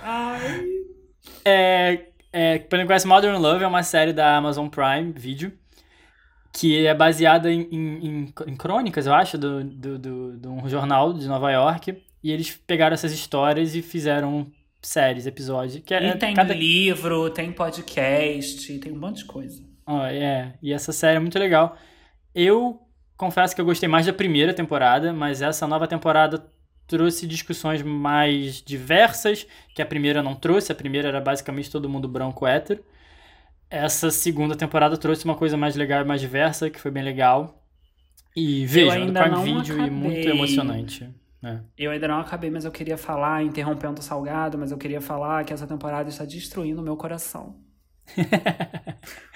Ai. 0.02 0.66
É, 1.44 2.06
é, 2.36 2.60
pra 2.60 2.80
quem 2.80 2.88
conhece, 2.88 3.08
Modern 3.08 3.38
Love 3.38 3.64
é 3.64 3.68
uma 3.68 3.84
série 3.84 4.14
da 4.14 4.36
Amazon 4.38 4.68
Prime 4.68 5.12
Video 5.14 5.52
que 6.56 6.86
é 6.86 6.94
baseada 6.94 7.52
em, 7.52 7.68
em, 7.70 8.08
em, 8.08 8.34
em 8.48 8.56
crônicas, 8.56 9.06
eu 9.06 9.14
acho, 9.14 9.38
do, 9.38 9.62
do, 9.62 10.00
do, 10.00 10.38
de 10.38 10.48
um 10.48 10.70
jornal 10.70 11.12
de 11.12 11.28
Nova 11.28 11.52
York. 11.52 12.02
E 12.24 12.32
eles 12.32 12.50
pegaram 12.66 12.94
essas 12.94 13.12
histórias 13.12 13.76
e 13.76 13.82
fizeram 13.82 14.50
séries, 14.82 15.28
episódios. 15.28 15.84
Que 15.84 15.94
é, 15.94 16.08
e 16.08 16.18
tem 16.18 16.34
cada... 16.34 16.54
livro, 16.54 17.30
tem 17.30 17.52
podcast, 17.52 18.80
tem 18.80 18.94
um 18.94 18.98
monte 18.98 19.18
de 19.18 19.26
coisa. 19.26 19.62
Oh, 19.86 20.00
é, 20.06 20.54
e 20.62 20.72
essa 20.72 20.94
série 20.94 21.18
é 21.18 21.20
muito 21.20 21.38
legal. 21.38 21.76
Eu 22.34 22.80
confesso 23.18 23.54
que 23.54 23.60
eu 23.60 23.66
gostei 23.66 23.90
mais 23.90 24.06
da 24.06 24.14
primeira 24.14 24.54
temporada, 24.54 25.12
mas 25.12 25.42
essa 25.42 25.68
nova 25.68 25.88
temporada 25.90 26.50
trouxe 26.88 27.28
discussões 27.28 27.82
mais 27.82 28.62
diversas, 28.62 29.48
que 29.74 29.82
a 29.82 29.86
primeira 29.86 30.22
não 30.22 30.36
trouxe. 30.36 30.72
A 30.72 30.76
primeira 30.76 31.08
era 31.08 31.22
basicamente 31.22 31.72
todo 31.72 31.90
mundo 31.90 32.08
branco 32.08 32.46
hétero. 32.46 32.84
Essa 33.70 34.12
segunda 34.12 34.56
temporada 34.56 34.98
trouxe 34.98 35.26
uma 35.26 35.36
coisa 35.36 35.58
mais 35.58 35.76
legal 35.76 36.02
e 36.02 36.06
mais 36.06 36.22
diversa, 36.22 36.70
que 36.70 36.80
foi 36.80 36.92
bem 36.92 37.04
legal. 37.04 37.62
E 38.36 38.66
vejam, 38.66 39.08
do 39.08 39.14
Prime 39.14 39.44
Video 39.44 39.76
acabei. 39.76 39.88
e 39.88 39.90
muito 39.90 40.30
emocionante. 40.30 41.10
É. 41.44 41.60
Eu 41.78 41.92
ainda 41.92 42.08
não 42.08 42.20
acabei, 42.20 42.50
mas 42.50 42.66
eu 42.66 42.72
queria 42.72 42.98
falar, 42.98 43.44
interrompendo 43.44 44.00
o 44.00 44.04
Salgado, 44.04 44.58
mas 44.58 44.72
eu 44.72 44.78
queria 44.78 45.00
falar 45.00 45.44
que 45.46 45.54
essa 45.54 45.68
temporada 45.68 46.10
está 46.10 46.26
destruindo 46.26 46.82
o 46.82 46.84
meu 46.84 46.98
coração. 46.98 47.56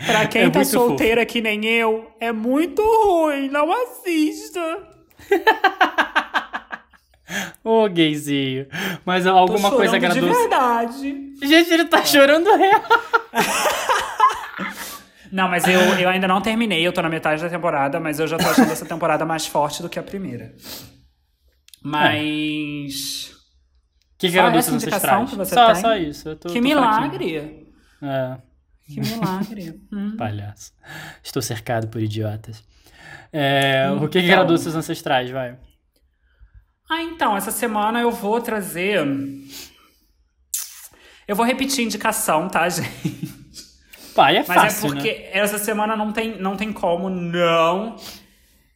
pra 0.05 0.27
quem 0.27 0.43
é 0.43 0.49
tá 0.49 0.63
solteira 0.63 1.21
fofo. 1.21 1.33
que 1.33 1.41
nem 1.41 1.65
eu, 1.65 2.11
é 2.19 2.31
muito 2.31 2.81
ruim, 2.81 3.49
não 3.49 3.71
assista. 3.71 4.59
Ô, 7.63 7.83
oh, 7.83 7.89
gayzinho. 7.89 8.67
Mas 9.05 9.27
alguma 9.27 9.69
coisa 9.71 9.95
agradou. 9.95 10.29
de 10.29 10.35
verdade. 10.35 11.33
Gente, 11.41 11.73
ele 11.73 11.85
tá 11.85 12.03
chorando 12.03 12.49
real. 12.55 12.83
Não, 15.31 15.47
mas 15.47 15.67
eu, 15.67 15.79
eu 15.79 16.09
ainda 16.09 16.27
não 16.27 16.41
terminei, 16.41 16.85
eu 16.85 16.91
tô 16.91 17.03
na 17.03 17.09
metade 17.09 17.39
da 17.41 17.49
temporada, 17.49 17.99
mas 17.99 18.19
eu 18.19 18.27
já 18.27 18.35
tô 18.35 18.47
achando 18.47 18.71
essa 18.71 18.85
temporada 18.85 19.25
mais 19.25 19.45
forte 19.45 19.79
do 19.81 19.87
que 19.87 19.99
a 19.99 20.03
primeira. 20.03 20.55
Mas. 21.83 23.31
Que 24.17 24.27
indicação 24.27 25.25
que 25.25 25.35
você 25.35 25.53
só, 25.53 25.73
tem? 25.73 25.81
Só 25.81 25.95
isso. 25.95 26.35
Tô, 26.35 26.49
que 26.49 26.55
tô 26.55 26.61
milagre! 26.61 27.67
É. 28.01 28.37
Que 28.85 28.99
milagre. 28.99 29.79
hum. 29.93 30.17
Palhaço. 30.17 30.73
Estou 31.23 31.41
cercado 31.41 31.87
por 31.87 32.01
idiotas. 32.01 32.63
É, 33.31 33.85
então... 33.85 34.05
O 34.05 34.09
que, 34.09 34.19
que 34.19 34.31
agradou 34.31 34.57
seus 34.57 34.75
ancestrais, 34.75 35.29
vai? 35.29 35.55
Ah, 36.89 37.03
então, 37.03 37.37
essa 37.37 37.51
semana 37.51 38.01
eu 38.01 38.09
vou 38.09 38.41
trazer. 38.41 39.05
Eu 41.27 41.35
vou 41.35 41.45
repetir 41.45 41.85
indicação, 41.85 42.49
tá, 42.49 42.67
gente? 42.67 43.29
Pai, 44.15 44.37
é 44.37 44.43
fácil, 44.43 44.63
Mas 44.63 44.83
é 44.83 44.87
porque 44.87 45.11
né? 45.11 45.29
essa 45.33 45.59
semana 45.59 45.95
não 45.95 46.11
tem, 46.11 46.41
não 46.41 46.57
tem 46.57 46.73
como 46.73 47.07
não 47.07 47.95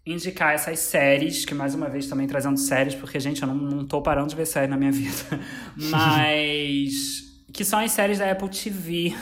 indicar 0.06 0.53
essas 0.53 0.77
séries, 0.77 1.44
que 1.44 1.56
mais 1.56 1.73
uma 1.73 1.90
vez 1.90 2.07
também 2.07 2.27
trazendo 2.27 2.57
séries, 2.57 2.94
porque, 2.94 3.19
gente, 3.19 3.41
eu 3.41 3.48
não, 3.48 3.56
não 3.56 3.88
tô 3.88 3.99
parando 3.99 4.30
de 4.30 4.35
ver 4.35 4.45
série 4.45 4.68
na 4.68 4.77
minha 4.77 4.91
vida. 4.91 5.40
Mas. 5.76 7.23
que 7.52 7.65
são 7.65 7.80
as 7.80 7.91
séries 7.91 8.19
da 8.19 8.30
Apple 8.30 8.49
TV. 8.49 9.15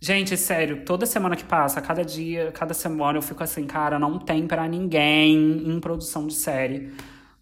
Gente, 0.00 0.34
sério, 0.38 0.84
toda 0.86 1.04
semana 1.04 1.36
que 1.36 1.44
passa, 1.44 1.82
cada 1.82 2.02
dia, 2.02 2.50
cada 2.52 2.72
semana 2.72 3.18
eu 3.18 3.22
fico 3.22 3.42
assim, 3.42 3.66
cara, 3.66 3.98
não 3.98 4.18
tem 4.18 4.46
para 4.46 4.66
ninguém 4.66 5.68
em 5.68 5.80
produção 5.80 6.26
de 6.26 6.34
série 6.34 6.94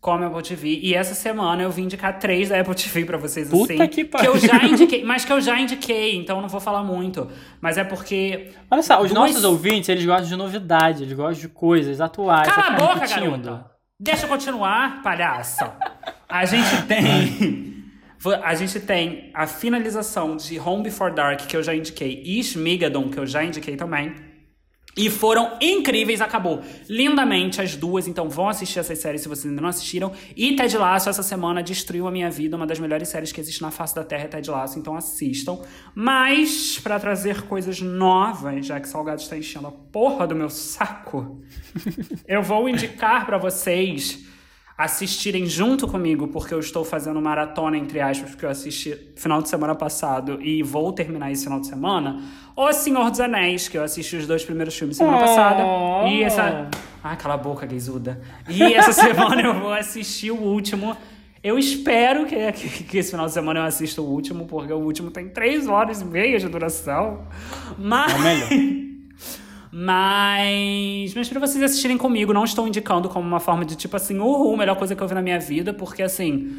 como 0.05 0.23
a 0.23 0.27
Apple 0.27 0.43
TV. 0.43 0.81
E 0.83 0.95
essa 0.95 1.15
semana 1.15 1.63
eu 1.63 1.71
vim 1.71 1.85
indicar 1.85 2.19
três 2.19 2.51
da 2.51 2.61
Apple 2.61 2.75
TV 2.75 3.07
pra 3.07 3.17
vocês, 3.17 3.49
Puta 3.49 3.73
assim. 3.73 3.89
Que, 3.89 4.05
que 4.05 4.27
eu 4.27 4.39
já 4.39 4.63
indiquei, 4.63 5.03
mas 5.03 5.25
que 5.25 5.33
eu 5.33 5.41
já 5.41 5.59
indiquei, 5.59 6.15
então 6.17 6.43
não 6.43 6.49
vou 6.49 6.61
falar 6.61 6.85
muito. 6.85 7.27
Mas 7.59 7.79
é 7.79 7.85
porque. 7.85 8.51
Olha 8.71 8.83
só, 8.83 9.01
os 9.01 9.11
duas... 9.11 9.31
nossos 9.31 9.45
ouvintes, 9.45 9.89
eles 9.89 10.05
gostam 10.05 10.29
de 10.29 10.37
novidade, 10.37 11.05
eles 11.05 11.15
gostam 11.15 11.41
de 11.41 11.49
coisas 11.49 12.03
atuais. 12.03 12.47
Cala 12.47 12.67
a 12.67 12.71
boca, 12.73 12.95
repetindo. 13.07 13.43
garota! 13.43 13.71
Deixa 13.99 14.27
eu 14.27 14.29
continuar, 14.29 15.03
palhaça. 15.03 15.75
A 16.29 16.45
gente 16.45 16.83
tem. 16.87 17.75
A 18.43 18.55
gente 18.55 18.81
tem 18.81 19.31
a 19.33 19.47
finalização 19.47 20.37
de 20.37 20.59
Home 20.59 20.83
Before 20.83 21.15
Dark, 21.15 21.47
que 21.47 21.57
eu 21.57 21.63
já 21.63 21.75
indiquei, 21.75 22.23
e 22.25 22.43
Shmigadon, 22.43 23.09
que 23.09 23.19
eu 23.19 23.27
já 23.27 23.43
indiquei 23.43 23.77
também. 23.77 24.15
E 24.97 25.11
foram 25.11 25.57
incríveis, 25.61 26.21
acabou 26.21 26.63
lindamente 26.89 27.61
as 27.61 27.75
duas, 27.75 28.07
então 28.07 28.29
vão 28.29 28.49
assistir 28.49 28.79
essas 28.79 28.99
séries 28.99 29.23
se 29.23 29.29
vocês 29.29 29.47
ainda 29.47 29.61
não 29.61 29.69
assistiram. 29.69 30.13
E 30.37 30.55
Ted 30.55 30.77
Lasso 30.77 31.09
essa 31.09 31.23
semana 31.23 31.63
destruiu 31.63 32.07
a 32.07 32.11
minha 32.11 32.31
vida, 32.31 32.57
uma 32.57 32.67
das 32.67 32.79
melhores 32.79 33.09
séries 33.09 33.33
que 33.33 33.41
existe 33.41 33.61
na 33.61 33.71
face 33.71 33.95
da 33.95 34.05
Terra 34.05 34.25
é 34.25 34.29
Ted 34.29 34.49
Lasso, 34.51 34.79
então 34.79 34.97
assistam. 34.97 35.59
Mas, 35.95 36.79
para 36.79 37.01
trazer 37.01 37.43
coisas 37.43 37.81
novas, 37.81 38.67
já 38.67 38.79
que 38.79 38.89
Salgado 38.89 39.21
está 39.21 39.37
enchendo 39.37 39.67
a 39.67 39.73
porra 39.73 40.27
do 40.27 40.35
meu 40.35 40.49
saco, 40.49 41.43
eu 42.29 42.43
vou 42.43 42.69
indicar 42.69 43.27
para 43.27 43.39
vocês 43.39 44.25
assistirem 44.77 45.47
junto 45.47 45.87
comigo, 45.87 46.27
porque 46.29 46.53
eu 46.53 46.59
estou 46.59 46.85
fazendo 46.85 47.21
maratona, 47.21 47.77
entre 47.79 48.01
aspas, 48.01 48.31
porque 48.31 48.45
eu 48.45 48.51
assisti 48.51 48.99
final 49.15 49.41
de 49.41 49.49
semana 49.49 49.75
passado 49.75 50.43
e 50.43 50.63
vou 50.63 50.93
terminar 50.93 51.31
esse 51.31 51.45
final 51.45 51.61
de 51.61 51.69
semana, 51.69 52.21
O 52.57 52.73
Senhor 52.73 53.11
dos 53.11 53.21
Anéis, 53.21 53.69
que 53.69 53.79
eu 53.79 53.85
assisti 53.85 54.17
os 54.17 54.27
dois 54.27 54.45
primeiros 54.45 54.77
filmes 54.77 54.97
semana 54.97 55.17
oh. 55.17 55.21
passada. 55.21 55.63
E 56.09 56.23
essa. 56.23 56.69
Ai, 57.03 57.17
cala 57.17 57.35
a 57.35 57.37
boca, 57.37 57.67
gaisuda. 57.67 58.21
E 58.49 58.63
essa 58.63 58.93
semana 58.95 59.43
eu 59.43 59.55
vou 59.55 59.73
assistir 59.73 60.31
o 60.31 60.41
último. 60.41 60.97
Eu 61.43 61.59
espero 61.59 62.25
que, 62.27 62.53
que, 62.53 62.85
que, 62.85 62.99
esse 62.99 63.11
final 63.11 63.27
de 63.27 63.33
semana 63.33 63.61
eu 63.61 63.65
assista 63.65 64.01
o 64.01 64.05
último, 64.07 64.47
porque 64.47 64.73
o 64.73 64.79
último 64.79 65.11
tem 65.11 65.29
três 65.29 65.69
horas 65.69 66.01
e 66.01 66.05
meia 66.05 66.39
de 66.39 66.49
duração. 66.49 67.27
Mas. 67.79 68.13
É 68.15 68.19
melhor. 68.19 68.94
Mas, 69.77 71.13
mas 71.15 71.29
para 71.29 71.41
vocês 71.41 71.61
assistirem 71.61 71.99
comigo, 71.99 72.33
não 72.33 72.45
estou 72.45 72.69
indicando 72.69 73.09
como 73.09 73.27
uma 73.27 73.41
forma 73.41 73.65
de 73.65 73.75
tipo 73.75 73.97
assim, 73.97 74.21
uhul, 74.21 74.57
melhor 74.57 74.77
coisa 74.77 74.95
que 74.95 75.03
eu 75.03 75.09
vi 75.09 75.15
na 75.15 75.21
minha 75.21 75.41
vida, 75.41 75.75
porque 75.75 76.01
assim, 76.01 76.57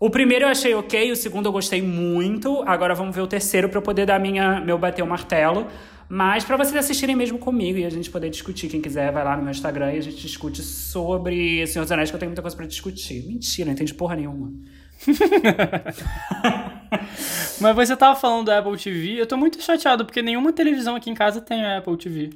o 0.00 0.08
primeiro 0.08 0.46
eu 0.46 0.48
achei 0.48 0.74
ok, 0.74 1.12
o 1.12 1.16
segundo 1.16 1.44
eu 1.44 1.52
gostei 1.52 1.82
muito. 1.82 2.62
Agora 2.66 2.94
vamos 2.94 3.14
ver 3.14 3.20
o 3.20 3.26
terceiro 3.26 3.68
para 3.68 3.76
eu 3.76 3.82
poder 3.82 4.06
dar 4.06 4.18
minha, 4.18 4.60
meu 4.60 4.78
bater 4.78 5.02
o 5.02 5.06
martelo. 5.06 5.66
Mas 6.08 6.42
para 6.42 6.56
vocês 6.56 6.74
assistirem 6.76 7.14
mesmo 7.14 7.36
comigo 7.38 7.76
e 7.78 7.84
a 7.84 7.90
gente 7.90 8.10
poder 8.10 8.30
discutir. 8.30 8.68
Quem 8.68 8.80
quiser, 8.80 9.12
vai 9.12 9.22
lá 9.22 9.36
no 9.36 9.42
meu 9.42 9.50
Instagram 9.50 9.92
e 9.92 9.98
a 9.98 10.02
gente 10.02 10.16
discute 10.16 10.62
sobre 10.62 11.66
Senhor 11.66 11.84
dos 11.84 11.92
Anéis, 11.92 12.08
que 12.08 12.16
eu 12.16 12.20
tenho 12.20 12.30
muita 12.30 12.40
coisa 12.40 12.56
para 12.56 12.64
discutir. 12.64 13.26
Mentira, 13.26 13.66
não 13.66 13.74
entende 13.74 13.92
porra 13.92 14.16
nenhuma. 14.16 14.50
Mas 17.60 17.74
você 17.76 17.96
tava 17.96 18.16
falando 18.16 18.46
da 18.46 18.58
Apple 18.58 18.76
TV, 18.76 19.20
eu 19.20 19.26
tô 19.26 19.36
muito 19.36 19.60
chateado, 19.62 20.04
porque 20.04 20.22
nenhuma 20.22 20.52
televisão 20.52 20.96
aqui 20.96 21.10
em 21.10 21.14
casa 21.14 21.40
tem 21.40 21.64
a 21.64 21.78
Apple 21.78 21.96
TV. 21.96 22.30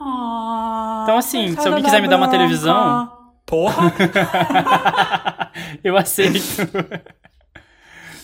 Ah, 0.00 1.00
então, 1.04 1.18
assim, 1.18 1.54
se 1.56 1.66
alguém 1.66 1.84
quiser 1.84 2.00
me 2.00 2.08
dar 2.08 2.16
uma 2.16 2.28
televisão. 2.28 3.10
Porra! 3.46 3.92
eu 5.82 5.96
aceito. 5.96 6.40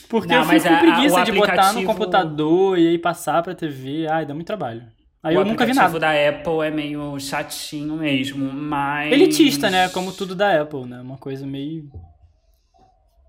Porque 0.08 0.34
Não, 0.34 0.38
eu 0.38 0.44
fico 0.48 0.68
com 0.68 0.78
preguiça 0.78 1.20
a, 1.20 1.24
de 1.24 1.30
aplicativo... 1.30 1.56
botar 1.56 1.72
no 1.72 1.84
computador 1.84 2.78
e 2.78 2.88
aí 2.88 2.98
passar 2.98 3.42
pra 3.42 3.54
TV. 3.54 4.06
Ai, 4.08 4.24
dá 4.24 4.32
muito 4.32 4.46
trabalho. 4.46 4.84
Aí 5.22 5.36
o 5.36 5.40
eu 5.40 5.44
nunca 5.44 5.66
vi 5.66 5.74
nada. 5.74 5.96
O 5.96 6.00
da 6.00 6.12
Apple 6.12 6.66
é 6.66 6.70
meio 6.70 7.18
chatinho 7.20 7.96
mesmo, 7.96 8.50
mas. 8.52 9.12
Elitista, 9.12 9.68
né? 9.68 9.88
Como 9.90 10.12
tudo 10.12 10.34
da 10.34 10.62
Apple, 10.62 10.86
né? 10.86 11.00
Uma 11.00 11.18
coisa 11.18 11.46
meio. 11.46 11.90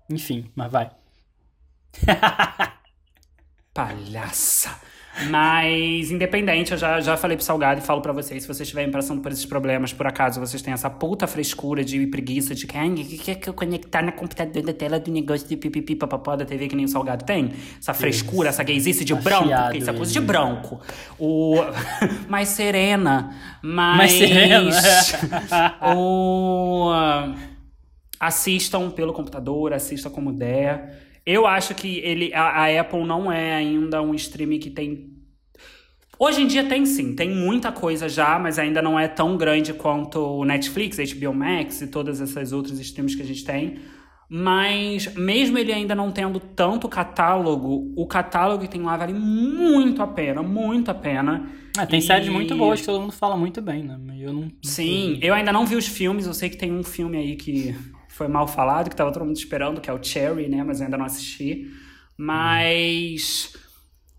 Enfim, 0.08 0.50
mas 0.54 0.72
vai. 0.72 0.90
Palhaça. 3.74 4.80
Mas, 5.28 6.10
independente, 6.10 6.72
eu 6.72 6.78
já, 6.78 7.00
já 7.00 7.16
falei 7.16 7.36
pro 7.36 7.44
Salgado 7.44 7.80
e 7.80 7.82
falo 7.82 8.00
pra 8.00 8.12
vocês, 8.12 8.42
se 8.42 8.48
vocês 8.48 8.60
estiverem 8.60 8.90
passando 8.90 9.20
por 9.20 9.30
esses 9.32 9.44
problemas, 9.44 9.92
por 9.92 10.06
acaso 10.06 10.40
vocês 10.40 10.62
têm 10.62 10.72
essa 10.72 10.88
puta 10.88 11.26
frescura 11.26 11.84
de 11.84 12.06
preguiça 12.06 12.54
de 12.54 12.66
que, 12.66 13.18
que 13.18 13.34
que 13.34 13.48
eu 13.48 13.52
conectar 13.52 14.02
na 14.02 14.12
computador 14.12 14.62
da 14.62 14.72
tela 14.72 14.98
do 15.00 15.10
negócio 15.10 15.46
de 15.48 15.56
pipipi 15.56 15.96
papapó 15.96 16.36
da 16.36 16.44
TV 16.44 16.68
que 16.68 16.76
nem 16.76 16.84
o 16.84 16.88
Salgado 16.88 17.24
tem? 17.24 17.52
Essa 17.78 17.92
frescura, 17.92 18.48
essa 18.48 18.62
gaysice 18.62 19.04
de 19.04 19.14
branco, 19.14 19.44
Afiado 19.44 19.72
que 19.72 19.78
isso 19.78 19.90
é 19.90 19.92
coisa 19.92 20.12
de 20.12 20.20
branco. 20.20 20.80
O... 21.18 21.56
mais 22.28 22.48
serena, 22.48 23.36
mais... 23.62 23.96
Mais 23.98 24.12
serena. 24.12 24.70
o... 25.96 26.90
Assistam 28.18 28.90
pelo 28.90 29.12
computador, 29.12 29.72
assistam 29.72 30.10
como 30.10 30.32
der. 30.32 31.09
Eu 31.24 31.46
acho 31.46 31.74
que 31.74 31.98
ele, 31.98 32.32
a, 32.34 32.42
a 32.64 32.80
Apple 32.80 33.04
não 33.04 33.30
é 33.30 33.54
ainda 33.54 34.02
um 34.02 34.14
streaming 34.14 34.58
que 34.58 34.70
tem. 34.70 35.10
Hoje 36.18 36.42
em 36.42 36.46
dia 36.46 36.64
tem 36.64 36.84
sim, 36.84 37.14
tem 37.14 37.30
muita 37.30 37.72
coisa 37.72 38.08
já, 38.08 38.38
mas 38.38 38.58
ainda 38.58 38.82
não 38.82 38.98
é 38.98 39.08
tão 39.08 39.36
grande 39.36 39.72
quanto 39.72 40.18
o 40.18 40.44
Netflix, 40.44 40.98
HBO 41.14 41.32
Max 41.32 41.80
e 41.80 41.86
todas 41.86 42.20
essas 42.20 42.52
outras 42.52 42.78
streams 42.78 43.16
que 43.16 43.22
a 43.22 43.26
gente 43.26 43.44
tem. 43.44 43.78
Mas 44.28 45.12
mesmo 45.16 45.58
ele 45.58 45.72
ainda 45.72 45.92
não 45.94 46.12
tendo 46.12 46.38
tanto 46.38 46.88
catálogo, 46.88 47.92
o 47.96 48.06
catálogo 48.06 48.62
que 48.62 48.70
tem 48.70 48.80
lá 48.82 48.96
vale 48.96 49.12
muito 49.12 50.02
a 50.02 50.06
pena, 50.06 50.40
muito 50.42 50.88
a 50.90 50.94
pena. 50.94 51.50
Ah, 51.76 51.84
tem 51.86 51.98
E- 51.98 52.02
séries 52.02 52.28
muito 52.28 52.54
boas 52.54 52.80
que 52.80 52.86
todo 52.86 53.00
mundo 53.00 53.12
fala 53.12 53.36
muito 53.36 53.60
bem, 53.60 53.82
né? 53.82 53.98
Eu 54.20 54.32
não. 54.32 54.48
Sim, 54.62 55.18
eu 55.22 55.34
ainda 55.34 55.52
não 55.52 55.66
vi 55.66 55.74
os 55.74 55.86
filmes, 55.86 56.26
eu 56.26 56.34
sei 56.34 56.48
que 56.48 56.56
tem 56.56 56.70
um 56.70 56.84
filme 56.84 57.16
aí 57.16 57.34
que 57.34 57.74
foi 58.20 58.28
mal 58.28 58.46
falado, 58.46 58.90
que 58.90 58.94
tava 58.96 59.10
todo 59.10 59.24
mundo 59.24 59.36
esperando, 59.38 59.80
que 59.80 59.88
é 59.88 59.92
o 59.94 60.02
Cherry, 60.02 60.46
né? 60.46 60.62
Mas 60.62 60.78
eu 60.80 60.84
ainda 60.84 60.98
não 60.98 61.06
assisti. 61.06 61.70
Mas. 62.18 63.56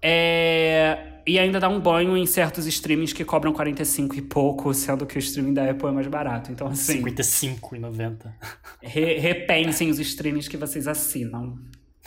É. 0.01 1.21
E 1.27 1.37
ainda 1.37 1.59
dá 1.59 1.69
um 1.69 1.79
banho 1.79 2.17
em 2.17 2.25
certos 2.25 2.65
streamings 2.65 3.13
que 3.13 3.23
cobram 3.23 3.53
45 3.53 4.15
e 4.15 4.21
pouco, 4.23 4.73
sendo 4.73 5.05
que 5.05 5.17
o 5.17 5.19
streaming 5.19 5.53
da 5.53 5.69
Apple 5.69 5.87
é 5.89 5.91
mais 5.91 6.07
barato. 6.07 6.51
Então, 6.51 6.65
assim, 6.65 6.99
55,90. 7.03 8.33
re- 8.81 9.19
repensem 9.19 9.91
os 9.91 9.99
streamings 9.99 10.47
que 10.47 10.57
vocês 10.57 10.87
assinam. 10.87 11.59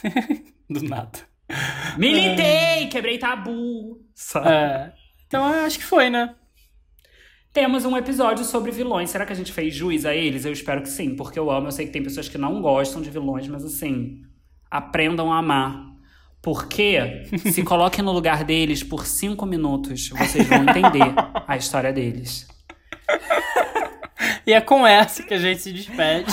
Do 0.68 0.82
nada. 0.82 1.20
Militei! 1.96 2.88
Quebrei 2.90 3.18
tabu! 3.18 4.00
Sabe? 4.16 4.48
É, 4.48 4.92
então 5.28 5.44
acho 5.44 5.78
que 5.78 5.84
foi, 5.84 6.10
né? 6.10 6.34
Temos 7.54 7.84
um 7.84 7.96
episódio 7.96 8.44
sobre 8.44 8.72
vilões. 8.72 9.10
Será 9.10 9.24
que 9.24 9.32
a 9.32 9.36
gente 9.36 9.52
fez 9.52 9.72
juiz 9.72 10.04
a 10.04 10.12
eles? 10.12 10.44
Eu 10.44 10.52
espero 10.52 10.82
que 10.82 10.88
sim, 10.88 11.14
porque 11.14 11.38
eu 11.38 11.48
amo. 11.52 11.68
Eu 11.68 11.70
sei 11.70 11.86
que 11.86 11.92
tem 11.92 12.02
pessoas 12.02 12.28
que 12.28 12.36
não 12.36 12.60
gostam 12.60 13.00
de 13.00 13.08
vilões, 13.08 13.46
mas 13.46 13.64
assim, 13.64 14.22
aprendam 14.68 15.32
a 15.32 15.38
amar. 15.38 15.86
Porque 16.42 17.22
se 17.52 17.62
coloquem 17.62 18.04
no 18.04 18.10
lugar 18.10 18.42
deles 18.42 18.82
por 18.82 19.06
cinco 19.06 19.46
minutos, 19.46 20.08
vocês 20.08 20.48
vão 20.48 20.64
entender 20.64 21.14
a 21.46 21.56
história 21.56 21.92
deles. 21.92 22.48
E 24.44 24.52
é 24.52 24.60
com 24.60 24.84
essa 24.84 25.22
que 25.22 25.32
a 25.32 25.38
gente 25.38 25.60
se 25.60 25.72
despede. 25.72 26.26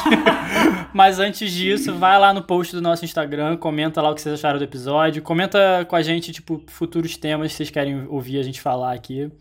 Mas 0.92 1.20
antes 1.20 1.52
disso, 1.52 1.94
vai 2.00 2.18
lá 2.18 2.34
no 2.34 2.42
post 2.42 2.76
do 2.76 2.82
nosso 2.82 3.06
Instagram, 3.06 3.58
comenta 3.58 4.02
lá 4.02 4.10
o 4.10 4.16
que 4.16 4.22
vocês 4.22 4.34
acharam 4.34 4.58
do 4.58 4.66
episódio. 4.66 5.22
Comenta 5.22 5.86
com 5.88 5.96
a 5.96 6.02
gente, 6.02 6.32
tipo, 6.32 6.64
futuros 6.66 7.16
temas 7.16 7.52
que 7.52 7.58
vocês 7.58 7.70
querem 7.70 8.08
ouvir 8.08 8.40
a 8.40 8.44
gente 8.44 8.60
falar 8.60 8.94
aqui. 8.94 9.32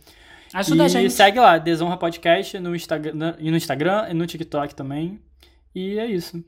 Ajuda 0.52 0.82
e 0.82 0.86
a 0.86 0.89
gente. 0.89 1.12
segue 1.12 1.39
lá, 1.39 1.59
Desonra 1.59 1.97
Podcast 1.97 2.59
no 2.59 2.74
Instagram, 2.74 3.36
e 3.39 3.51
no 3.51 3.56
Instagram 3.56 4.09
e 4.10 4.14
no 4.14 4.27
TikTok 4.27 4.74
também. 4.74 5.20
E 5.74 5.98
é 5.98 6.06
isso. 6.06 6.44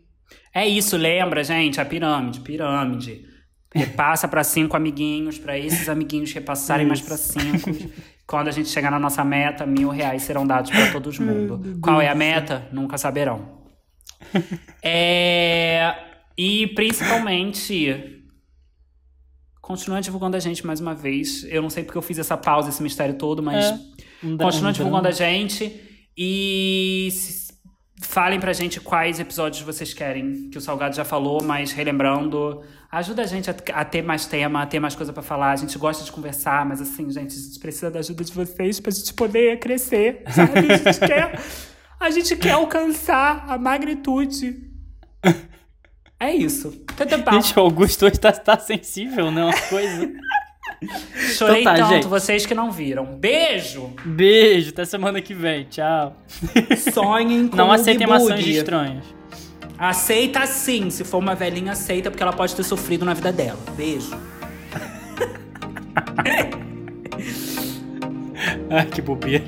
É 0.55 0.67
isso, 0.67 0.97
lembra, 0.97 1.45
gente? 1.45 1.81
A 1.81 1.85
pirâmide, 1.85 2.41
pirâmide. 2.41 3.27
Repassa 3.75 4.29
pra 4.29 4.45
cinco 4.45 4.77
amiguinhos, 4.77 5.39
pra 5.39 5.59
esses 5.59 5.89
amiguinhos 5.89 6.33
repassarem 6.33 6.87
mais 6.87 7.01
pra 7.01 7.17
cinco. 7.17 7.71
Quando 8.27 8.49
a 8.49 8.51
gente 8.51 8.69
chegar 8.69 8.91
na 8.91 8.99
nossa 8.99 9.25
meta, 9.25 9.65
mil 9.65 9.89
reais 9.89 10.23
serão 10.23 10.47
dados 10.47 10.71
pra 10.71 10.93
todo 10.93 11.11
mundo. 11.23 11.79
Qual 11.81 12.01
é 12.01 12.09
a 12.09 12.15
meta? 12.15 12.69
Nunca 12.73 12.99
saberão. 12.99 13.63
É... 14.83 15.95
E 16.37 16.67
principalmente. 16.69 18.12
Continua 19.73 20.03
divulgando 20.03 20.37
a 20.37 20.41
gente 20.41 20.67
mais 20.67 20.81
uma 20.81 20.95
vez. 20.95 21.45
Eu 21.45 21.63
não 21.63 21.71
sei 21.71 21.83
porque 21.83 21.97
eu 21.97 22.03
fiz 22.03 22.19
essa 22.19 22.37
pausa, 22.37 22.69
esse 22.69 22.83
mistério 22.83 23.15
todo, 23.15 23.43
mas 23.43 23.65
É, 23.65 23.79
Continua 24.37 24.69
um 24.69 24.73
divulgando 24.73 25.09
a 25.09 25.11
drama. 25.11 25.13
gente 25.33 25.81
e 26.15 27.09
falem 28.03 28.39
pra 28.39 28.53
gente 28.53 28.79
quais 28.81 29.19
episódios 29.19 29.63
vocês 29.63 29.95
querem, 29.95 30.51
que 30.51 30.59
o 30.59 30.61
Salgado 30.61 30.95
já 30.95 31.07
falou, 31.07 31.43
mas 31.43 31.73
relembrando, 31.73 32.61
ajuda 32.91 33.23
a 33.23 33.27
gente 33.27 33.49
a, 33.51 33.55
a 33.73 33.83
ter 33.83 34.03
mais 34.03 34.27
tema, 34.27 34.61
a 34.61 34.67
ter 34.67 34.79
mais 34.79 34.95
coisa 34.95 35.11
pra 35.11 35.23
falar. 35.23 35.53
A 35.53 35.57
gente 35.57 35.79
gosta 35.79 36.05
de 36.05 36.13
conversar, 36.13 36.67
mas 36.67 36.79
assim, 36.83 37.09
gente, 37.11 37.35
a 37.35 37.41
gente 37.41 37.59
precisa 37.59 37.91
da 37.91 38.01
ajuda 38.01 38.23
de 38.25 38.33
vocês 38.33 38.79
pra 38.79 38.93
gente 38.93 39.15
poder 39.15 39.59
crescer, 39.59 40.23
sabe? 40.29 40.59
A 40.71 40.77
gente 40.77 41.01
quer, 41.09 41.41
a 41.99 42.11
gente 42.11 42.37
quer 42.37 42.51
alcançar 42.51 43.47
a 43.49 43.57
magnitude. 43.57 44.71
É 46.23 46.33
isso. 46.33 46.71
Tudo 46.97 47.19
bom. 47.19 47.33
Gente, 47.33 47.59
o 47.59 47.63
Augusto 47.63 48.07
hoje 48.07 48.21
tá, 48.21 48.31
tá 48.31 48.57
sensível, 48.57 49.33
né? 49.33 49.43
Uma 49.43 49.61
coisa. 49.63 50.09
Chorei 51.37 51.63
Então 51.63 51.73
tá, 51.73 51.81
tanto, 51.81 51.95
gente. 51.95 52.07
vocês 52.07 52.47
que 52.47 52.55
não 52.55 52.71
viram. 52.71 53.05
Beijo! 53.05 53.93
Beijo, 54.05 54.71
até 54.71 54.85
semana 54.85 55.21
que 55.21 55.35
vem. 55.35 55.65
Tchau. 55.65 56.17
Sonhem 56.93 57.49
com 57.51 57.57
Não 57.57 57.73
aceitem 57.73 58.07
maçãs 58.07 58.47
estranhas. 58.47 59.05
Aceita 59.77 60.47
sim. 60.47 60.91
Se 60.91 61.03
for 61.03 61.19
uma 61.19 61.35
velhinha, 61.35 61.73
aceita, 61.73 62.09
porque 62.09 62.23
ela 62.23 62.33
pode 62.33 62.55
ter 62.55 62.63
sofrido 62.63 63.05
na 63.05 63.15
vida 63.15 63.33
dela. 63.33 63.59
Beijo. 63.77 64.13
Ai, 68.71 68.87
que 68.87 69.03
bobeira. 69.03 69.45